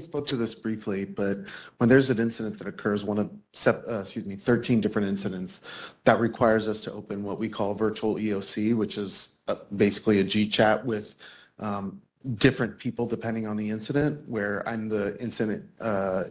spoke 0.00 0.26
to 0.28 0.36
this 0.36 0.54
briefly, 0.54 1.04
but 1.04 1.40
when 1.76 1.90
there's 1.90 2.08
an 2.08 2.18
incident 2.18 2.56
that 2.56 2.66
occurs, 2.66 3.04
one 3.04 3.18
of, 3.18 3.30
uh, 3.66 4.00
excuse 4.00 4.24
me, 4.24 4.34
13 4.34 4.80
different 4.80 5.06
incidents, 5.08 5.60
that 6.04 6.18
requires 6.18 6.66
us 6.66 6.80
to 6.80 6.92
open 6.94 7.22
what 7.22 7.38
we 7.38 7.50
call 7.50 7.74
virtual 7.74 8.14
EOC, 8.14 8.74
which 8.74 8.96
is 8.96 9.40
uh, 9.46 9.56
basically 9.76 10.20
a 10.20 10.24
G-chat 10.24 10.86
with 10.86 11.16
um, 11.58 12.00
different 12.36 12.78
people 12.78 13.04
depending 13.04 13.46
on 13.46 13.58
the 13.58 13.68
incident, 13.68 14.26
where 14.26 14.66
I'm 14.66 14.88
the 14.88 15.20
incident, 15.20 15.68
uh, 15.82 16.24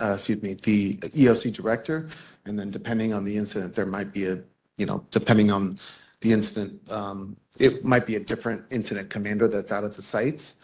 uh, 0.00 0.12
excuse 0.14 0.40
me, 0.40 0.54
the 0.54 0.98
EOC 0.98 1.52
director, 1.52 2.08
and 2.44 2.56
then 2.56 2.70
depending 2.70 3.12
on 3.12 3.24
the 3.24 3.36
incident, 3.36 3.74
there 3.74 3.86
might 3.86 4.12
be 4.12 4.26
a, 4.26 4.38
you 4.78 4.86
know, 4.86 5.04
depending 5.10 5.50
on 5.50 5.80
the 6.20 6.32
incident, 6.32 6.80
um, 6.92 7.36
it 7.58 7.84
might 7.84 8.06
be 8.06 8.16
a 8.16 8.20
different 8.20 8.64
incident 8.70 9.10
commander 9.10 9.48
that's 9.48 9.72
out 9.72 9.84
at 9.84 9.94
the 9.94 10.02
sites. 10.02 10.56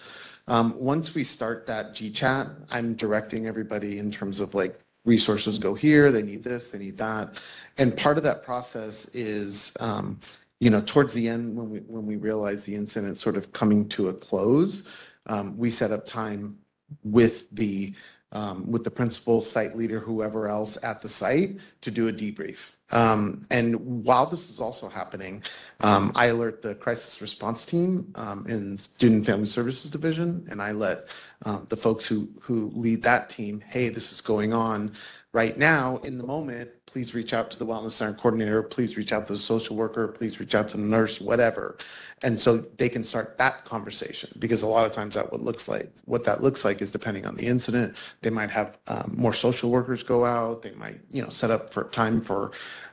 Um, 0.49 0.75
once 0.79 1.15
we 1.15 1.23
start 1.23 1.67
that 1.67 1.95
G-chat, 1.95 2.49
I'm 2.71 2.95
directing 2.95 3.47
everybody 3.47 3.99
in 3.99 4.11
terms 4.11 4.41
of 4.41 4.55
like 4.55 4.81
resources 5.05 5.59
go 5.59 5.75
here, 5.75 6.11
they 6.11 6.23
need 6.23 6.43
this, 6.43 6.71
they 6.71 6.79
need 6.79 6.97
that. 6.99 7.41
And 7.79 7.97
part 7.97 8.17
of 8.17 8.25
that 8.25 8.43
process 8.43 9.09
is, 9.15 9.73
um, 9.81 10.19
you 10.59 10.69
know, 10.69 10.81
towards 10.81 11.15
the 11.15 11.29
end, 11.29 11.57
when 11.57 11.71
we, 11.71 11.79
when 11.81 12.05
we 12.05 12.17
realize 12.17 12.65
the 12.65 12.75
incident 12.75 13.17
sort 13.17 13.37
of 13.37 13.53
coming 13.53 13.89
to 13.91 14.09
a 14.09 14.13
close, 14.13 14.85
um, 15.27 15.57
we 15.57 15.71
set 15.71 15.93
up 15.93 16.07
time 16.07 16.59
with 17.05 17.49
the, 17.51 17.95
um, 18.33 18.71
with 18.71 18.85
the 18.85 18.91
principal, 18.91 19.41
site 19.41 19.77
leader, 19.77 20.01
whoever 20.01 20.49
else 20.49 20.79
at 20.83 21.01
the 21.01 21.09
site 21.09 21.59
to 21.81 21.91
do 21.91 22.09
a 22.09 22.13
debrief. 22.13 22.73
Um, 22.93 23.47
and 23.51 24.05
while 24.05 24.27
this 24.27 24.51
is 24.51 24.61
also 24.61 24.89
happening, 24.89 25.43
um, 25.81 26.11
I 26.15 26.27
alert 26.27 26.61
the 26.61 26.75
crisis 26.75 27.21
response 27.23 27.65
team 27.65 28.11
um, 28.17 28.47
in 28.49 28.77
Student 28.79 29.27
Family 29.27 29.47
Services 29.47 29.91
Division, 29.91 30.47
and 30.51 30.61
I 30.61 30.73
let 30.73 31.09
um, 31.45 31.67
the 31.69 31.77
folks 31.77 32.05
who 32.05 32.29
who 32.41 32.71
lead 32.75 33.03
that 33.03 33.31
team, 33.31 33.63
hey, 33.69 33.89
this 33.91 34.13
is 34.13 34.21
going 34.21 34.53
on 34.53 34.93
right 35.33 35.57
now 35.57 35.99
in 35.99 36.19
the 36.19 36.25
moment. 36.25 36.71
Please 36.93 37.15
reach 37.15 37.33
out 37.33 37.53
to 37.53 37.59
the 37.59 37.65
wellness 37.65 37.93
center 37.93 38.15
coordinator. 38.15 38.65
Please 38.65 38.97
reach 38.97 39.13
out 39.13 39.29
to 39.29 39.35
the 39.35 39.39
social 39.39 39.77
worker. 39.77 40.09
Please 40.09 40.41
reach 40.41 40.57
out 40.57 40.69
to 40.71 40.77
the 40.77 40.83
nurse, 40.83 41.21
whatever, 41.21 41.79
and 42.25 42.41
so 42.41 42.57
they 42.57 42.89
can 42.89 43.05
start 43.05 43.39
that 43.39 43.65
conversation. 43.65 44.29
Because 44.41 44.63
a 44.63 44.67
lot 44.67 44.87
of 44.87 44.91
times 44.91 45.15
that 45.15 45.31
what 45.31 45.41
looks 45.41 45.69
like 45.69 45.93
what 46.07 46.25
that 46.25 46.43
looks 46.43 46.65
like 46.65 46.83
is 46.83 46.91
depending 46.91 47.27
on 47.27 47.37
the 47.37 47.47
incident. 47.47 47.97
They 48.23 48.31
might 48.31 48.51
have 48.51 48.77
um, 48.89 49.15
more 49.17 49.33
social 49.33 49.71
workers 49.71 50.03
go 50.03 50.25
out. 50.25 50.63
They 50.63 50.73
might 50.73 51.01
you 51.13 51.23
know 51.23 51.29
set 51.29 51.53
up 51.53 51.73
for 51.73 51.85
time 51.85 52.21
for 52.21 52.51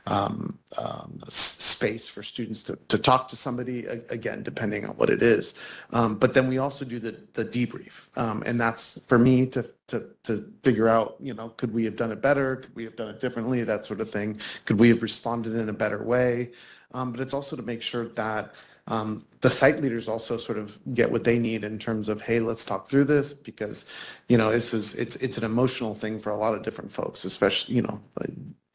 um, 0.08 0.58
um, 0.78 1.20
space 1.28 2.08
for 2.08 2.22
students 2.22 2.62
to, 2.64 2.76
to 2.88 2.98
talk 2.98 3.28
to 3.28 3.36
somebody 3.36 3.86
again, 3.86 4.42
depending 4.42 4.86
on 4.86 4.96
what 4.96 5.10
it 5.10 5.22
is. 5.22 5.54
Um, 5.92 6.16
but 6.16 6.34
then 6.34 6.48
we 6.48 6.58
also 6.58 6.84
do 6.84 6.98
the, 6.98 7.16
the 7.34 7.44
debrief. 7.44 8.08
Um, 8.16 8.42
and 8.46 8.58
that's 8.58 8.98
for 9.06 9.18
me 9.18 9.46
to, 9.46 9.68
to, 9.88 10.06
to 10.24 10.50
figure 10.62 10.88
out, 10.88 11.16
you 11.20 11.34
know, 11.34 11.50
could 11.50 11.72
we 11.72 11.84
have 11.84 11.96
done 11.96 12.10
it 12.10 12.20
better? 12.22 12.56
Could 12.56 12.74
we 12.74 12.84
have 12.84 12.96
done 12.96 13.08
it 13.08 13.20
differently? 13.20 13.64
That 13.64 13.86
sort 13.88 14.00
of 14.00 14.08
thing. 14.10 14.40
Could 14.66 14.78
we 14.78 14.88
have 14.92 15.02
responded 15.02 15.54
in 15.62 15.68
a 15.68 15.78
better 15.84 16.02
way? 16.14 16.52
Um, 16.96 17.06
but 17.12 17.20
it's 17.20 17.34
also 17.34 17.56
to 17.56 17.62
make 17.62 17.82
sure 17.82 18.06
that 18.22 18.44
um, 18.86 19.10
the 19.40 19.50
site 19.50 19.78
leaders 19.82 20.08
also 20.08 20.36
sort 20.38 20.58
of 20.58 20.78
get 20.94 21.10
what 21.12 21.24
they 21.24 21.38
need 21.38 21.62
in 21.64 21.78
terms 21.78 22.08
of, 22.08 22.22
hey, 22.28 22.40
let's 22.40 22.64
talk 22.64 22.88
through 22.88 23.04
this 23.04 23.34
because, 23.34 23.86
you 24.28 24.38
know, 24.38 24.50
this 24.50 24.72
is 24.72 24.94
it's 25.02 25.16
it's 25.16 25.38
an 25.38 25.44
emotional 25.44 25.94
thing 25.94 26.18
for 26.18 26.30
a 26.30 26.40
lot 26.44 26.54
of 26.54 26.62
different 26.62 26.90
folks, 26.90 27.24
especially 27.24 27.74
you 27.76 27.82
know, 27.82 28.00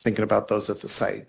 thinking 0.04 0.24
about 0.24 0.48
those 0.48 0.70
at 0.70 0.82
the 0.82 0.90
site. 0.90 1.26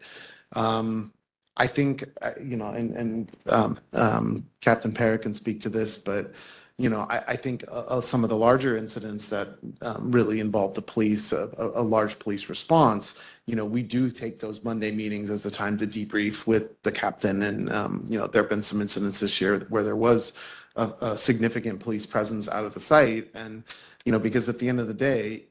Um, 0.52 1.12
I 1.56 1.66
think, 1.68 2.04
uh, 2.20 2.32
you 2.50 2.56
know, 2.56 2.70
and, 2.78 2.96
and 2.96 3.30
um, 3.46 3.76
um, 3.92 4.46
Captain 4.60 4.92
Parrott 4.92 5.22
can 5.22 5.34
speak 5.34 5.60
to 5.62 5.70
this, 5.70 5.96
but, 5.96 6.34
you 6.78 6.90
know, 6.90 7.06
I, 7.08 7.18
I 7.28 7.36
think 7.36 7.64
uh, 7.70 8.00
some 8.00 8.24
of 8.24 8.30
the 8.30 8.36
larger 8.36 8.76
incidents 8.76 9.28
that 9.28 9.48
um, 9.82 10.10
really 10.10 10.40
involve 10.40 10.74
the 10.74 10.82
police, 10.82 11.32
a, 11.32 11.48
a, 11.56 11.82
large 11.82 12.18
police 12.18 12.48
response, 12.48 13.16
you 13.46 13.54
know, 13.54 13.64
we 13.64 13.82
do 13.82 14.10
take 14.10 14.40
those 14.40 14.64
Monday 14.64 14.90
meetings 14.90 15.30
as 15.30 15.46
a 15.46 15.50
time 15.52 15.78
to 15.78 15.86
debrief 15.86 16.48
with 16.48 16.82
the 16.82 16.90
captain. 16.90 17.42
And, 17.42 17.72
um, 17.72 18.04
you 18.08 18.18
know, 18.18 18.26
there 18.26 18.42
have 18.42 18.50
been 18.50 18.62
some 18.62 18.80
incidents 18.80 19.20
this 19.20 19.40
year 19.40 19.60
where 19.68 19.84
there 19.84 19.94
was 19.94 20.32
a, 20.74 20.92
a 21.00 21.16
significant 21.16 21.78
police 21.78 22.06
presence 22.06 22.48
out 22.48 22.64
of 22.64 22.74
the 22.74 22.80
site. 22.80 23.30
And, 23.34 23.62
you 24.04 24.10
know, 24.10 24.18
because 24.18 24.48
at 24.48 24.58
the 24.58 24.68
end 24.68 24.80
of 24.80 24.88
the 24.88 24.94
day, 24.94 25.44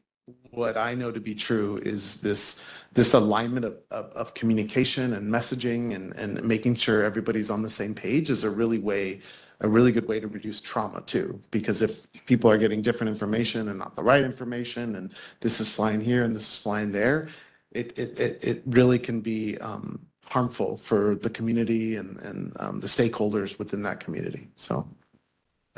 what 0.52 0.78
I 0.78 0.94
know 0.94 1.12
to 1.12 1.20
be 1.20 1.36
true 1.36 1.78
is 1.84 2.22
this 2.22 2.62
this 2.94 3.14
alignment 3.14 3.66
of, 3.66 3.78
of, 3.90 4.06
of, 4.12 4.34
communication 4.36 5.14
and 5.14 5.30
messaging 5.30 5.96
and, 5.96 6.16
and 6.16 6.44
making 6.44 6.76
sure 6.76 7.04
everybody's 7.04 7.50
on 7.50 7.64
the 7.64 7.70
same 7.70 7.96
page 7.96 8.30
is 8.30 8.44
a 8.44 8.50
really 8.50 8.78
way 8.78 9.20
a 9.64 9.68
really 9.68 9.92
good 9.92 10.08
way 10.08 10.20
to 10.20 10.28
reduce 10.28 10.60
trauma 10.62 11.02
too 11.02 11.42
because 11.50 11.82
if 11.82 12.08
people 12.26 12.50
are 12.52 12.58
getting 12.58 12.82
different 12.82 13.10
information 13.10 13.70
and 13.70 13.80
not 13.80 13.96
the 13.96 14.04
right 14.04 14.24
information 14.24 14.96
and 14.98 15.14
this 15.40 15.60
is 15.60 15.74
flying 15.74 16.02
here 16.02 16.24
and 16.26 16.36
this 16.36 16.44
is 16.44 16.58
flying 16.58 16.92
there 16.92 17.30
it 17.72 17.98
it, 17.98 18.20
it, 18.20 18.40
it 18.44 18.62
really 18.68 19.00
can 19.00 19.22
be 19.22 19.58
um, 19.60 20.00
harmful 20.26 20.78
for 20.78 21.16
the 21.16 21.30
community 21.30 21.96
and, 21.96 22.20
and 22.20 22.56
um, 22.60 22.80
the 22.80 22.88
stakeholders 22.88 23.58
within 23.58 23.82
that 23.82 24.00
community 24.00 24.50
so 24.56 24.88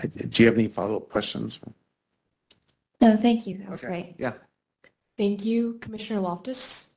I, 0.01 0.07
do 0.07 0.43
you 0.43 0.47
have 0.49 0.57
any 0.57 0.67
follow-up 0.67 1.09
questions 1.09 1.59
no, 3.01 3.17
thank 3.17 3.45
you. 3.45 3.57
That 3.57 3.69
was 3.69 3.83
Okay. 3.83 3.87
great. 3.91 4.15
Yeah. 4.17 4.33
Thank 5.17 5.43
you, 5.43 5.73
Commissioner 5.81 6.21
Loftus. 6.21 6.93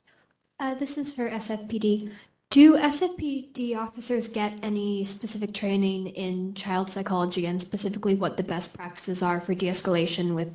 Uh, 0.60 0.74
this 0.74 0.96
is 0.96 1.12
for 1.12 1.28
SFPD. 1.28 2.12
Do 2.50 2.78
SFPD 2.78 3.76
officers 3.76 4.28
get 4.28 4.54
any 4.62 5.04
specific 5.04 5.52
training 5.52 6.08
in 6.08 6.54
child 6.54 6.88
psychology 6.88 7.44
and 7.44 7.60
specifically 7.60 8.14
what 8.14 8.38
the 8.38 8.42
best 8.42 8.74
practices 8.74 9.22
are 9.22 9.38
for 9.38 9.54
de-escalation 9.54 10.34
with 10.34 10.50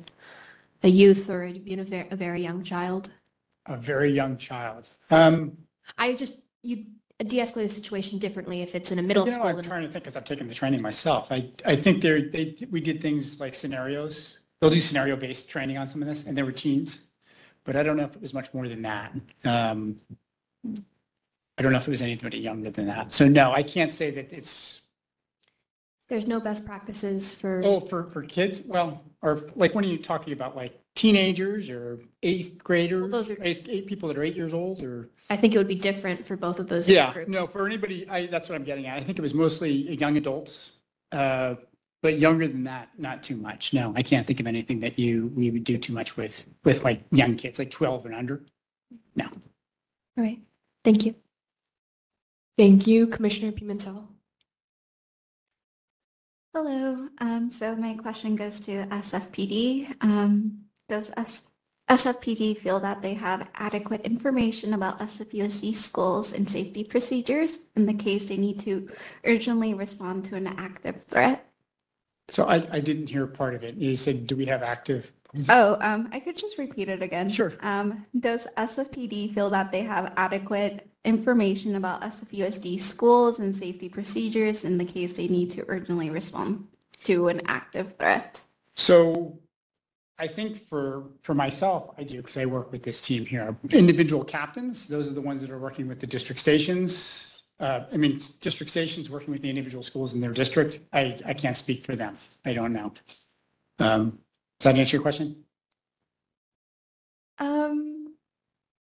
a 0.82 0.88
youth 0.88 1.30
or 1.30 1.44
even 1.44 1.78
a, 1.78 1.84
ver- 1.84 2.06
a 2.10 2.16
very 2.16 2.42
young 2.42 2.64
child? 2.64 3.10
A 3.66 3.76
very 3.76 4.10
young 4.10 4.36
child. 4.38 4.90
Um, 5.12 5.56
I 5.96 6.14
just, 6.14 6.40
you 6.64 6.84
de-escalate 7.18 7.66
a 7.66 7.68
situation 7.68 8.18
differently 8.18 8.60
if 8.60 8.74
it's 8.74 8.90
in 8.90 8.98
a 8.98 9.02
middle 9.02 9.24
you 9.24 9.30
know, 9.30 9.38
school. 9.38 9.46
I'm 9.56 9.62
trying 9.62 9.82
to 9.82 9.92
think 9.92 10.02
because 10.02 10.16
I've 10.16 10.24
taken 10.24 10.48
the 10.48 10.54
training 10.54 10.82
myself. 10.82 11.30
I, 11.30 11.48
I 11.64 11.76
think 11.76 12.02
there, 12.02 12.22
they, 12.22 12.56
we 12.72 12.80
did 12.80 13.00
things 13.00 13.38
like 13.38 13.54
scenarios. 13.54 14.40
They'll 14.60 14.70
do 14.70 14.80
scenario-based 14.80 15.48
training 15.48 15.78
on 15.78 15.88
some 15.88 16.02
of 16.02 16.08
this 16.08 16.26
and 16.26 16.36
there 16.36 16.44
were 16.44 16.50
teens, 16.50 17.06
but 17.62 17.76
I 17.76 17.84
don't 17.84 17.96
know 17.96 18.04
if 18.04 18.16
it 18.16 18.20
was 18.20 18.34
much 18.34 18.52
more 18.52 18.66
than 18.66 18.82
that. 18.82 19.14
Um, 19.44 20.00
I 21.58 21.62
don't 21.62 21.72
know 21.72 21.78
if 21.78 21.86
it 21.86 21.90
was 21.90 22.02
anybody 22.02 22.38
younger 22.38 22.70
than 22.70 22.86
that. 22.86 23.12
So 23.12 23.28
no, 23.28 23.52
I 23.52 23.62
can't 23.62 23.92
say 23.92 24.10
that 24.10 24.32
it's, 24.32 24.82
There's 26.08 26.26
no 26.26 26.40
best 26.40 26.66
practices 26.66 27.34
for. 27.34 27.60
oh, 27.64 27.80
for, 27.80 28.04
for 28.06 28.22
kids, 28.22 28.62
well, 28.66 29.02
or 29.22 29.40
like 29.54 29.74
when 29.74 29.84
are 29.84 29.88
you 29.88 29.98
talking 29.98 30.32
about 30.32 30.56
like 30.56 30.78
teenagers 30.96 31.68
or 31.70 32.00
eighth 32.22 32.58
graders? 32.62 33.10
those 33.10 33.30
are- 33.30 33.36
Eight, 33.40 33.66
eight 33.68 33.86
people 33.86 34.08
that 34.08 34.18
are 34.18 34.22
eight 34.24 34.34
years 34.36 34.52
old 34.52 34.82
or? 34.82 35.10
I 35.30 35.36
think 35.36 35.54
it 35.54 35.58
would 35.58 35.68
be 35.68 35.74
different 35.76 36.26
for 36.26 36.36
both 36.36 36.58
of 36.58 36.68
those 36.68 36.88
age 36.88 36.96
Yeah, 36.96 37.12
groups. 37.12 37.30
no, 37.30 37.46
for 37.46 37.66
anybody, 37.66 38.08
I, 38.10 38.26
that's 38.26 38.48
what 38.48 38.56
I'm 38.56 38.64
getting 38.64 38.86
at. 38.86 38.98
I 38.98 39.00
think 39.00 39.18
it 39.18 39.22
was 39.22 39.34
mostly 39.34 39.70
young 39.94 40.16
adults, 40.16 40.72
uh, 41.12 41.54
but 42.02 42.18
younger 42.18 42.46
than 42.48 42.64
that, 42.64 42.90
not 42.98 43.22
too 43.22 43.36
much. 43.36 43.72
No, 43.72 43.92
I 43.96 44.02
can't 44.02 44.26
think 44.26 44.40
of 44.40 44.46
anything 44.46 44.80
that 44.80 44.98
you, 44.98 45.28
we 45.34 45.50
would 45.52 45.64
do 45.64 45.78
too 45.78 45.92
much 45.94 46.16
with, 46.16 46.46
with 46.64 46.82
like 46.84 47.02
young 47.12 47.36
kids, 47.36 47.58
like 47.60 47.70
12 47.70 48.06
and 48.06 48.14
under. 48.14 48.42
No. 49.16 49.24
All 49.26 50.24
right. 50.24 50.38
Thank 50.84 51.06
you. 51.06 51.14
Thank 52.56 52.86
you, 52.86 53.08
Commissioner 53.08 53.52
Pimentel. 53.52 54.06
Hello. 56.54 57.08
Um, 57.18 57.50
so 57.50 57.74
my 57.74 57.94
question 57.94 58.36
goes 58.36 58.60
to 58.60 58.86
SFPD. 58.86 59.92
Um, 60.00 60.66
does 60.88 61.10
S- 61.16 61.48
SFPD 61.90 62.56
feel 62.56 62.78
that 62.78 63.02
they 63.02 63.14
have 63.14 63.48
adequate 63.56 64.02
information 64.02 64.72
about 64.72 65.00
SFUSD 65.00 65.74
schools 65.74 66.32
and 66.32 66.48
safety 66.48 66.84
procedures 66.84 67.58
in 67.74 67.86
the 67.86 67.94
case 67.94 68.28
they 68.28 68.36
need 68.36 68.60
to 68.60 68.88
urgently 69.24 69.74
respond 69.74 70.24
to 70.26 70.36
an 70.36 70.46
active 70.46 71.02
threat? 71.02 71.44
So 72.30 72.44
I, 72.44 72.64
I 72.70 72.78
didn't 72.78 73.08
hear 73.08 73.26
part 73.26 73.54
of 73.54 73.64
it. 73.64 73.74
You 73.74 73.96
said, 73.96 74.28
do 74.28 74.36
we 74.36 74.46
have 74.46 74.62
active? 74.62 75.10
Oh, 75.48 75.76
um, 75.80 76.08
I 76.12 76.20
could 76.20 76.38
just 76.38 76.56
repeat 76.58 76.88
it 76.88 77.02
again. 77.02 77.28
Sure. 77.28 77.52
Um, 77.62 78.06
does 78.18 78.46
SFPD 78.56 79.34
feel 79.34 79.50
that 79.50 79.72
they 79.72 79.82
have 79.82 80.12
adequate 80.16 80.88
information 81.04 81.76
about 81.76 82.02
SFUSD 82.02 82.80
schools 82.80 83.38
and 83.38 83.54
safety 83.54 83.88
procedures 83.88 84.64
in 84.64 84.78
the 84.78 84.84
case 84.84 85.14
they 85.14 85.28
need 85.28 85.50
to 85.52 85.64
urgently 85.68 86.10
respond 86.10 86.66
to 87.04 87.28
an 87.28 87.42
active 87.46 87.96
threat? 87.98 88.42
So 88.74 89.38
I 90.18 90.26
think 90.26 90.56
for, 90.68 91.04
for 91.22 91.34
myself, 91.34 91.90
I 91.98 92.04
do, 92.04 92.18
because 92.18 92.36
I 92.36 92.46
work 92.46 92.72
with 92.72 92.82
this 92.82 93.00
team 93.00 93.26
here. 93.26 93.56
Individual 93.70 94.24
captains, 94.24 94.88
those 94.88 95.08
are 95.08 95.12
the 95.12 95.20
ones 95.20 95.40
that 95.42 95.50
are 95.50 95.58
working 95.58 95.88
with 95.88 96.00
the 96.00 96.06
district 96.06 96.40
stations. 96.40 97.42
Uh, 97.60 97.84
I 97.92 97.96
mean, 97.96 98.18
district 98.40 98.70
stations 98.70 99.10
working 99.10 99.32
with 99.32 99.42
the 99.42 99.50
individual 99.50 99.82
schools 99.82 100.14
in 100.14 100.20
their 100.20 100.32
district. 100.32 100.80
I, 100.92 101.16
I 101.24 101.34
can't 101.34 101.56
speak 101.56 101.84
for 101.84 101.94
them. 101.94 102.16
I 102.44 102.52
don't 102.52 102.72
know. 102.72 102.92
Um, 103.78 104.18
Does 104.58 104.72
that 104.72 104.78
answer 104.78 104.96
your 104.96 105.02
question? 105.02 105.44
Um, 107.38 107.93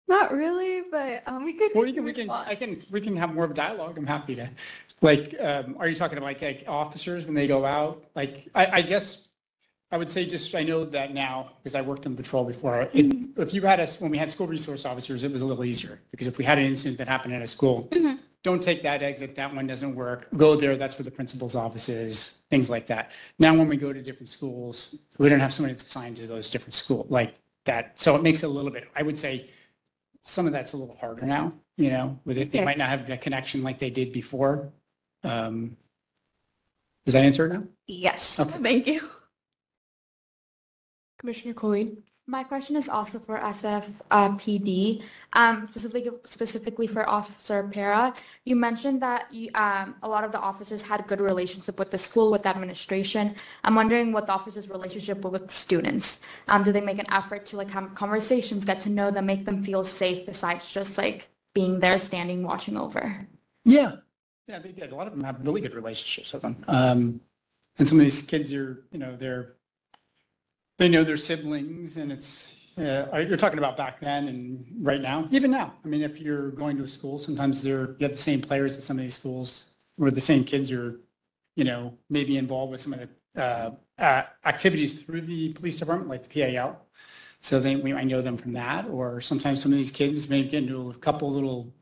not 0.09 0.33
really, 0.33 0.83
but 0.91 1.23
um, 1.27 1.45
we 1.45 1.53
could. 1.53 1.71
Well, 1.73 1.85
we 1.85 1.93
can, 1.93 2.03
we 2.03 2.13
can, 2.13 2.29
I 2.29 2.55
can, 2.55 2.83
we 2.91 2.99
can 2.99 3.15
have 3.15 3.33
more 3.33 3.45
of 3.45 3.51
a 3.51 3.53
dialogue. 3.53 3.97
I'm 3.97 4.05
happy 4.07 4.35
to. 4.35 4.49
Like, 5.01 5.33
um, 5.39 5.77
are 5.79 5.87
you 5.87 5.95
talking 5.95 6.17
about 6.17 6.27
like, 6.27 6.41
like 6.41 6.63
officers 6.67 7.25
when 7.25 7.35
they 7.35 7.47
go 7.47 7.63
out? 7.63 8.03
Like, 8.15 8.49
I, 8.53 8.65
I 8.65 8.81
guess 8.81 9.29
I 9.91 9.97
would 9.97 10.11
say 10.11 10.25
just, 10.25 10.53
I 10.53 10.63
know 10.63 10.83
that 10.85 11.13
now, 11.13 11.51
because 11.57 11.73
I 11.73 11.81
worked 11.81 12.05
in 12.05 12.15
patrol 12.15 12.43
before. 12.43 12.89
It, 12.93 13.15
if 13.37 13.53
you 13.53 13.61
had 13.61 13.79
us, 13.79 14.01
when 14.01 14.11
we 14.11 14.17
had 14.17 14.31
school 14.31 14.47
resource 14.47 14.85
officers, 14.85 15.23
it 15.23 15.31
was 15.31 15.41
a 15.41 15.45
little 15.45 15.63
easier 15.63 16.01
because 16.11 16.27
if 16.27 16.37
we 16.37 16.43
had 16.43 16.57
an 16.57 16.65
incident 16.65 16.97
that 16.97 17.07
happened 17.07 17.33
at 17.33 17.41
a 17.41 17.47
school, 17.47 17.89
don't 18.43 18.61
take 18.61 18.83
that 18.83 19.01
exit, 19.01 19.35
that 19.35 19.53
one 19.53 19.67
doesn't 19.67 19.95
work. 19.95 20.27
Go 20.37 20.55
there, 20.55 20.77
that's 20.77 20.97
where 20.99 21.05
the 21.05 21.11
principal's 21.11 21.55
office 21.55 21.89
is, 21.89 22.37
things 22.49 22.69
like 22.69 22.85
that. 22.87 23.11
Now, 23.39 23.55
when 23.55 23.67
we 23.67 23.77
go 23.77 23.91
to 23.91 24.01
different 24.01 24.29
schools, 24.29 24.95
we 25.17 25.27
don't 25.29 25.39
have 25.39 25.53
somebody 25.53 25.73
that's 25.73 25.85
assigned 25.85 26.17
to 26.17 26.27
those 26.27 26.49
different 26.49 26.75
schools 26.75 27.07
like 27.09 27.35
that. 27.65 27.99
So 27.99 28.15
it 28.15 28.21
makes 28.21 28.43
it 28.43 28.47
a 28.47 28.49
little 28.49 28.71
bit, 28.71 28.89
I 28.95 29.01
would 29.01 29.19
say, 29.19 29.49
some 30.23 30.45
of 30.45 30.53
that's 30.53 30.73
a 30.73 30.77
little 30.77 30.95
harder 30.95 31.25
now, 31.25 31.53
you 31.77 31.89
know, 31.89 32.19
with 32.25 32.37
it. 32.37 32.51
They 32.51 32.63
might 32.63 32.77
not 32.77 32.89
have 32.89 33.09
a 33.09 33.17
connection 33.17 33.63
like 33.63 33.79
they 33.79 33.89
did 33.89 34.11
before. 34.11 34.71
Um, 35.23 35.77
Does 37.05 37.13
that 37.13 37.25
answer 37.25 37.45
it 37.45 37.53
now? 37.53 37.63
Yes. 37.87 38.39
Okay. 38.39 38.57
Thank 38.59 38.87
you. 38.87 39.09
Commissioner 41.19 41.53
Colleen? 41.53 42.03
My 42.29 42.43
question 42.43 42.75
is 42.75 42.87
also 42.87 43.17
for 43.17 43.39
SFPD, 43.39 45.01
um, 45.33 45.67
specifically 45.71 46.11
specifically 46.25 46.85
for 46.85 47.09
Officer 47.09 47.67
Para. 47.73 48.13
You 48.45 48.55
mentioned 48.55 49.01
that 49.01 49.33
you, 49.33 49.49
um, 49.55 49.95
a 50.03 50.07
lot 50.07 50.23
of 50.23 50.31
the 50.31 50.39
officers 50.39 50.83
had 50.83 51.07
good 51.07 51.21
relationship 51.21 51.79
with 51.79 51.89
the 51.89 51.97
school, 51.97 52.29
with 52.29 52.43
the 52.43 52.49
administration. 52.49 53.33
I'm 53.63 53.73
wondering 53.73 54.11
what 54.11 54.27
the 54.27 54.33
officers' 54.33 54.69
relationship 54.69 55.25
with 55.25 55.49
students. 55.49 56.21
Um, 56.47 56.61
do 56.61 56.71
they 56.71 56.81
make 56.81 56.99
an 56.99 57.11
effort 57.11 57.47
to 57.47 57.57
like 57.57 57.71
have 57.71 57.95
conversations, 57.95 58.63
get 58.63 58.79
to 58.81 58.89
know 58.89 59.09
them, 59.09 59.25
make 59.25 59.45
them 59.45 59.63
feel 59.63 59.83
safe 59.83 60.27
besides 60.27 60.71
just 60.71 60.99
like 60.99 61.29
being 61.55 61.79
there, 61.79 61.97
standing, 61.97 62.43
watching 62.43 62.77
over? 62.77 63.27
Yeah. 63.65 63.93
Yeah, 64.47 64.59
they 64.59 64.71
did. 64.71 64.91
A 64.91 64.95
lot 64.95 65.07
of 65.07 65.13
them 65.13 65.23
have 65.23 65.43
really 65.43 65.61
good 65.61 65.73
relationships 65.73 66.31
with 66.31 66.43
them. 66.43 66.63
Um, 66.67 67.21
and 67.79 67.87
some 67.87 67.97
of 67.97 68.03
these 68.03 68.21
kids 68.21 68.53
are, 68.53 68.83
you 68.91 68.99
know, 68.99 69.15
they're, 69.15 69.55
they 70.79 70.87
know 70.87 71.03
their 71.03 71.17
siblings 71.17 71.97
and 71.97 72.11
it's, 72.11 72.55
uh, 72.77 73.23
you're 73.27 73.37
talking 73.37 73.59
about 73.59 73.75
back 73.75 73.99
then 73.99 74.29
and 74.29 74.65
right 74.81 75.01
now, 75.01 75.27
even 75.29 75.51
now. 75.51 75.73
I 75.83 75.87
mean, 75.89 76.01
if 76.01 76.19
you're 76.19 76.51
going 76.51 76.77
to 76.77 76.83
a 76.83 76.87
school, 76.87 77.17
sometimes 77.17 77.61
they're, 77.61 77.95
you 77.99 78.07
have 78.07 78.13
the 78.13 78.17
same 78.17 78.41
players 78.41 78.77
at 78.77 78.83
some 78.83 78.97
of 78.97 79.03
these 79.03 79.15
schools 79.15 79.71
where 79.97 80.09
the 80.09 80.21
same 80.21 80.45
kids 80.45 80.71
are, 80.71 80.99
you 81.57 81.65
know, 81.65 81.93
maybe 82.09 82.37
involved 82.37 82.71
with 82.71 82.79
some 82.79 82.93
of 82.93 83.01
the 83.01 83.41
uh, 83.41 83.71
uh, 83.99 84.23
activities 84.45 85.03
through 85.03 85.21
the 85.21 85.51
police 85.53 85.75
department, 85.75 86.09
like 86.09 86.27
the 86.27 86.41
PAL. 86.41 86.85
So 87.41 87.59
they, 87.59 87.75
we 87.75 87.91
might 87.91 88.07
know 88.07 88.21
them 88.21 88.37
from 88.37 88.53
that, 88.53 88.87
or 88.87 89.19
sometimes 89.19 89.61
some 89.61 89.71
of 89.73 89.77
these 89.77 89.91
kids 89.91 90.29
may 90.29 90.43
get 90.43 90.63
into 90.63 90.91
a 90.91 90.93
couple 90.95 91.29
little 91.29 91.73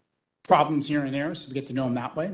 problems 0.43 0.87
here 0.87 1.01
and 1.01 1.13
there, 1.13 1.33
so 1.35 1.47
we 1.47 1.53
get 1.53 1.67
to 1.67 1.73
know 1.73 1.83
them 1.83 1.93
that 1.95 2.15
way. 2.15 2.31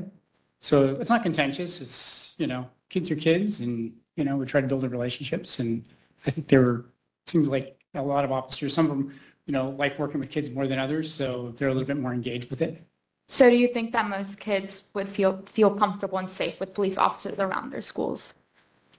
So 0.60 0.96
it's 1.00 1.10
not 1.10 1.22
contentious. 1.22 1.82
It's, 1.82 2.34
you 2.38 2.46
know, 2.46 2.68
kids 2.88 3.10
are 3.10 3.16
kids 3.16 3.60
and, 3.60 3.94
you 4.16 4.24
know, 4.24 4.38
we 4.38 4.46
try 4.46 4.62
to 4.62 4.66
build 4.66 4.80
the 4.80 4.88
relationships. 4.88 5.58
And 5.58 5.86
I 6.26 6.30
think 6.30 6.48
there 6.48 6.60
were, 6.60 6.86
seems 7.26 7.48
like 7.48 7.78
a 7.94 8.02
lot 8.02 8.24
of 8.24 8.32
officers, 8.32 8.74
some 8.74 8.90
of 8.90 8.96
them, 8.96 9.14
you 9.46 9.52
know, 9.52 9.70
like 9.70 9.98
working 9.98 10.20
with 10.20 10.30
kids 10.30 10.50
more 10.50 10.66
than 10.66 10.78
others. 10.78 11.12
So 11.12 11.52
they're 11.56 11.68
a 11.68 11.72
little 11.72 11.86
bit 11.86 11.98
more 11.98 12.12
engaged 12.12 12.50
with 12.50 12.62
it. 12.62 12.82
So 13.28 13.48
do 13.48 13.56
you 13.56 13.68
think 13.68 13.92
that 13.92 14.08
most 14.08 14.38
kids 14.38 14.84
would 14.92 15.08
feel 15.08 15.42
feel 15.46 15.70
comfortable 15.70 16.18
and 16.18 16.28
safe 16.28 16.60
with 16.60 16.74
police 16.74 16.98
officers 16.98 17.38
around 17.38 17.72
their 17.72 17.80
schools? 17.80 18.34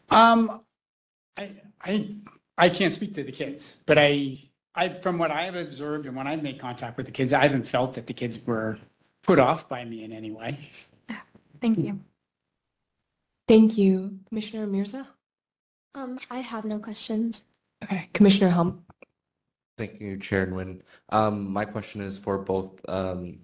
Um, 0.10 0.61
I, 1.38 1.52
I, 1.84 2.15
I 2.57 2.69
can't 2.69 2.93
speak 2.93 3.14
to 3.15 3.23
the 3.23 3.31
kids, 3.31 3.77
but 3.85 3.97
I, 3.97 4.39
I, 4.73 4.89
from 4.89 5.18
what 5.18 5.31
I 5.31 5.43
have 5.43 5.56
observed 5.56 6.06
and 6.06 6.15
when 6.15 6.27
I've 6.27 6.41
made 6.43 6.60
contact 6.60 6.97
with 6.97 7.06
the 7.06 7.11
kids, 7.11 7.34
I 7.34 7.43
haven't 7.43 7.64
felt 7.64 7.93
that 7.95 8.07
the 8.07 8.14
kids 8.14 8.43
were 8.45 8.80
put 9.23 9.39
off 9.39 9.68
by 9.69 9.85
me 9.85 10.03
in 10.03 10.11
any 10.11 10.31
way. 10.31 10.57
Thank 11.61 11.80
you. 11.80 11.99
Thank 13.47 13.77
you. 13.77 14.19
Commissioner 14.30 14.68
Mirza? 14.68 15.07
Um, 15.95 16.19
I 16.30 16.39
have 16.39 16.65
no 16.65 16.77
questions. 16.80 17.43
Okay. 17.84 18.09
Commissioner 18.13 18.49
Hum? 18.49 18.84
Thank 19.77 20.01
you, 20.01 20.17
Chair 20.17 20.45
Nguyen. 20.47 20.81
Um, 21.09 21.51
my 21.51 21.65
question 21.65 22.01
is 22.01 22.17
for 22.17 22.38
both 22.38 22.80
um, 22.89 23.39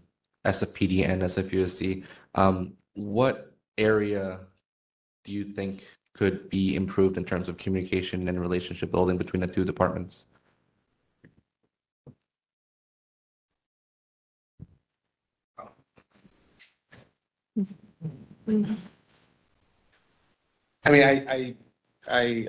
SFPD 0.45 1.07
and 1.07 1.22
SFUSD. 1.22 2.03
Um, 2.36 2.73
what 2.94 3.53
area 3.78 4.40
do 5.23 5.32
you 5.32 5.45
think 5.45 5.86
could 6.14 6.49
be 6.49 6.76
improved 6.76 7.18
in 7.18 7.23
terms 7.23 7.48
of 7.48 7.57
communication 7.57 8.28
and 8.28 8.40
relationship 8.40 8.91
building 8.91 9.18
between 9.18 9.41
the 9.41 9.48
two 9.48 9.64
departments? 9.64 10.26
I 20.84 20.90
mean, 20.90 21.03
I, 21.03 21.26
I, 21.30 21.56
I, 22.12 22.48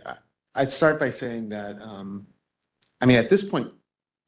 I'd 0.55 0.73
start 0.73 1.01
by 1.01 1.11
saying 1.11 1.49
that, 1.51 1.81
um, 1.81 2.27
I 3.01 3.07
mean, 3.07 3.19
at 3.19 3.31
this 3.31 3.43
point, 3.43 3.73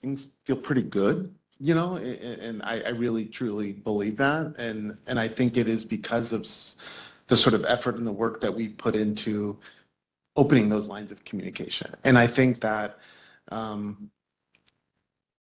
things 0.00 0.28
feel 0.44 0.56
pretty 0.56 0.82
good, 0.82 1.34
you 1.58 1.74
know, 1.74 1.96
and 1.96 2.62
I, 2.62 2.80
I 2.80 2.88
really 2.90 3.26
truly 3.26 3.72
believe 3.72 4.16
that. 4.18 4.54
And, 4.58 4.96
and 5.06 5.18
I 5.18 5.28
think 5.28 5.56
it 5.56 5.68
is 5.68 5.84
because 5.84 6.32
of 6.32 6.42
the 7.26 7.36
sort 7.36 7.54
of 7.54 7.64
effort 7.64 7.96
and 7.96 8.06
the 8.06 8.12
work 8.12 8.40
that 8.40 8.54
we've 8.54 8.76
put 8.76 8.94
into 8.94 9.58
opening 10.36 10.68
those 10.68 10.86
lines 10.86 11.12
of 11.12 11.24
communication. 11.24 11.94
And 12.04 12.18
I 12.18 12.26
think 12.26 12.60
that, 12.60 12.98
um, 13.50 14.10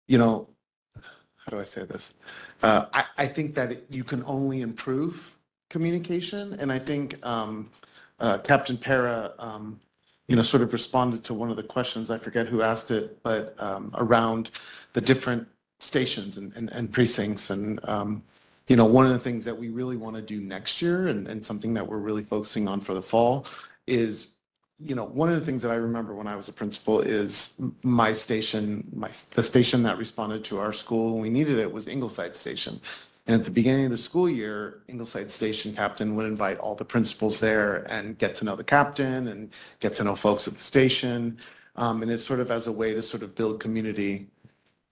you 0.07 0.17
know, 0.17 0.47
how 0.95 1.51
do 1.51 1.59
I 1.59 1.63
say 1.63 1.83
this? 1.83 2.13
Uh, 2.61 2.85
I, 2.93 3.05
I 3.17 3.25
think 3.25 3.55
that 3.55 3.83
you 3.89 4.03
can 4.03 4.23
only 4.25 4.61
improve 4.61 5.35
communication. 5.69 6.53
And 6.59 6.71
I 6.71 6.79
think 6.79 7.25
um, 7.25 7.69
uh, 8.19 8.37
Captain 8.39 8.77
Para, 8.77 9.33
um, 9.39 9.79
you 10.27 10.35
know, 10.35 10.41
sort 10.41 10.63
of 10.63 10.73
responded 10.73 11.23
to 11.25 11.33
one 11.33 11.49
of 11.49 11.55
the 11.55 11.63
questions, 11.63 12.09
I 12.09 12.17
forget 12.17 12.47
who 12.47 12.61
asked 12.61 12.91
it, 12.91 13.21
but 13.23 13.55
um, 13.61 13.91
around 13.95 14.51
the 14.93 15.01
different 15.01 15.47
stations 15.79 16.37
and, 16.37 16.51
and, 16.55 16.69
and 16.71 16.91
precincts. 16.91 17.49
And, 17.49 17.79
um, 17.87 18.23
you 18.67 18.75
know, 18.75 18.85
one 18.85 19.05
of 19.05 19.13
the 19.13 19.19
things 19.19 19.45
that 19.45 19.57
we 19.57 19.69
really 19.69 19.95
want 19.95 20.15
to 20.15 20.21
do 20.21 20.41
next 20.41 20.81
year 20.81 21.07
and, 21.07 21.27
and 21.27 21.43
something 21.43 21.73
that 21.75 21.87
we're 21.87 21.97
really 21.97 22.23
focusing 22.23 22.67
on 22.67 22.81
for 22.81 22.93
the 22.93 23.01
fall 23.01 23.45
is 23.85 24.33
you 24.79 24.93
know, 24.93 25.05
one 25.05 25.29
of 25.29 25.39
the 25.39 25.45
things 25.45 25.63
that 25.63 25.71
I 25.71 25.75
remember 25.75 26.13
when 26.13 26.27
I 26.27 26.35
was 26.35 26.49
a 26.49 26.53
principal 26.53 27.01
is 27.01 27.59
my 27.83 28.13
station, 28.13 28.87
my, 28.93 29.09
the 29.31 29.41
station 29.41 29.83
that 29.83 29.97
responded 29.97 30.43
to 30.45 30.59
our 30.59 30.71
school 30.71 31.13
when 31.13 31.21
we 31.21 31.29
needed 31.29 31.57
it 31.57 31.71
was 31.71 31.87
Ingleside 31.87 32.35
Station. 32.35 32.79
And 33.27 33.35
at 33.35 33.43
the 33.43 33.51
beginning 33.51 33.85
of 33.85 33.91
the 33.91 33.97
school 33.97 34.29
year, 34.29 34.79
Ingleside 34.87 35.29
Station 35.29 35.75
captain 35.75 36.15
would 36.15 36.25
invite 36.25 36.59
all 36.59 36.75
the 36.75 36.85
principals 36.85 37.41
there 37.41 37.83
and 37.91 38.17
get 38.17 38.35
to 38.35 38.45
know 38.45 38.55
the 38.55 38.63
captain 38.63 39.27
and 39.27 39.51
get 39.81 39.93
to 39.95 40.05
know 40.05 40.15
folks 40.15 40.47
at 40.47 40.55
the 40.55 40.63
station. 40.63 41.37
Um, 41.75 42.01
and 42.01 42.09
it's 42.09 42.23
sort 42.23 42.39
of 42.39 42.49
as 42.51 42.67
a 42.67 42.71
way 42.71 42.93
to 42.93 43.01
sort 43.01 43.23
of 43.23 43.35
build 43.35 43.59
community 43.59 44.27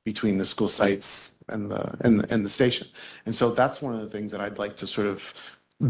between 0.03 0.37
the 0.37 0.45
school 0.45 0.67
sites 0.67 1.37
and 1.47 1.71
the, 1.71 1.97
and 2.01 2.19
the, 2.19 2.33
and 2.33 2.43
the 2.43 2.49
station. 2.49 2.87
And 3.25 3.33
so 3.33 3.51
that's 3.51 3.81
one 3.81 3.95
of 3.95 4.01
the 4.01 4.09
things 4.09 4.33
that 4.33 4.41
I'd 4.41 4.59
like 4.59 4.75
to 4.77 4.87
sort 4.87 5.07
of 5.07 5.33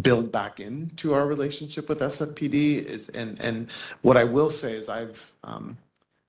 build 0.01 0.31
back 0.31 0.59
into 0.59 1.13
our 1.13 1.25
relationship 1.25 1.89
with 1.89 1.99
SFPD 1.99 2.85
is, 2.85 3.09
and, 3.09 3.41
and 3.41 3.71
what 4.03 4.17
I 4.17 4.23
will 4.23 4.51
say 4.51 4.75
is 4.77 4.87
I've, 4.87 5.33
um, 5.43 5.77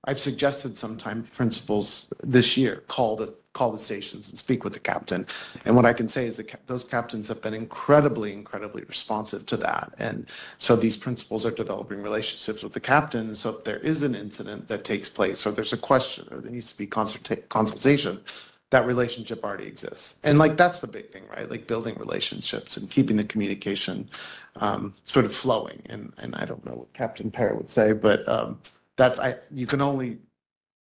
I've 0.03 0.19
suggested 0.19 0.77
sometime 0.77 1.23
principals 1.23 2.11
this 2.23 2.57
year 2.57 2.83
call 2.87 3.15
the, 3.15 3.33
call 3.57 3.71
the 3.71 3.79
stations 3.79 4.29
and 4.29 4.37
speak 4.37 4.63
with 4.63 4.73
the 4.73 4.79
captain. 4.79 5.25
And 5.65 5.75
what 5.75 5.85
I 5.85 5.93
can 5.93 6.07
say 6.07 6.27
is 6.27 6.37
that 6.37 6.67
those 6.67 6.83
captains 6.83 7.27
have 7.27 7.41
been 7.41 7.55
incredibly, 7.55 8.31
incredibly 8.31 8.83
responsive 8.83 9.45
to 9.47 9.57
that. 9.57 9.93
And 9.97 10.27
so 10.59 10.75
these 10.75 10.95
principals 10.95 11.45
are 11.45 11.51
developing 11.63 12.03
relationships 12.03 12.61
with 12.63 12.73
the 12.73 12.79
captain. 12.79 13.27
And 13.29 13.37
so 13.37 13.49
if 13.55 13.63
there 13.63 13.79
is 13.79 14.03
an 14.03 14.13
incident 14.13 14.67
that 14.67 14.83
takes 14.83 15.09
place 15.09 15.45
or 15.45 15.51
there's 15.51 15.73
a 15.73 15.77
question 15.91 16.27
or 16.31 16.39
there 16.39 16.51
needs 16.51 16.71
to 16.71 16.77
be 16.77 16.85
consulta- 16.85 17.49
consultation, 17.49 18.21
that 18.69 18.85
relationship 18.85 19.43
already 19.43 19.65
exists. 19.65 20.19
And 20.23 20.37
like 20.37 20.57
that's 20.57 20.79
the 20.79 20.87
big 20.87 21.09
thing, 21.09 21.23
right? 21.35 21.49
Like 21.49 21.67
building 21.67 21.95
relationships 21.97 22.77
and 22.77 22.89
keeping 22.89 23.15
the 23.17 23.23
communication 23.23 24.09
um, 24.57 24.93
sort 25.05 25.25
of 25.25 25.33
flowing. 25.33 25.81
And 25.85 26.13
and 26.17 26.35
I 26.35 26.45
don't 26.45 26.65
know 26.65 26.73
what 26.73 26.93
Captain 26.93 27.31
Parrott 27.31 27.57
would 27.57 27.69
say, 27.69 27.93
but 27.93 28.27
um, 28.27 28.59
that's 28.97 29.19
I 29.19 29.35
you 29.51 29.67
can 29.67 29.81
only 29.81 30.19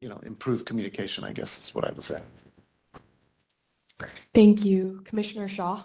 you 0.00 0.08
know 0.08 0.20
improve 0.24 0.64
communication. 0.64 1.24
I 1.24 1.32
guess 1.32 1.58
is 1.58 1.74
what 1.74 1.84
I 1.84 1.92
would 1.92 2.04
say. 2.04 2.20
Thank 4.34 4.64
you. 4.64 5.02
Commissioner 5.04 5.48
Shaw? 5.48 5.84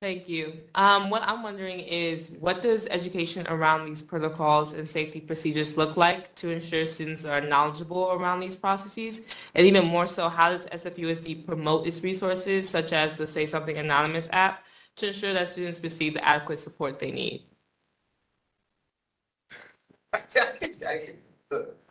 Thank 0.00 0.28
you. 0.28 0.52
Um, 0.76 1.10
what 1.10 1.24
I'm 1.24 1.42
wondering 1.42 1.80
is, 1.80 2.30
what 2.38 2.62
does 2.62 2.86
education 2.86 3.48
around 3.48 3.86
these 3.86 4.00
protocols 4.00 4.72
and 4.74 4.88
safety 4.88 5.18
procedures 5.18 5.76
look 5.76 5.96
like 5.96 6.36
to 6.36 6.50
ensure 6.50 6.86
students 6.86 7.24
are 7.24 7.40
knowledgeable 7.40 8.12
around 8.12 8.38
these 8.38 8.54
processes? 8.54 9.20
And 9.56 9.66
even 9.66 9.84
more 9.84 10.06
so, 10.06 10.28
how 10.28 10.50
does 10.50 10.66
SFUSD 10.66 11.44
promote 11.44 11.88
its 11.88 12.00
resources, 12.04 12.68
such 12.68 12.92
as 12.92 13.16
the 13.16 13.26
Say 13.26 13.46
Something 13.46 13.78
Anonymous 13.78 14.28
app, 14.30 14.64
to 14.96 15.08
ensure 15.08 15.32
that 15.32 15.48
students 15.48 15.82
receive 15.82 16.14
the 16.14 16.24
adequate 16.24 16.60
support 16.60 17.00
they 17.00 17.10
need? 17.10 17.42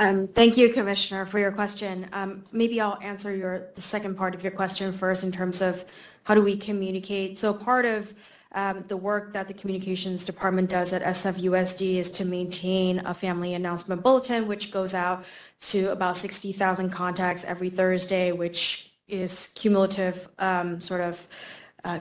Um, 0.00 0.28
Thank 0.28 0.56
you, 0.56 0.72
Commissioner, 0.72 1.26
for 1.26 1.38
your 1.38 1.50
question. 1.50 2.06
Um, 2.12 2.44
Maybe 2.52 2.80
I'll 2.80 2.98
answer 3.02 3.34
your, 3.34 3.68
the 3.74 3.82
second 3.82 4.16
part 4.16 4.34
of 4.34 4.42
your 4.42 4.52
question 4.52 4.92
first 4.92 5.24
in 5.24 5.32
terms 5.32 5.60
of 5.60 5.84
how 6.22 6.34
do 6.34 6.42
we 6.42 6.56
communicate? 6.56 7.38
So 7.38 7.52
part 7.52 7.84
of 7.84 8.14
um, 8.52 8.84
the 8.86 8.96
work 8.96 9.32
that 9.32 9.48
the 9.48 9.54
Communications 9.54 10.24
Department 10.24 10.70
does 10.70 10.92
at 10.92 11.02
SFUSD 11.02 11.96
is 11.96 12.10
to 12.12 12.24
maintain 12.24 13.00
a 13.00 13.12
family 13.12 13.54
announcement 13.54 14.02
bulletin, 14.02 14.46
which 14.46 14.70
goes 14.70 14.94
out 14.94 15.24
to 15.60 15.90
about 15.90 16.16
60,000 16.16 16.90
contacts 16.90 17.44
every 17.44 17.68
Thursday, 17.68 18.32
which 18.32 18.92
is 19.08 19.52
cumulative 19.54 20.28
um, 20.38 20.80
sort 20.80 21.00
of, 21.00 21.26
uh, 21.84 21.98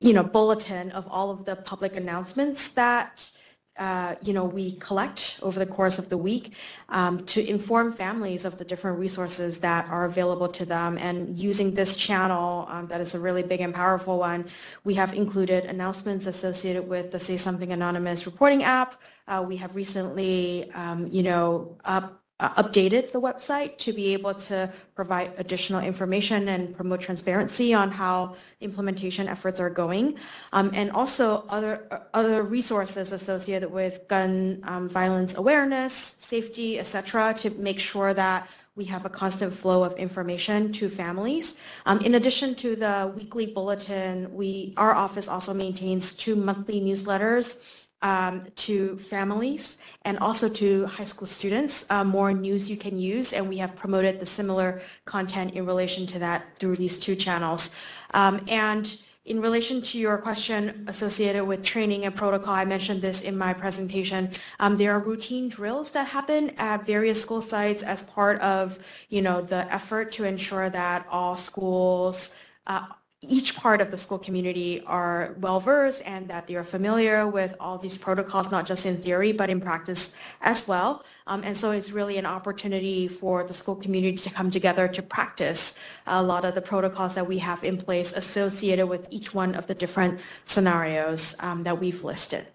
you 0.00 0.12
know, 0.12 0.22
bulletin 0.22 0.90
of 0.92 1.06
all 1.08 1.30
of 1.30 1.44
the 1.44 1.56
public 1.56 1.96
announcements 1.96 2.70
that 2.70 3.30
uh, 3.76 4.14
you 4.22 4.32
know, 4.32 4.44
we 4.44 4.72
collect 4.72 5.38
over 5.42 5.58
the 5.58 5.66
course 5.66 5.98
of 5.98 6.08
the 6.08 6.16
week 6.16 6.52
um, 6.90 7.24
to 7.26 7.46
inform 7.46 7.92
families 7.92 8.44
of 8.44 8.56
the 8.58 8.64
different 8.64 8.98
resources 8.98 9.60
that 9.60 9.88
are 9.88 10.04
available 10.04 10.48
to 10.48 10.64
them. 10.64 10.96
And 10.98 11.36
using 11.36 11.74
this 11.74 11.96
channel, 11.96 12.66
um, 12.68 12.86
that 12.88 13.00
is 13.00 13.14
a 13.14 13.20
really 13.20 13.42
big 13.42 13.60
and 13.60 13.74
powerful 13.74 14.18
one, 14.18 14.46
we 14.84 14.94
have 14.94 15.14
included 15.14 15.64
announcements 15.64 16.26
associated 16.26 16.88
with 16.88 17.10
the 17.10 17.18
Say 17.18 17.36
Something 17.36 17.72
Anonymous 17.72 18.26
reporting 18.26 18.62
app. 18.62 19.02
Uh, 19.26 19.44
we 19.46 19.56
have 19.56 19.74
recently, 19.74 20.70
um, 20.72 21.08
you 21.08 21.22
know, 21.22 21.76
up 21.84 22.23
uh, 22.44 22.62
updated 22.62 23.10
the 23.12 23.20
website 23.20 23.78
to 23.78 23.90
be 23.92 24.12
able 24.12 24.34
to 24.34 24.70
provide 24.94 25.32
additional 25.38 25.80
information 25.80 26.48
and 26.48 26.76
promote 26.76 27.00
transparency 27.00 27.72
on 27.72 27.90
how 27.90 28.36
implementation 28.60 29.28
efforts 29.28 29.58
are 29.60 29.70
going, 29.70 30.16
um, 30.52 30.70
and 30.74 30.90
also 30.90 31.44
other 31.48 31.74
uh, 31.90 32.00
other 32.12 32.42
resources 32.42 33.12
associated 33.12 33.70
with 33.70 34.06
gun 34.08 34.60
um, 34.64 34.88
violence 34.88 35.34
awareness, 35.36 35.92
safety, 35.94 36.78
etc., 36.78 37.34
to 37.38 37.48
make 37.68 37.78
sure 37.78 38.12
that 38.12 38.46
we 38.76 38.84
have 38.84 39.04
a 39.06 39.08
constant 39.08 39.52
flow 39.54 39.84
of 39.84 39.92
information 39.96 40.72
to 40.72 40.90
families. 40.90 41.56
Um, 41.86 42.00
in 42.00 42.16
addition 42.16 42.54
to 42.56 42.76
the 42.76 43.12
weekly 43.16 43.46
bulletin, 43.46 44.34
we 44.34 44.74
our 44.76 44.94
office 44.94 45.28
also 45.28 45.54
maintains 45.54 46.14
two 46.14 46.36
monthly 46.36 46.80
newsletters 46.80 47.83
um, 48.02 48.46
to 48.56 48.98
families 48.98 49.78
and 50.02 50.18
also 50.18 50.48
to 50.48 50.86
high 50.86 51.04
school 51.04 51.26
students, 51.26 51.86
uh, 51.90 52.04
more 52.04 52.32
news 52.32 52.68
you 52.68 52.76
can 52.76 52.98
use. 52.98 53.32
And 53.32 53.48
we 53.48 53.58
have 53.58 53.74
promoted 53.74 54.20
the 54.20 54.26
similar 54.26 54.82
content 55.04 55.54
in 55.54 55.64
relation 55.66 56.06
to 56.08 56.18
that 56.18 56.58
through 56.58 56.76
these 56.76 56.98
two 56.98 57.16
channels. 57.16 57.74
Um, 58.12 58.44
and 58.48 58.94
in 59.24 59.40
relation 59.40 59.80
to 59.80 59.98
your 59.98 60.18
question 60.18 60.84
associated 60.86 61.44
with 61.44 61.62
training 61.62 62.04
and 62.04 62.14
protocol, 62.14 62.52
I 62.52 62.66
mentioned 62.66 63.00
this 63.00 63.22
in 63.22 63.38
my 63.38 63.54
presentation. 63.54 64.30
Um, 64.60 64.76
there 64.76 64.92
are 64.92 65.00
routine 65.00 65.48
drills 65.48 65.92
that 65.92 66.08
happen 66.08 66.50
at 66.58 66.84
various 66.84 67.22
school 67.22 67.40
sites 67.40 67.82
as 67.82 68.02
part 68.02 68.38
of, 68.42 68.78
you 69.08 69.22
know, 69.22 69.40
the 69.40 69.72
effort 69.72 70.12
to 70.12 70.24
ensure 70.24 70.68
that 70.68 71.06
all 71.10 71.36
schools 71.36 72.34
uh, 72.66 72.84
each 73.28 73.56
part 73.56 73.80
of 73.80 73.90
the 73.90 73.96
school 73.96 74.18
community 74.18 74.82
are 74.86 75.34
well 75.40 75.60
versed 75.60 76.02
and 76.04 76.28
that 76.28 76.46
they 76.46 76.54
are 76.54 76.64
familiar 76.64 77.26
with 77.26 77.54
all 77.60 77.78
these 77.78 77.98
protocols, 77.98 78.50
not 78.50 78.66
just 78.66 78.86
in 78.86 78.98
theory, 78.98 79.32
but 79.32 79.50
in 79.50 79.60
practice 79.60 80.14
as 80.40 80.66
well. 80.68 81.04
Um, 81.26 81.42
and 81.44 81.56
so 81.56 81.70
it's 81.70 81.90
really 81.90 82.18
an 82.18 82.26
opportunity 82.26 83.08
for 83.08 83.44
the 83.44 83.54
school 83.54 83.76
community 83.76 84.16
to 84.16 84.30
come 84.30 84.50
together 84.50 84.88
to 84.88 85.02
practice 85.02 85.78
a 86.06 86.22
lot 86.22 86.44
of 86.44 86.54
the 86.54 86.62
protocols 86.62 87.14
that 87.14 87.26
we 87.26 87.38
have 87.38 87.64
in 87.64 87.78
place 87.78 88.12
associated 88.12 88.86
with 88.86 89.08
each 89.10 89.34
one 89.34 89.54
of 89.54 89.66
the 89.66 89.74
different 89.74 90.20
scenarios 90.44 91.34
um, 91.40 91.62
that 91.64 91.80
we've 91.80 92.04
listed. 92.04 92.46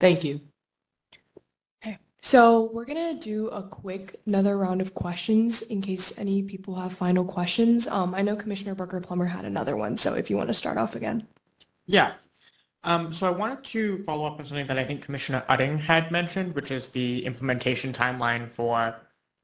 Thank 0.00 0.24
you. 0.24 0.47
So 2.20 2.70
we're 2.72 2.84
gonna 2.84 3.14
do 3.14 3.48
a 3.48 3.62
quick 3.62 4.20
another 4.26 4.58
round 4.58 4.80
of 4.80 4.94
questions 4.94 5.62
in 5.62 5.80
case 5.80 6.18
any 6.18 6.42
people 6.42 6.74
have 6.74 6.92
final 6.92 7.24
questions. 7.24 7.86
Um, 7.86 8.14
I 8.14 8.22
know 8.22 8.36
Commissioner 8.36 8.74
Barker 8.74 9.00
Plummer 9.00 9.26
had 9.26 9.44
another 9.44 9.76
one, 9.76 9.96
so 9.96 10.14
if 10.14 10.28
you 10.28 10.36
want 10.36 10.48
to 10.48 10.54
start 10.54 10.78
off 10.78 10.94
again. 10.94 11.26
Yeah. 11.86 12.12
Um, 12.84 13.12
so 13.12 13.26
I 13.26 13.30
wanted 13.30 13.64
to 13.64 14.04
follow 14.04 14.24
up 14.24 14.38
on 14.38 14.46
something 14.46 14.66
that 14.66 14.78
I 14.78 14.84
think 14.84 15.02
Commissioner 15.02 15.44
Utting 15.48 15.80
had 15.80 16.10
mentioned, 16.10 16.54
which 16.54 16.70
is 16.70 16.88
the 16.88 17.24
implementation 17.24 17.92
timeline 17.92 18.48
for 18.50 18.94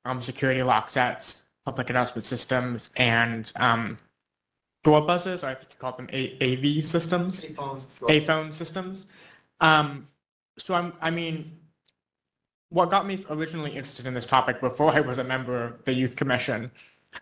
um, 0.04 0.22
security 0.22 0.62
lock 0.62 0.88
sets, 0.88 1.42
public 1.64 1.90
announcement 1.90 2.24
systems, 2.24 2.90
and 2.96 3.50
um, 3.56 3.98
door 4.84 5.00
buzzers, 5.00 5.42
or 5.42 5.48
I 5.48 5.54
think 5.54 5.72
you 5.72 5.78
call 5.78 5.92
them 5.92 6.08
A- 6.12 6.36
AV 6.40 6.84
systems, 6.84 7.44
Aiphone 7.44 8.52
systems. 8.52 9.06
Um, 9.60 10.08
so 10.58 10.74
I'm, 10.74 10.92
I 11.00 11.10
mean, 11.10 11.58
what 12.74 12.90
got 12.90 13.06
me 13.06 13.24
originally 13.30 13.70
interested 13.70 14.04
in 14.04 14.14
this 14.14 14.26
topic 14.26 14.60
before 14.60 14.90
I 14.92 15.00
was 15.00 15.18
a 15.18 15.24
member 15.24 15.62
of 15.62 15.84
the 15.84 15.94
Youth 15.94 16.16
Commission 16.16 16.72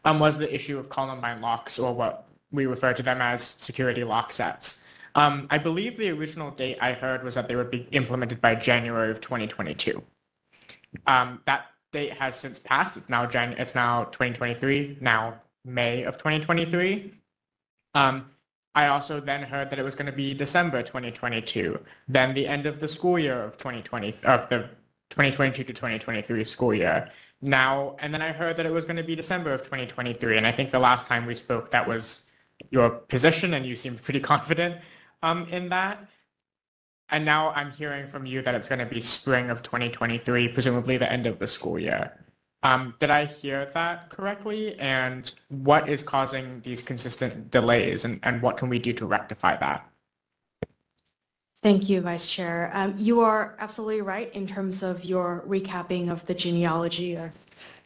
um, 0.07 0.19
was 0.19 0.39
the 0.39 0.53
issue 0.53 0.79
of 0.79 0.89
Columbine 0.89 1.43
locks, 1.43 1.79
or 1.79 1.95
what 1.95 2.27
we 2.51 2.65
refer 2.65 2.95
to 2.95 3.03
them 3.03 3.21
as 3.21 3.43
security 3.43 4.03
lock 4.03 4.33
sets. 4.33 4.83
Um, 5.15 5.47
I 5.51 5.59
believe 5.59 5.99
the 5.99 6.09
original 6.09 6.51
date 6.51 6.79
I 6.81 6.95
heard 6.95 7.23
was 7.23 7.35
that 7.35 7.49
they 7.49 7.57
would 7.57 7.71
be 7.71 7.87
implemented 7.91 8.41
by 8.41 8.55
January 8.55 9.11
of 9.11 9.21
2022. 9.21 10.03
Um, 11.07 11.43
that 11.45 11.67
date 11.93 12.15
has 12.15 12.35
since 12.35 12.59
passed. 12.59 12.97
It's 12.97 13.11
now 13.11 13.27
Jan- 13.27 13.57
It's 13.59 13.75
now 13.75 14.05
2023. 14.05 14.97
Now 15.03 15.39
May 15.67 16.05
of 16.05 16.17
2023. 16.17 17.13
Um, 17.95 18.31
I 18.75 18.87
also 18.87 19.21
then 19.21 19.43
heard 19.43 19.69
that 19.69 19.79
it 19.79 19.83
was 19.83 19.95
going 19.95 20.07
to 20.07 20.17
be 20.17 20.33
December 20.33 20.83
2022. 20.83 21.79
Then 22.09 22.33
the 22.33 22.47
end 22.49 22.65
of 22.65 22.81
the 22.81 22.89
school 22.89 23.19
year 23.19 23.43
of 23.43 23.59
2020 23.59 24.17
of 24.25 24.49
the 24.49 24.71
2022 25.13 25.65
to 25.65 25.73
2023 25.73 26.45
school 26.45 26.75
year. 26.75 27.11
Now, 27.43 27.97
and 27.99 28.15
then 28.15 28.23
I 28.23 28.33
heard 28.33 28.57
that 28.57 28.65
it 28.65 28.73
was 28.73 28.85
going 28.85 28.97
to 28.97 29.03
be 29.03 29.15
December 29.15 29.53
of 29.53 29.63
2023, 29.63 30.39
and 30.39 30.47
I 30.47 30.53
think 30.53 30.71
the 30.71 30.79
last 30.79 31.07
time 31.07 31.27
we 31.27 31.35
spoke, 31.35 31.71
that 31.71 31.87
was 31.87 32.25
your 32.71 32.89
position, 32.91 33.53
and 33.55 33.67
you 33.67 33.77
seemed 33.77 34.03
pretty 34.03 34.21
confident 34.33 34.77
um, 35.23 35.47
in 35.49 35.69
that. 35.69 36.09
And 37.11 37.27
now 37.27 37.51
I'm 37.51 37.71
hearing 37.71 38.07
from 38.07 38.25
you 38.25 38.41
that 38.41 38.55
it's 38.55 38.69
going 38.69 38.79
to 38.79 38.87
be 38.87 39.03
spring 39.03 39.51
of 39.51 39.63
2023, 39.63 40.49
presumably 40.49 40.97
the 40.97 41.13
end 41.13 41.27
of 41.27 41.39
the 41.39 41.47
school 41.47 41.79
year. 41.79 42.19
Um, 42.63 42.95
did 42.99 43.11
I 43.11 43.27
hear 43.27 43.67
that 43.75 44.09
correctly? 44.09 44.79
And 44.79 45.31
what 45.49 45.91
is 45.91 46.03
causing 46.03 46.61
these 46.61 46.81
consistent 46.81 47.51
delays, 47.51 48.07
and, 48.07 48.19
and 48.23 48.41
what 48.41 48.57
can 48.57 48.71
we 48.71 48.79
do 48.79 48.95
to 48.95 49.05
rectify 49.05 49.57
that? 49.57 49.92
Thank 51.63 51.89
you, 51.89 52.01
Vice 52.01 52.29
Chair. 52.29 52.73
Um, 52.75 52.95
you 52.99 53.21
are 53.21 53.55
absolutely 53.61 54.01
right 54.01 54.35
in 54.35 54.49
terms 54.49 54.83
of 54.83 55.05
your 55.05 55.45
recapping 55.47 56.11
of 56.11 56.27
the 56.27 56.35
genealogy 56.35 57.15
of 57.15 57.31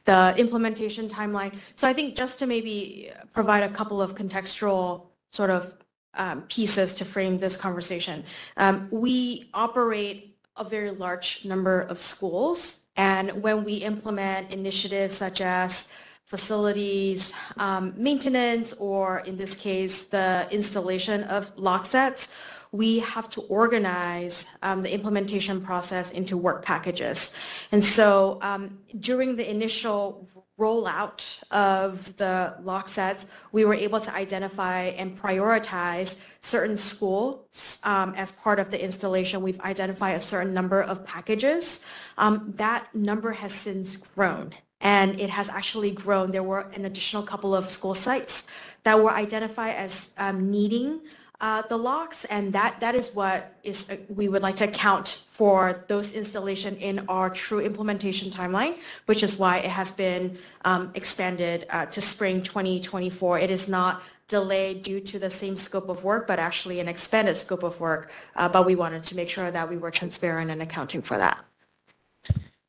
the 0.06 0.34
implementation 0.38 1.10
timeline. 1.10 1.52
So 1.74 1.86
I 1.86 1.92
think 1.92 2.16
just 2.16 2.38
to 2.38 2.46
maybe 2.46 3.10
provide 3.34 3.64
a 3.64 3.68
couple 3.68 4.00
of 4.00 4.14
contextual 4.14 5.02
sort 5.30 5.50
of 5.50 5.74
um, 6.14 6.42
pieces 6.42 6.94
to 6.94 7.04
frame 7.04 7.36
this 7.36 7.54
conversation. 7.54 8.24
Um, 8.56 8.88
we 8.90 9.50
operate 9.52 10.38
a 10.56 10.64
very 10.64 10.92
large 10.92 11.44
number 11.44 11.82
of 11.82 12.00
schools, 12.00 12.86
and 12.96 13.42
when 13.42 13.62
we 13.62 13.74
implement 13.74 14.50
initiatives 14.50 15.16
such 15.16 15.42
as 15.42 15.88
facilities 16.24 17.34
um, 17.58 17.92
maintenance, 17.96 18.72
or 18.74 19.18
in 19.20 19.36
this 19.36 19.54
case, 19.54 20.06
the 20.06 20.48
installation 20.50 21.24
of 21.24 21.52
lock 21.58 21.84
sets, 21.84 22.32
we 22.72 23.00
have 23.00 23.28
to 23.30 23.40
organize 23.42 24.46
um, 24.62 24.82
the 24.82 24.92
implementation 24.92 25.60
process 25.60 26.10
into 26.10 26.36
work 26.36 26.64
packages. 26.64 27.34
And 27.72 27.82
so 27.82 28.38
um, 28.42 28.78
during 28.98 29.36
the 29.36 29.48
initial 29.48 30.28
rollout 30.58 31.42
of 31.50 32.16
the 32.16 32.56
lock 32.62 32.88
sets, 32.88 33.26
we 33.52 33.64
were 33.64 33.74
able 33.74 34.00
to 34.00 34.14
identify 34.14 34.84
and 34.84 35.20
prioritize 35.20 36.18
certain 36.40 36.76
schools 36.76 37.78
um, 37.84 38.14
as 38.14 38.32
part 38.32 38.58
of 38.58 38.70
the 38.70 38.82
installation. 38.82 39.42
We've 39.42 39.60
identified 39.60 40.16
a 40.16 40.20
certain 40.20 40.54
number 40.54 40.82
of 40.82 41.04
packages. 41.04 41.84
Um, 42.16 42.54
that 42.56 42.94
number 42.94 43.32
has 43.32 43.52
since 43.52 43.96
grown 43.96 44.54
and 44.80 45.20
it 45.20 45.30
has 45.30 45.48
actually 45.48 45.90
grown. 45.90 46.32
There 46.32 46.42
were 46.42 46.60
an 46.74 46.84
additional 46.84 47.22
couple 47.22 47.54
of 47.54 47.68
school 47.68 47.94
sites 47.94 48.46
that 48.84 48.98
were 48.98 49.10
identified 49.10 49.74
as 49.74 50.10
um, 50.16 50.50
needing 50.50 51.00
uh, 51.40 51.62
the 51.62 51.76
locks, 51.76 52.24
and 52.26 52.52
that 52.52 52.80
that 52.80 52.94
is 52.94 53.14
what 53.14 53.54
is 53.62 53.88
uh, 53.90 53.96
we 54.08 54.28
would 54.28 54.42
like 54.42 54.56
to 54.56 54.64
account 54.64 55.24
for 55.30 55.84
those 55.88 56.12
installation 56.12 56.76
in 56.76 57.04
our 57.08 57.28
true 57.28 57.60
implementation 57.60 58.30
timeline, 58.30 58.78
which 59.06 59.22
is 59.22 59.38
why 59.38 59.58
it 59.58 59.70
has 59.70 59.92
been 59.92 60.38
um, 60.64 60.90
expanded 60.94 61.66
uh, 61.70 61.86
to 61.86 62.00
spring 62.00 62.42
2024. 62.42 63.38
It 63.40 63.50
is 63.50 63.68
not 63.68 64.02
delayed 64.28 64.82
due 64.82 65.00
to 65.00 65.18
the 65.18 65.30
same 65.30 65.56
scope 65.56 65.88
of 65.88 66.02
work, 66.02 66.26
but 66.26 66.38
actually 66.38 66.80
an 66.80 66.88
expanded 66.88 67.36
scope 67.36 67.62
of 67.62 67.78
work. 67.80 68.10
Uh, 68.34 68.48
but 68.48 68.66
we 68.66 68.74
wanted 68.74 69.04
to 69.04 69.14
make 69.14 69.28
sure 69.28 69.50
that 69.50 69.68
we 69.68 69.76
were 69.76 69.90
transparent 69.90 70.50
and 70.50 70.62
accounting 70.62 71.02
for 71.02 71.18
that. 71.18 71.44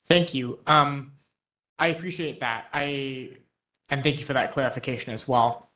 Thank 0.07 0.33
you. 0.33 0.59
Um, 0.67 1.13
I 1.79 1.87
appreciate 1.87 2.39
that. 2.41 2.67
I 2.73 3.31
and 3.89 4.03
thank 4.03 4.19
you 4.19 4.25
for 4.25 4.33
that 4.33 4.51
clarification 4.51 5.13
as 5.13 5.27
well. 5.27 5.66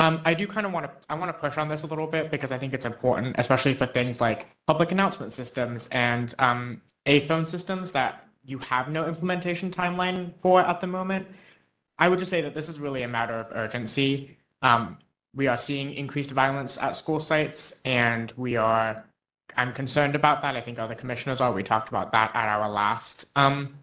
Um, 0.00 0.22
I 0.24 0.32
do 0.32 0.46
kind 0.46 0.64
of 0.64 0.72
want 0.72 0.86
to 0.86 0.92
I 1.10 1.14
want 1.14 1.28
to 1.28 1.38
push 1.38 1.58
on 1.58 1.68
this 1.68 1.82
a 1.82 1.86
little 1.86 2.06
bit 2.06 2.30
because 2.30 2.50
I 2.50 2.58
think 2.58 2.72
it's 2.72 2.86
important, 2.86 3.36
especially 3.38 3.74
for 3.74 3.84
things 3.84 4.18
like 4.18 4.46
public 4.66 4.92
announcement 4.92 5.34
systems 5.34 5.88
and 5.92 6.34
um, 6.38 6.80
Aiphone 7.04 7.46
systems 7.46 7.92
that 7.92 8.26
you 8.42 8.58
have 8.60 8.88
no 8.88 9.06
implementation 9.06 9.70
timeline 9.70 10.32
for 10.40 10.62
at 10.62 10.80
the 10.80 10.86
moment. 10.86 11.28
I 11.98 12.08
would 12.08 12.18
just 12.18 12.30
say 12.30 12.40
that 12.40 12.54
this 12.54 12.70
is 12.70 12.80
really 12.80 13.02
a 13.02 13.08
matter 13.08 13.34
of 13.34 13.48
urgency. 13.52 14.38
Um, 14.62 14.96
we 15.34 15.48
are 15.48 15.58
seeing 15.58 15.92
increased 15.92 16.30
violence 16.30 16.78
at 16.78 16.96
school 16.96 17.20
sites, 17.20 17.78
and 17.84 18.32
we 18.38 18.56
are. 18.56 19.04
I'm 19.54 19.74
concerned 19.74 20.14
about 20.14 20.40
that. 20.40 20.56
I 20.56 20.62
think 20.62 20.78
other 20.78 20.94
commissioners 20.94 21.42
are. 21.42 21.52
We 21.52 21.62
talked 21.62 21.90
about 21.90 22.12
that 22.12 22.30
at 22.34 22.48
our 22.48 22.70
last 22.70 23.26
um, 23.36 23.74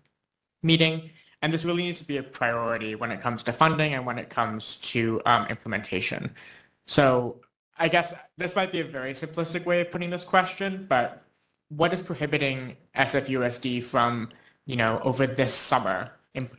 meeting. 0.63 1.11
And 1.47 1.53
this 1.53 1.63
really 1.63 1.83
needs 1.83 1.99
to 1.99 2.05
be 2.05 2.17
a 2.17 2.23
priority 2.23 2.95
when 2.95 3.09
it 3.09 3.21
comes 3.21 3.41
to 3.43 3.53
funding 3.53 3.93
and 3.93 4.05
when 4.05 4.19
it 4.19 4.29
comes 4.29 4.75
to 4.91 5.21
um, 5.25 5.47
implementation. 5.47 6.35
So 6.87 7.39
I 7.79 7.87
guess 7.87 8.13
this 8.35 8.53
might 8.53 8.73
be 8.73 8.81
a 8.81 8.83
very 8.83 9.13
simplistic 9.13 9.63
way 9.63 9.79
of 9.79 9.89
putting 9.89 10.09
this 10.09 10.25
question, 10.25 10.85
but 10.89 11.23
what 11.69 11.93
is 11.93 12.01
prohibiting 12.01 12.75
SFUSD 12.97 13.81
from, 13.81 14.27
you 14.65 14.75
know, 14.75 14.99
over 15.05 15.25
this 15.25 15.53
summer 15.53 16.11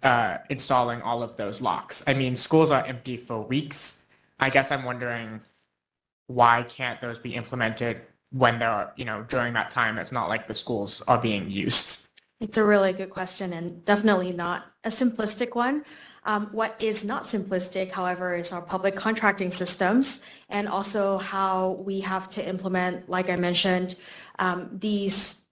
uh, 0.03 0.39
installing 0.49 1.03
all 1.03 1.23
of 1.23 1.37
those 1.37 1.61
locks? 1.61 2.03
I 2.07 2.15
mean, 2.15 2.35
schools 2.35 2.71
are 2.71 2.83
empty 2.87 3.19
for 3.19 3.43
weeks. 3.43 4.07
I 4.41 4.49
guess 4.49 4.71
I'm 4.71 4.85
wondering 4.85 5.43
why 6.29 6.63
can't 6.63 6.99
those 7.03 7.19
be 7.19 7.35
implemented 7.35 8.01
when 8.31 8.59
they're, 8.59 8.91
you 8.97 9.05
know, 9.05 9.27
during 9.29 9.53
that 9.53 9.69
time? 9.69 9.99
It's 9.99 10.13
not 10.13 10.31
like 10.31 10.47
the 10.47 10.55
schools 10.55 11.03
are 11.07 11.19
being 11.19 11.51
used. 11.51 12.08
It's 12.41 12.57
a 12.57 12.65
really 12.65 12.93
good 12.93 13.11
question 13.11 13.53
and 13.53 13.85
definitely 13.85 14.33
not 14.33 14.67
a 14.85 14.91
simplistic 14.91 15.57
one. 15.57 15.85
Um, 16.25 16.47
what 16.53 16.77
is 16.79 17.03
not 17.03 17.25
simplistic, 17.25 17.91
however, 17.91 18.37
is 18.37 18.53
our 18.53 18.63
public 18.63 18.95
contracting 18.95 19.51
systems 19.51 20.23
and 20.49 20.69
also 20.69 21.19
how 21.19 21.73
we 21.85 22.01
have 22.01 22.31
to 22.33 22.47
implement, 22.47 23.09
like 23.09 23.29
I 23.29 23.37
mentioned, 23.37 23.97
um, 24.39 24.69
these 24.73 25.48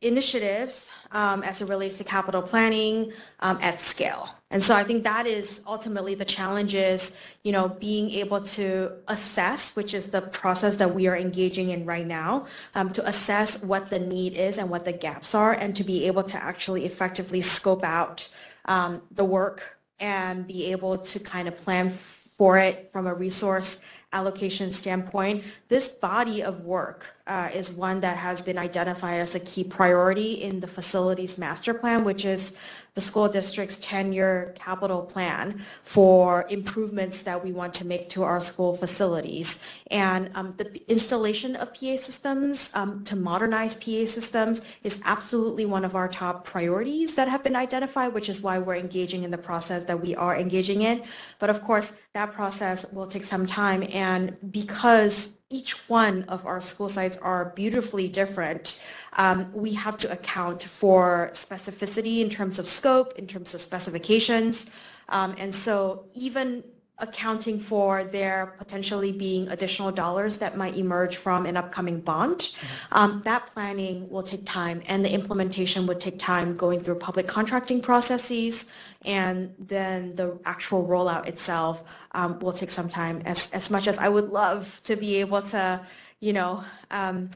initiatives 0.00 0.90
um, 1.10 1.42
as 1.42 1.60
it 1.60 1.68
relates 1.68 1.98
to 1.98 2.04
capital 2.04 2.40
planning 2.40 3.12
um, 3.40 3.58
at 3.60 3.80
scale. 3.80 4.28
And 4.50 4.62
so 4.62 4.74
I 4.74 4.84
think 4.84 5.04
that 5.04 5.26
is 5.26 5.60
ultimately 5.66 6.14
the 6.14 6.24
challenge 6.24 6.74
is, 6.74 7.16
you 7.42 7.52
know, 7.52 7.68
being 7.68 8.10
able 8.12 8.40
to 8.40 8.92
assess, 9.08 9.74
which 9.76 9.92
is 9.94 10.10
the 10.10 10.22
process 10.22 10.76
that 10.76 10.94
we 10.94 11.06
are 11.08 11.16
engaging 11.16 11.70
in 11.70 11.84
right 11.84 12.06
now, 12.06 12.46
um, 12.74 12.90
to 12.90 13.06
assess 13.06 13.62
what 13.62 13.90
the 13.90 13.98
need 13.98 14.34
is 14.34 14.56
and 14.56 14.70
what 14.70 14.84
the 14.84 14.92
gaps 14.92 15.34
are, 15.34 15.52
and 15.52 15.74
to 15.76 15.84
be 15.84 16.04
able 16.06 16.22
to 16.22 16.42
actually 16.42 16.86
effectively 16.86 17.40
scope 17.40 17.84
out 17.84 18.28
um, 18.66 19.02
the 19.10 19.24
work 19.24 19.78
and 20.00 20.46
be 20.46 20.66
able 20.66 20.96
to 20.96 21.18
kind 21.18 21.48
of 21.48 21.56
plan 21.56 21.90
for 21.90 22.56
it 22.56 22.90
from 22.92 23.06
a 23.06 23.14
resource 23.14 23.80
allocation 24.12 24.70
standpoint, 24.70 25.44
this 25.68 25.90
body 25.90 26.42
of 26.42 26.64
work 26.64 27.14
uh, 27.26 27.50
is 27.54 27.76
one 27.76 28.00
that 28.00 28.16
has 28.16 28.40
been 28.40 28.56
identified 28.56 29.20
as 29.20 29.34
a 29.34 29.40
key 29.40 29.64
priority 29.64 30.42
in 30.42 30.60
the 30.60 30.66
facilities 30.66 31.36
master 31.36 31.74
plan, 31.74 32.04
which 32.04 32.24
is 32.24 32.56
the 32.98 33.02
school 33.02 33.28
district's 33.28 33.76
10-year 33.78 34.52
capital 34.58 35.02
plan 35.02 35.64
for 35.84 36.44
improvements 36.50 37.22
that 37.22 37.44
we 37.44 37.52
want 37.52 37.72
to 37.72 37.84
make 37.84 38.08
to 38.08 38.24
our 38.24 38.40
school 38.40 38.74
facilities. 38.74 39.60
And 39.88 40.32
um, 40.34 40.50
the 40.58 40.82
installation 40.90 41.54
of 41.54 41.72
PA 41.72 41.96
systems 41.96 42.72
um, 42.74 43.04
to 43.04 43.14
modernize 43.14 43.76
PA 43.76 44.04
systems 44.04 44.62
is 44.82 45.00
absolutely 45.04 45.64
one 45.64 45.84
of 45.84 45.94
our 45.94 46.08
top 46.08 46.44
priorities 46.44 47.14
that 47.14 47.28
have 47.28 47.44
been 47.44 47.54
identified, 47.54 48.14
which 48.14 48.28
is 48.28 48.40
why 48.40 48.58
we're 48.58 48.74
engaging 48.74 49.22
in 49.22 49.30
the 49.30 49.38
process 49.38 49.84
that 49.84 50.00
we 50.00 50.16
are 50.16 50.36
engaging 50.36 50.82
in. 50.82 51.04
But 51.38 51.50
of 51.50 51.62
course, 51.62 51.92
that 52.14 52.32
process 52.32 52.84
will 52.90 53.06
take 53.06 53.22
some 53.22 53.46
time. 53.46 53.84
And 53.92 54.36
because 54.50 55.37
each 55.50 55.88
one 55.88 56.24
of 56.24 56.44
our 56.44 56.60
school 56.60 56.88
sites 56.88 57.16
are 57.18 57.52
beautifully 57.56 58.08
different, 58.08 58.82
um, 59.14 59.50
we 59.52 59.72
have 59.72 59.98
to 59.98 60.10
account 60.12 60.62
for 60.62 61.30
specificity 61.32 62.20
in 62.20 62.28
terms 62.28 62.58
of 62.58 62.68
scope, 62.68 63.14
in 63.16 63.26
terms 63.26 63.54
of 63.54 63.60
specifications. 63.60 64.70
Um, 65.08 65.34
and 65.38 65.54
so 65.54 66.04
even 66.14 66.64
accounting 67.00 67.60
for 67.60 68.04
there 68.04 68.54
potentially 68.58 69.12
being 69.12 69.48
additional 69.48 69.92
dollars 69.92 70.38
that 70.38 70.56
might 70.56 70.76
emerge 70.76 71.16
from 71.16 71.46
an 71.46 71.56
upcoming 71.56 72.00
bond. 72.00 72.54
Um, 72.90 73.22
that 73.24 73.46
planning 73.46 74.08
will 74.10 74.24
take 74.24 74.44
time 74.44 74.82
and 74.86 75.04
the 75.04 75.10
implementation 75.10 75.86
would 75.86 76.00
take 76.00 76.18
time 76.18 76.56
going 76.56 76.82
through 76.82 76.96
public 76.96 77.28
contracting 77.28 77.80
processes 77.80 78.70
and 79.04 79.54
then 79.58 80.16
the 80.16 80.38
actual 80.44 80.86
rollout 80.86 81.26
itself 81.26 81.84
um, 82.12 82.38
will 82.40 82.52
take 82.52 82.70
some 82.70 82.88
time 82.88 83.22
as, 83.24 83.50
as 83.52 83.70
much 83.70 83.86
as 83.86 83.98
I 83.98 84.08
would 84.08 84.30
love 84.30 84.80
to 84.84 84.96
be 84.96 85.16
able 85.16 85.42
to, 85.42 85.86
you 86.20 86.32
know, 86.32 86.64
um, 86.90 87.30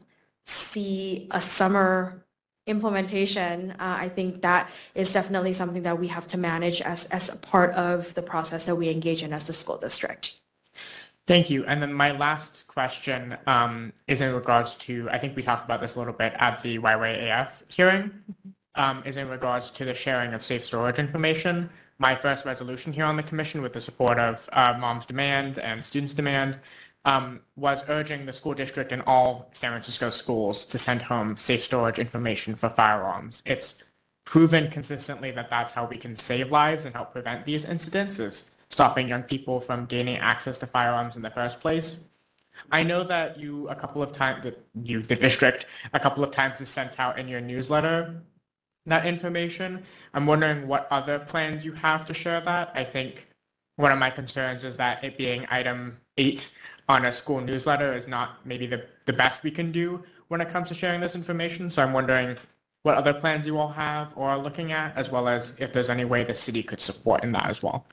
see 0.44 1.28
a 1.30 1.40
summer 1.40 2.24
implementation, 2.66 3.72
uh, 3.72 3.96
I 3.98 4.08
think 4.08 4.42
that 4.42 4.70
is 4.94 5.12
definitely 5.12 5.52
something 5.52 5.82
that 5.82 5.98
we 5.98 6.08
have 6.08 6.28
to 6.28 6.38
manage 6.38 6.80
as, 6.80 7.06
as 7.06 7.28
a 7.28 7.36
part 7.36 7.72
of 7.74 8.14
the 8.14 8.22
process 8.22 8.66
that 8.66 8.76
we 8.76 8.88
engage 8.88 9.22
in 9.22 9.32
as 9.32 9.44
the 9.44 9.52
school 9.52 9.78
district. 9.78 10.38
Thank 11.26 11.50
you. 11.50 11.64
And 11.66 11.80
then 11.80 11.92
my 11.92 12.12
last 12.12 12.66
question 12.66 13.36
um, 13.46 13.92
is 14.08 14.20
in 14.20 14.32
regards 14.34 14.74
to, 14.76 15.08
I 15.10 15.18
think 15.18 15.36
we 15.36 15.42
talked 15.42 15.64
about 15.64 15.80
this 15.80 15.94
a 15.94 15.98
little 15.98 16.14
bit 16.14 16.34
at 16.36 16.62
the 16.62 16.78
YYAF 16.78 17.72
hearing, 17.72 18.10
um, 18.74 19.02
is 19.04 19.16
in 19.16 19.28
regards 19.28 19.70
to 19.72 19.84
the 19.84 19.94
sharing 19.94 20.34
of 20.34 20.44
safe 20.44 20.64
storage 20.64 20.98
information. 20.98 21.68
My 21.98 22.14
first 22.14 22.44
resolution 22.44 22.92
here 22.92 23.04
on 23.04 23.16
the 23.16 23.22
commission 23.22 23.62
with 23.62 23.72
the 23.72 23.80
support 23.80 24.18
of 24.18 24.48
uh, 24.52 24.74
Moms 24.78 25.06
Demand 25.06 25.58
and 25.58 25.84
Students 25.84 26.14
Demand 26.14 26.58
um, 27.04 27.40
was 27.56 27.84
urging 27.88 28.26
the 28.26 28.32
school 28.32 28.54
district 28.54 28.92
and 28.92 29.02
all 29.06 29.48
San 29.52 29.70
Francisco 29.70 30.10
schools 30.10 30.64
to 30.66 30.78
send 30.78 31.02
home 31.02 31.36
safe 31.36 31.62
storage 31.62 31.98
information 31.98 32.54
for 32.54 32.68
firearms. 32.68 33.42
It's 33.44 33.82
proven 34.24 34.70
consistently 34.70 35.30
that 35.32 35.50
that's 35.50 35.72
how 35.72 35.84
we 35.84 35.96
can 35.96 36.16
save 36.16 36.50
lives 36.50 36.84
and 36.84 36.94
help 36.94 37.12
prevent 37.12 37.44
these 37.44 37.64
incidents 37.64 38.18
is 38.18 38.52
stopping 38.68 39.08
young 39.08 39.22
people 39.22 39.60
from 39.60 39.84
gaining 39.86 40.16
access 40.16 40.56
to 40.58 40.66
firearms 40.66 41.16
in 41.16 41.22
the 41.22 41.30
first 41.30 41.60
place. 41.60 42.00
I 42.70 42.82
know 42.82 43.02
that 43.04 43.38
you 43.38 43.68
a 43.68 43.74
couple 43.74 44.02
of 44.02 44.12
times 44.12 44.46
you 44.82 45.02
the 45.02 45.16
district 45.16 45.66
a 45.92 46.00
couple 46.00 46.22
of 46.22 46.30
times 46.30 46.58
has 46.60 46.68
sent 46.68 47.00
out 47.00 47.18
in 47.18 47.26
your 47.26 47.40
newsletter 47.40 48.22
that 48.86 49.06
information. 49.06 49.84
I'm 50.14 50.26
wondering 50.26 50.66
what 50.66 50.88
other 50.90 51.18
plans 51.18 51.64
you 51.64 51.72
have 51.72 52.04
to 52.06 52.14
share 52.14 52.40
that. 52.40 52.72
I 52.74 52.84
think 52.84 53.26
one 53.76 53.92
of 53.92 53.98
my 53.98 54.10
concerns 54.10 54.64
is 54.64 54.76
that 54.76 55.02
it 55.04 55.16
being 55.16 55.46
item 55.50 55.98
eight 56.16 56.52
on 56.88 57.06
a 57.06 57.12
school 57.12 57.40
newsletter 57.40 57.96
is 57.96 58.08
not 58.08 58.44
maybe 58.44 58.66
the, 58.66 58.84
the 59.06 59.12
best 59.12 59.42
we 59.42 59.50
can 59.50 59.72
do 59.72 60.02
when 60.28 60.40
it 60.40 60.48
comes 60.48 60.68
to 60.68 60.74
sharing 60.74 61.00
this 61.00 61.14
information. 61.14 61.70
So 61.70 61.82
I'm 61.82 61.92
wondering 61.92 62.36
what 62.82 62.96
other 62.96 63.14
plans 63.14 63.46
you 63.46 63.58
all 63.58 63.68
have 63.68 64.12
or 64.16 64.28
are 64.28 64.38
looking 64.38 64.72
at, 64.72 64.96
as 64.96 65.10
well 65.10 65.28
as 65.28 65.54
if 65.58 65.72
there's 65.72 65.88
any 65.88 66.04
way 66.04 66.24
the 66.24 66.34
city 66.34 66.62
could 66.62 66.80
support 66.80 67.22
in 67.22 67.32
that 67.32 67.48
as 67.48 67.62
well. 67.62 67.86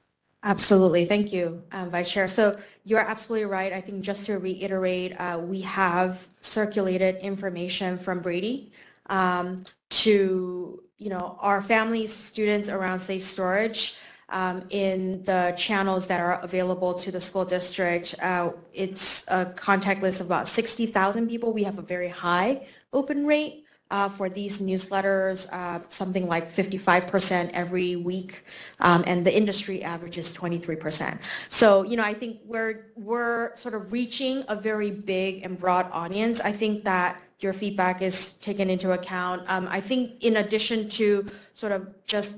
Absolutely. 0.44 1.06
Thank 1.06 1.34
you, 1.34 1.62
um, 1.74 1.90
Vice 1.90 2.10
Chair. 2.10 2.28
So 2.28 2.58
you're 2.86 3.00
absolutely 3.00 3.46
right. 3.46 3.74
I 3.74 3.82
think 3.82 4.02
just 4.02 4.26
to 4.28 4.40
reiterate, 4.40 5.20
uh, 5.20 5.38
we 5.38 5.62
have 5.62 6.28
circulated 6.40 7.18
information 7.18 7.98
from 7.98 8.22
Brady 8.22 8.72
um, 9.10 9.66
to 9.90 10.84
you 10.98 11.10
know 11.10 11.38
our 11.40 11.62
families, 11.62 12.14
students 12.14 12.70
around 12.70 13.00
safe 13.00 13.24
storage 13.24 13.96
um, 14.32 14.64
in 14.70 15.24
the 15.24 15.54
channels 15.58 16.08
that 16.08 16.20
are 16.20 16.40
available 16.42 16.94
to 16.94 17.12
the 17.12 17.20
school 17.20 17.46
district. 17.46 18.16
Uh, 18.22 18.52
it's 18.74 19.26
a 19.28 19.46
contact 19.46 20.02
list 20.02 20.20
of 20.20 20.28
about 20.28 20.48
60,000 20.48 21.28
people. 21.28 21.54
We 21.54 21.64
have 21.64 21.80
a 21.80 21.84
very 21.84 22.10
high 22.10 22.68
open 22.94 23.26
rate. 23.26 23.66
Uh, 23.92 24.08
for 24.08 24.30
these 24.30 24.60
newsletters, 24.60 25.52
uh, 25.52 25.80
something 25.88 26.28
like 26.28 26.56
55% 26.56 27.50
every 27.56 27.96
week, 27.96 28.46
um, 28.82 29.04
and 29.08 29.26
the 29.26 29.36
industry 29.36 29.82
average 29.82 30.20
is 30.20 30.32
23%. 30.32 31.18
So, 31.48 31.82
you 31.82 31.98
know, 31.98 32.04
I 32.04 32.14
think 32.14 32.38
we're 32.46 32.86
we're 32.96 33.56
sort 33.56 33.74
of 33.74 33.92
reaching 33.92 34.44
a 34.48 34.56
very 34.56 34.92
big 34.92 35.44
and 35.44 35.58
broad 35.58 35.90
audience. 35.92 36.40
I 36.40 36.52
think 36.52 36.84
that 36.84 37.20
your 37.40 37.54
feedback 37.54 38.02
is 38.02 38.36
taken 38.38 38.70
into 38.70 38.92
account. 38.92 39.44
Um, 39.48 39.68
I 39.70 39.80
think 39.80 40.24
in 40.24 40.38
addition 40.38 40.90
to 40.90 41.26
sort 41.54 41.72
of 41.72 41.88
just 42.06 42.38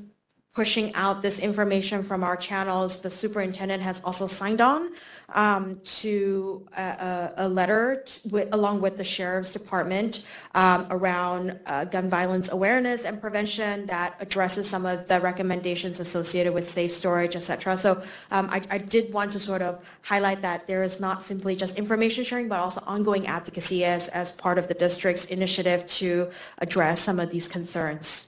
pushing 0.54 0.94
out 0.96 1.22
this 1.22 1.40
information 1.40 2.04
from 2.04 2.24
our 2.24 2.36
channels. 2.36 3.00
The 3.00 3.10
superintendent 3.10 3.82
has 3.84 4.04
also 4.04 4.28
signed 4.28 4.60
on 4.60 4.92
um, 5.34 5.80
to 6.02 6.68
a, 6.76 6.82
a, 6.82 7.34
a 7.38 7.48
letter 7.48 8.04
t- 8.06 8.30
with, 8.30 8.50
along 8.54 8.82
with 8.82 8.98
the 8.98 9.04
sheriff's 9.04 9.54
department 9.54 10.26
um, 10.54 10.88
around 10.90 11.58
uh, 11.66 11.86
gun 11.86 12.10
violence 12.10 12.52
awareness 12.52 13.06
and 13.06 13.22
prevention 13.22 13.86
that 13.86 14.18
addresses 14.20 14.70
some 14.70 14.86
of 14.86 15.08
the 15.08 15.22
recommendations 15.22 16.02
associated 16.02 16.54
with 16.54 16.70
safe 16.70 16.92
storage, 16.92 17.38
et 17.38 17.44
cetera. 17.44 17.78
So 17.78 18.04
um, 18.32 18.50
I, 18.50 18.62
I 18.70 18.78
did 18.78 19.14
want 19.14 19.32
to 19.32 19.40
sort 19.40 19.62
of 19.62 19.82
highlight 20.02 20.42
that 20.42 20.68
there 20.68 20.84
is 20.84 21.00
not 21.00 21.26
simply 21.26 21.56
just 21.56 21.78
information 21.78 22.26
sharing, 22.26 22.50
but 22.50 22.60
also 22.60 22.84
ongoing 22.86 23.26
advocacy 23.26 23.86
as, 23.86 24.10
as 24.10 24.34
part 24.34 24.58
of 24.58 24.68
the 24.68 24.74
district's 24.74 25.26
initiative 25.28 25.88
to 25.88 26.30
address 26.58 27.00
some 27.02 27.22
of 27.22 27.32
these 27.32 27.48
concerns. 27.48 28.28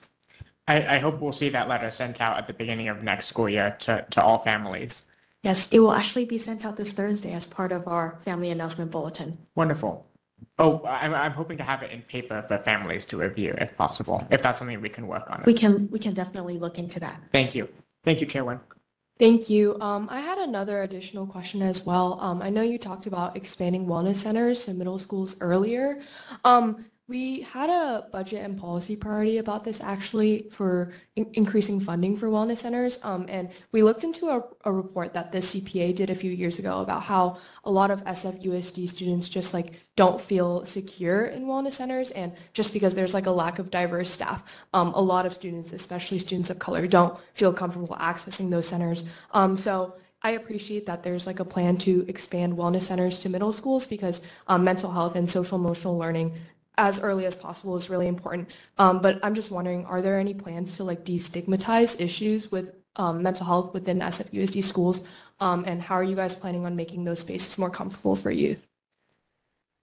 I, 0.68 0.96
I 0.96 1.00
hope 1.00 1.20
we'll 1.20 1.32
see 1.32 1.50
that 1.50 1.68
letter 1.68 1.92
sent 1.92 2.22
out 2.22 2.38
at 2.38 2.48
the 2.48 2.54
beginning 2.54 2.88
of 2.88 3.04
next 3.04 3.28
school 3.28 3.50
year 3.50 3.76
to, 3.82 4.06
to 4.12 4.24
all 4.24 4.40
families. 4.40 5.10
Yes, 5.44 5.72
it 5.74 5.80
will 5.80 5.92
actually 5.92 6.26
be 6.26 6.38
sent 6.38 6.64
out 6.66 6.78
this 6.78 6.94
Thursday 6.94 7.34
as 7.34 7.46
part 7.48 7.74
of 7.74 7.86
our 7.88 8.18
family 8.24 8.50
announcement 8.50 8.92
bulletin. 8.92 9.38
Wonderful. 9.56 10.08
Oh, 10.58 10.82
I'm, 10.86 11.14
I'm 11.14 11.32
hoping 11.32 11.58
to 11.58 11.64
have 11.64 11.84
it 11.84 11.92
in 11.92 12.02
paper 12.04 12.42
for 12.48 12.58
families 12.60 13.06
to 13.06 13.18
review 13.18 13.54
if 13.58 13.76
possible, 13.76 14.26
if 14.30 14.42
that's 14.42 14.60
something 14.60 14.80
we 14.82 14.90
can 14.90 15.08
work 15.08 15.30
on. 15.30 15.44
We 15.46 15.54
can 15.54 15.90
we 15.90 16.00
can 16.00 16.14
definitely 16.14 16.60
look 16.60 16.78
into 16.78 17.00
that. 17.00 17.22
Thank 17.32 17.56
you. 17.56 17.68
Thank 18.04 18.22
you, 18.22 18.28
Chair 18.28 18.44
Nguyen. 18.44 18.60
Thank 19.20 19.50
you. 19.50 19.78
Um, 19.80 20.08
I 20.12 20.20
had 20.20 20.38
another 20.38 20.82
additional 20.82 21.28
question 21.28 21.62
as 21.62 21.86
well. 21.86 22.20
Um, 22.20 22.42
I 22.42 22.50
know 22.50 22.62
you 22.62 22.78
talked 22.78 23.06
about 23.06 23.38
expanding 23.38 23.86
wellness 23.86 24.16
centers 24.16 24.66
to 24.66 24.74
middle 24.74 24.98
schools 24.98 25.36
earlier. 25.40 26.02
Um, 26.44 26.86
we 27.14 27.42
had 27.42 27.70
a 27.70 28.08
budget 28.12 28.44
and 28.44 28.58
policy 28.58 28.96
priority 28.96 29.38
about 29.38 29.64
this 29.64 29.80
actually 29.82 30.48
for 30.50 30.92
in- 31.16 31.30
increasing 31.34 31.80
funding 31.80 32.18
for 32.18 32.28
wellness 32.28 32.58
centers. 32.58 32.98
Um, 33.04 33.28
and 33.30 33.52
we 33.72 33.84
looked 33.84 34.04
into 34.04 34.30
a, 34.30 34.44
a 34.66 34.72
report 34.72 35.14
that 35.14 35.32
the 35.32 35.38
CPA 35.38 35.96
did 35.96 36.10
a 36.10 36.16
few 36.16 36.32
years 36.32 36.58
ago 36.58 36.82
about 36.82 37.04
how 37.04 37.38
a 37.66 37.70
lot 37.70 37.92
of 37.92 38.04
SFUSD 38.06 38.90
students 38.90 39.30
just 39.30 39.54
like 39.54 39.74
don't 39.96 40.20
feel 40.20 40.66
secure 40.66 41.26
in 41.26 41.46
wellness 41.46 41.74
centers. 41.74 42.10
And 42.10 42.34
just 42.52 42.74
because 42.74 42.96
there's 42.96 43.14
like 43.14 43.28
a 43.28 43.32
lack 43.32 43.60
of 43.60 43.70
diverse 43.70 44.10
staff, 44.10 44.44
um, 44.74 44.92
a 44.96 45.02
lot 45.02 45.28
of 45.28 45.36
students, 45.36 45.72
especially 45.72 46.18
students 46.18 46.50
of 46.50 46.58
color, 46.58 46.88
don't 46.88 47.16
feel 47.36 47.54
comfortable 47.54 47.96
accessing 48.00 48.50
those 48.50 48.68
centers. 48.68 49.08
Um, 49.36 49.56
so 49.56 49.94
I 50.26 50.32
appreciate 50.32 50.86
that 50.86 51.04
there's 51.04 51.28
like 51.28 51.42
a 51.42 51.46
plan 51.46 51.76
to 51.80 52.06
expand 52.08 52.54
wellness 52.54 52.84
centers 52.84 53.20
to 53.20 53.30
middle 53.30 53.52
schools 53.52 53.86
because 53.86 54.22
um, 54.48 54.64
mental 54.64 54.90
health 54.90 55.16
and 55.16 55.30
social 55.30 55.58
emotional 55.58 55.98
learning 55.98 56.34
as 56.78 57.00
early 57.00 57.26
as 57.26 57.36
possible 57.36 57.76
is 57.76 57.90
really 57.90 58.08
important. 58.08 58.50
Um, 58.78 59.00
but 59.00 59.20
I'm 59.24 59.36
just 59.36 59.52
wondering, 59.52 59.86
are 59.86 60.02
there 60.02 60.20
any 60.20 60.34
plans 60.34 60.78
to 60.78 60.84
like 60.84 61.06
destigmatize 61.06 62.00
issues 62.00 62.52
with 62.52 62.74
um, 62.96 63.24
mental 63.24 63.46
health 63.46 63.74
within 63.74 64.00
SFUSD 64.00 64.64
schools? 64.64 65.08
Um, 65.40 65.64
and 65.68 65.82
how 65.82 65.96
are 65.96 66.04
you 66.04 66.16
guys 66.16 66.36
planning 66.36 66.66
on 66.66 66.76
making 66.76 67.04
those 67.04 67.20
spaces 67.20 67.58
more 67.58 67.70
comfortable 67.70 68.16
for 68.16 68.32
youth? 68.32 68.68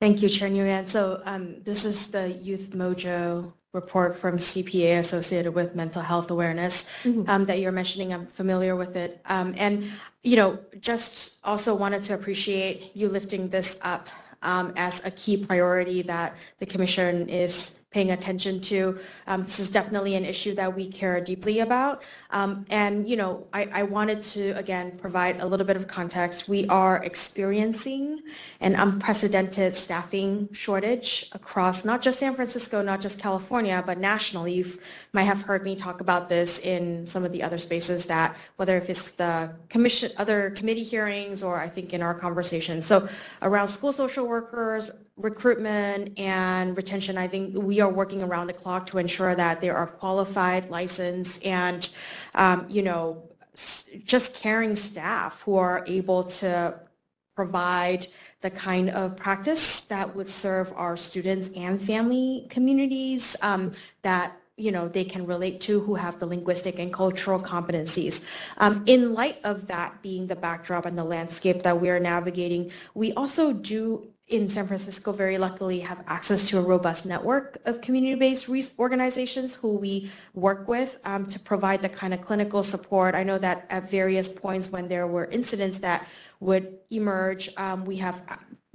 Thank 0.00 0.22
you, 0.22 0.28
Chair 0.28 0.48
Nguyen. 0.48 0.86
So 0.86 1.22
um, 1.26 1.62
this 1.62 1.84
is 1.84 2.10
the 2.10 2.30
Youth 2.30 2.70
Mojo 2.70 3.52
report 3.72 4.16
from 4.16 4.38
CPA 4.38 4.98
associated 4.98 5.54
with 5.54 5.76
mental 5.76 6.02
health 6.02 6.30
awareness 6.30 6.88
um, 7.28 7.44
that 7.44 7.60
you're 7.60 7.70
mentioning. 7.70 8.12
I'm 8.12 8.26
familiar 8.26 8.74
with 8.74 8.96
it. 8.96 9.20
Um, 9.26 9.54
and, 9.56 9.92
you 10.22 10.36
know, 10.36 10.58
just 10.80 11.38
also 11.44 11.74
wanted 11.74 12.02
to 12.04 12.14
appreciate 12.14 12.92
you 12.94 13.08
lifting 13.08 13.48
this 13.50 13.78
up 13.82 14.08
um, 14.42 14.72
as 14.76 15.04
a 15.04 15.10
key 15.10 15.36
priority 15.36 16.02
that 16.02 16.36
the 16.58 16.66
Commission 16.66 17.28
is 17.28 17.79
paying 17.90 18.12
attention 18.12 18.60
to. 18.60 18.98
Um, 19.26 19.42
this 19.42 19.58
is 19.58 19.70
definitely 19.70 20.14
an 20.14 20.24
issue 20.24 20.54
that 20.54 20.76
we 20.76 20.86
care 20.88 21.20
deeply 21.20 21.58
about. 21.58 22.04
Um, 22.30 22.64
and, 22.70 23.08
you 23.08 23.16
know, 23.16 23.48
I, 23.52 23.68
I 23.72 23.82
wanted 23.82 24.22
to, 24.22 24.50
again, 24.52 24.96
provide 24.96 25.40
a 25.40 25.46
little 25.46 25.66
bit 25.66 25.76
of 25.76 25.88
context. 25.88 26.48
We 26.48 26.68
are 26.68 27.02
experiencing 27.02 28.22
an 28.60 28.76
unprecedented 28.76 29.74
staffing 29.74 30.48
shortage 30.52 31.28
across 31.32 31.84
not 31.84 32.00
just 32.00 32.20
San 32.20 32.36
Francisco, 32.36 32.80
not 32.80 33.00
just 33.00 33.18
California, 33.18 33.82
but 33.84 33.98
nationally. 33.98 34.54
You 34.54 34.66
might 35.12 35.24
have 35.24 35.42
heard 35.42 35.64
me 35.64 35.74
talk 35.74 36.00
about 36.00 36.28
this 36.28 36.60
in 36.60 37.08
some 37.08 37.24
of 37.24 37.32
the 37.32 37.42
other 37.42 37.58
spaces 37.58 38.06
that, 38.06 38.36
whether 38.54 38.76
if 38.76 38.88
it's 38.88 39.10
the 39.12 39.56
commission, 39.68 40.12
other 40.16 40.50
committee 40.50 40.84
hearings, 40.84 41.42
or 41.42 41.58
I 41.58 41.68
think 41.68 41.92
in 41.92 42.02
our 42.02 42.14
conversation. 42.14 42.82
So 42.82 43.08
around 43.42 43.66
school 43.66 43.92
social 43.92 44.28
workers, 44.28 44.92
recruitment 45.20 46.18
and 46.18 46.76
retention, 46.76 47.18
I 47.18 47.28
think 47.28 47.56
we 47.56 47.80
are 47.80 47.90
working 47.90 48.22
around 48.22 48.48
the 48.48 48.52
clock 48.52 48.86
to 48.86 48.98
ensure 48.98 49.34
that 49.34 49.60
there 49.60 49.76
are 49.76 49.86
qualified, 49.86 50.70
licensed, 50.70 51.44
and, 51.44 51.88
um, 52.34 52.66
you 52.68 52.82
know, 52.82 53.30
just 54.04 54.34
caring 54.34 54.76
staff 54.76 55.42
who 55.42 55.56
are 55.56 55.84
able 55.86 56.24
to 56.24 56.78
provide 57.34 58.06
the 58.40 58.50
kind 58.50 58.90
of 58.90 59.16
practice 59.16 59.84
that 59.84 60.16
would 60.16 60.28
serve 60.28 60.72
our 60.74 60.96
students 60.96 61.50
and 61.54 61.80
family 61.80 62.46
communities 62.48 63.36
um, 63.42 63.72
that 64.02 64.36
you 64.56 64.70
know 64.70 64.88
they 64.88 65.04
can 65.04 65.26
relate 65.26 65.60
to 65.60 65.80
who 65.80 65.94
have 65.94 66.18
the 66.18 66.26
linguistic 66.26 66.78
and 66.78 66.92
cultural 66.92 67.40
competencies. 67.40 68.24
Um, 68.58 68.82
in 68.86 69.14
light 69.14 69.38
of 69.44 69.66
that 69.68 70.02
being 70.02 70.26
the 70.26 70.36
backdrop 70.36 70.86
and 70.86 70.96
the 70.98 71.04
landscape 71.04 71.62
that 71.62 71.80
we 71.80 71.90
are 71.90 72.00
navigating 72.00 72.70
we 72.94 73.12
also 73.12 73.52
do 73.52 74.08
in 74.30 74.48
San 74.48 74.66
Francisco, 74.68 75.10
very 75.10 75.38
luckily, 75.38 75.80
have 75.80 76.02
access 76.06 76.48
to 76.48 76.58
a 76.58 76.62
robust 76.62 77.04
network 77.04 77.58
of 77.64 77.80
community-based 77.80 78.48
organizations 78.78 79.56
who 79.56 79.76
we 79.76 80.10
work 80.34 80.68
with 80.68 80.98
um, 81.04 81.26
to 81.26 81.38
provide 81.40 81.82
the 81.82 81.88
kind 81.88 82.14
of 82.14 82.22
clinical 82.22 82.62
support. 82.62 83.16
I 83.16 83.24
know 83.24 83.38
that 83.38 83.66
at 83.70 83.90
various 83.90 84.28
points 84.28 84.70
when 84.70 84.86
there 84.86 85.08
were 85.08 85.26
incidents 85.26 85.80
that 85.80 86.08
would 86.38 86.78
emerge, 86.90 87.50
um, 87.56 87.84
we 87.84 87.96
have 87.96 88.22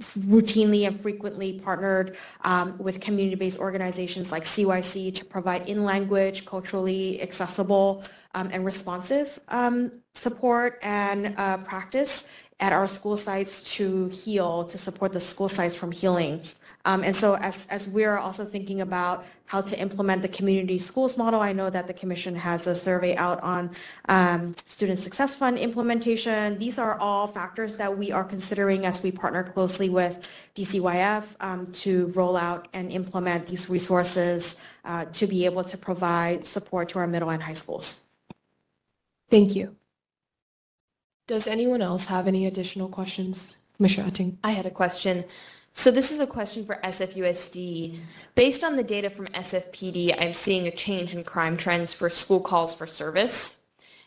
routinely 0.02 0.86
and 0.86 1.00
frequently 1.00 1.58
partnered 1.58 2.16
um, 2.42 2.76
with 2.76 3.00
community-based 3.00 3.58
organizations 3.58 4.30
like 4.30 4.44
CYC 4.44 5.14
to 5.14 5.24
provide 5.24 5.66
in-language, 5.68 6.44
culturally 6.44 7.22
accessible, 7.22 8.04
um, 8.34 8.50
and 8.52 8.66
responsive 8.66 9.40
um, 9.48 9.90
support 10.14 10.78
and 10.82 11.34
uh, 11.38 11.56
practice 11.58 12.28
at 12.60 12.72
our 12.72 12.86
school 12.86 13.16
sites 13.16 13.74
to 13.74 14.08
heal, 14.08 14.64
to 14.64 14.78
support 14.78 15.12
the 15.12 15.20
school 15.20 15.48
sites 15.48 15.74
from 15.74 15.92
healing. 15.92 16.40
Um, 16.86 17.02
and 17.02 17.14
so 17.14 17.34
as, 17.36 17.66
as 17.68 17.88
we're 17.88 18.16
also 18.16 18.44
thinking 18.44 18.80
about 18.80 19.26
how 19.46 19.60
to 19.60 19.78
implement 19.78 20.22
the 20.22 20.28
community 20.28 20.78
schools 20.78 21.18
model, 21.18 21.40
I 21.40 21.52
know 21.52 21.68
that 21.68 21.88
the 21.88 21.92
commission 21.92 22.34
has 22.36 22.66
a 22.68 22.76
survey 22.76 23.16
out 23.16 23.42
on 23.42 23.70
um, 24.08 24.54
student 24.66 25.00
success 25.00 25.34
fund 25.34 25.58
implementation. 25.58 26.58
These 26.58 26.78
are 26.78 26.96
all 26.98 27.26
factors 27.26 27.76
that 27.76 27.98
we 27.98 28.12
are 28.12 28.24
considering 28.24 28.86
as 28.86 29.02
we 29.02 29.10
partner 29.10 29.42
closely 29.42 29.88
with 29.88 30.28
DCYF 30.54 31.24
um, 31.40 31.66
to 31.72 32.06
roll 32.14 32.36
out 32.36 32.68
and 32.72 32.92
implement 32.92 33.46
these 33.46 33.68
resources 33.68 34.56
uh, 34.84 35.06
to 35.06 35.26
be 35.26 35.44
able 35.44 35.64
to 35.64 35.76
provide 35.76 36.46
support 36.46 36.88
to 36.90 37.00
our 37.00 37.06
middle 37.08 37.30
and 37.30 37.42
high 37.42 37.52
schools. 37.52 38.04
Thank 39.28 39.56
you. 39.56 39.75
Does 41.26 41.48
anyone 41.48 41.82
else 41.82 42.06
have 42.06 42.28
any 42.28 42.46
additional 42.46 42.88
questions? 42.88 43.58
Commissioner 43.76 44.08
Utting. 44.08 44.36
I 44.44 44.52
had 44.52 44.64
a 44.64 44.70
question. 44.70 45.24
So 45.72 45.90
this 45.90 46.12
is 46.12 46.20
a 46.20 46.26
question 46.26 46.64
for 46.64 46.76
SFUSD. 46.84 47.98
Based 48.36 48.62
on 48.62 48.76
the 48.76 48.84
data 48.84 49.10
from 49.10 49.26
SFPD, 49.28 50.14
I'm 50.22 50.34
seeing 50.34 50.68
a 50.68 50.70
change 50.70 51.14
in 51.14 51.24
crime 51.24 51.56
trends 51.56 51.92
for 51.92 52.08
school 52.08 52.38
calls 52.38 52.74
for 52.74 52.86
service. 52.86 53.60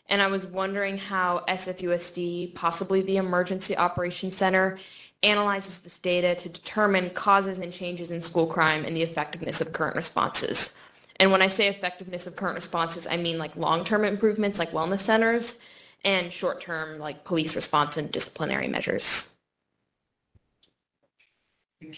And 0.08 0.22
I 0.22 0.28
was 0.28 0.46
wondering 0.46 0.96
how 0.96 1.44
SFUSD, 1.46 2.54
possibly 2.54 3.02
the 3.02 3.18
Emergency 3.18 3.76
Operations 3.76 4.34
Center, 4.34 4.78
analyzes 5.22 5.80
this 5.80 5.98
data 5.98 6.34
to 6.34 6.48
determine 6.48 7.10
causes 7.10 7.58
and 7.58 7.70
changes 7.70 8.10
in 8.10 8.22
school 8.22 8.46
crime 8.46 8.86
and 8.86 8.96
the 8.96 9.02
effectiveness 9.02 9.60
of 9.60 9.74
current 9.74 9.94
responses. 9.94 10.74
And 11.16 11.30
when 11.30 11.42
I 11.42 11.48
say 11.48 11.68
effectiveness 11.68 12.26
of 12.26 12.34
current 12.34 12.54
responses, 12.54 13.06
I 13.06 13.18
mean 13.18 13.36
like 13.36 13.54
long-term 13.56 14.06
improvements 14.06 14.58
like 14.58 14.72
wellness 14.72 15.00
centers 15.00 15.58
and 16.04 16.32
short-term 16.32 16.98
like 16.98 17.24
police 17.24 17.54
response 17.54 17.96
and 17.96 18.10
disciplinary 18.10 18.68
measures. 18.68 19.36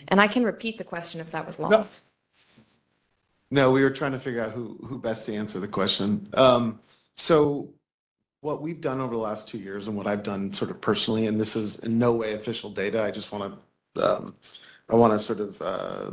And 0.08 0.20
I 0.20 0.28
can 0.28 0.44
repeat 0.44 0.78
the 0.78 0.84
question 0.84 1.20
if 1.20 1.30
that 1.32 1.46
was 1.46 1.58
long. 1.58 1.70
No. 1.70 1.86
No, 3.50 3.70
we 3.70 3.82
were 3.82 3.90
trying 3.90 4.12
to 4.12 4.18
figure 4.18 4.42
out 4.42 4.52
who, 4.52 4.78
who 4.86 4.98
best 4.98 5.26
to 5.26 5.34
answer 5.34 5.60
the 5.60 5.68
question. 5.68 6.28
Um, 6.34 6.80
so 7.16 7.68
what 8.40 8.62
we've 8.62 8.80
done 8.80 9.00
over 9.00 9.14
the 9.14 9.20
last 9.20 9.46
two 9.46 9.58
years 9.58 9.88
and 9.88 9.96
what 9.96 10.06
I've 10.06 10.22
done 10.22 10.54
sort 10.54 10.70
of 10.70 10.80
personally, 10.80 11.26
and 11.26 11.38
this 11.38 11.54
is 11.54 11.76
in 11.80 11.98
no 11.98 12.12
way 12.12 12.32
official 12.32 12.70
data, 12.70 13.04
I 13.04 13.10
just 13.10 13.30
want 13.30 13.58
to, 13.94 14.16
um, 14.16 14.34
I 14.88 14.94
want 14.94 15.12
to 15.12 15.18
sort 15.18 15.40
of 15.40 15.60
uh, 15.60 16.10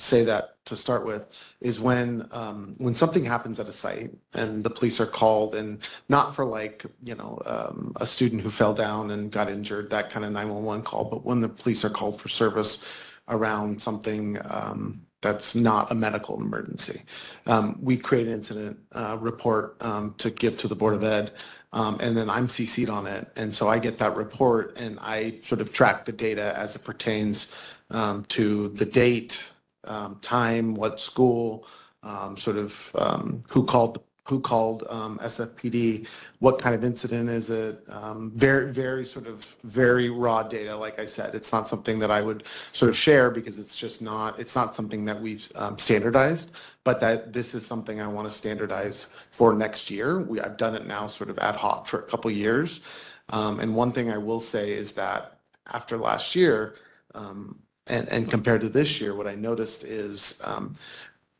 say 0.00 0.24
that 0.24 0.56
to 0.66 0.76
start 0.76 1.04
with, 1.04 1.26
is 1.60 1.80
when 1.80 2.28
um, 2.32 2.74
when 2.78 2.94
something 2.94 3.24
happens 3.24 3.60
at 3.60 3.68
a 3.68 3.72
site 3.72 4.12
and 4.34 4.64
the 4.64 4.70
police 4.70 5.00
are 5.00 5.06
called 5.06 5.54
and 5.54 5.78
not 6.08 6.34
for 6.34 6.44
like, 6.44 6.84
you 7.02 7.14
know, 7.14 7.40
um, 7.46 7.92
a 7.96 8.06
student 8.06 8.42
who 8.42 8.50
fell 8.50 8.74
down 8.74 9.10
and 9.10 9.30
got 9.30 9.48
injured, 9.48 9.90
that 9.90 10.10
kind 10.10 10.24
of 10.24 10.32
911 10.32 10.84
call, 10.84 11.04
but 11.04 11.24
when 11.24 11.40
the 11.40 11.48
police 11.48 11.84
are 11.84 11.90
called 11.90 12.20
for 12.20 12.28
service 12.28 12.84
around 13.28 13.80
something 13.80 14.38
um, 14.44 15.02
that's 15.22 15.54
not 15.54 15.90
a 15.90 15.94
medical 15.94 16.36
emergency. 16.36 17.02
Um, 17.46 17.78
we 17.82 17.96
create 17.96 18.26
an 18.26 18.32
incident 18.32 18.78
uh, 18.92 19.18
report 19.20 19.76
um, 19.80 20.14
to 20.18 20.30
give 20.30 20.56
to 20.58 20.68
the 20.68 20.74
Board 20.74 20.94
of 20.94 21.04
Ed, 21.04 21.32
um, 21.72 21.98
and 22.00 22.16
then 22.16 22.30
I'm 22.30 22.48
CC'd 22.48 22.88
on 22.88 23.06
it. 23.06 23.30
And 23.36 23.52
so 23.52 23.68
I 23.68 23.78
get 23.78 23.98
that 23.98 24.16
report 24.16 24.76
and 24.78 24.98
I 25.00 25.38
sort 25.42 25.60
of 25.60 25.72
track 25.72 26.04
the 26.04 26.12
data 26.12 26.56
as 26.56 26.74
it 26.74 26.84
pertains 26.84 27.52
um, 27.90 28.24
to 28.28 28.68
the 28.68 28.84
date, 28.84 29.50
um, 29.84 30.18
time, 30.20 30.74
what 30.74 31.00
school, 31.00 31.66
um, 32.02 32.36
sort 32.36 32.56
of 32.56 32.90
um, 32.94 33.44
who 33.48 33.64
called 33.64 34.02
who 34.24 34.38
called 34.38 34.84
um, 34.88 35.18
SFPD, 35.18 36.06
what 36.38 36.60
kind 36.60 36.72
of 36.72 36.84
incident 36.84 37.28
is 37.28 37.50
it, 37.50 37.82
um, 37.88 38.30
very, 38.32 38.72
very 38.72 39.04
sort 39.04 39.26
of 39.26 39.44
very 39.64 40.08
raw 40.08 40.44
data. 40.44 40.76
Like 40.76 41.00
I 41.00 41.04
said, 41.06 41.34
it's 41.34 41.52
not 41.52 41.66
something 41.66 41.98
that 41.98 42.12
I 42.12 42.22
would 42.22 42.44
sort 42.72 42.90
of 42.90 42.96
share 42.96 43.32
because 43.32 43.58
it's 43.58 43.76
just 43.76 44.00
not, 44.00 44.38
it's 44.38 44.54
not 44.54 44.72
something 44.72 45.04
that 45.06 45.20
we've 45.20 45.50
um, 45.56 45.78
standardized, 45.78 46.52
but 46.84 47.00
that 47.00 47.32
this 47.32 47.56
is 47.56 47.66
something 47.66 48.00
I 48.00 48.06
want 48.06 48.30
to 48.30 48.32
standardize 48.32 49.08
for 49.32 49.52
next 49.52 49.90
year. 49.90 50.20
We, 50.20 50.40
I've 50.40 50.56
done 50.56 50.76
it 50.76 50.86
now 50.86 51.08
sort 51.08 51.28
of 51.28 51.38
ad 51.40 51.56
hoc 51.56 51.88
for 51.88 51.98
a 51.98 52.04
couple 52.04 52.30
years. 52.30 52.82
And 53.30 53.74
one 53.74 53.90
thing 53.90 54.12
I 54.12 54.18
will 54.18 54.40
say 54.40 54.72
is 54.72 54.92
that 54.92 55.40
after 55.72 55.96
last 55.96 56.36
year, 56.36 56.76
um, 57.16 57.58
and, 57.90 58.08
and 58.08 58.30
compared 58.30 58.60
to 58.62 58.68
this 58.68 59.00
year, 59.00 59.14
what 59.14 59.26
I 59.26 59.34
noticed 59.34 59.84
is 59.84 60.40
um, 60.44 60.74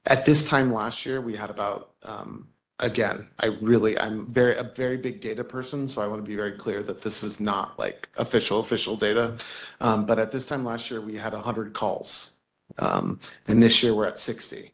at 0.06 0.24
this 0.26 0.48
time 0.48 0.72
last 0.72 1.06
year, 1.06 1.20
we 1.20 1.36
had 1.36 1.50
about 1.50 1.92
um, 2.02 2.48
again, 2.80 3.28
I 3.38 3.46
really, 3.46 3.98
I'm 3.98 4.26
very, 4.26 4.56
a 4.56 4.64
very 4.64 4.96
big 4.96 5.20
data 5.20 5.44
person, 5.44 5.86
so 5.88 6.02
I 6.02 6.06
want 6.06 6.24
to 6.24 6.28
be 6.28 6.36
very 6.36 6.52
clear 6.52 6.82
that 6.82 7.02
this 7.02 7.22
is 7.22 7.38
not 7.38 7.78
like 7.78 8.08
official, 8.16 8.60
official 8.60 8.96
data. 8.96 9.36
Um, 9.80 10.06
but 10.06 10.18
at 10.18 10.32
this 10.32 10.46
time 10.46 10.64
last 10.64 10.90
year, 10.90 11.00
we 11.00 11.16
had 11.16 11.32
100 11.32 11.72
calls. 11.72 12.32
Um, 12.78 13.20
and 13.46 13.62
this 13.62 13.82
year 13.82 13.94
we're 13.94 14.06
at 14.06 14.18
60. 14.18 14.72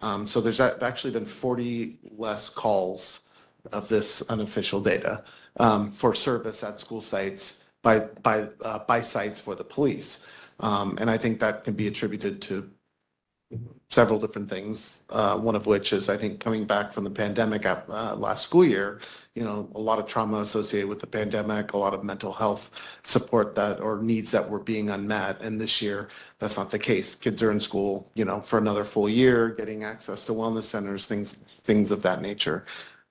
Um, 0.00 0.26
so 0.26 0.40
there's 0.40 0.60
actually 0.60 1.12
been 1.12 1.26
40 1.26 1.98
less 2.16 2.50
calls 2.50 3.20
of 3.72 3.88
this 3.88 4.22
unofficial 4.22 4.80
data 4.80 5.22
um, 5.58 5.90
for 5.90 6.14
service 6.14 6.62
at 6.62 6.80
school 6.80 7.00
sites 7.00 7.64
by, 7.82 8.00
by, 8.22 8.48
uh, 8.62 8.80
by 8.80 9.00
sites 9.00 9.38
for 9.38 9.54
the 9.54 9.64
police. 9.64 10.20
Um, 10.60 10.98
and 11.00 11.10
I 11.10 11.18
think 11.18 11.40
that 11.40 11.64
can 11.64 11.74
be 11.74 11.86
attributed 11.86 12.40
to 12.42 12.70
several 13.88 14.20
different 14.20 14.48
things. 14.48 15.02
Uh, 15.10 15.36
one 15.36 15.56
of 15.56 15.66
which 15.66 15.92
is, 15.92 16.08
I 16.08 16.16
think, 16.16 16.38
coming 16.38 16.64
back 16.64 16.92
from 16.92 17.02
the 17.02 17.10
pandemic 17.10 17.66
uh, 17.66 18.14
last 18.16 18.46
school 18.46 18.64
year, 18.64 19.00
you 19.34 19.42
know, 19.42 19.68
a 19.74 19.80
lot 19.80 19.98
of 19.98 20.06
trauma 20.06 20.38
associated 20.38 20.88
with 20.88 21.00
the 21.00 21.06
pandemic, 21.06 21.72
a 21.72 21.78
lot 21.78 21.92
of 21.92 22.04
mental 22.04 22.32
health 22.32 22.70
support 23.02 23.56
that 23.56 23.80
or 23.80 24.00
needs 24.00 24.30
that 24.30 24.48
were 24.48 24.60
being 24.60 24.90
unmet. 24.90 25.40
And 25.42 25.60
this 25.60 25.82
year, 25.82 26.08
that's 26.38 26.56
not 26.56 26.70
the 26.70 26.78
case. 26.78 27.16
Kids 27.16 27.42
are 27.42 27.50
in 27.50 27.58
school, 27.58 28.10
you 28.14 28.24
know, 28.24 28.40
for 28.40 28.58
another 28.58 28.84
full 28.84 29.08
year, 29.08 29.48
getting 29.48 29.82
access 29.82 30.26
to 30.26 30.32
wellness 30.32 30.64
centers, 30.64 31.06
things, 31.06 31.40
things 31.64 31.90
of 31.90 32.02
that 32.02 32.22
nature. 32.22 32.64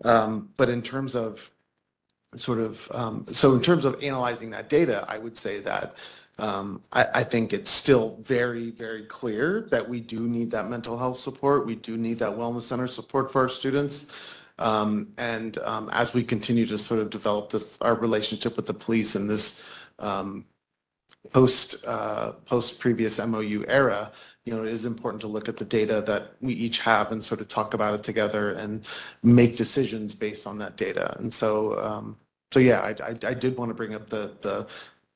Um, 0.05 0.49
but 0.55 0.69
in 0.69 0.81
terms 0.81 1.15
of 1.15 1.51
sort 2.35 2.59
of, 2.59 2.89
um, 2.93 3.25
so 3.31 3.53
in 3.53 3.61
terms 3.61 3.83
of 3.83 4.01
analyzing 4.01 4.51
that 4.51 4.69
data, 4.69 5.03
I 5.09 5.17
would 5.17 5.37
say 5.37 5.59
that 5.61 5.95
um, 6.39 6.81
I, 6.91 7.07
I, 7.15 7.23
think 7.23 7.53
it's 7.53 7.69
still 7.69 8.17
very, 8.21 8.71
very 8.71 9.03
clear 9.03 9.67
that 9.71 9.87
we 9.87 9.99
do 9.99 10.27
need 10.27 10.51
that 10.51 10.69
mental 10.69 10.97
health 10.97 11.17
support. 11.17 11.65
We 11.65 11.75
do 11.75 11.97
need 11.97 12.19
that 12.19 12.31
wellness 12.31 12.63
center 12.63 12.87
support 12.87 13.31
for 13.31 13.41
our 13.41 13.49
students. 13.49 14.05
Um, 14.57 15.13
and 15.17 15.57
um, 15.59 15.89
as 15.91 16.13
we 16.13 16.23
continue 16.23 16.65
to 16.67 16.77
sort 16.77 16.99
of 16.99 17.09
develop 17.09 17.49
this, 17.49 17.77
our 17.81 17.95
relationship 17.95 18.55
with 18.57 18.65
the 18.65 18.73
police 18.73 19.15
in 19.15 19.27
this 19.27 19.63
um, 19.99 20.45
post 21.31 21.85
uh, 21.85 22.33
post 22.45 22.79
previous 22.79 23.23
MOU 23.25 23.65
era, 23.67 24.11
you 24.45 24.53
know, 24.53 24.63
it 24.63 24.71
is 24.71 24.85
important 24.85 25.21
to 25.21 25.27
look 25.27 25.47
at 25.47 25.57
the 25.57 25.65
data 25.65 26.01
that 26.01 26.33
we 26.41 26.53
each 26.53 26.79
have 26.79 27.11
and 27.11 27.23
sort 27.23 27.41
of 27.41 27.47
talk 27.47 27.73
about 27.73 27.93
it 27.93 28.03
together 28.03 28.53
and 28.53 28.85
make 29.23 29.55
decisions 29.55 30.15
based 30.15 30.47
on 30.47 30.57
that 30.57 30.75
data. 30.75 31.15
And 31.19 31.33
so, 31.33 31.79
um, 31.83 32.17
so 32.51 32.59
yeah, 32.59 32.79
I, 32.81 32.89
I, 33.03 33.29
I 33.29 33.33
did 33.33 33.57
want 33.57 33.69
to 33.69 33.75
bring 33.75 33.93
up 33.93 34.09
the 34.09 34.31
the 34.41 34.67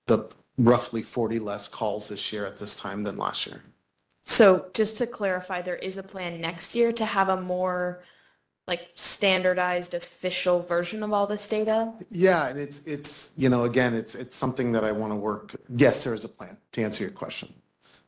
the 0.07 0.29
roughly 0.57 1.01
40 1.01 1.39
less 1.39 1.67
calls 1.67 2.09
this 2.09 2.31
year 2.31 2.45
at 2.45 2.57
this 2.57 2.75
time 2.75 3.03
than 3.03 3.17
last 3.17 3.47
year. 3.47 3.61
So 4.25 4.67
just 4.73 4.97
to 4.99 5.07
clarify, 5.07 5.61
there 5.61 5.75
is 5.75 5.97
a 5.97 6.03
plan 6.03 6.39
next 6.39 6.75
year 6.75 6.91
to 6.93 7.05
have 7.05 7.29
a 7.29 7.39
more 7.39 8.03
like 8.67 8.91
standardized 8.95 9.93
official 9.93 10.61
version 10.61 11.03
of 11.03 11.11
all 11.11 11.27
this 11.27 11.47
data? 11.47 11.91
Yeah, 12.09 12.47
and 12.47 12.59
it's 12.59 12.81
it's 12.85 13.31
you 13.35 13.49
know 13.49 13.63
again 13.63 13.93
it's 13.93 14.15
it's 14.15 14.35
something 14.35 14.71
that 14.71 14.83
I 14.83 14.91
want 14.91 15.11
to 15.11 15.15
work. 15.15 15.55
Yes, 15.75 16.03
there 16.03 16.13
is 16.13 16.23
a 16.23 16.29
plan 16.29 16.57
to 16.73 16.83
answer 16.83 17.03
your 17.03 17.11
question. 17.11 17.53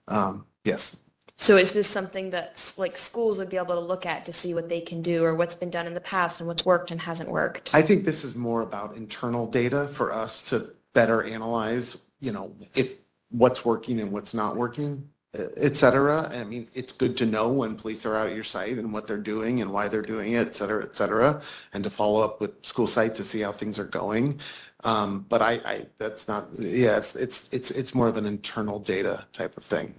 Um, 0.07 0.45
yes. 0.63 1.01
So 1.37 1.57
is 1.57 1.73
this 1.73 1.87
something 1.87 2.29
that 2.29 2.73
like 2.77 2.95
schools 2.95 3.39
would 3.39 3.49
be 3.49 3.57
able 3.57 3.75
to 3.75 3.81
look 3.81 4.05
at 4.05 4.25
to 4.25 4.33
see 4.33 4.53
what 4.53 4.69
they 4.69 4.79
can 4.79 5.01
do 5.01 5.25
or 5.25 5.35
what's 5.35 5.55
been 5.55 5.69
done 5.69 5.85
in 5.85 5.93
the 5.93 5.99
past 5.99 6.39
and 6.39 6.47
what's 6.47 6.65
worked 6.65 6.91
and 6.91 7.01
hasn't 7.01 7.29
worked? 7.29 7.75
I 7.75 7.81
think 7.81 8.05
this 8.05 8.23
is 8.23 8.35
more 8.37 8.61
about 8.61 8.95
internal 8.95 9.45
data 9.45 9.87
for 9.87 10.13
us 10.13 10.41
to 10.43 10.73
better 10.93 11.23
analyze 11.23 12.01
you 12.19 12.31
know, 12.31 12.55
if 12.75 12.97
what's 13.29 13.65
working 13.65 13.99
and 13.99 14.11
what's 14.11 14.33
not 14.33 14.55
working, 14.55 15.09
et 15.57 15.75
cetera. 15.75 16.29
I 16.33 16.43
mean, 16.43 16.67
it's 16.73 16.93
good 16.93 17.17
to 17.17 17.25
know 17.25 17.49
when 17.49 17.75
police 17.75 18.05
are 18.05 18.15
out 18.15 18.33
your 18.33 18.43
site 18.43 18.77
and 18.77 18.93
what 18.93 19.07
they're 19.07 19.17
doing 19.17 19.61
and 19.61 19.71
why 19.71 19.87
they're 19.87 20.01
doing 20.01 20.33
it, 20.33 20.47
et 20.47 20.55
cetera, 20.55 20.83
et 20.83 20.95
cetera, 20.95 21.41
and 21.73 21.83
to 21.83 21.89
follow 21.89 22.21
up 22.21 22.39
with 22.39 22.65
school 22.65 22.87
site 22.87 23.15
to 23.15 23.23
see 23.23 23.41
how 23.41 23.51
things 23.51 23.77
are 23.77 23.85
going. 23.85 24.39
Um, 24.83 25.25
but 25.27 25.41
I, 25.41 25.53
I, 25.65 25.85
that's 25.97 26.27
not, 26.27 26.49
yeah, 26.57 26.97
it's, 26.97 27.15
it's, 27.15 27.51
it's, 27.51 27.71
it's 27.71 27.95
more 27.95 28.07
of 28.07 28.17
an 28.17 28.25
internal 28.25 28.79
data 28.79 29.25
type 29.33 29.57
of 29.57 29.63
thing. 29.63 29.95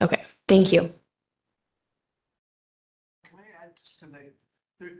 Okay, 0.00 0.22
thank 0.48 0.72
you. 0.72 0.94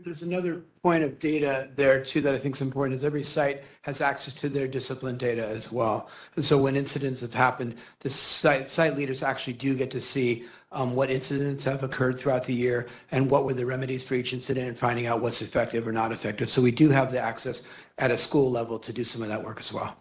There's 0.05 0.23
another 0.23 0.63
point 0.83 1.05
of 1.05 1.19
data 1.19 1.69
there 1.77 2.03
too 2.03 2.21
that 2.21 2.35
I 2.35 2.39
think 2.39 2.57
is 2.57 2.63
important 2.63 2.97
is 2.99 3.05
every 3.05 3.23
site 3.23 3.65
has 3.83 4.01
access 4.01 4.35
to 4.35 4.49
their 4.49 4.69
discipline 4.69 5.19
data 5.19 5.47
as 5.47 5.71
well. 5.73 6.09
And 6.37 6.45
so 6.45 6.59
when 6.59 6.77
incidents 6.77 7.21
have 7.21 7.35
happened, 7.35 7.77
the 8.01 8.11
site, 8.11 8.69
site 8.69 8.97
leaders 8.97 9.23
actually 9.23 9.55
do 9.55 9.77
get 9.77 9.91
to 9.93 10.01
see 10.01 10.45
um, 10.73 10.95
what 10.95 11.11
incidents 11.11 11.65
have 11.65 11.83
occurred 11.83 12.19
throughout 12.19 12.45
the 12.45 12.55
year 12.55 12.87
and 13.11 13.31
what 13.31 13.45
were 13.45 13.55
the 13.55 13.67
remedies 13.67 14.07
for 14.07 14.15
each 14.15 14.33
incident 14.33 14.69
and 14.69 14.79
finding 14.79 15.07
out 15.07 15.21
what's 15.21 15.43
effective 15.43 15.87
or 15.87 15.93
not 15.93 16.13
effective. 16.13 16.49
So 16.49 16.63
we 16.63 16.71
do 16.71 16.91
have 16.91 17.13
the 17.13 17.21
access 17.21 17.67
at 17.99 18.11
a 18.11 18.19
school 18.19 18.51
level 18.51 18.79
to 18.79 18.93
do 18.93 19.05
some 19.05 19.23
of 19.23 19.29
that 19.29 19.45
work 19.45 19.59
as 19.59 19.73
well. 19.73 19.97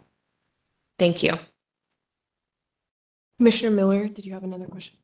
Thank 0.98 1.24
you. 1.24 1.34
Commissioner 3.40 3.72
Miller, 3.72 4.08
did 4.08 4.26
you 4.26 4.34
have 4.34 4.44
another 4.44 4.66
question? 4.66 4.99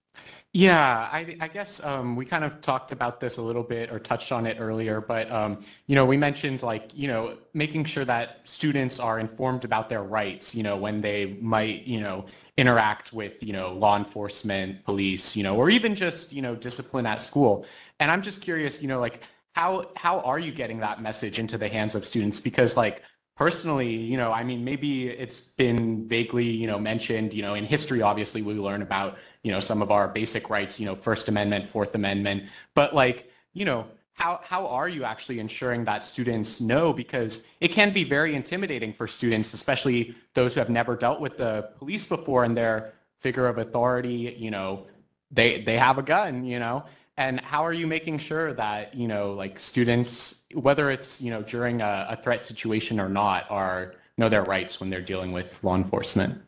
Yeah, 0.53 1.09
I, 1.11 1.35
I 1.41 1.47
guess 1.49 1.83
um, 1.83 2.15
we 2.15 2.25
kind 2.25 2.45
of 2.45 2.61
talked 2.61 2.93
about 2.93 3.19
this 3.19 3.37
a 3.37 3.41
little 3.41 3.63
bit 3.63 3.91
or 3.91 3.99
touched 3.99 4.31
on 4.31 4.45
it 4.45 4.57
earlier, 4.57 5.01
but 5.01 5.29
um, 5.29 5.65
you 5.87 5.95
know, 5.95 6.05
we 6.05 6.15
mentioned 6.15 6.63
like 6.63 6.91
you 6.95 7.07
know 7.09 7.37
making 7.53 7.83
sure 7.85 8.05
that 8.05 8.47
students 8.47 8.99
are 8.99 9.19
informed 9.19 9.65
about 9.65 9.89
their 9.89 10.03
rights. 10.03 10.55
You 10.55 10.63
know, 10.63 10.77
when 10.77 11.01
they 11.01 11.25
might 11.41 11.83
you 11.85 11.99
know 11.99 12.27
interact 12.55 13.11
with 13.11 13.43
you 13.43 13.51
know 13.51 13.73
law 13.73 13.97
enforcement, 13.97 14.85
police, 14.85 15.35
you 15.35 15.43
know, 15.43 15.57
or 15.57 15.69
even 15.69 15.93
just 15.93 16.31
you 16.31 16.41
know 16.41 16.55
discipline 16.55 17.05
at 17.05 17.21
school. 17.21 17.65
And 17.99 18.09
I'm 18.09 18.21
just 18.21 18.41
curious, 18.41 18.81
you 18.81 18.87
know, 18.87 18.99
like 19.01 19.23
how 19.53 19.89
how 19.97 20.21
are 20.21 20.39
you 20.39 20.51
getting 20.53 20.79
that 20.79 21.01
message 21.01 21.37
into 21.37 21.57
the 21.57 21.67
hands 21.67 21.95
of 21.95 22.05
students? 22.05 22.39
Because 22.39 22.77
like 22.77 23.01
personally, 23.35 23.93
you 23.93 24.17
know, 24.17 24.31
I 24.31 24.43
mean, 24.43 24.63
maybe 24.63 25.09
it's 25.09 25.41
been 25.41 26.07
vaguely, 26.07 26.45
you 26.49 26.67
know, 26.67 26.79
mentioned, 26.79 27.33
you 27.33 27.41
know, 27.41 27.53
in 27.53 27.65
history, 27.65 28.01
obviously 28.01 28.41
we 28.41 28.53
learn 28.53 28.81
about, 28.81 29.17
you 29.45 29.51
know, 29.51 29.59
some 29.59 29.83
of 29.83 29.91
our 29.91 30.07
basic 30.07 30.49
rights, 30.49 30.79
you 30.79 30.87
know, 30.87 30.95
First 30.95 31.29
Amendment, 31.29 31.69
Fourth 31.69 31.93
Amendment, 31.93 32.45
but 32.73 32.95
like, 32.95 33.31
you 33.53 33.63
know, 33.63 33.85
how, 34.13 34.39
how 34.43 34.65
are 34.65 34.89
you 34.89 35.03
actually 35.03 35.39
ensuring 35.39 35.85
that 35.85 36.03
students 36.03 36.59
know? 36.59 36.91
Because 36.91 37.45
it 37.59 37.67
can 37.67 37.93
be 37.93 38.03
very 38.03 38.33
intimidating 38.33 38.91
for 38.91 39.07
students, 39.07 39.53
especially 39.53 40.15
those 40.33 40.55
who 40.55 40.61
have 40.61 40.71
never 40.71 40.95
dealt 40.95 41.21
with 41.21 41.37
the 41.37 41.69
police 41.77 42.07
before 42.07 42.43
and 42.43 42.57
their 42.57 42.93
figure 43.19 43.45
of 43.45 43.59
authority, 43.59 44.35
you 44.35 44.49
know, 44.49 44.87
they, 45.29 45.61
they 45.61 45.77
have 45.77 45.99
a 45.99 46.03
gun, 46.03 46.43
you 46.43 46.57
know, 46.57 46.83
and 47.17 47.39
how 47.39 47.63
are 47.63 47.73
you 47.73 47.85
making 47.85 48.17
sure 48.17 48.51
that, 48.53 48.95
you 48.95 49.07
know, 49.07 49.33
like 49.33 49.59
students, 49.59 50.45
whether 50.55 50.89
it's, 50.89 51.21
you 51.21 51.29
know, 51.29 51.43
during 51.43 51.81
a, 51.81 52.07
a 52.09 52.15
threat 52.15 52.41
situation 52.41 52.99
or 52.99 53.09
not, 53.09 53.45
are 53.51 53.93
know 54.17 54.27
their 54.27 54.43
rights 54.43 54.79
when 54.79 54.89
they're 54.89 55.01
dealing 55.01 55.31
with 55.31 55.63
law 55.63 55.75
enforcement? 55.75 56.41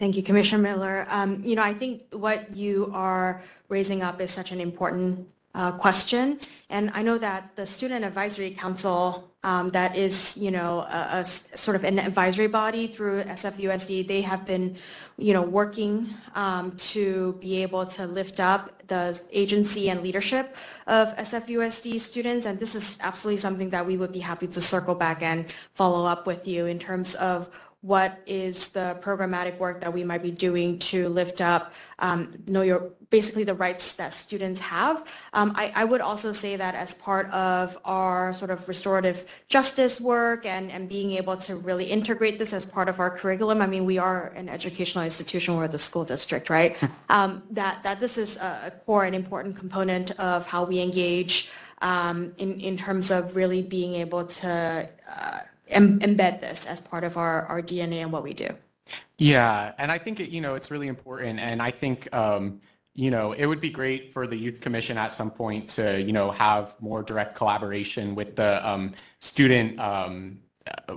Thank 0.00 0.16
you, 0.16 0.22
Commissioner 0.22 0.62
Miller. 0.62 1.06
Um, 1.10 1.42
you 1.44 1.54
know, 1.54 1.62
I 1.62 1.74
think 1.74 2.04
what 2.12 2.56
you 2.56 2.90
are 2.94 3.42
raising 3.68 4.02
up 4.02 4.18
is 4.18 4.30
such 4.30 4.50
an 4.50 4.58
important 4.58 5.28
uh, 5.54 5.72
question. 5.72 6.40
And 6.70 6.90
I 6.94 7.02
know 7.02 7.18
that 7.18 7.54
the 7.54 7.66
Student 7.66 8.06
Advisory 8.06 8.52
Council, 8.52 9.30
um, 9.44 9.68
that 9.70 9.96
is, 9.96 10.38
you 10.38 10.50
know, 10.50 10.80
a, 10.80 11.20
a, 11.20 11.24
sort 11.26 11.76
of 11.76 11.84
an 11.84 11.98
advisory 11.98 12.46
body 12.46 12.86
through 12.86 13.24
SFUSD, 13.24 14.08
they 14.08 14.22
have 14.22 14.46
been, 14.46 14.78
you 15.18 15.34
know, 15.34 15.42
working 15.42 16.14
um, 16.34 16.72
to 16.94 17.34
be 17.34 17.62
able 17.62 17.84
to 17.84 18.06
lift 18.06 18.40
up 18.40 18.82
the 18.86 19.20
agency 19.32 19.90
and 19.90 20.02
leadership 20.02 20.56
of 20.86 21.14
SFUSD 21.16 22.00
students. 22.00 22.46
And 22.46 22.58
this 22.58 22.74
is 22.74 22.96
absolutely 23.02 23.40
something 23.40 23.68
that 23.68 23.86
we 23.86 23.98
would 23.98 24.12
be 24.12 24.20
happy 24.20 24.46
to 24.46 24.62
circle 24.62 24.94
back 24.94 25.20
and 25.20 25.52
follow 25.74 26.06
up 26.06 26.26
with 26.26 26.48
you 26.48 26.64
in 26.64 26.78
terms 26.78 27.14
of 27.16 27.50
what 27.82 28.20
is 28.26 28.68
the 28.70 28.98
programmatic 29.00 29.58
work 29.58 29.80
that 29.80 29.92
we 29.92 30.04
might 30.04 30.22
be 30.22 30.30
doing 30.30 30.78
to 30.78 31.08
lift 31.08 31.40
up, 31.40 31.72
um, 31.98 32.34
know 32.46 32.60
your, 32.60 32.90
basically 33.08 33.42
the 33.42 33.54
rights 33.54 33.94
that 33.94 34.12
students 34.12 34.60
have. 34.60 35.10
Um, 35.32 35.52
I, 35.56 35.72
I 35.74 35.84
would 35.84 36.02
also 36.02 36.32
say 36.32 36.56
that 36.56 36.74
as 36.74 36.94
part 36.94 37.30
of 37.30 37.78
our 37.86 38.34
sort 38.34 38.50
of 38.50 38.68
restorative 38.68 39.42
justice 39.48 39.98
work 39.98 40.44
and, 40.44 40.70
and 40.70 40.90
being 40.90 41.12
able 41.12 41.38
to 41.38 41.56
really 41.56 41.86
integrate 41.86 42.38
this 42.38 42.52
as 42.52 42.66
part 42.66 42.90
of 42.90 43.00
our 43.00 43.10
curriculum, 43.10 43.62
I 43.62 43.66
mean, 43.66 43.86
we 43.86 43.96
are 43.96 44.28
an 44.36 44.50
educational 44.50 45.02
institution, 45.04 45.56
we're 45.56 45.66
the 45.66 45.78
school 45.78 46.04
district, 46.04 46.50
right? 46.50 46.76
um, 47.08 47.42
that, 47.50 47.82
that 47.82 47.98
this 47.98 48.18
is 48.18 48.36
a 48.36 48.72
core 48.84 49.06
and 49.06 49.16
important 49.16 49.56
component 49.56 50.10
of 50.12 50.46
how 50.46 50.64
we 50.64 50.80
engage 50.80 51.50
um, 51.80 52.34
in, 52.36 52.60
in 52.60 52.76
terms 52.76 53.10
of 53.10 53.36
really 53.36 53.62
being 53.62 53.94
able 53.94 54.26
to 54.26 54.88
uh, 55.10 55.38
em- 55.70 56.00
embed 56.00 56.40
this 56.40 56.66
as 56.66 56.80
part 56.80 57.04
of 57.04 57.16
our, 57.16 57.46
our 57.46 57.62
DNA 57.62 57.96
and 57.96 58.12
what 58.12 58.22
we 58.22 58.34
do. 58.34 58.48
Yeah, 59.18 59.72
and 59.78 59.92
I 59.92 59.98
think 59.98 60.20
it, 60.20 60.30
you 60.30 60.40
know 60.40 60.54
it's 60.54 60.70
really 60.70 60.88
important, 60.88 61.38
and 61.38 61.62
I 61.62 61.70
think 61.70 62.12
um, 62.14 62.60
you 62.94 63.10
know 63.10 63.32
it 63.32 63.46
would 63.46 63.60
be 63.60 63.70
great 63.70 64.12
for 64.12 64.26
the 64.26 64.36
youth 64.36 64.60
commission 64.60 64.98
at 64.98 65.12
some 65.12 65.30
point 65.30 65.70
to 65.70 66.00
you 66.00 66.12
know 66.12 66.30
have 66.30 66.74
more 66.80 67.02
direct 67.02 67.36
collaboration 67.36 68.14
with 68.14 68.36
the 68.36 68.66
um, 68.68 68.94
student 69.20 69.78
um, 69.78 70.40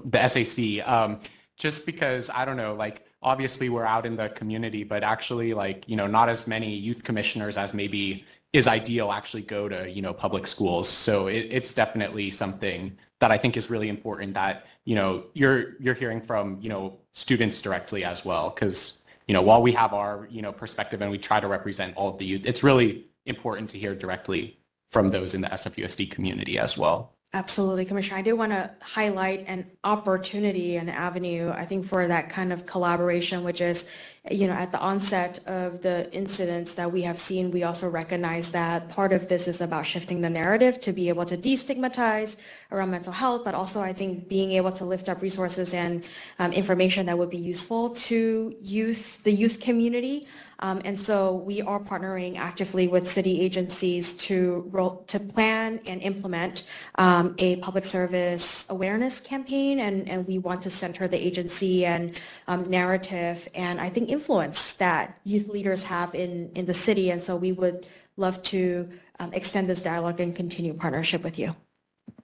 the 0.05 0.27
SAC, 0.27 0.87
um, 0.87 1.19
just 1.57 1.85
because 1.85 2.29
I 2.29 2.45
don't 2.45 2.57
know 2.57 2.73
like 2.73 3.05
obviously 3.21 3.69
we're 3.69 3.85
out 3.85 4.05
in 4.05 4.15
the 4.15 4.29
community, 4.29 4.83
but 4.83 5.03
actually 5.03 5.53
like 5.53 5.87
you 5.87 5.95
know 5.95 6.07
not 6.07 6.29
as 6.29 6.47
many 6.47 6.75
youth 6.75 7.03
commissioners 7.03 7.57
as 7.57 7.73
maybe 7.73 8.25
is 8.53 8.67
ideal 8.67 9.11
actually 9.11 9.41
go 9.41 9.67
to 9.67 9.89
you 9.89 10.01
know 10.01 10.13
public 10.13 10.47
schools. 10.47 10.87
So 10.89 11.27
it, 11.27 11.47
it's 11.51 11.73
definitely 11.73 12.31
something 12.31 12.97
that 13.23 13.31
I 13.31 13.37
think 13.37 13.55
is 13.55 13.69
really 13.69 13.87
important 13.87 14.33
that 14.33 14.65
you 14.83 14.95
know 14.95 15.23
you're 15.33 15.77
you're 15.79 15.93
hearing 15.93 16.19
from 16.19 16.57
you 16.59 16.67
know 16.67 16.97
students 17.13 17.61
directly 17.61 18.03
as 18.03 18.25
well 18.25 18.49
because 18.49 18.99
you 19.29 19.33
know 19.33 19.41
while 19.41 19.61
we 19.61 19.71
have 19.71 19.93
our 19.93 20.27
you 20.29 20.41
know 20.41 20.51
perspective 20.51 21.01
and 21.01 21.09
we 21.09 21.17
try 21.17 21.39
to 21.39 21.47
represent 21.47 21.95
all 21.95 22.09
of 22.09 22.17
the 22.17 22.25
youth, 22.25 22.41
it's 22.45 22.63
really 22.63 23.05
important 23.25 23.69
to 23.69 23.79
hear 23.79 23.95
directly 23.95 24.57
from 24.91 25.11
those 25.11 25.33
in 25.33 25.39
the 25.39 25.47
SFUSD 25.47 26.11
community 26.11 26.59
as 26.59 26.77
well. 26.77 27.13
Absolutely, 27.33 27.85
Commissioner. 27.85 28.17
I 28.17 28.21
do 28.23 28.35
want 28.35 28.51
to 28.51 28.69
highlight 28.81 29.45
an 29.47 29.71
opportunity, 29.85 30.75
an 30.75 30.89
avenue, 30.89 31.49
I 31.49 31.65
think, 31.65 31.85
for 31.85 32.05
that 32.05 32.29
kind 32.29 32.51
of 32.51 32.65
collaboration, 32.65 33.43
which 33.43 33.59
is, 33.59 33.89
you 34.31 34.47
know, 34.47 34.53
at 34.53 34.71
the 34.71 34.79
onset 34.79 35.39
of 35.47 35.81
the 35.81 36.09
incidents 36.13 36.75
that 36.75 36.89
we 36.89 37.01
have 37.01 37.17
seen, 37.17 37.51
we 37.51 37.63
also 37.63 37.89
recognize 37.89 38.51
that 38.53 38.87
part 38.87 39.11
of 39.11 39.27
this 39.27 39.49
is 39.49 39.59
about 39.59 39.85
shifting 39.85 40.21
the 40.21 40.29
narrative 40.29 40.79
to 40.79 40.93
be 40.93 41.09
able 41.09 41.25
to 41.25 41.35
destigmatize 41.35 42.37
around 42.71 42.89
mental 42.89 43.11
health, 43.11 43.43
but 43.43 43.53
also 43.53 43.81
I 43.81 43.91
think 43.91 44.29
being 44.29 44.53
able 44.53 44.71
to 44.71 44.85
lift 44.85 45.09
up 45.09 45.21
resources 45.21 45.73
and 45.73 46.05
um, 46.39 46.53
information 46.53 47.05
that 47.07 47.17
would 47.17 47.29
be 47.29 47.37
useful 47.37 47.89
to 47.89 48.55
youth, 48.61 49.21
the 49.25 49.31
youth 49.31 49.59
community. 49.59 50.25
Um, 50.59 50.81
and 50.85 50.97
so 50.97 51.35
we 51.35 51.61
are 51.61 51.79
partnering 51.79 52.37
actively 52.37 52.87
with 52.87 53.11
city 53.11 53.41
agencies 53.41 54.15
to 54.17 54.69
roll, 54.71 55.03
to 55.07 55.19
plan 55.19 55.81
and 55.85 56.01
implement 56.01 56.69
um, 56.95 57.35
a 57.37 57.57
public 57.57 57.83
service 57.83 58.65
awareness 58.69 59.19
campaign, 59.19 59.81
and, 59.81 60.07
and 60.07 60.25
we 60.25 60.37
want 60.37 60.61
to 60.61 60.69
center 60.69 61.09
the 61.09 61.17
agency 61.17 61.85
and 61.85 62.17
um, 62.47 62.69
narrative 62.69 63.49
and 63.53 63.81
I 63.81 63.89
think 63.89 64.12
influence 64.13 64.73
that 64.73 65.19
youth 65.23 65.47
leaders 65.49 65.83
have 65.85 66.15
in, 66.15 66.51
in 66.55 66.65
the 66.65 66.73
city. 66.73 67.09
And 67.11 67.21
so 67.21 67.35
we 67.35 67.51
would 67.51 67.85
love 68.15 68.41
to 68.43 68.89
um, 69.19 69.33
extend 69.33 69.67
this 69.67 69.83
dialogue 69.83 70.19
and 70.19 70.35
continue 70.35 70.73
partnership 70.73 71.23
with 71.23 71.37
you. 71.37 71.55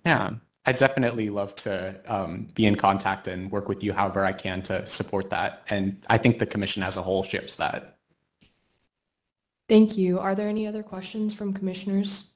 Yeah, 0.05 0.31
I 0.65 0.71
definitely 0.71 1.29
love 1.29 1.55
to 1.65 1.99
um, 2.07 2.47
be 2.53 2.65
in 2.65 2.75
contact 2.75 3.27
and 3.27 3.51
work 3.51 3.67
with 3.67 3.83
you 3.83 3.91
however 3.91 4.23
I 4.23 4.33
can 4.33 4.61
to 4.63 4.85
support 4.87 5.29
that. 5.31 5.63
And 5.69 5.83
I 6.09 6.17
think 6.17 6.39
the 6.39 6.45
commission 6.45 6.83
as 6.83 6.95
a 6.97 7.01
whole 7.01 7.23
shares 7.23 7.55
that. 7.57 7.97
Thank 9.67 9.97
you. 9.97 10.19
Are 10.19 10.35
there 10.35 10.47
any 10.47 10.65
other 10.67 10.83
questions 10.83 11.33
from 11.33 11.53
commissioners? 11.53 12.33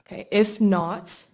Okay, 0.00 0.26
if 0.30 0.60
not, 0.60 1.24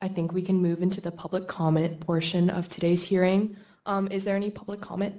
I 0.00 0.08
think 0.08 0.32
we 0.32 0.42
can 0.42 0.56
move 0.56 0.82
into 0.82 1.00
the 1.00 1.10
public 1.10 1.48
comment 1.48 2.00
portion 2.00 2.50
of 2.50 2.68
today's 2.68 3.04
hearing. 3.04 3.56
Um, 3.88 4.06
is 4.08 4.22
there 4.22 4.36
any 4.36 4.50
public 4.50 4.82
comment? 4.82 5.14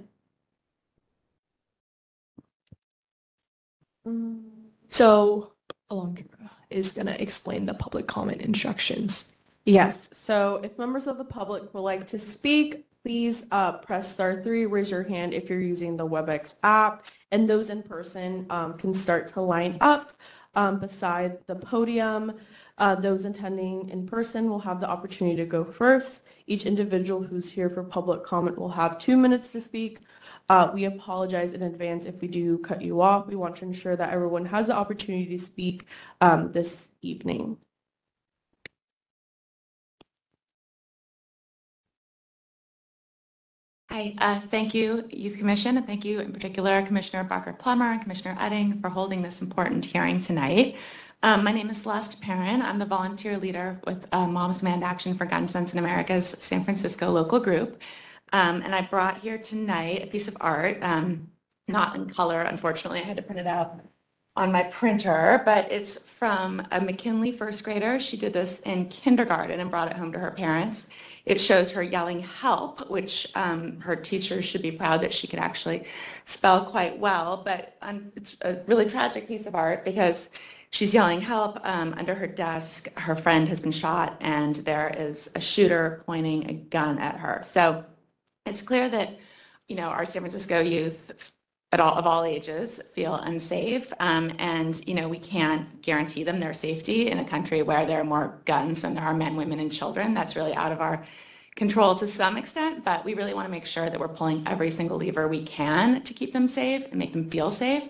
So 4.89 5.53
Alondra 5.91 6.49
is 6.69 6.91
going 6.91 7.07
to 7.07 7.21
explain 7.21 7.65
the 7.65 7.73
public 7.73 8.05
comment 8.05 8.41
instructions. 8.41 9.33
Yes, 9.65 10.09
so 10.13 10.61
if 10.63 10.77
members 10.77 11.07
of 11.07 11.17
the 11.17 11.25
public 11.25 11.73
would 11.73 11.81
like 11.81 12.05
to 12.07 12.19
speak, 12.19 12.85
please 13.03 13.43
uh, 13.51 13.73
press 13.73 14.11
star 14.11 14.41
three, 14.43 14.65
raise 14.67 14.91
your 14.91 15.03
hand 15.03 15.33
if 15.33 15.49
you're 15.49 15.59
using 15.59 15.97
the 15.97 16.07
WebEx 16.07 16.53
app, 16.61 17.05
and 17.31 17.49
those 17.49 17.71
in 17.71 17.81
person 17.81 18.45
um, 18.51 18.77
can 18.77 18.93
start 18.93 19.33
to 19.33 19.41
line 19.41 19.77
up 19.81 20.13
um, 20.55 20.79
beside 20.79 21.39
the 21.47 21.55
podium. 21.55 22.33
Uh, 22.79 22.95
those 22.95 23.25
attending 23.25 23.89
in 23.89 24.07
person 24.07 24.49
will 24.49 24.59
have 24.59 24.79
the 24.79 24.89
opportunity 24.89 25.35
to 25.35 25.45
go 25.45 25.65
first. 25.65 26.23
Each 26.47 26.65
individual 26.65 27.21
who's 27.21 27.51
here 27.51 27.69
for 27.69 27.83
public 27.83 28.23
comment 28.23 28.57
will 28.57 28.69
have 28.69 28.97
two 28.97 29.17
minutes 29.17 29.51
to 29.51 29.61
speak. 29.61 29.99
Uh, 30.47 30.71
we 30.73 30.85
apologize 30.85 31.53
in 31.53 31.61
advance 31.61 32.05
if 32.05 32.21
we 32.21 32.27
do 32.27 32.57
cut 32.59 32.81
you 32.81 33.01
off. 33.01 33.27
We 33.27 33.35
want 33.35 33.57
to 33.57 33.65
ensure 33.65 33.95
that 33.97 34.11
everyone 34.11 34.45
has 34.45 34.67
the 34.67 34.73
opportunity 34.73 35.37
to 35.37 35.45
speak 35.45 35.85
um, 36.21 36.51
this 36.53 36.89
evening. 37.01 37.57
Hi, 43.91 44.13
uh, 44.19 44.39
thank 44.39 44.73
you, 44.73 45.07
Youth 45.11 45.37
Commission, 45.39 45.75
and 45.75 45.85
thank 45.85 46.05
you 46.05 46.19
in 46.19 46.31
particular, 46.31 46.81
Commissioner 46.83 47.23
Barker 47.23 47.53
Plummer 47.53 47.91
and 47.91 48.01
Commissioner 48.01 48.37
Utting 48.39 48.79
for 48.79 48.89
holding 48.89 49.23
this 49.23 49.41
important 49.41 49.83
hearing 49.83 50.19
tonight. 50.19 50.77
Um, 51.21 51.43
my 51.43 51.51
name 51.51 51.69
is 51.69 51.81
Celeste 51.81 52.21
Perrin. 52.21 52.61
I'm 52.61 52.79
the 52.79 52.85
volunteer 52.85 53.37
leader 53.37 53.81
with 53.85 54.07
uh, 54.13 54.25
Moms 54.25 54.59
Demand 54.59 54.85
Action 54.85 55.15
for 55.15 55.25
Gun 55.25 55.47
Sense 55.47 55.73
in 55.73 55.79
America's 55.79 56.29
San 56.39 56.63
Francisco 56.63 57.11
local 57.11 57.41
group. 57.41 57.81
Um, 58.31 58.61
and 58.61 58.73
I 58.73 58.83
brought 58.83 59.17
here 59.17 59.37
tonight 59.37 60.01
a 60.01 60.07
piece 60.07 60.29
of 60.29 60.37
art, 60.39 60.77
um, 60.81 61.27
not 61.67 61.97
in 61.97 62.09
color, 62.09 62.41
unfortunately. 62.43 63.01
I 63.01 63.03
had 63.03 63.17
to 63.17 63.23
print 63.23 63.41
it 63.41 63.47
out 63.47 63.81
on 64.37 64.53
my 64.53 64.63
printer, 64.63 65.41
but 65.43 65.69
it's 65.69 66.01
from 66.01 66.65
a 66.71 66.79
McKinley 66.79 67.33
first 67.33 67.65
grader. 67.65 67.99
She 67.99 68.15
did 68.15 68.31
this 68.31 68.61
in 68.61 68.87
kindergarten 68.87 69.59
and 69.59 69.69
brought 69.69 69.91
it 69.91 69.97
home 69.97 70.13
to 70.13 70.19
her 70.19 70.31
parents. 70.31 70.87
It 71.25 71.41
shows 71.41 71.71
her 71.71 71.83
yelling 71.83 72.21
help, 72.21 72.89
which 72.89 73.29
um, 73.35 73.81
her 73.81 73.97
teachers 73.97 74.45
should 74.45 74.61
be 74.61 74.71
proud 74.71 75.01
that 75.01 75.13
she 75.13 75.27
could 75.27 75.39
actually 75.39 75.83
spell 76.23 76.63
quite 76.63 76.97
well. 76.97 77.41
But 77.43 77.75
um, 77.81 78.13
it's 78.15 78.37
a 78.41 78.59
really 78.67 78.89
tragic 78.89 79.27
piece 79.27 79.45
of 79.45 79.55
art 79.55 79.83
because 79.83 80.29
she's 80.71 80.93
yelling 80.93 81.21
help 81.21 81.59
um, 81.65 81.93
under 81.97 82.15
her 82.15 82.27
desk. 82.27 82.87
Her 82.97 83.15
friend 83.15 83.47
has 83.49 83.59
been 83.59 83.71
shot, 83.71 84.17
and 84.21 84.55
there 84.57 84.93
is 84.97 85.29
a 85.35 85.41
shooter 85.41 86.03
pointing 86.05 86.49
a 86.49 86.53
gun 86.53 86.99
at 86.99 87.17
her. 87.17 87.41
So 87.43 87.85
it's 88.45 88.61
clear 88.61 88.89
that 88.89 89.19
you 89.67 89.75
know 89.75 89.89
our 89.89 90.05
San 90.05 90.21
Francisco 90.21 90.59
youth 90.59 91.31
at 91.71 91.79
all 91.79 91.95
of 91.95 92.07
all 92.07 92.23
ages 92.23 92.81
feel 92.93 93.15
unsafe 93.15 93.93
um, 93.99 94.31
and 94.39 94.85
you 94.87 94.93
know 94.95 95.07
we 95.07 95.19
can't 95.19 95.81
guarantee 95.81 96.23
them 96.23 96.39
their 96.39 96.53
safety 96.53 97.09
in 97.09 97.19
a 97.19 97.25
country 97.25 97.61
where 97.61 97.85
there 97.85 98.01
are 98.01 98.03
more 98.05 98.39
guns 98.45 98.81
than 98.81 98.95
there 98.95 99.03
are 99.03 99.13
men 99.13 99.35
women 99.35 99.59
and 99.59 99.71
children 99.71 100.13
that's 100.13 100.35
really 100.35 100.55
out 100.55 100.71
of 100.71 100.81
our 100.81 101.05
control 101.55 101.93
to 101.93 102.07
some 102.07 102.37
extent 102.37 102.83
but 102.83 103.05
we 103.05 103.13
really 103.13 103.33
want 103.33 103.45
to 103.45 103.51
make 103.51 103.65
sure 103.65 103.89
that 103.89 103.99
we're 103.99 104.07
pulling 104.07 104.43
every 104.47 104.71
single 104.71 104.97
lever 104.97 105.27
we 105.27 105.43
can 105.43 106.01
to 106.03 106.13
keep 106.13 106.33
them 106.33 106.47
safe 106.47 106.85
and 106.89 106.95
make 106.95 107.13
them 107.13 107.29
feel 107.29 107.51
safe 107.51 107.83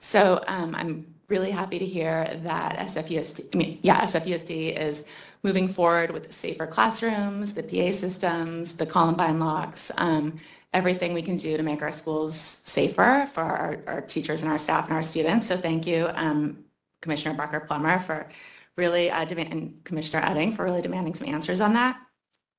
so 0.00 0.42
um, 0.46 0.74
i'm 0.74 1.06
really 1.28 1.50
happy 1.50 1.78
to 1.78 1.86
hear 1.86 2.38
that 2.42 2.76
sfusd 2.88 3.40
i 3.52 3.56
mean 3.56 3.78
yeah 3.82 4.02
sfusd 4.02 4.76
is 4.76 5.06
moving 5.42 5.68
forward 5.68 6.10
with 6.10 6.26
the 6.26 6.32
safer 6.32 6.66
classrooms 6.66 7.54
the 7.54 7.62
pa 7.62 7.90
systems 7.92 8.74
the 8.74 8.86
columbine 8.86 9.38
locks 9.38 9.90
um, 9.98 10.38
everything 10.76 11.14
we 11.14 11.22
can 11.22 11.38
do 11.38 11.56
to 11.56 11.62
make 11.62 11.80
our 11.80 11.90
schools 11.90 12.36
safer 12.36 13.26
for 13.32 13.42
our, 13.42 13.78
our 13.86 14.00
teachers 14.02 14.42
and 14.42 14.52
our 14.52 14.58
staff 14.58 14.86
and 14.88 14.94
our 14.94 15.02
students. 15.02 15.46
So 15.46 15.56
thank 15.56 15.86
you, 15.86 16.10
um, 16.14 16.64
Commissioner 17.00 17.34
Barker 17.34 17.60
Plummer, 17.60 17.98
for 17.98 18.28
really 18.76 19.10
uh, 19.10 19.24
demand- 19.24 19.52
and 19.52 19.84
Commissioner 19.84 20.22
Utting 20.22 20.54
for 20.54 20.66
really 20.66 20.82
demanding 20.82 21.14
some 21.14 21.28
answers 21.28 21.62
on 21.62 21.72
that. 21.72 21.98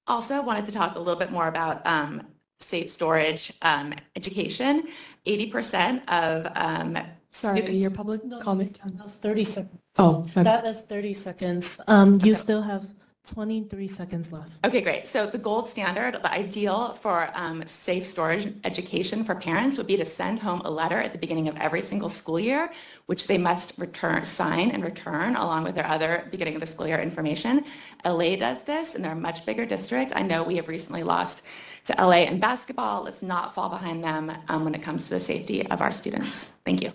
Also 0.07 0.41
wanted 0.41 0.65
to 0.65 0.71
talk 0.71 0.95
a 0.95 0.99
little 0.99 1.19
bit 1.19 1.31
more 1.31 1.47
about 1.47 1.85
um, 1.85 2.23
safe 2.59 2.89
storage 2.89 3.53
um, 3.61 3.93
education. 4.15 4.87
80% 5.27 6.01
of 6.09 6.51
um, 6.55 6.97
Sorry, 7.31 7.57
students- 7.57 7.81
your 7.81 7.91
public 7.91 8.21
comment 8.41 8.75
time. 8.75 8.93
That's 8.97 9.13
30 9.13 9.43
seconds. 9.43 9.81
Oh, 9.97 10.25
my 10.35 10.43
That 10.43 10.65
is 10.65 10.81
30 10.81 11.13
seconds. 11.13 11.79
Um, 11.87 12.19
you 12.23 12.35
still 12.35 12.61
have 12.61 12.93
23 13.27 13.87
seconds 13.87 14.31
left. 14.31 14.51
Okay, 14.65 14.81
great. 14.81 15.07
So 15.07 15.25
the 15.27 15.37
gold 15.37 15.67
standard, 15.67 16.13
the 16.15 16.31
ideal 16.31 16.93
for 16.93 17.29
um, 17.35 17.65
safe 17.67 18.07
storage 18.07 18.53
education 18.63 19.23
for 19.23 19.35
parents 19.35 19.77
would 19.77 19.87
be 19.87 19.97
to 19.97 20.05
send 20.05 20.39
home 20.39 20.61
a 20.63 20.71
letter 20.71 20.97
at 20.97 21.11
the 21.11 21.17
beginning 21.19 21.47
of 21.47 21.57
every 21.57 21.81
single 21.81 22.09
school 22.09 22.39
year, 22.39 22.71
which 23.07 23.27
they 23.27 23.37
must 23.37 23.73
return, 23.77 24.23
sign 24.23 24.71
and 24.71 24.83
return 24.83 25.35
along 25.35 25.63
with 25.63 25.75
their 25.75 25.87
other 25.87 26.27
beginning 26.31 26.55
of 26.55 26.61
the 26.61 26.67
school 26.67 26.87
year 26.87 26.99
information. 26.99 27.65
LA 28.05 28.35
does 28.37 28.63
this 28.63 28.95
and 28.95 29.03
they're 29.03 29.11
a 29.11 29.15
much 29.15 29.45
bigger 29.45 29.65
district. 29.65 30.13
I 30.15 30.21
know 30.21 30.43
we 30.43 30.55
have 30.55 30.69
recently 30.69 31.03
lost 31.03 31.41
to 31.85 31.95
LA 32.01 32.23
in 32.23 32.39
basketball. 32.39 33.03
Let's 33.03 33.21
not 33.21 33.53
fall 33.53 33.69
behind 33.69 34.03
them 34.03 34.31
um, 34.47 34.63
when 34.63 34.73
it 34.73 34.81
comes 34.81 35.07
to 35.09 35.15
the 35.15 35.19
safety 35.19 35.67
of 35.67 35.81
our 35.81 35.91
students. 35.91 36.53
Thank 36.65 36.81
you. 36.81 36.93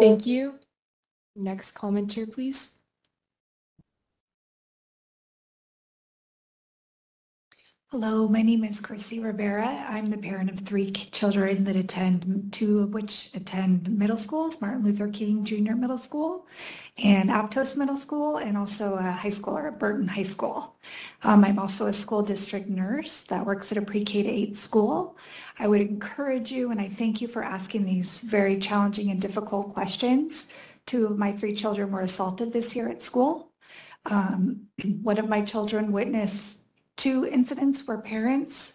Thank 0.00 0.26
you. 0.26 0.58
Next 1.34 1.74
commenter, 1.74 2.30
please. 2.30 2.81
Hello, 7.92 8.26
my 8.26 8.40
name 8.40 8.64
is 8.64 8.80
Chrissy 8.80 9.20
Rivera. 9.20 9.84
I'm 9.86 10.06
the 10.06 10.16
parent 10.16 10.48
of 10.48 10.60
three 10.60 10.90
children 10.92 11.64
that 11.64 11.76
attend, 11.76 12.48
two 12.50 12.78
of 12.78 12.94
which 12.94 13.28
attend 13.34 13.86
middle 13.98 14.16
schools, 14.16 14.62
Martin 14.62 14.82
Luther 14.82 15.08
King 15.08 15.44
Junior 15.44 15.76
Middle 15.76 15.98
School 15.98 16.46
and 16.96 17.28
Aptos 17.28 17.76
Middle 17.76 17.96
School, 17.96 18.38
and 18.38 18.56
also 18.56 18.94
a 18.94 19.02
high 19.02 19.28
schooler 19.28 19.66
at 19.68 19.78
Burton 19.78 20.08
High 20.08 20.22
School. 20.22 20.74
Um, 21.22 21.44
I'm 21.44 21.58
also 21.58 21.84
a 21.84 21.92
school 21.92 22.22
district 22.22 22.66
nurse 22.66 23.24
that 23.24 23.44
works 23.44 23.70
at 23.70 23.76
a 23.76 23.82
pre-K 23.82 24.22
to 24.22 24.28
8 24.30 24.56
school. 24.56 25.18
I 25.58 25.68
would 25.68 25.82
encourage 25.82 26.50
you, 26.50 26.70
and 26.70 26.80
I 26.80 26.88
thank 26.88 27.20
you 27.20 27.28
for 27.28 27.42
asking 27.42 27.84
these 27.84 28.22
very 28.22 28.58
challenging 28.58 29.10
and 29.10 29.20
difficult 29.20 29.74
questions. 29.74 30.46
Two 30.86 31.04
of 31.04 31.18
my 31.18 31.32
three 31.32 31.54
children 31.54 31.90
were 31.90 32.00
assaulted 32.00 32.54
this 32.54 32.74
year 32.74 32.88
at 32.88 33.02
school. 33.02 33.52
Um, 34.06 34.68
one 35.02 35.18
of 35.18 35.28
my 35.28 35.42
children 35.42 35.92
witnessed 35.92 36.61
two 36.96 37.26
incidents 37.26 37.86
where 37.86 37.98
parents 37.98 38.74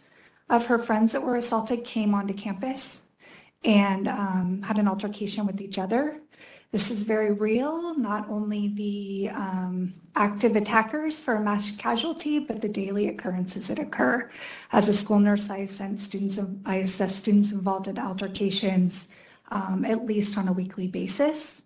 of 0.50 0.68
her 0.68 0.80
friends 0.80 1.12
that 1.12 1.24
were 1.24 1.36
assaulted 1.36 1.84
came 1.84 2.14
onto 2.14 2.34
campus 2.34 3.04
and 3.64 4.08
um, 4.08 4.62
had 4.64 4.78
an 4.78 4.88
altercation 4.88 5.46
with 5.46 5.60
each 5.62 5.78
other. 5.78 6.22
This 6.72 6.92
is 6.92 7.02
very 7.02 7.32
real, 7.32 7.98
not 7.98 8.30
only 8.30 8.68
the 8.68 9.30
um, 9.34 9.94
active 10.16 10.56
attackers 10.56 11.20
for 11.20 11.36
a 11.36 11.42
mass 11.42 11.76
casualty, 11.78 12.40
but 12.40 12.62
the 12.62 12.68
daily 12.68 13.08
occurrences 13.08 13.68
that 13.68 13.80
occur. 13.80 14.30
As 14.74 14.90
a 14.90 14.94
school 14.94 15.20
nurse, 15.20 15.50
I 15.50 15.66
sent 15.66 16.02
students, 16.02 16.40
I 16.66 16.78
assess 16.78 17.16
students 17.16 17.54
involved 17.54 17.88
in 17.88 17.98
altercations 17.98 19.08
um, 19.50 19.86
at 19.86 20.06
least 20.06 20.38
on 20.38 20.48
a 20.48 20.54
weekly 20.54 20.88
basis. 20.88 21.64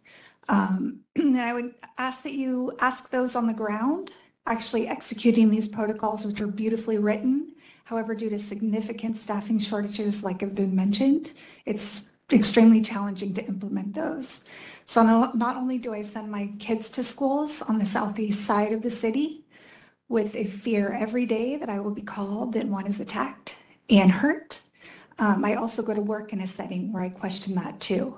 Um, 0.50 1.02
and 1.16 1.40
I 1.40 1.54
would 1.54 1.74
ask 1.98 2.24
that 2.24 2.34
you 2.34 2.76
ask 2.80 3.10
those 3.10 3.36
on 3.36 3.48
the 3.48 3.54
ground 3.54 4.14
actually 4.46 4.88
executing 4.88 5.50
these 5.50 5.68
protocols, 5.68 6.26
which 6.26 6.42
are 6.42 6.48
beautifully 6.48 6.98
written. 6.98 7.54
However, 7.86 8.16
due 8.16 8.30
to 8.30 8.40
significant 8.40 9.18
staffing 9.18 9.60
shortages, 9.60 10.24
like 10.24 10.42
have 10.42 10.56
been 10.56 10.76
mentioned, 10.76 11.34
it's 11.66 12.10
extremely 12.32 12.82
challenging 12.82 13.34
to 13.34 13.46
implement 13.46 13.94
those. 13.94 14.42
So 14.86 15.04
not 15.04 15.58
only 15.58 15.78
do 15.78 15.94
I 15.94 16.02
send 16.02 16.32
my 16.32 16.52
kids 16.60 16.90
to 16.90 17.04
schools 17.04 17.62
on 17.62 17.78
the 17.78 17.86
southeast 17.86 18.46
side 18.46 18.72
of 18.72 18.82
the 18.82 18.90
city 18.90 19.46
with 20.08 20.36
a 20.36 20.46
fear 20.46 20.94
every 20.94 21.26
day 21.26 21.58
that 21.58 21.70
I 21.70 21.80
will 21.80 21.92
be 21.92 22.02
called 22.02 22.54
that 22.54 22.68
one 22.68 22.88
is 22.88 23.00
attacked 23.00 23.60
and 23.90 24.12
hurt, 24.12 24.62
um, 25.20 25.46
I 25.46 25.56
also 25.56 25.84
go 25.84 25.94
to 25.94 26.02
work 26.02 26.34
in 26.34 26.42
a 26.42 26.48
setting 26.48 26.92
where 26.92 27.04
I 27.04 27.10
question 27.10 27.56
that 27.56 27.80
too. 27.80 28.18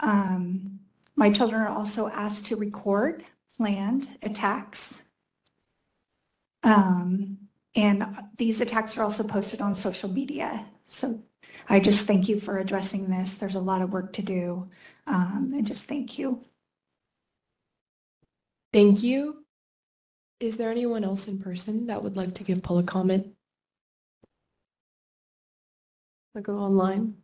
Um, 0.00 0.80
my 1.16 1.30
children 1.30 1.60
are 1.62 1.68
also 1.68 2.08
asked 2.08 2.46
to 2.46 2.56
record 2.56 3.24
planned 3.56 4.16
attacks 4.22 5.02
um, 6.62 7.38
and 7.74 8.04
these 8.36 8.60
attacks 8.60 8.96
are 8.98 9.02
also 9.02 9.24
posted 9.24 9.60
on 9.60 9.74
social 9.74 10.10
media. 10.10 10.66
So 10.86 11.22
I 11.68 11.80
just 11.80 12.06
thank 12.06 12.28
you 12.28 12.40
for 12.40 12.58
addressing 12.58 13.08
this. 13.08 13.34
There's 13.34 13.54
a 13.54 13.60
lot 13.60 13.82
of 13.82 13.92
work 13.92 14.12
to 14.14 14.22
do. 14.22 14.68
Um, 15.06 15.52
and 15.54 15.66
just 15.66 15.84
thank 15.84 16.18
you. 16.18 16.44
Thank 18.72 19.02
you. 19.02 19.44
Is 20.40 20.56
there 20.56 20.70
anyone 20.70 21.04
else 21.04 21.28
in 21.28 21.38
person 21.40 21.86
that 21.86 22.02
would 22.02 22.16
like 22.16 22.34
to 22.34 22.44
give 22.44 22.62
public 22.62 22.86
comment? 22.86 23.34
I 26.36 26.40
go 26.40 26.58
online. 26.58 27.16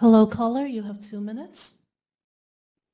Hello, 0.00 0.28
caller. 0.28 0.64
You 0.64 0.84
have 0.84 1.00
two 1.00 1.20
minutes. 1.20 1.72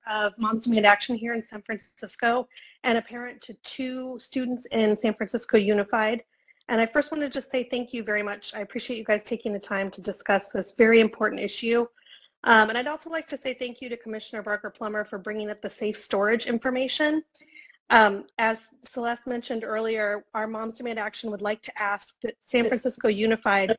Of 0.06 0.32
Moms 0.38 0.62
Demand 0.62 0.86
Action 0.86 1.14
here 1.14 1.34
in 1.34 1.42
San 1.42 1.60
Francisco 1.60 2.48
and 2.82 2.96
a 2.96 3.02
parent 3.02 3.42
to 3.42 3.52
two 3.62 4.18
students 4.18 4.64
in 4.72 4.96
San 4.96 5.12
Francisco 5.12 5.58
Unified. 5.58 6.24
And 6.70 6.80
I 6.80 6.86
first 6.86 7.12
want 7.12 7.22
to 7.22 7.28
just 7.28 7.50
say 7.50 7.62
thank 7.62 7.92
you 7.92 8.04
very 8.04 8.22
much. 8.22 8.54
I 8.54 8.60
appreciate 8.60 8.96
you 8.96 9.04
guys 9.04 9.22
taking 9.22 9.52
the 9.52 9.58
time 9.58 9.90
to 9.90 10.00
discuss 10.00 10.48
this 10.48 10.72
very 10.72 11.00
important 11.00 11.42
issue. 11.42 11.86
Um, 12.44 12.70
and 12.70 12.78
I'd 12.78 12.86
also 12.86 13.10
like 13.10 13.28
to 13.28 13.36
say 13.36 13.52
thank 13.52 13.82
you 13.82 13.90
to 13.90 13.98
Commissioner 13.98 14.40
Barker 14.40 14.70
Plummer 14.70 15.04
for 15.04 15.18
bringing 15.18 15.50
up 15.50 15.60
the 15.60 15.68
safe 15.68 15.98
storage 15.98 16.46
information. 16.46 17.22
Um, 17.90 18.24
as 18.38 18.70
Celeste 18.82 19.26
mentioned 19.26 19.62
earlier, 19.62 20.24
our 20.32 20.46
Moms 20.46 20.78
Demand 20.78 20.98
Action 20.98 21.30
would 21.30 21.42
like 21.42 21.60
to 21.64 21.78
ask 21.78 22.14
that 22.22 22.36
San 22.44 22.66
Francisco 22.66 23.08
Unified 23.08 23.76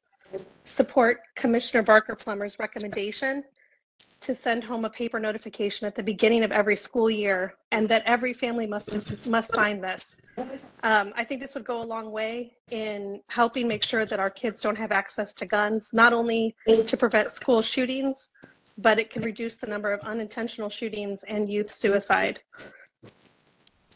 support 0.65 1.21
Commissioner 1.35 1.83
Barker 1.83 2.15
Plummer's 2.15 2.57
recommendation 2.59 3.43
to 4.21 4.35
send 4.35 4.63
home 4.63 4.85
a 4.85 4.89
paper 4.89 5.19
notification 5.19 5.85
at 5.85 5.95
the 5.95 6.01
beginning 6.01 6.43
of 6.43 6.51
every 6.51 6.75
school 6.75 7.09
year 7.09 7.55
and 7.71 7.87
that 7.89 8.01
every 8.05 8.33
family 8.33 8.65
must, 8.65 9.27
must 9.27 9.53
sign 9.53 9.79
this. 9.79 10.17
Um, 10.83 11.13
I 11.15 11.23
think 11.23 11.41
this 11.41 11.53
would 11.53 11.63
go 11.63 11.81
a 11.81 11.85
long 11.85 12.11
way 12.11 12.53
in 12.71 13.21
helping 13.27 13.67
make 13.67 13.83
sure 13.83 14.05
that 14.05 14.19
our 14.19 14.29
kids 14.29 14.61
don't 14.61 14.77
have 14.77 14.91
access 14.91 15.33
to 15.35 15.45
guns, 15.45 15.91
not 15.93 16.11
only 16.11 16.55
to 16.67 16.97
prevent 16.97 17.31
school 17.31 17.61
shootings, 17.61 18.29
but 18.77 18.99
it 18.99 19.09
can 19.09 19.21
reduce 19.21 19.55
the 19.57 19.67
number 19.67 19.93
of 19.93 20.01
unintentional 20.01 20.69
shootings 20.69 21.23
and 21.27 21.49
youth 21.49 21.73
suicide. 21.73 22.41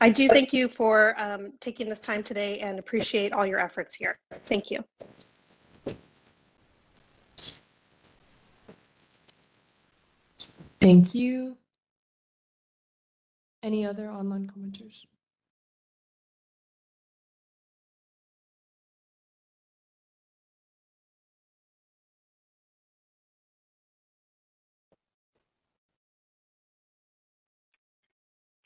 I 0.02 0.10
do 0.10 0.30
thank 0.30 0.54
you 0.54 0.70
for 0.70 1.20
um, 1.20 1.54
taking 1.60 1.90
this 1.90 2.00
time 2.00 2.24
today 2.24 2.60
and 2.60 2.80
appreciate 2.80 3.34
all 3.34 3.46
your 3.46 3.60
efforts 3.60 3.94
here. 3.94 4.18
Thank 4.46 4.72
you. 4.72 4.84
Thank 10.82 11.14
you. 11.14 11.58
Any 13.62 13.86
other 13.86 14.10
online 14.10 14.50
commenters? 14.50 15.02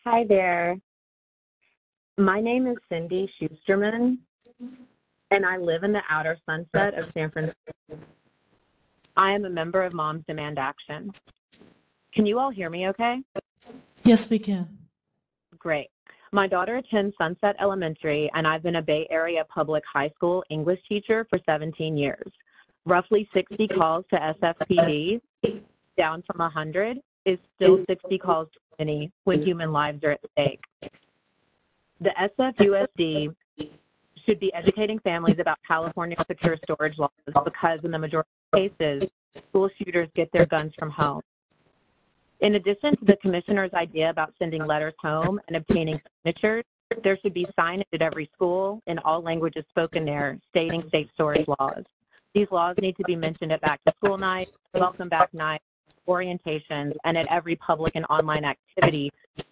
Hi 0.06 0.24
there. 0.26 0.78
My 2.20 2.40
name 2.42 2.68
is 2.68 2.78
Cindy 2.92 3.32
Schusterman, 3.42 4.20
and 5.32 5.46
I 5.46 5.58
live 5.58 5.84
in 5.84 5.94
the 5.94 6.04
outer 6.10 6.38
sunset 6.48 6.94
of 6.94 7.12
San 7.12 7.32
Francisco. 7.32 7.58
I 9.16 9.32
am 9.32 9.46
a 9.46 9.50
member 9.50 9.82
of 9.82 9.94
Moms 9.94 10.24
Demand 10.28 10.60
Action. 10.60 11.12
Can 12.14 12.28
you 12.28 12.38
all 12.38 12.52
hear 12.52 12.70
me 12.70 12.88
okay? 12.90 13.24
Yes, 14.04 14.30
we 14.30 14.38
can. 14.38 14.68
Great. 15.58 15.90
My 16.32 16.46
daughter 16.46 16.76
attends 16.78 17.16
Sunset 17.20 17.56
Elementary, 17.60 18.30
and 18.36 18.48
I've 18.48 18.62
been 18.62 18.76
a 18.76 18.82
Bay 18.82 19.08
Area 19.10 19.46
public 19.46 19.84
high 19.92 20.10
school 20.16 20.44
English 20.50 20.80
teacher 20.88 21.26
for 21.30 21.40
17 21.48 21.98
years. 21.98 22.32
Roughly 22.86 23.28
60 23.34 23.68
calls 23.68 24.06
to 24.12 24.20
SFPD, 24.20 25.22
down 25.98 26.24
from 26.28 26.40
100, 26.40 27.00
is 27.26 27.40
still 27.56 27.84
60 27.90 28.18
calls 28.20 28.48
too 28.54 28.60
many 28.78 29.12
when 29.24 29.42
human 29.42 29.72
lives 29.72 30.04
are 30.04 30.12
at 30.12 30.20
stake. 30.34 30.64
The 32.00 32.12
SFUSD 32.12 33.34
should 34.26 34.40
be 34.40 34.54
educating 34.54 35.00
families 35.00 35.40
about 35.40 35.58
California 35.68 36.18
secure 36.28 36.58
storage 36.64 36.98
laws 37.00 37.10
because 37.44 37.80
in 37.84 37.92
the 37.92 38.00
majority 38.00 38.30
of 38.52 38.60
cases, 38.60 39.12
school 39.50 39.70
shooters 39.78 40.10
get 40.14 40.32
their 40.32 40.46
guns 40.46 40.74
from 40.78 40.92
home. 40.92 41.22
In 42.44 42.56
addition 42.56 42.94
to 42.98 43.06
the 43.06 43.16
commissioner's 43.16 43.74
idea 43.74 44.10
about 44.10 44.34
sending 44.38 44.66
letters 44.66 44.94
home 45.00 45.40
and 45.48 45.56
obtaining 45.56 46.02
signatures, 46.26 46.66
there 47.02 47.18
should 47.18 47.34
be 47.34 47.46
signage 47.58 47.86
at 47.94 48.02
every 48.02 48.30
school 48.36 48.82
in 48.86 49.00
all 49.00 49.22
languages 49.22 49.64
spoken 49.70 50.04
there 50.04 50.38
stating 50.50 50.84
safe 50.90 51.08
storage 51.14 51.48
laws. 51.48 51.86
These 52.34 52.52
laws 52.52 52.76
need 52.80 52.98
to 52.98 53.04
be 53.06 53.16
mentioned 53.16 53.54
at 53.54 53.62
back 53.62 53.80
to 53.86 53.94
school 53.96 54.18
night, 54.18 54.52
welcome 54.74 55.08
back 55.08 55.34
night, 55.34 55.62
orientations, 56.06 56.98
and 57.06 57.18
at 57.18 57.32
every 57.32 57.56
public 57.56 57.96
and 57.96 58.06
online 58.10 58.44
activity 58.44 59.10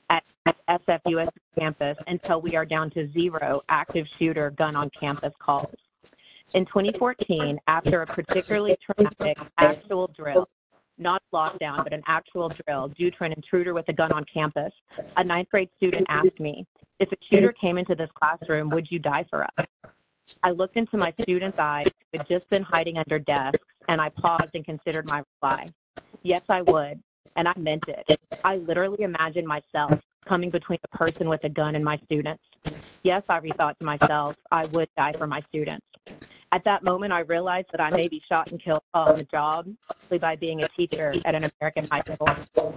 at, 0.09 0.25
at 0.45 0.57
SFUS 0.67 1.29
campus 1.57 1.97
until 2.07 2.41
we 2.41 2.57
are 2.57 2.65
down 2.65 2.89
to 2.89 3.09
zero 3.13 3.61
active 3.69 4.05
shooter 4.19 4.51
gun 4.51 4.75
on 4.75 4.89
campus 4.89 5.33
calls. 5.39 5.73
In 6.53 6.65
2014, 6.65 7.57
after 7.67 8.01
a 8.01 8.05
particularly 8.05 8.75
traumatic 8.85 9.37
actual 9.57 10.07
drill, 10.07 10.49
not 11.01 11.21
lockdown, 11.33 11.83
but 11.83 11.91
an 11.91 12.03
actual 12.07 12.49
drill 12.49 12.87
due 12.89 13.11
to 13.11 13.23
an 13.23 13.33
intruder 13.33 13.73
with 13.73 13.89
a 13.89 13.93
gun 13.93 14.11
on 14.11 14.23
campus, 14.23 14.71
a 15.17 15.23
ninth 15.23 15.49
grade 15.49 15.69
student 15.75 16.05
asked 16.07 16.39
me, 16.39 16.65
if 16.99 17.11
a 17.11 17.15
shooter 17.21 17.51
came 17.51 17.77
into 17.77 17.95
this 17.95 18.09
classroom, 18.13 18.69
would 18.69 18.89
you 18.89 18.99
die 18.99 19.25
for 19.29 19.43
us? 19.43 19.65
I 20.43 20.51
looked 20.51 20.77
into 20.77 20.97
my 20.97 21.13
student's 21.21 21.57
eyes 21.57 21.87
who 21.87 22.19
had 22.19 22.27
just 22.27 22.49
been 22.49 22.61
hiding 22.61 22.97
under 22.99 23.19
desks, 23.19 23.65
and 23.89 23.99
I 23.99 24.09
paused 24.09 24.51
and 24.53 24.63
considered 24.63 25.07
my 25.07 25.19
reply. 25.19 25.67
Yes, 26.21 26.43
I 26.47 26.61
would, 26.61 27.01
and 27.35 27.47
I 27.47 27.53
meant 27.57 27.85
it. 27.87 28.19
I 28.43 28.57
literally 28.57 29.03
imagined 29.03 29.47
myself 29.47 29.99
coming 30.25 30.51
between 30.51 30.77
a 30.83 30.97
person 30.97 31.27
with 31.27 31.43
a 31.43 31.49
gun 31.49 31.75
and 31.75 31.83
my 31.83 31.97
students. 32.05 32.43
Yes, 33.03 33.23
I 33.27 33.39
rethought 33.39 33.79
to 33.79 33.85
myself, 33.85 34.37
I 34.51 34.65
would 34.67 34.87
die 34.95 35.13
for 35.13 35.25
my 35.25 35.41
students. 35.49 35.85
At 36.53 36.65
that 36.65 36.83
moment, 36.83 37.13
I 37.13 37.21
realized 37.21 37.67
that 37.71 37.79
I 37.79 37.89
may 37.89 38.09
be 38.09 38.21
shot 38.27 38.51
and 38.51 38.61
killed 38.61 38.83
on 38.93 39.17
the 39.17 39.23
job 39.23 39.67
simply 40.01 40.17
by 40.17 40.35
being 40.35 40.63
a 40.63 40.67
teacher 40.69 41.13
at 41.23 41.33
an 41.33 41.49
American 41.59 41.87
high 41.89 42.01
school. 42.01 42.75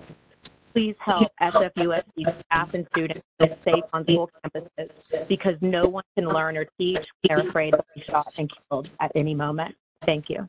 Please 0.72 0.94
help 0.98 1.28
SFUSD 1.40 2.40
staff 2.40 2.74
and 2.74 2.86
students 2.88 3.22
feel 3.38 3.56
safe 3.64 3.84
on 3.92 4.04
school 4.04 4.30
campuses 4.44 5.28
because 5.28 5.56
no 5.60 5.88
one 5.88 6.04
can 6.16 6.28
learn 6.28 6.56
or 6.56 6.66
teach 6.78 6.96
when 6.96 7.04
they're 7.38 7.48
afraid 7.48 7.72
to 7.72 7.84
be 7.94 8.02
shot 8.02 8.26
and 8.38 8.52
killed 8.68 8.88
at 9.00 9.10
any 9.14 9.34
moment. 9.34 9.74
Thank 10.02 10.30
you. 10.30 10.46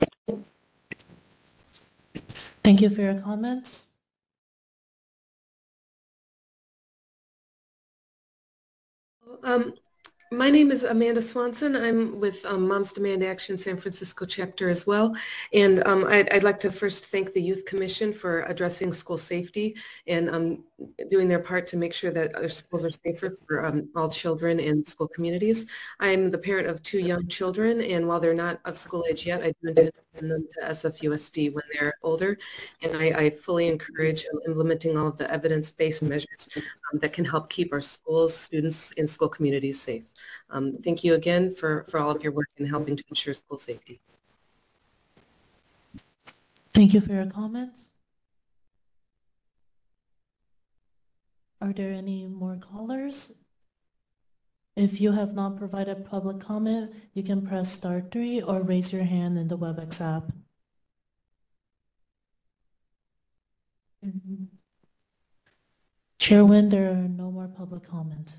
Thank 2.63 2.81
you 2.81 2.89
for 2.89 3.01
your 3.01 3.21
comments. 3.21 3.89
Um, 9.43 9.73
my 10.35 10.49
name 10.49 10.71
is 10.71 10.83
Amanda 10.83 11.21
Swanson. 11.21 11.75
I'm 11.75 12.19
with 12.19 12.45
um, 12.45 12.67
Moms 12.67 12.91
Demand 12.91 13.23
Action 13.23 13.57
San 13.57 13.77
Francisco 13.77 14.25
chapter 14.25 14.69
as 14.69 14.85
well. 14.85 15.15
And 15.53 15.85
um, 15.87 16.05
I'd, 16.07 16.31
I'd, 16.33 16.43
like 16.43 16.59
to 16.61 16.71
first 16.71 17.05
thank 17.05 17.31
the 17.31 17.41
Youth 17.41 17.65
Commission 17.65 18.11
for 18.11 18.41
addressing 18.43 18.91
school 18.91 19.17
safety 19.17 19.75
and 20.07 20.29
um, 20.29 20.63
doing 21.09 21.27
their 21.27 21.39
part 21.39 21.67
to 21.67 21.77
make 21.77 21.93
sure 21.93 22.11
that 22.11 22.35
our 22.35 22.49
schools 22.49 22.83
are 22.83 22.91
safer 22.91 23.31
for 23.47 23.65
um, 23.65 23.89
all 23.95 24.09
children 24.09 24.59
and 24.59 24.85
school 24.85 25.07
communities. 25.07 25.65
I'm 25.99 26.31
the 26.31 26.37
parent 26.37 26.67
of 26.67 26.83
two 26.83 26.99
young 26.99 27.27
children, 27.27 27.81
and 27.81 28.07
while 28.07 28.19
they're 28.19 28.33
not 28.33 28.59
of 28.65 28.77
school 28.77 29.05
age 29.09 29.25
yet, 29.25 29.41
I 29.41 29.53
do 29.61 29.69
intend 29.69 29.91
to 29.93 30.04
send 30.15 30.31
them 30.31 30.47
to 30.51 30.67
SFUSD 30.67 31.53
when 31.53 31.63
they're 31.73 31.95
older. 32.03 32.37
And 32.81 32.95
I, 32.97 33.05
I 33.25 33.29
fully 33.29 33.67
encourage 33.67 34.25
implementing 34.47 34.97
all 34.97 35.07
of 35.07 35.17
the 35.17 35.31
evidence-based 35.31 36.03
measures 36.03 36.49
um, 36.55 36.99
that 36.99 37.13
can 37.13 37.25
help 37.25 37.49
keep 37.49 37.73
our 37.73 37.81
schools, 37.81 38.33
students, 38.33 38.93
and 38.97 39.09
school 39.09 39.29
communities 39.29 39.79
safe. 39.79 40.05
Um, 40.49 40.77
thank 40.83 41.03
you 41.03 41.13
again 41.15 41.51
for, 41.51 41.85
for 41.89 41.99
all 41.99 42.11
of 42.11 42.23
your 42.23 42.31
work 42.31 42.49
in 42.57 42.65
helping 42.65 42.95
to 42.95 43.03
ensure 43.09 43.33
school 43.33 43.57
safety. 43.57 43.99
Thank 46.73 46.93
you 46.93 47.01
for 47.01 47.13
your 47.13 47.25
comments. 47.25 47.83
Are 51.61 51.71
there 51.71 51.93
any 51.93 52.27
more 52.27 52.57
callers? 52.57 53.31
If 54.75 54.99
you 54.99 55.13
have 55.13 55.33
not 55.33 55.57
provided 55.57 56.05
public 56.05 56.39
comment, 56.39 56.93
you 57.13 57.23
can 57.23 57.47
press 57.47 57.71
star 57.71 58.01
three 58.11 58.41
or 58.41 58.61
raise 58.61 58.91
your 58.91 59.03
hand 59.03 59.37
in 59.37 59.47
the 59.47 59.57
WebEx 59.57 60.01
app. 60.01 60.31
Chairman, 66.19 66.69
there 66.69 66.91
are 66.91 67.07
no 67.07 67.31
more 67.31 67.47
public 67.47 67.83
comments. 67.83 68.37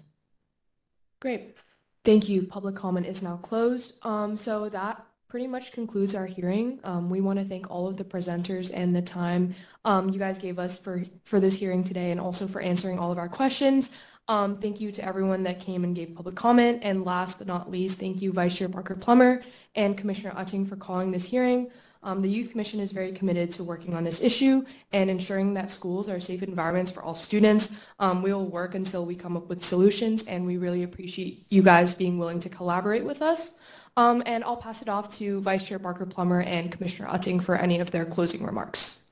Great. 1.20 1.56
Thank 2.04 2.28
you. 2.28 2.42
Public 2.42 2.76
comment 2.76 3.06
is 3.06 3.22
now 3.22 3.36
closed. 3.38 3.94
Um, 4.04 4.36
so 4.36 4.68
that 4.68 5.04
pretty 5.28 5.46
much 5.46 5.72
concludes 5.72 6.14
our 6.14 6.26
hearing. 6.26 6.80
Um, 6.84 7.10
we 7.10 7.20
want 7.20 7.38
to 7.38 7.44
thank 7.44 7.70
all 7.70 7.88
of 7.88 7.96
the 7.96 8.04
presenters 8.04 8.70
and 8.72 8.94
the 8.94 9.02
time 9.02 9.54
um, 9.84 10.08
you 10.10 10.18
guys 10.18 10.38
gave 10.38 10.58
us 10.58 10.78
for, 10.78 11.04
for 11.24 11.40
this 11.40 11.58
hearing 11.58 11.82
today 11.82 12.10
and 12.10 12.20
also 12.20 12.46
for 12.46 12.60
answering 12.60 12.98
all 12.98 13.10
of 13.10 13.18
our 13.18 13.28
questions. 13.28 13.96
Um, 14.28 14.58
thank 14.58 14.80
you 14.80 14.90
to 14.92 15.04
everyone 15.04 15.44
that 15.44 15.60
came 15.60 15.84
and 15.84 15.94
gave 15.94 16.14
public 16.14 16.34
comment. 16.34 16.80
And 16.82 17.04
last 17.04 17.38
but 17.38 17.46
not 17.46 17.70
least, 17.70 17.98
thank 17.98 18.20
you 18.20 18.32
Vice 18.32 18.56
Chair 18.56 18.68
Barker 18.68 18.96
Plummer 18.96 19.42
and 19.74 19.96
Commissioner 19.96 20.34
Utting 20.36 20.68
for 20.68 20.76
calling 20.76 21.12
this 21.12 21.24
hearing. 21.26 21.70
Um, 22.02 22.22
the 22.22 22.28
Youth 22.28 22.50
Commission 22.50 22.78
is 22.78 22.92
very 22.92 23.12
committed 23.12 23.50
to 23.52 23.64
working 23.64 23.94
on 23.94 24.04
this 24.04 24.22
issue 24.22 24.64
and 24.92 25.10
ensuring 25.10 25.54
that 25.54 25.70
schools 25.70 26.08
are 26.08 26.20
safe 26.20 26.42
environments 26.42 26.90
for 26.90 27.02
all 27.02 27.16
students. 27.16 27.74
Um, 27.98 28.22
we 28.22 28.32
will 28.32 28.46
work 28.46 28.74
until 28.76 29.04
we 29.04 29.16
come 29.16 29.36
up 29.36 29.48
with 29.48 29.64
solutions, 29.64 30.26
and 30.28 30.46
we 30.46 30.56
really 30.56 30.84
appreciate 30.84 31.46
you 31.48 31.62
guys 31.62 31.94
being 31.94 32.18
willing 32.18 32.38
to 32.40 32.48
collaborate 32.48 33.04
with 33.04 33.22
us. 33.22 33.56
Um, 33.96 34.22
and 34.26 34.44
I'll 34.44 34.56
pass 34.56 34.82
it 34.82 34.88
off 34.88 35.10
to 35.18 35.40
Vice 35.40 35.66
Chair 35.66 35.78
Barker 35.80 36.06
Plummer 36.06 36.42
and 36.42 36.70
Commissioner 36.70 37.08
Utting 37.08 37.42
for 37.42 37.56
any 37.56 37.80
of 37.80 37.90
their 37.90 38.04
closing 38.04 38.44
remarks. 38.44 39.05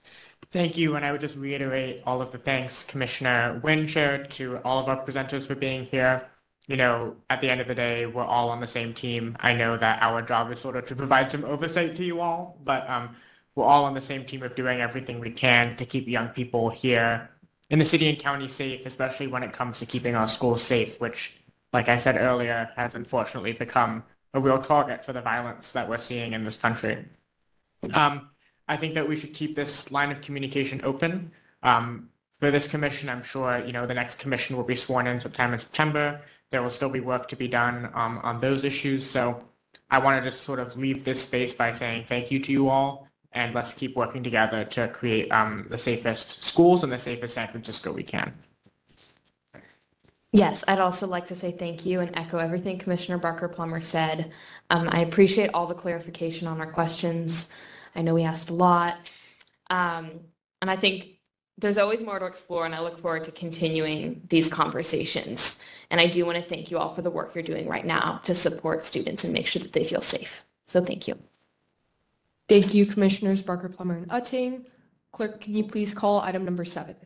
Thank 0.55 0.77
you, 0.77 0.95
and 0.95 1.05
I 1.05 1.11
would 1.11 1.21
just 1.21 1.35
reiterate 1.35 2.05
all 2.07 2.23
of 2.23 2.31
the 2.31 2.39
thanks 2.39 2.87
Commissioner 2.87 3.61
Nguyen 3.61 3.89
shared 3.89 4.31
to 4.39 4.59
all 4.59 4.79
of 4.79 4.89
our 4.89 5.05
presenters 5.05 5.49
for 5.49 5.57
being 5.57 5.85
here. 5.85 6.29
You 6.69 6.77
know, 6.77 7.17
at 7.29 7.41
the 7.41 7.51
end 7.51 7.61
of 7.61 7.67
the 7.67 7.75
day, 7.75 8.07
we're 8.07 8.23
all 8.23 8.51
on 8.51 8.61
the 8.61 8.69
same 8.69 8.95
team. 8.95 9.37
I 9.41 9.53
know 9.53 9.77
that 9.77 10.01
our 10.01 10.23
job 10.23 10.53
is 10.53 10.61
sort 10.61 10.77
of 10.77 10.87
to 10.87 10.95
provide 10.95 11.33
some 11.33 11.43
oversight 11.45 11.97
to 11.97 12.05
you 12.05 12.21
all, 12.21 12.57
but 12.63 12.89
um, 12.89 13.17
we're 13.57 13.65
all 13.65 13.85
on 13.85 13.95
the 13.95 14.01
same 14.01 14.25
team 14.25 14.45
of 14.45 14.55
doing 14.55 14.81
everything 14.81 15.19
we 15.19 15.33
can 15.33 15.75
to 15.75 15.85
keep 15.85 16.07
young 16.07 16.29
people 16.29 16.71
here 16.71 17.29
in 17.69 17.81
the 17.81 17.85
city 17.85 18.09
and 18.09 18.21
county 18.21 18.47
safe, 18.47 18.87
especially 18.87 19.27
when 19.27 19.43
it 19.43 19.53
comes 19.53 19.81
to 19.81 19.87
keeping 19.87 20.15
our 20.15 20.29
schools 20.29 20.63
safe, 20.63 21.01
which, 21.01 21.37
like 21.73 21.89
I 21.89 21.99
said 21.99 22.15
earlier, 22.17 22.71
has 22.77 22.95
unfortunately 22.95 23.55
become 23.55 24.05
a 24.33 24.39
real 24.39 24.63
target 24.63 25.05
for 25.05 25.13
the 25.13 25.21
violence 25.21 25.73
that 25.73 25.89
we're 25.89 25.99
seeing 25.99 26.33
in 26.33 26.45
this 26.45 26.55
country. 26.55 27.07
Um, 27.93 28.31
I 28.69 28.77
think 28.77 28.95
that 28.95 29.09
we 29.09 29.17
should 29.17 29.35
keep 29.35 29.55
this 29.55 29.91
line 29.93 30.11
of 30.11 30.21
communication 30.23 30.81
open. 30.85 31.31
Um, 31.63 32.09
for 32.41 32.51
this 32.51 32.67
commission, 32.67 33.09
I'm 33.09 33.23
sure 33.23 33.65
you 33.65 33.73
know 33.73 33.87
the 33.87 33.95
next 33.95 34.19
commission 34.19 34.57
will 34.57 34.65
be 34.65 34.75
sworn 34.75 35.07
in 35.07 35.21
sometime 35.21 35.53
in 35.53 35.59
September. 35.59 36.21
There 36.51 36.63
will 36.63 36.71
still 36.71 36.91
be 36.91 37.01
work 37.01 37.29
to 37.29 37.37
be 37.37 37.49
done 37.49 37.91
um, 37.95 38.21
on 38.23 38.41
those 38.41 38.65
issues. 38.65 39.09
So 39.09 39.45
I 39.91 39.99
wanted 39.99 40.25
to 40.25 40.31
sort 40.31 40.61
of 40.61 40.77
leave 40.77 41.05
this 41.05 41.23
space 41.23 41.55
by 41.55 41.73
saying 41.73 42.05
thank 42.07 42.31
you 42.31 42.41
to 42.41 42.53
you 42.53 42.69
all, 42.69 43.09
and 43.33 43.55
let's 43.55 43.73
keep 43.73 43.97
working 43.97 44.23
together 44.23 44.65
to 44.65 44.89
create 44.89 45.31
um, 45.33 45.67
the 45.69 45.79
safest 45.79 46.45
schools 46.45 46.85
and 46.85 46.93
the 46.93 46.99
safest 46.99 47.35
San 47.35 47.49
Francisco 47.49 47.93
we 47.93 48.03
can. 48.03 48.33
Yes, 50.33 50.65
I'd 50.67 50.81
also 50.81 51.07
like 51.07 51.29
to 51.29 51.35
say 51.37 51.53
thank 51.53 51.87
you 51.87 52.01
and 52.01 52.11
echo 52.19 52.39
everything 52.39 52.77
Commissioner 52.77 53.19
Barker 53.19 53.47
Plummer 53.47 53.81
said. 53.81 54.33
Um, 54.69 54.89
I 54.91 55.01
appreciate 55.01 55.51
all 55.55 55.69
the 55.69 55.75
clarification 55.75 56.49
on 56.49 56.61
our 56.61 56.67
questions. 56.73 57.51
I 57.95 58.03
know 58.03 58.15
we 58.15 58.23
asked 58.23 58.51
a 58.51 58.55
lot. 58.55 59.11
Um, 59.71 60.11
and 60.61 60.71
I 60.71 60.77
think 60.77 61.19
there's 61.59 61.79
always 61.79 62.03
more 62.03 62.19
to 62.19 62.27
explore, 62.27 62.67
and 62.67 62.75
I 62.75 62.81
look 62.81 63.01
forward 63.01 63.25
to 63.25 63.33
continuing 63.33 64.23
these 64.29 64.49
conversations. 64.49 65.61
And 65.91 66.01
I 66.01 66.07
do 66.07 66.27
want 66.27 66.37
to 66.37 66.43
thank 66.43 66.71
you 66.71 66.79
all 66.79 66.95
for 66.95 67.03
the 67.03 67.11
work 67.11 67.35
you're 67.35 67.45
doing 67.45 67.69
right 67.69 67.87
now 67.87 68.21
to 68.25 68.35
support 68.35 68.85
students 68.85 69.25
and 69.25 69.33
make 69.33 69.47
sure 69.47 69.63
that 69.63 69.73
they 69.73 69.85
feel 69.85 70.01
safe. 70.01 70.45
So 70.67 70.85
thank 70.85 71.07
you. 71.07 71.19
Thank 72.49 72.75
you, 72.75 72.87
Commissioners 72.87 73.43
Barker, 73.43 73.69
Plummer, 73.69 73.97
and 73.97 74.09
Utting. 74.09 74.67
Clerk, 75.13 75.41
can 75.41 75.55
you 75.55 75.65
please 75.65 75.95
call 75.95 76.21
item 76.21 76.45
number 76.45 76.65
seven? 76.65 76.97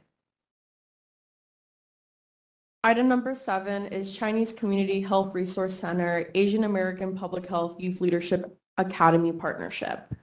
Item 2.82 3.08
number 3.08 3.34
seven 3.34 3.86
is 3.86 4.16
Chinese 4.16 4.52
Community 4.52 5.00
Health 5.00 5.34
Resource 5.34 5.74
Center 5.74 6.30
Asian 6.34 6.64
American 6.64 7.14
Public 7.14 7.46
Health 7.46 7.78
Youth 7.78 8.00
Leadership 8.00 8.56
Academy 8.78 9.32
Partnership. 9.32 10.14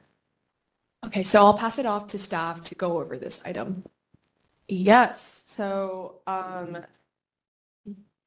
Okay, 1.06 1.24
so 1.24 1.40
I'll 1.40 1.58
pass 1.58 1.78
it 1.78 1.86
off 1.86 2.08
to 2.08 2.20
staff 2.20 2.64
to 2.64 2.76
go 2.76 3.00
over 3.00 3.18
this 3.18 3.42
item. 3.46 3.84
Yes, 4.68 5.44
so 5.46 6.22
um, 6.26 6.78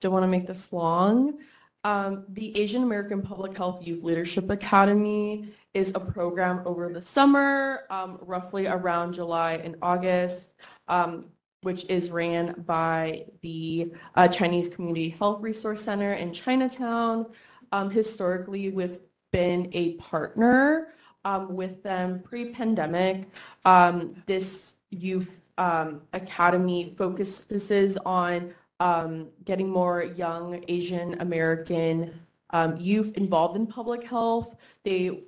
don't 0.01 0.13
want 0.13 0.23
to 0.23 0.29
make 0.29 0.47
this 0.47 0.73
long. 0.73 1.39
Um, 1.83 2.25
the 2.29 2.57
Asian 2.57 2.85
American 2.85 3.21
Public 3.21 3.57
Health 3.57 3.85
Youth 3.85 4.05
Leadership 4.05 4.49
Academy 4.49 5.49
is 5.75 5.91
a 5.95 6.01
program 6.01 6.63
over 6.65 6.93
the 6.93 7.03
summer, 7.03 7.85
um, 7.91 8.19
roughly 8.23 8.69
around 8.69 9.15
July 9.15 9.55
and 9.55 9.77
August. 9.83 10.51
Um, 10.87 11.27
which 11.63 11.85
is 11.91 12.11
ran 12.11 12.53
by 12.67 13.25
the 13.43 13.93
uh, 14.15 14.29
Chinese 14.29 14.69
Community 14.69 15.09
Health 15.19 15.43
Resource 15.43 15.83
Center 15.83 16.13
in 16.13 16.33
Chinatown. 16.33 17.27
Um, 17.73 17.91
historically, 17.91 18.71
we've 18.71 18.99
been 19.33 19.69
a 19.73 19.95
partner 19.95 20.93
um, 21.25 21.55
with 21.55 21.83
them 21.83 22.21
pre-pandemic. 22.21 23.29
Um, 23.65 24.23
this 24.27 24.77
youth 24.91 25.41
um, 25.59 26.03
academy 26.13 26.95
focuses 26.97 27.99
on 28.07 28.55
um, 28.81 29.29
getting 29.45 29.69
more 29.69 30.05
young 30.05 30.65
Asian 30.69 31.21
American 31.21 32.19
um, 32.51 32.77
youth 32.77 33.17
involved 33.17 33.57
in 33.57 33.67
public 33.67 34.05
health. 34.05 34.57
They 34.85 35.25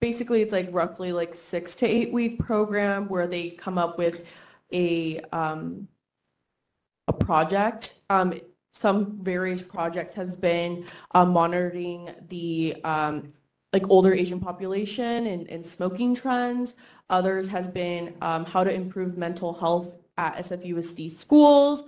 basically 0.00 0.42
it's 0.42 0.52
like 0.52 0.68
roughly 0.72 1.12
like 1.12 1.34
six 1.34 1.74
to 1.76 1.86
eight 1.86 2.12
week 2.12 2.38
program 2.38 3.08
where 3.08 3.26
they 3.26 3.50
come 3.50 3.78
up 3.78 3.98
with 3.98 4.24
a 4.72 5.20
um, 5.32 5.86
a 7.06 7.12
project. 7.12 8.00
Some 8.74 9.22
various 9.22 9.62
projects 9.62 10.14
has 10.14 10.34
been 10.34 10.84
uh, 11.12 11.24
monitoring 11.24 12.10
the 12.28 12.76
um, 12.82 13.32
like 13.74 13.90
older 13.90 14.14
Asian 14.14 14.38
population 14.38 15.26
and, 15.26 15.48
and 15.48 15.66
smoking 15.66 16.14
trends. 16.14 16.76
Others 17.10 17.48
has 17.48 17.66
been 17.66 18.14
um, 18.22 18.44
how 18.44 18.62
to 18.62 18.72
improve 18.72 19.18
mental 19.18 19.52
health 19.52 19.88
at 20.16 20.36
SFUSD 20.36 21.10
schools. 21.10 21.84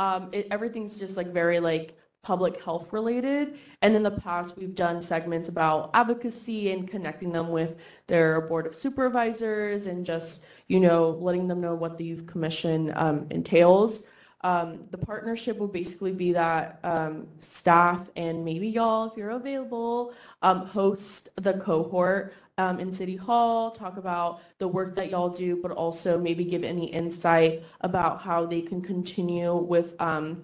Um, 0.00 0.30
it, 0.32 0.48
everything's 0.50 0.98
just 0.98 1.16
like 1.16 1.28
very 1.32 1.60
like 1.60 1.96
public 2.22 2.60
health 2.64 2.92
related. 2.92 3.56
And 3.82 3.94
in 3.94 4.02
the 4.02 4.10
past, 4.10 4.56
we've 4.56 4.74
done 4.74 5.00
segments 5.00 5.48
about 5.48 5.90
advocacy 5.94 6.72
and 6.72 6.88
connecting 6.88 7.30
them 7.30 7.50
with 7.50 7.76
their 8.08 8.40
board 8.40 8.66
of 8.66 8.74
supervisors 8.74 9.86
and 9.86 10.04
just, 10.04 10.44
you 10.66 10.80
know, 10.80 11.10
letting 11.20 11.46
them 11.46 11.60
know 11.60 11.76
what 11.76 11.98
the 11.98 12.04
youth 12.04 12.26
commission 12.26 12.92
um, 12.96 13.28
entails. 13.30 14.02
Um, 14.42 14.86
the 14.90 14.98
partnership 14.98 15.58
will 15.58 15.68
basically 15.68 16.12
be 16.12 16.32
that 16.32 16.78
um, 16.84 17.26
staff 17.40 18.08
and 18.14 18.44
maybe 18.44 18.68
y'all, 18.68 19.10
if 19.10 19.16
you're 19.16 19.30
available, 19.30 20.14
um, 20.42 20.64
host 20.66 21.28
the 21.36 21.54
cohort 21.54 22.34
um, 22.56 22.78
in 22.78 22.92
City 22.92 23.16
Hall, 23.16 23.72
talk 23.72 23.96
about 23.96 24.40
the 24.58 24.68
work 24.68 24.94
that 24.96 25.10
y'all 25.10 25.28
do, 25.28 25.56
but 25.60 25.72
also 25.72 26.18
maybe 26.18 26.44
give 26.44 26.62
any 26.62 26.86
insight 26.86 27.64
about 27.80 28.20
how 28.22 28.46
they 28.46 28.60
can 28.60 28.80
continue 28.80 29.56
with 29.56 30.00
um, 30.00 30.42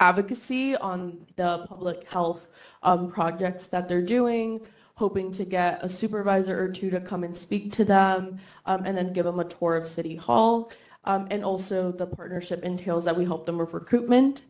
advocacy 0.00 0.76
on 0.76 1.24
the 1.36 1.66
public 1.68 2.10
health 2.10 2.48
um, 2.82 3.10
projects 3.10 3.66
that 3.68 3.88
they're 3.88 4.02
doing, 4.02 4.60
hoping 4.94 5.32
to 5.32 5.44
get 5.44 5.82
a 5.82 5.88
supervisor 5.88 6.62
or 6.62 6.68
two 6.68 6.90
to 6.90 7.00
come 7.00 7.24
and 7.24 7.36
speak 7.36 7.72
to 7.72 7.84
them, 7.84 8.38
and 8.66 8.96
then 8.96 9.12
give 9.12 9.24
them 9.24 9.40
a 9.40 9.44
tour 9.44 9.76
of 9.76 9.86
City 9.86 10.16
Hall. 10.16 10.70
Um, 11.04 11.26
and 11.30 11.44
also 11.44 11.92
the 11.92 12.06
partnership 12.06 12.62
entails 12.62 13.04
that 13.04 13.16
we 13.16 13.24
help 13.24 13.46
them 13.46 13.58
with 13.58 13.72
recruitment. 13.72 14.42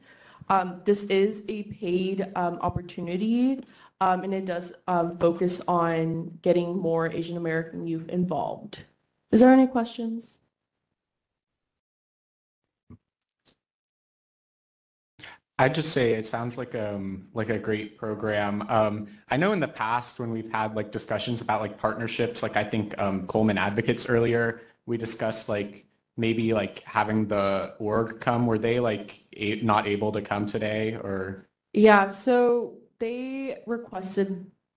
Um, 0.48 0.82
this 0.84 1.04
is 1.04 1.42
a 1.48 1.62
paid 1.64 2.28
um, 2.34 2.58
opportunity 2.60 3.62
um, 4.02 4.24
and 4.24 4.34
it 4.34 4.46
does 4.46 4.72
um, 4.88 5.16
focus 5.18 5.60
on 5.68 6.36
getting 6.42 6.76
more 6.76 7.08
Asian 7.08 7.36
American 7.36 7.86
youth 7.86 8.08
involved. 8.08 8.82
Is 9.30 9.38
there 9.38 9.52
any 9.52 9.68
questions? 9.68 10.40
I'd 15.56 15.76
just 15.76 15.92
say 15.92 16.14
it 16.14 16.26
sounds 16.26 16.58
like 16.58 16.74
um 16.74 17.28
like 17.32 17.48
a 17.48 17.58
great 17.60 17.96
program. 17.96 18.62
Um, 18.68 19.06
I 19.30 19.36
know 19.36 19.52
in 19.52 19.60
the 19.60 19.68
past 19.68 20.18
when 20.18 20.32
we've 20.32 20.50
had 20.50 20.74
like 20.74 20.90
discussions 20.90 21.40
about 21.40 21.60
like 21.60 21.78
partnerships, 21.78 22.42
like 22.42 22.56
I 22.56 22.64
think 22.64 22.98
um, 22.98 23.28
Coleman 23.28 23.56
Advocates 23.56 24.08
earlier, 24.08 24.62
we 24.86 24.96
discussed 24.96 25.48
like 25.48 25.86
maybe 26.22 26.54
like 26.54 26.82
having 26.84 27.26
the 27.26 27.74
org 27.78 28.20
come. 28.20 28.46
Were 28.46 28.62
they 28.66 28.78
like 28.80 29.08
a- 29.36 29.60
not 29.72 29.86
able 29.86 30.12
to 30.12 30.22
come 30.22 30.46
today 30.46 30.94
or? 30.94 31.46
Yeah, 31.74 32.08
so 32.08 32.78
they 32.98 33.58
requested 33.66 34.30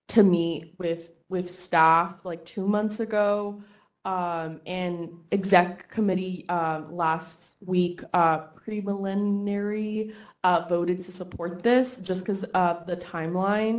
to 0.08 0.22
meet 0.22 0.74
with 0.78 1.02
with 1.28 1.50
staff 1.50 2.24
like 2.24 2.44
two 2.44 2.66
months 2.76 3.00
ago. 3.00 3.62
Um, 4.04 4.60
and 4.66 4.94
exec 5.32 5.90
committee 5.90 6.48
um, 6.48 6.94
last 6.94 7.56
week 7.60 8.02
uh, 8.12 8.38
preliminary 8.64 10.14
uh, 10.44 10.64
voted 10.68 10.98
to 11.06 11.10
support 11.10 11.64
this 11.64 11.98
just 11.98 12.20
because 12.20 12.44
of 12.44 12.86
the 12.86 12.96
timeline. 12.96 13.78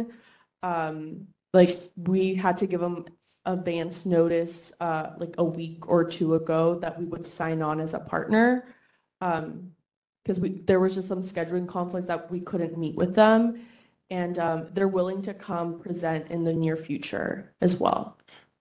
Um, 0.64 1.28
like 1.54 1.78
we 1.96 2.36
had 2.36 2.58
to 2.58 2.68
give 2.68 2.82
them 2.82 3.06
advance 3.48 4.06
notice 4.06 4.72
uh, 4.82 5.12
like 5.18 5.34
a 5.38 5.44
week 5.44 5.88
or 5.90 6.04
two 6.04 6.36
ago 6.36 6.76
that 6.80 7.00
we 7.00 7.06
would 7.06 7.26
sign 7.26 7.62
on 7.62 7.80
as 7.80 7.94
a 7.94 8.00
partner 8.00 8.66
because 9.20 10.40
we 10.40 10.50
there 10.66 10.80
was 10.80 10.96
just 10.96 11.08
some 11.08 11.22
scheduling 11.22 11.68
conflicts 11.68 12.08
that 12.08 12.30
we 12.30 12.40
couldn't 12.42 12.78
meet 12.78 12.96
with 12.96 13.16
them 13.16 13.60
and 14.10 14.38
um, 14.38 14.68
they're 14.74 14.88
willing 14.88 15.22
to 15.22 15.34
come 15.34 15.80
present 15.80 16.30
in 16.30 16.44
the 16.44 16.54
near 16.54 16.78
future 16.78 17.54
as 17.62 17.80
well. 17.80 18.18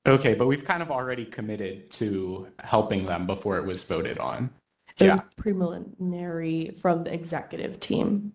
Okay, 0.07 0.35
but 0.35 0.47
we've 0.47 0.65
kind 0.65 0.83
of 0.83 0.91
already 0.91 1.25
committed 1.25 1.91
to 1.91 2.47
helping 2.61 3.07
them 3.07 3.27
before 3.27 3.59
it 3.59 3.65
was 3.65 3.83
voted 3.83 4.19
on. 4.19 4.51
It 4.99 5.07
Yeah. 5.07 5.21
preliminary 5.37 6.77
from 6.81 7.05
the 7.05 7.13
executive 7.13 7.81
team. 7.81 8.33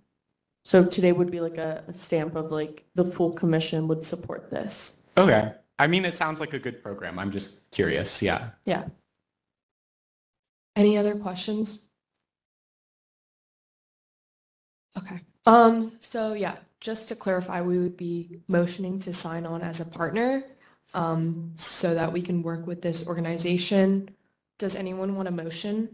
So 0.63 0.85
today 0.85 1.11
would 1.11 1.31
be 1.31 1.39
like 1.39 1.57
a, 1.57 1.83
a 1.87 1.93
stamp 1.93 2.35
of 2.35 2.51
like 2.51 2.85
the 2.95 3.05
full 3.05 3.31
commission 3.31 3.87
would 3.87 4.03
support 4.03 4.49
this. 4.51 5.01
Okay. 5.17 5.53
I 5.81 5.87
mean, 5.87 6.05
it 6.05 6.13
sounds 6.13 6.39
like 6.39 6.53
a 6.53 6.59
good 6.59 6.83
program. 6.83 7.17
I'm 7.17 7.31
just 7.31 7.71
curious. 7.71 8.21
Yeah. 8.21 8.49
Yeah. 8.65 8.83
Any 10.75 10.95
other 10.95 11.15
questions? 11.15 11.81
Okay. 14.95 15.21
Um, 15.47 15.93
so 16.01 16.33
yeah, 16.33 16.57
just 16.81 17.07
to 17.07 17.15
clarify, 17.15 17.61
we 17.63 17.79
would 17.79 17.97
be 17.97 18.41
motioning 18.47 18.99
to 18.99 19.11
sign 19.11 19.43
on 19.47 19.63
as 19.63 19.79
a 19.79 19.85
partner, 19.85 20.43
um, 20.93 21.53
so 21.55 21.95
that 21.95 22.13
we 22.13 22.21
can 22.21 22.43
work 22.43 22.67
with 22.67 22.83
this 22.83 23.07
organization. 23.07 24.11
Does 24.59 24.75
anyone 24.75 25.15
want 25.15 25.29
a 25.29 25.31
motion? 25.31 25.89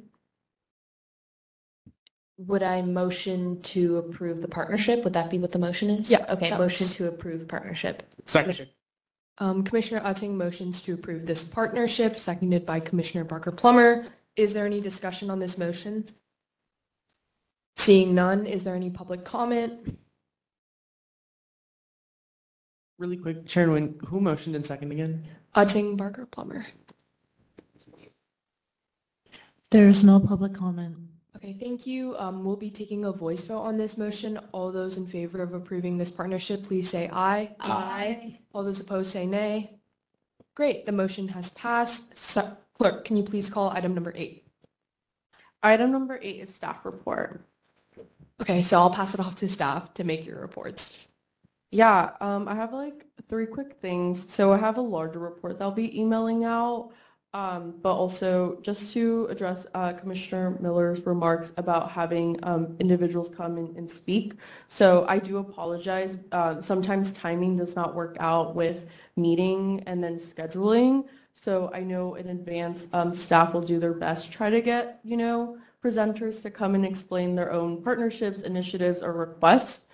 Would 2.40 2.62
I 2.62 2.82
motion 2.82 3.62
to 3.62 4.00
approve 4.00 4.42
the 4.42 4.50
partnership? 4.50 5.06
Would 5.06 5.14
that 5.14 5.30
be 5.30 5.40
what 5.40 5.54
the 5.54 5.60
motion 5.60 5.90
is? 5.92 6.12
Yeah, 6.12 6.26
Okay, 6.28 6.50
that 6.50 6.60
motion 6.60 6.84
works. 6.84 6.96
to 6.98 7.08
approve 7.08 7.48
partnership. 7.48 8.04
Second. 8.26 8.68
Um, 9.40 9.64
Commissioner 9.64 10.02
Utting 10.02 10.34
motions 10.34 10.82
to 10.84 10.96
approve 10.96 11.28
this 11.28 11.44
partnership, 11.44 12.18
seconded 12.20 12.66
by 12.66 12.80
Commissioner 12.80 13.24
Barker 13.24 13.52
Plummer. 13.52 14.08
Is 14.36 14.54
there 14.54 14.66
any 14.66 14.82
discussion 14.82 15.30
on 15.30 15.40
this 15.40 15.58
motion? 15.58 16.06
Seeing 17.76 18.16
none, 18.16 18.48
is 18.48 18.64
there 18.64 18.76
any 18.76 18.90
public 18.90 19.24
comment? 19.24 19.98
Really 22.98 23.18
quick, 23.18 23.46
Chairman, 23.46 24.00
who 24.08 24.20
motioned 24.20 24.56
in 24.56 24.64
second 24.64 24.92
again? 24.92 25.24
Utting, 25.56 25.96
Barker, 25.98 26.26
Plummer. 26.26 26.66
There's 29.70 30.04
no 30.04 30.20
public 30.20 30.54
comment. 30.54 30.96
Okay, 31.38 31.54
thank 31.54 31.86
you. 31.86 32.18
Um, 32.18 32.44
we'll 32.44 32.56
be 32.56 32.72
taking 32.72 33.06
a 33.06 33.12
voice 33.12 33.46
vote 33.46 33.62
on 33.62 33.78
this 33.78 33.98
motion. 33.98 34.40
All 34.52 34.72
those 34.72 34.98
in 34.98 35.06
favor 35.06 35.42
of 35.42 35.54
approving 35.54 35.98
this 35.98 36.10
partnership, 36.10 36.64
please 36.64 36.90
say 36.90 37.10
aye. 37.14 37.56
Aye. 37.60 38.40
All 38.54 38.64
those 38.64 38.80
opposed 38.80 39.12
say 39.12 39.28
nay. 39.28 39.80
Great, 40.56 40.88
the 40.88 40.92
motion 40.92 41.28
has 41.30 41.52
passed. 41.52 42.18
So, 42.18 42.58
clerk, 42.78 43.06
can 43.06 43.16
you 43.18 43.24
please 43.24 43.52
call 43.52 43.70
item 43.70 43.94
number 43.94 44.12
eight? 44.16 44.48
Item 45.62 45.92
number 45.92 46.20
eight 46.24 46.40
is 46.42 46.56
staff 46.56 46.84
report. 46.84 47.42
Okay, 48.42 48.64
so 48.64 48.80
I'll 48.80 48.90
pass 48.90 49.14
it 49.14 49.20
off 49.20 49.36
to 49.36 49.50
staff 49.50 49.94
to 49.96 50.04
make 50.04 50.26
your 50.26 50.40
reports. 50.40 51.08
Yeah, 51.70 52.12
um, 52.20 52.48
I 52.48 52.56
have 52.56 52.74
like 52.74 53.06
three 53.30 53.46
quick 53.46 53.78
things. 53.80 54.32
So 54.32 54.54
I 54.54 54.58
have 54.58 54.78
a 54.78 54.82
larger 54.82 55.20
report 55.20 55.60
that 55.60 55.64
I'll 55.64 55.72
be 55.72 56.00
emailing 56.00 56.46
out, 56.46 56.92
um, 57.38 57.76
but 57.84 57.94
also 57.94 58.58
just 58.64 58.94
to 58.94 59.28
address 59.30 59.68
uh, 59.76 59.94
Commissioner 59.94 60.58
Miller's 60.60 61.06
remarks 61.06 61.54
about 61.58 61.92
having 61.92 62.40
um, 62.42 62.76
individuals 62.80 63.30
come 63.30 63.60
in 63.60 63.76
and 63.78 63.88
speak. 63.88 64.34
So 64.68 65.06
I 65.08 65.20
do 65.20 65.38
apologize. 65.38 66.18
Uh, 66.32 66.60
sometimes 66.62 67.14
timing 67.14 67.56
does 67.56 67.76
not 67.76 67.94
work 67.94 68.18
out 68.20 68.56
with 68.56 68.88
meeting 69.16 69.84
and 69.86 70.04
then 70.04 70.18
scheduling. 70.18 71.06
So 71.34 71.70
I 71.76 71.82
know 71.82 72.16
in 72.16 72.30
advance, 72.30 72.88
um, 72.92 73.14
staff 73.14 73.54
will 73.54 73.62
do 73.62 73.80
their 73.80 73.94
best 73.94 74.32
try 74.32 74.50
to 74.50 74.60
get, 74.60 75.00
you 75.04 75.16
know, 75.16 75.60
presenters 75.84 76.42
to 76.42 76.50
come 76.50 76.74
and 76.74 76.84
explain 76.84 77.36
their 77.36 77.52
own 77.52 77.84
partnerships, 77.84 78.42
initiatives, 78.42 79.04
or 79.04 79.14
requests. 79.14 79.86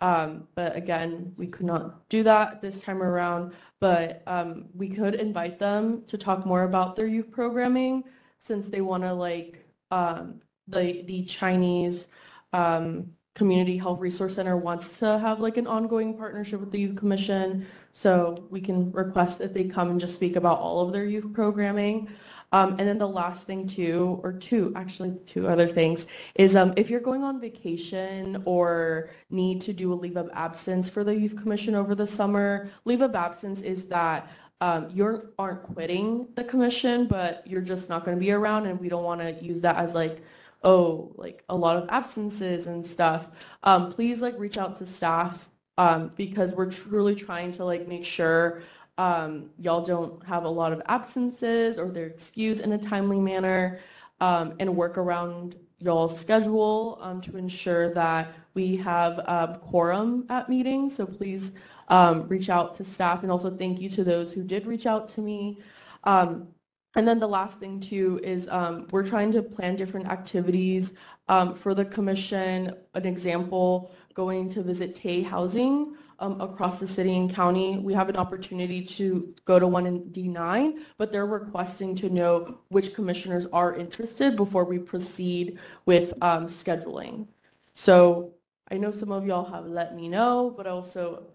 Um, 0.00 0.48
but 0.54 0.76
again, 0.76 1.32
we 1.36 1.46
could 1.46 1.66
not 1.66 2.08
do 2.08 2.22
that 2.24 2.60
this 2.60 2.82
time 2.82 3.02
around, 3.02 3.52
but 3.80 4.22
um, 4.26 4.66
we 4.74 4.88
could 4.88 5.14
invite 5.14 5.58
them 5.58 6.02
to 6.08 6.18
talk 6.18 6.44
more 6.44 6.64
about 6.64 6.96
their 6.96 7.06
youth 7.06 7.30
programming 7.30 8.04
since 8.38 8.68
they 8.68 8.82
want 8.82 9.02
to 9.04 9.14
like 9.14 9.64
um, 9.90 10.40
the 10.68 11.02
the 11.06 11.24
Chinese 11.24 12.08
um, 12.52 13.10
Community 13.34 13.76
Health 13.76 14.00
Resource 14.00 14.34
Center 14.34 14.56
wants 14.56 14.98
to 14.98 15.18
have 15.18 15.40
like 15.40 15.56
an 15.56 15.66
ongoing 15.66 16.16
partnership 16.16 16.60
with 16.60 16.72
the 16.72 16.80
Youth 16.80 16.96
Commission. 16.96 17.66
So 17.92 18.46
we 18.50 18.60
can 18.60 18.90
request 18.92 19.38
that 19.38 19.54
they 19.54 19.64
come 19.64 19.90
and 19.90 20.00
just 20.00 20.14
speak 20.14 20.36
about 20.36 20.58
all 20.58 20.80
of 20.80 20.92
their 20.92 21.04
youth 21.04 21.32
programming. 21.32 22.08
Um, 22.56 22.70
and 22.78 22.88
then 22.88 22.96
the 22.96 23.06
last 23.06 23.46
thing 23.46 23.66
too, 23.66 24.18
or 24.22 24.32
two, 24.32 24.72
actually 24.74 25.18
two 25.26 25.46
other 25.46 25.68
things, 25.68 26.06
is 26.36 26.56
um, 26.56 26.72
if 26.78 26.88
you're 26.88 27.00
going 27.00 27.22
on 27.22 27.38
vacation 27.38 28.42
or 28.46 29.10
need 29.28 29.60
to 29.60 29.74
do 29.74 29.92
a 29.92 29.94
leave 29.94 30.16
of 30.16 30.30
absence 30.32 30.88
for 30.88 31.04
the 31.04 31.14
Youth 31.14 31.36
Commission 31.36 31.74
over 31.74 31.94
the 31.94 32.06
summer, 32.06 32.70
leave 32.86 33.02
of 33.02 33.14
absence 33.14 33.60
is 33.60 33.88
that 33.88 34.30
um, 34.62 34.88
you 34.90 35.34
aren't 35.38 35.64
quitting 35.64 36.28
the 36.34 36.44
commission, 36.44 37.06
but 37.06 37.46
you're 37.46 37.60
just 37.60 37.90
not 37.90 38.06
going 38.06 38.16
to 38.16 38.20
be 38.20 38.32
around, 38.32 38.64
and 38.64 38.80
we 38.80 38.88
don't 38.88 39.04
want 39.04 39.20
to 39.20 39.32
use 39.44 39.60
that 39.60 39.76
as 39.76 39.94
like, 39.94 40.22
oh, 40.62 41.12
like 41.16 41.44
a 41.50 41.54
lot 41.54 41.76
of 41.76 41.86
absences 41.90 42.66
and 42.66 42.86
stuff. 42.86 43.28
Um, 43.64 43.92
please 43.92 44.22
like 44.22 44.34
reach 44.38 44.56
out 44.56 44.76
to 44.76 44.86
staff 44.86 45.50
um, 45.76 46.10
because 46.16 46.54
we're 46.54 46.70
truly 46.70 47.14
trying 47.14 47.52
to 47.52 47.66
like 47.66 47.86
make 47.86 48.06
sure 48.06 48.62
um, 48.98 49.50
y'all 49.58 49.84
don't 49.84 50.24
have 50.26 50.44
a 50.44 50.48
lot 50.48 50.72
of 50.72 50.82
absences 50.86 51.78
or 51.78 51.90
they're 51.90 52.06
excused 52.06 52.60
in 52.60 52.72
a 52.72 52.78
timely 52.78 53.20
manner 53.20 53.78
um, 54.20 54.54
and 54.58 54.74
work 54.74 54.96
around 54.96 55.56
y'all's 55.78 56.18
schedule 56.18 56.98
um, 57.02 57.20
to 57.20 57.36
ensure 57.36 57.92
that 57.92 58.32
we 58.54 58.76
have 58.76 59.20
um, 59.28 59.56
quorum 59.56 60.24
at 60.30 60.48
meetings. 60.48 60.96
So 60.96 61.04
please 61.04 61.52
um, 61.88 62.26
reach 62.26 62.48
out 62.48 62.74
to 62.76 62.84
staff 62.84 63.22
and 63.22 63.30
also 63.30 63.50
thank 63.50 63.80
you 63.80 63.90
to 63.90 64.04
those 64.04 64.32
who 64.32 64.42
did 64.42 64.66
reach 64.66 64.86
out 64.86 65.08
to 65.10 65.20
me. 65.20 65.58
Um, 66.04 66.48
and 66.96 67.06
then 67.06 67.18
the 67.18 67.28
last 67.28 67.58
thing 67.58 67.78
too 67.78 68.18
is 68.24 68.48
um, 68.48 68.86
we're 68.90 69.06
trying 69.06 69.30
to 69.32 69.42
plan 69.42 69.76
different 69.76 70.08
activities 70.08 70.94
um, 71.28 71.54
for 71.54 71.74
the 71.74 71.84
commission. 71.84 72.74
An 72.94 73.04
example, 73.04 73.94
going 74.14 74.48
to 74.48 74.62
visit 74.62 74.94
TAY 74.94 75.20
Housing 75.20 75.94
um, 76.18 76.40
across 76.40 76.80
the 76.80 76.86
city 76.86 77.16
and 77.16 77.32
county. 77.32 77.78
We 77.78 77.94
have 77.94 78.08
an 78.08 78.16
opportunity 78.16 78.84
to 78.84 79.34
go 79.44 79.58
to 79.58 79.66
one 79.66 79.86
in 79.86 80.04
D9, 80.04 80.78
but 80.98 81.12
they're 81.12 81.26
requesting 81.26 81.94
to 81.96 82.10
know 82.10 82.58
which 82.68 82.94
commissioners 82.94 83.46
are 83.52 83.74
interested 83.74 84.36
before 84.36 84.64
we 84.64 84.78
proceed 84.78 85.58
with 85.84 86.12
um, 86.22 86.46
scheduling. 86.46 87.26
So 87.74 88.34
I 88.70 88.76
know 88.76 88.90
some 88.90 89.12
of 89.12 89.26
y'all 89.26 89.50
have 89.50 89.66
let 89.66 89.94
me 89.94 90.08
know, 90.08 90.52
but 90.56 90.66
also 90.66 91.28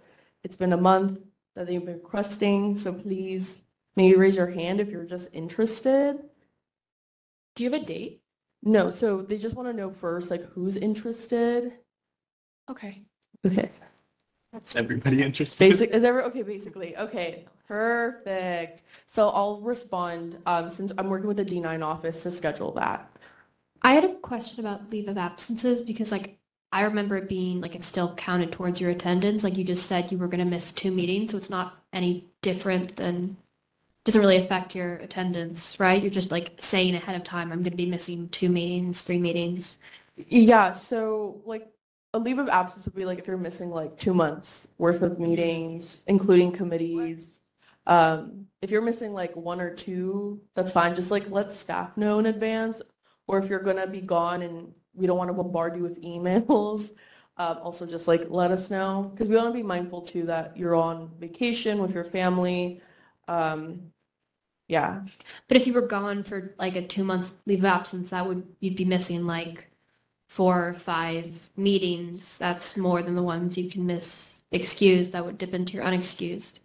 it's 0.44 0.58
been 0.58 0.74
a 0.74 0.78
month 0.78 1.20
that 1.56 1.68
they've 1.68 1.84
been 1.86 1.96
requesting, 1.96 2.78
so 2.78 2.94
please 2.94 3.62
maybe 3.96 4.16
raise 4.16 4.36
your 4.36 4.50
hand 4.50 4.80
if 4.80 4.90
you're 4.90 5.06
just 5.06 5.30
interested. 5.34 6.18
Do 7.56 7.64
you 7.64 7.72
have 7.72 7.82
a 7.82 7.86
date? 7.86 8.22
No, 8.64 8.90
so 8.90 9.22
they 9.22 9.38
just 9.38 9.56
want 9.56 9.70
to 9.70 9.74
know 9.74 9.92
first, 9.92 10.30
like 10.30 10.44
who's 10.44 10.78
interested. 10.78 11.74
Okay. 12.70 13.02
Okay. 13.46 13.72
Is 14.54 14.76
everybody 14.76 15.24
interested? 15.24 15.60
Basic 15.60 15.92
is 15.92 16.04
ever 16.04 16.24
okay, 16.24 16.42
basically. 16.44 16.98
Okay, 16.98 17.46
perfect. 17.68 18.82
So 19.06 19.30
I'll 19.30 19.62
respond 19.62 20.38
um, 20.46 20.70
since 20.70 20.92
I'm 20.98 21.08
working 21.08 21.28
with 21.28 21.38
the 21.38 21.46
D9 21.46 21.86
office 21.86 22.24
to 22.24 22.32
schedule 22.32 22.74
that. 22.74 23.10
I 23.82 23.94
had 23.94 24.04
a 24.04 24.16
question 24.16 24.66
about 24.66 24.92
leave 24.92 25.08
of 25.08 25.18
absences 25.18 25.82
because 25.82 26.12
like 26.12 26.38
I 26.72 26.84
remember 26.84 27.18
it 27.18 27.30
being 27.30 27.62
like 27.62 27.76
it 27.76 27.84
still 27.84 28.14
counted 28.16 28.52
towards 28.52 28.82
your 28.82 28.92
attendance. 28.92 29.44
Like 29.44 29.58
you 29.58 29.64
just 29.64 29.86
said 29.88 30.12
you 30.12 30.18
were 30.18 30.28
gonna 30.28 30.46
miss 30.46 30.72
two 30.74 30.92
meetings, 30.92 31.32
so 31.32 31.38
it's 31.38 31.50
not 31.50 31.82
any 31.94 32.26
different 32.42 32.98
than 32.98 33.38
doesn't 34.04 34.22
really 34.22 34.38
affect 34.38 34.76
your 34.76 34.96
attendance, 34.96 35.80
right? 35.80 36.02
You're 36.02 36.12
just 36.12 36.32
like 36.32 36.54
saying 36.58 36.96
ahead 36.96 37.16
of 37.16 37.24
time, 37.24 37.52
I'm 37.52 37.64
gonna 37.64 37.76
be 37.76 37.86
missing 37.86 38.30
two 38.30 38.50
meetings, 38.50 39.04
three 39.04 39.20
meetings. 39.20 39.80
Yeah, 40.28 40.72
so 40.74 41.42
like 41.46 41.71
a 42.14 42.20
leave 42.20 42.40
of 42.40 42.50
absence 42.50 42.86
would 42.86 42.96
be 42.96 43.06
like 43.06 43.20
if 43.20 43.28
you're 43.28 43.38
missing 43.38 43.72
like 43.72 43.98
two 43.98 44.14
months 44.14 44.68
worth 44.78 45.02
of 45.02 45.20
meetings, 45.20 46.04
including 46.08 46.52
committees. 46.52 47.40
Um, 47.88 48.48
if 48.62 48.70
you're 48.70 48.82
missing 48.82 49.14
like 49.14 49.36
one 49.36 49.62
or 49.62 49.74
two, 49.74 50.42
that's 50.56 50.72
fine. 50.72 50.94
Just 50.94 51.12
like 51.12 51.30
let 51.30 51.52
staff 51.52 51.98
know 51.98 52.20
in 52.20 52.26
advance. 52.26 52.82
Or 53.28 53.38
if 53.40 53.50
you're 53.50 53.60
gonna 53.62 53.88
be 53.88 54.02
gone 54.02 54.42
and 54.42 54.74
we 54.94 55.08
don't 55.08 55.18
want 55.18 55.30
to 55.30 55.34
bombard 55.34 55.76
you 55.78 55.84
with 55.84 56.02
emails, 56.04 56.92
um, 57.38 57.58
also 57.64 57.86
just 57.86 58.08
like 58.08 58.28
let 58.30 58.52
us 58.52 58.70
know 58.70 59.10
because 59.14 59.28
we 59.30 59.36
want 59.36 59.48
to 59.48 59.54
be 59.54 59.64
mindful 59.64 60.02
too 60.02 60.26
that 60.26 60.58
you're 60.58 60.76
on 60.76 61.12
vacation 61.18 61.82
with 61.82 61.94
your 61.94 62.04
family. 62.04 62.82
Um, 63.28 63.92
yeah. 64.68 65.02
But 65.48 65.58
if 65.58 65.68
you 65.68 65.74
were 65.74 65.88
gone 65.88 66.24
for 66.24 66.56
like 66.60 66.76
a 66.76 66.82
two 66.82 67.04
month 67.04 67.34
leave 67.46 67.60
of 67.60 67.66
absence, 67.66 68.10
that 68.10 68.28
would 68.28 68.44
you'd 68.60 68.76
be 68.76 68.86
missing 68.86 69.26
like 69.26 69.71
four 70.32 70.70
or 70.70 70.74
five 70.74 71.30
meetings. 71.58 72.38
That's 72.38 72.78
more 72.78 73.02
than 73.02 73.16
the 73.16 73.22
ones 73.22 73.58
you 73.58 73.70
can 73.70 73.86
miss 73.86 74.44
excused. 74.54 75.12
That 75.12 75.26
would 75.26 75.38
dip 75.38 75.54
into 75.54 75.74
your 75.74 75.84
unexcused. 75.84 76.60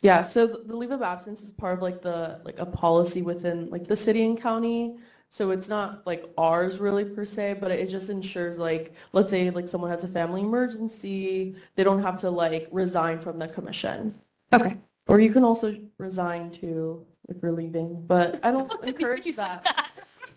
Yeah, 0.00 0.22
so 0.22 0.46
the 0.46 0.74
leave 0.74 0.92
of 0.92 1.02
absence 1.02 1.42
is 1.42 1.52
part 1.52 1.74
of 1.74 1.82
like 1.82 2.00
the 2.00 2.40
like 2.42 2.58
a 2.58 2.64
policy 2.64 3.20
within 3.20 3.68
like 3.68 3.86
the 3.86 3.94
city 3.94 4.24
and 4.24 4.40
county. 4.40 4.96
So 5.28 5.50
it's 5.50 5.68
not 5.68 6.06
like 6.06 6.24
ours 6.38 6.78
really 6.78 7.04
per 7.04 7.26
se, 7.26 7.58
but 7.60 7.70
it 7.70 7.90
just 7.90 8.08
ensures 8.08 8.56
like 8.56 8.94
let's 9.12 9.30
say 9.30 9.50
like 9.50 9.68
someone 9.68 9.90
has 9.90 10.04
a 10.04 10.08
family 10.08 10.40
emergency, 10.40 11.54
they 11.74 11.84
don't 11.84 12.00
have 12.00 12.16
to 12.18 12.30
like 12.30 12.66
resign 12.72 13.20
from 13.20 13.38
the 13.38 13.46
commission. 13.46 14.14
Okay. 14.54 14.78
Or 15.06 15.20
you 15.20 15.30
can 15.30 15.44
also 15.44 15.76
resign 15.98 16.50
too 16.50 17.04
if 17.28 17.36
you're 17.42 17.52
leaving, 17.52 18.06
but 18.06 18.40
I 18.42 18.52
don't 18.52 18.72
encourage 18.84 19.36
that. 19.36 19.90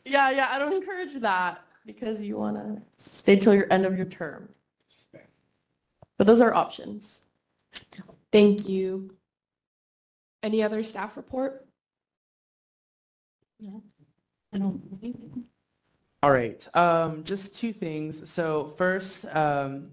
Yeah, 0.04 0.30
yeah, 0.30 0.50
I 0.52 0.60
don't 0.60 0.74
encourage 0.74 1.14
that 1.16 1.62
because 1.86 2.22
you 2.24 2.38
want 2.38 2.58
to 2.58 2.82
stay 2.98 3.36
till 3.36 3.54
your 3.54 3.68
end 3.72 3.86
of 3.86 3.96
your 3.96 4.06
term. 4.06 4.50
But 6.18 6.28
those 6.28 6.42
are 6.42 6.54
options. 6.54 7.22
Thank 8.32 8.68
you. 8.68 9.16
Any 10.42 10.64
other 10.64 10.84
staff 10.84 11.18
report? 11.18 11.66
No. 13.60 13.84
I 14.54 14.58
don't. 14.58 14.82
All 16.24 16.32
right, 16.32 16.68
um, 16.76 17.24
just 17.24 17.56
two 17.56 17.74
things. 17.74 18.30
So 18.30 18.74
first, 18.78 19.26
um, 19.36 19.92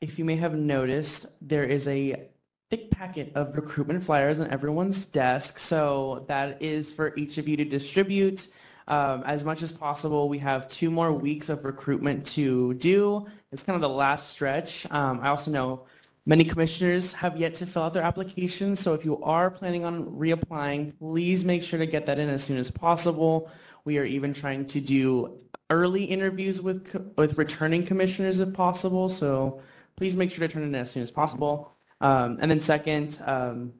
if 0.00 0.18
you 0.18 0.24
may 0.24 0.36
have 0.36 0.54
noticed, 0.54 1.26
there 1.40 1.64
is 1.64 1.86
a 1.88 2.28
thick 2.70 2.90
packet 2.90 3.32
of 3.34 3.56
recruitment 3.56 4.02
flyers 4.02 4.40
on 4.40 4.50
everyone's 4.50 5.06
desk. 5.06 5.58
So 5.58 6.24
that 6.28 6.60
is 6.60 6.90
for 6.90 7.14
each 7.16 7.38
of 7.38 7.48
you 7.48 7.56
to 7.56 7.64
distribute 7.64 8.48
um, 8.88 9.22
as 9.24 9.44
much 9.44 9.62
as 9.62 9.72
possible. 9.72 10.28
We 10.28 10.38
have 10.38 10.68
two 10.68 10.90
more 10.90 11.12
weeks 11.12 11.48
of 11.48 11.64
recruitment 11.64 12.26
to 12.26 12.74
do. 12.74 13.26
It's 13.52 13.62
kind 13.62 13.76
of 13.76 13.82
the 13.82 13.88
last 13.88 14.30
stretch. 14.30 14.86
Um, 14.90 15.20
I 15.22 15.28
also 15.28 15.50
know 15.50 15.86
many 16.26 16.44
commissioners 16.44 17.12
have 17.14 17.36
yet 17.36 17.54
to 17.56 17.66
fill 17.66 17.82
out 17.82 17.94
their 17.94 18.02
applications. 18.02 18.80
So 18.80 18.94
if 18.94 19.04
you 19.04 19.22
are 19.22 19.50
planning 19.50 19.84
on 19.84 20.04
reapplying, 20.06 20.98
please 20.98 21.44
make 21.44 21.62
sure 21.62 21.78
to 21.78 21.86
get 21.86 22.06
that 22.06 22.18
in 22.18 22.28
as 22.28 22.42
soon 22.44 22.58
as 22.58 22.70
possible. 22.70 23.50
We 23.84 23.98
are 23.98 24.04
even 24.04 24.32
trying 24.32 24.66
to 24.66 24.80
do 24.80 25.38
early 25.70 26.04
interviews 26.04 26.60
with 26.60 26.94
with 27.16 27.38
returning 27.38 27.84
commissioners 27.86 28.38
if 28.38 28.52
possible. 28.52 29.08
So 29.08 29.60
please 29.96 30.16
make 30.16 30.30
sure 30.30 30.46
to 30.46 30.52
turn 30.52 30.62
it 30.62 30.66
in 30.66 30.74
as 30.74 30.90
soon 30.90 31.02
as 31.02 31.10
possible. 31.10 31.72
Um, 32.00 32.38
and 32.40 32.50
then 32.50 32.60
second, 32.60 33.18
um, 33.24 33.72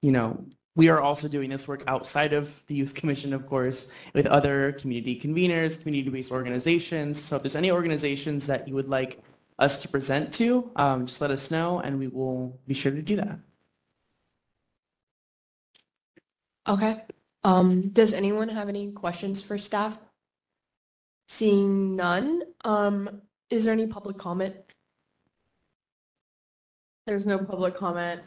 you 0.00 0.12
know, 0.12 0.44
we 0.76 0.90
are 0.90 1.00
also 1.00 1.26
doing 1.26 1.48
this 1.50 1.66
work 1.66 1.82
outside 1.86 2.34
of 2.34 2.62
the 2.66 2.74
Youth 2.74 2.94
Commission, 2.94 3.32
of 3.32 3.46
course, 3.46 3.88
with 4.12 4.26
other 4.26 4.72
community 4.72 5.18
conveners, 5.18 5.80
community-based 5.80 6.30
organizations. 6.30 7.20
So 7.20 7.36
if 7.36 7.42
there's 7.42 7.56
any 7.56 7.70
organizations 7.70 8.46
that 8.46 8.68
you 8.68 8.74
would 8.74 8.88
like 8.88 9.22
us 9.58 9.80
to 9.82 9.88
present 9.88 10.34
to, 10.34 10.70
um, 10.76 11.06
just 11.06 11.20
let 11.22 11.30
us 11.30 11.50
know 11.50 11.80
and 11.80 11.98
we 11.98 12.08
will 12.08 12.60
be 12.66 12.74
sure 12.74 12.92
to 12.92 13.00
do 13.00 13.16
that. 13.16 13.38
Okay. 16.68 17.04
Um, 17.42 17.88
does 17.88 18.12
anyone 18.12 18.50
have 18.50 18.68
any 18.68 18.92
questions 18.92 19.40
for 19.40 19.56
staff? 19.56 19.96
Seeing 21.28 21.96
none, 21.96 22.42
um, 22.64 23.22
is 23.48 23.64
there 23.64 23.72
any 23.72 23.86
public 23.86 24.18
comment? 24.18 24.56
There's 27.06 27.24
no 27.24 27.38
public 27.38 27.76
comment. 27.76 28.20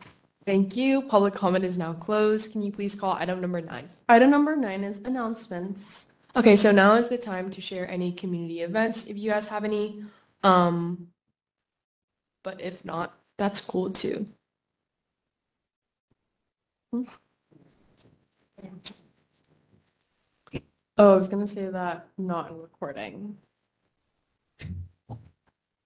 Thank 0.45 0.75
you. 0.75 1.01
Public 1.03 1.33
comment 1.33 1.63
is 1.63 1.77
now 1.77 1.93
closed. 1.93 2.51
Can 2.51 2.61
you 2.61 2.71
please 2.71 2.95
call 2.95 3.13
item 3.13 3.41
number 3.41 3.61
nine? 3.61 3.89
Item 4.07 4.31
number 4.31 4.55
nine 4.55 4.83
is 4.83 4.99
announcements. 5.05 6.07
Okay, 6.35 6.55
so 6.55 6.71
now 6.71 6.93
is 6.93 7.09
the 7.09 7.17
time 7.17 7.49
to 7.51 7.61
share 7.61 7.89
any 7.89 8.11
community 8.11 8.61
events 8.61 9.07
if 9.07 9.17
you 9.17 9.29
guys 9.29 9.47
have 9.47 9.63
any. 9.63 10.03
Um, 10.43 11.07
but 12.43 12.61
if 12.61 12.85
not, 12.85 13.17
that's 13.37 13.61
cool 13.61 13.91
too. 13.91 14.27
Oh, 20.97 21.13
I 21.13 21.15
was 21.15 21.27
gonna 21.27 21.47
say 21.47 21.67
that 21.67 22.07
not 22.17 22.51
in 22.51 22.57
recording. 22.57 23.37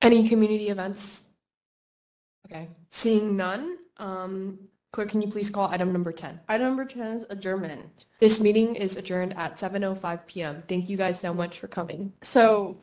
Any 0.02 0.28
community 0.28 0.70
events? 0.70 1.30
Okay, 2.46 2.70
seeing 2.90 3.38
none, 3.38 3.78
um, 3.98 4.60
clerk, 4.92 5.10
can 5.10 5.22
you 5.22 5.30
please 5.30 5.50
call 5.50 5.68
item 5.70 5.92
number 5.92 6.12
10? 6.12 6.40
Item 6.48 6.68
number 6.68 6.86
10 6.86 7.18
is 7.18 7.26
adjournment. 7.30 8.06
This 8.20 8.40
meeting 8.40 8.76
is 8.76 8.98
adjourned 8.98 9.38
at 9.38 9.58
7:05 9.58 10.28
PM. 10.28 10.64
Thank 10.68 10.90
you 10.90 10.98
guys 10.98 11.20
so 11.20 11.34
much 11.34 11.60
for 11.60 11.68
coming. 11.68 12.14
So 12.22 12.83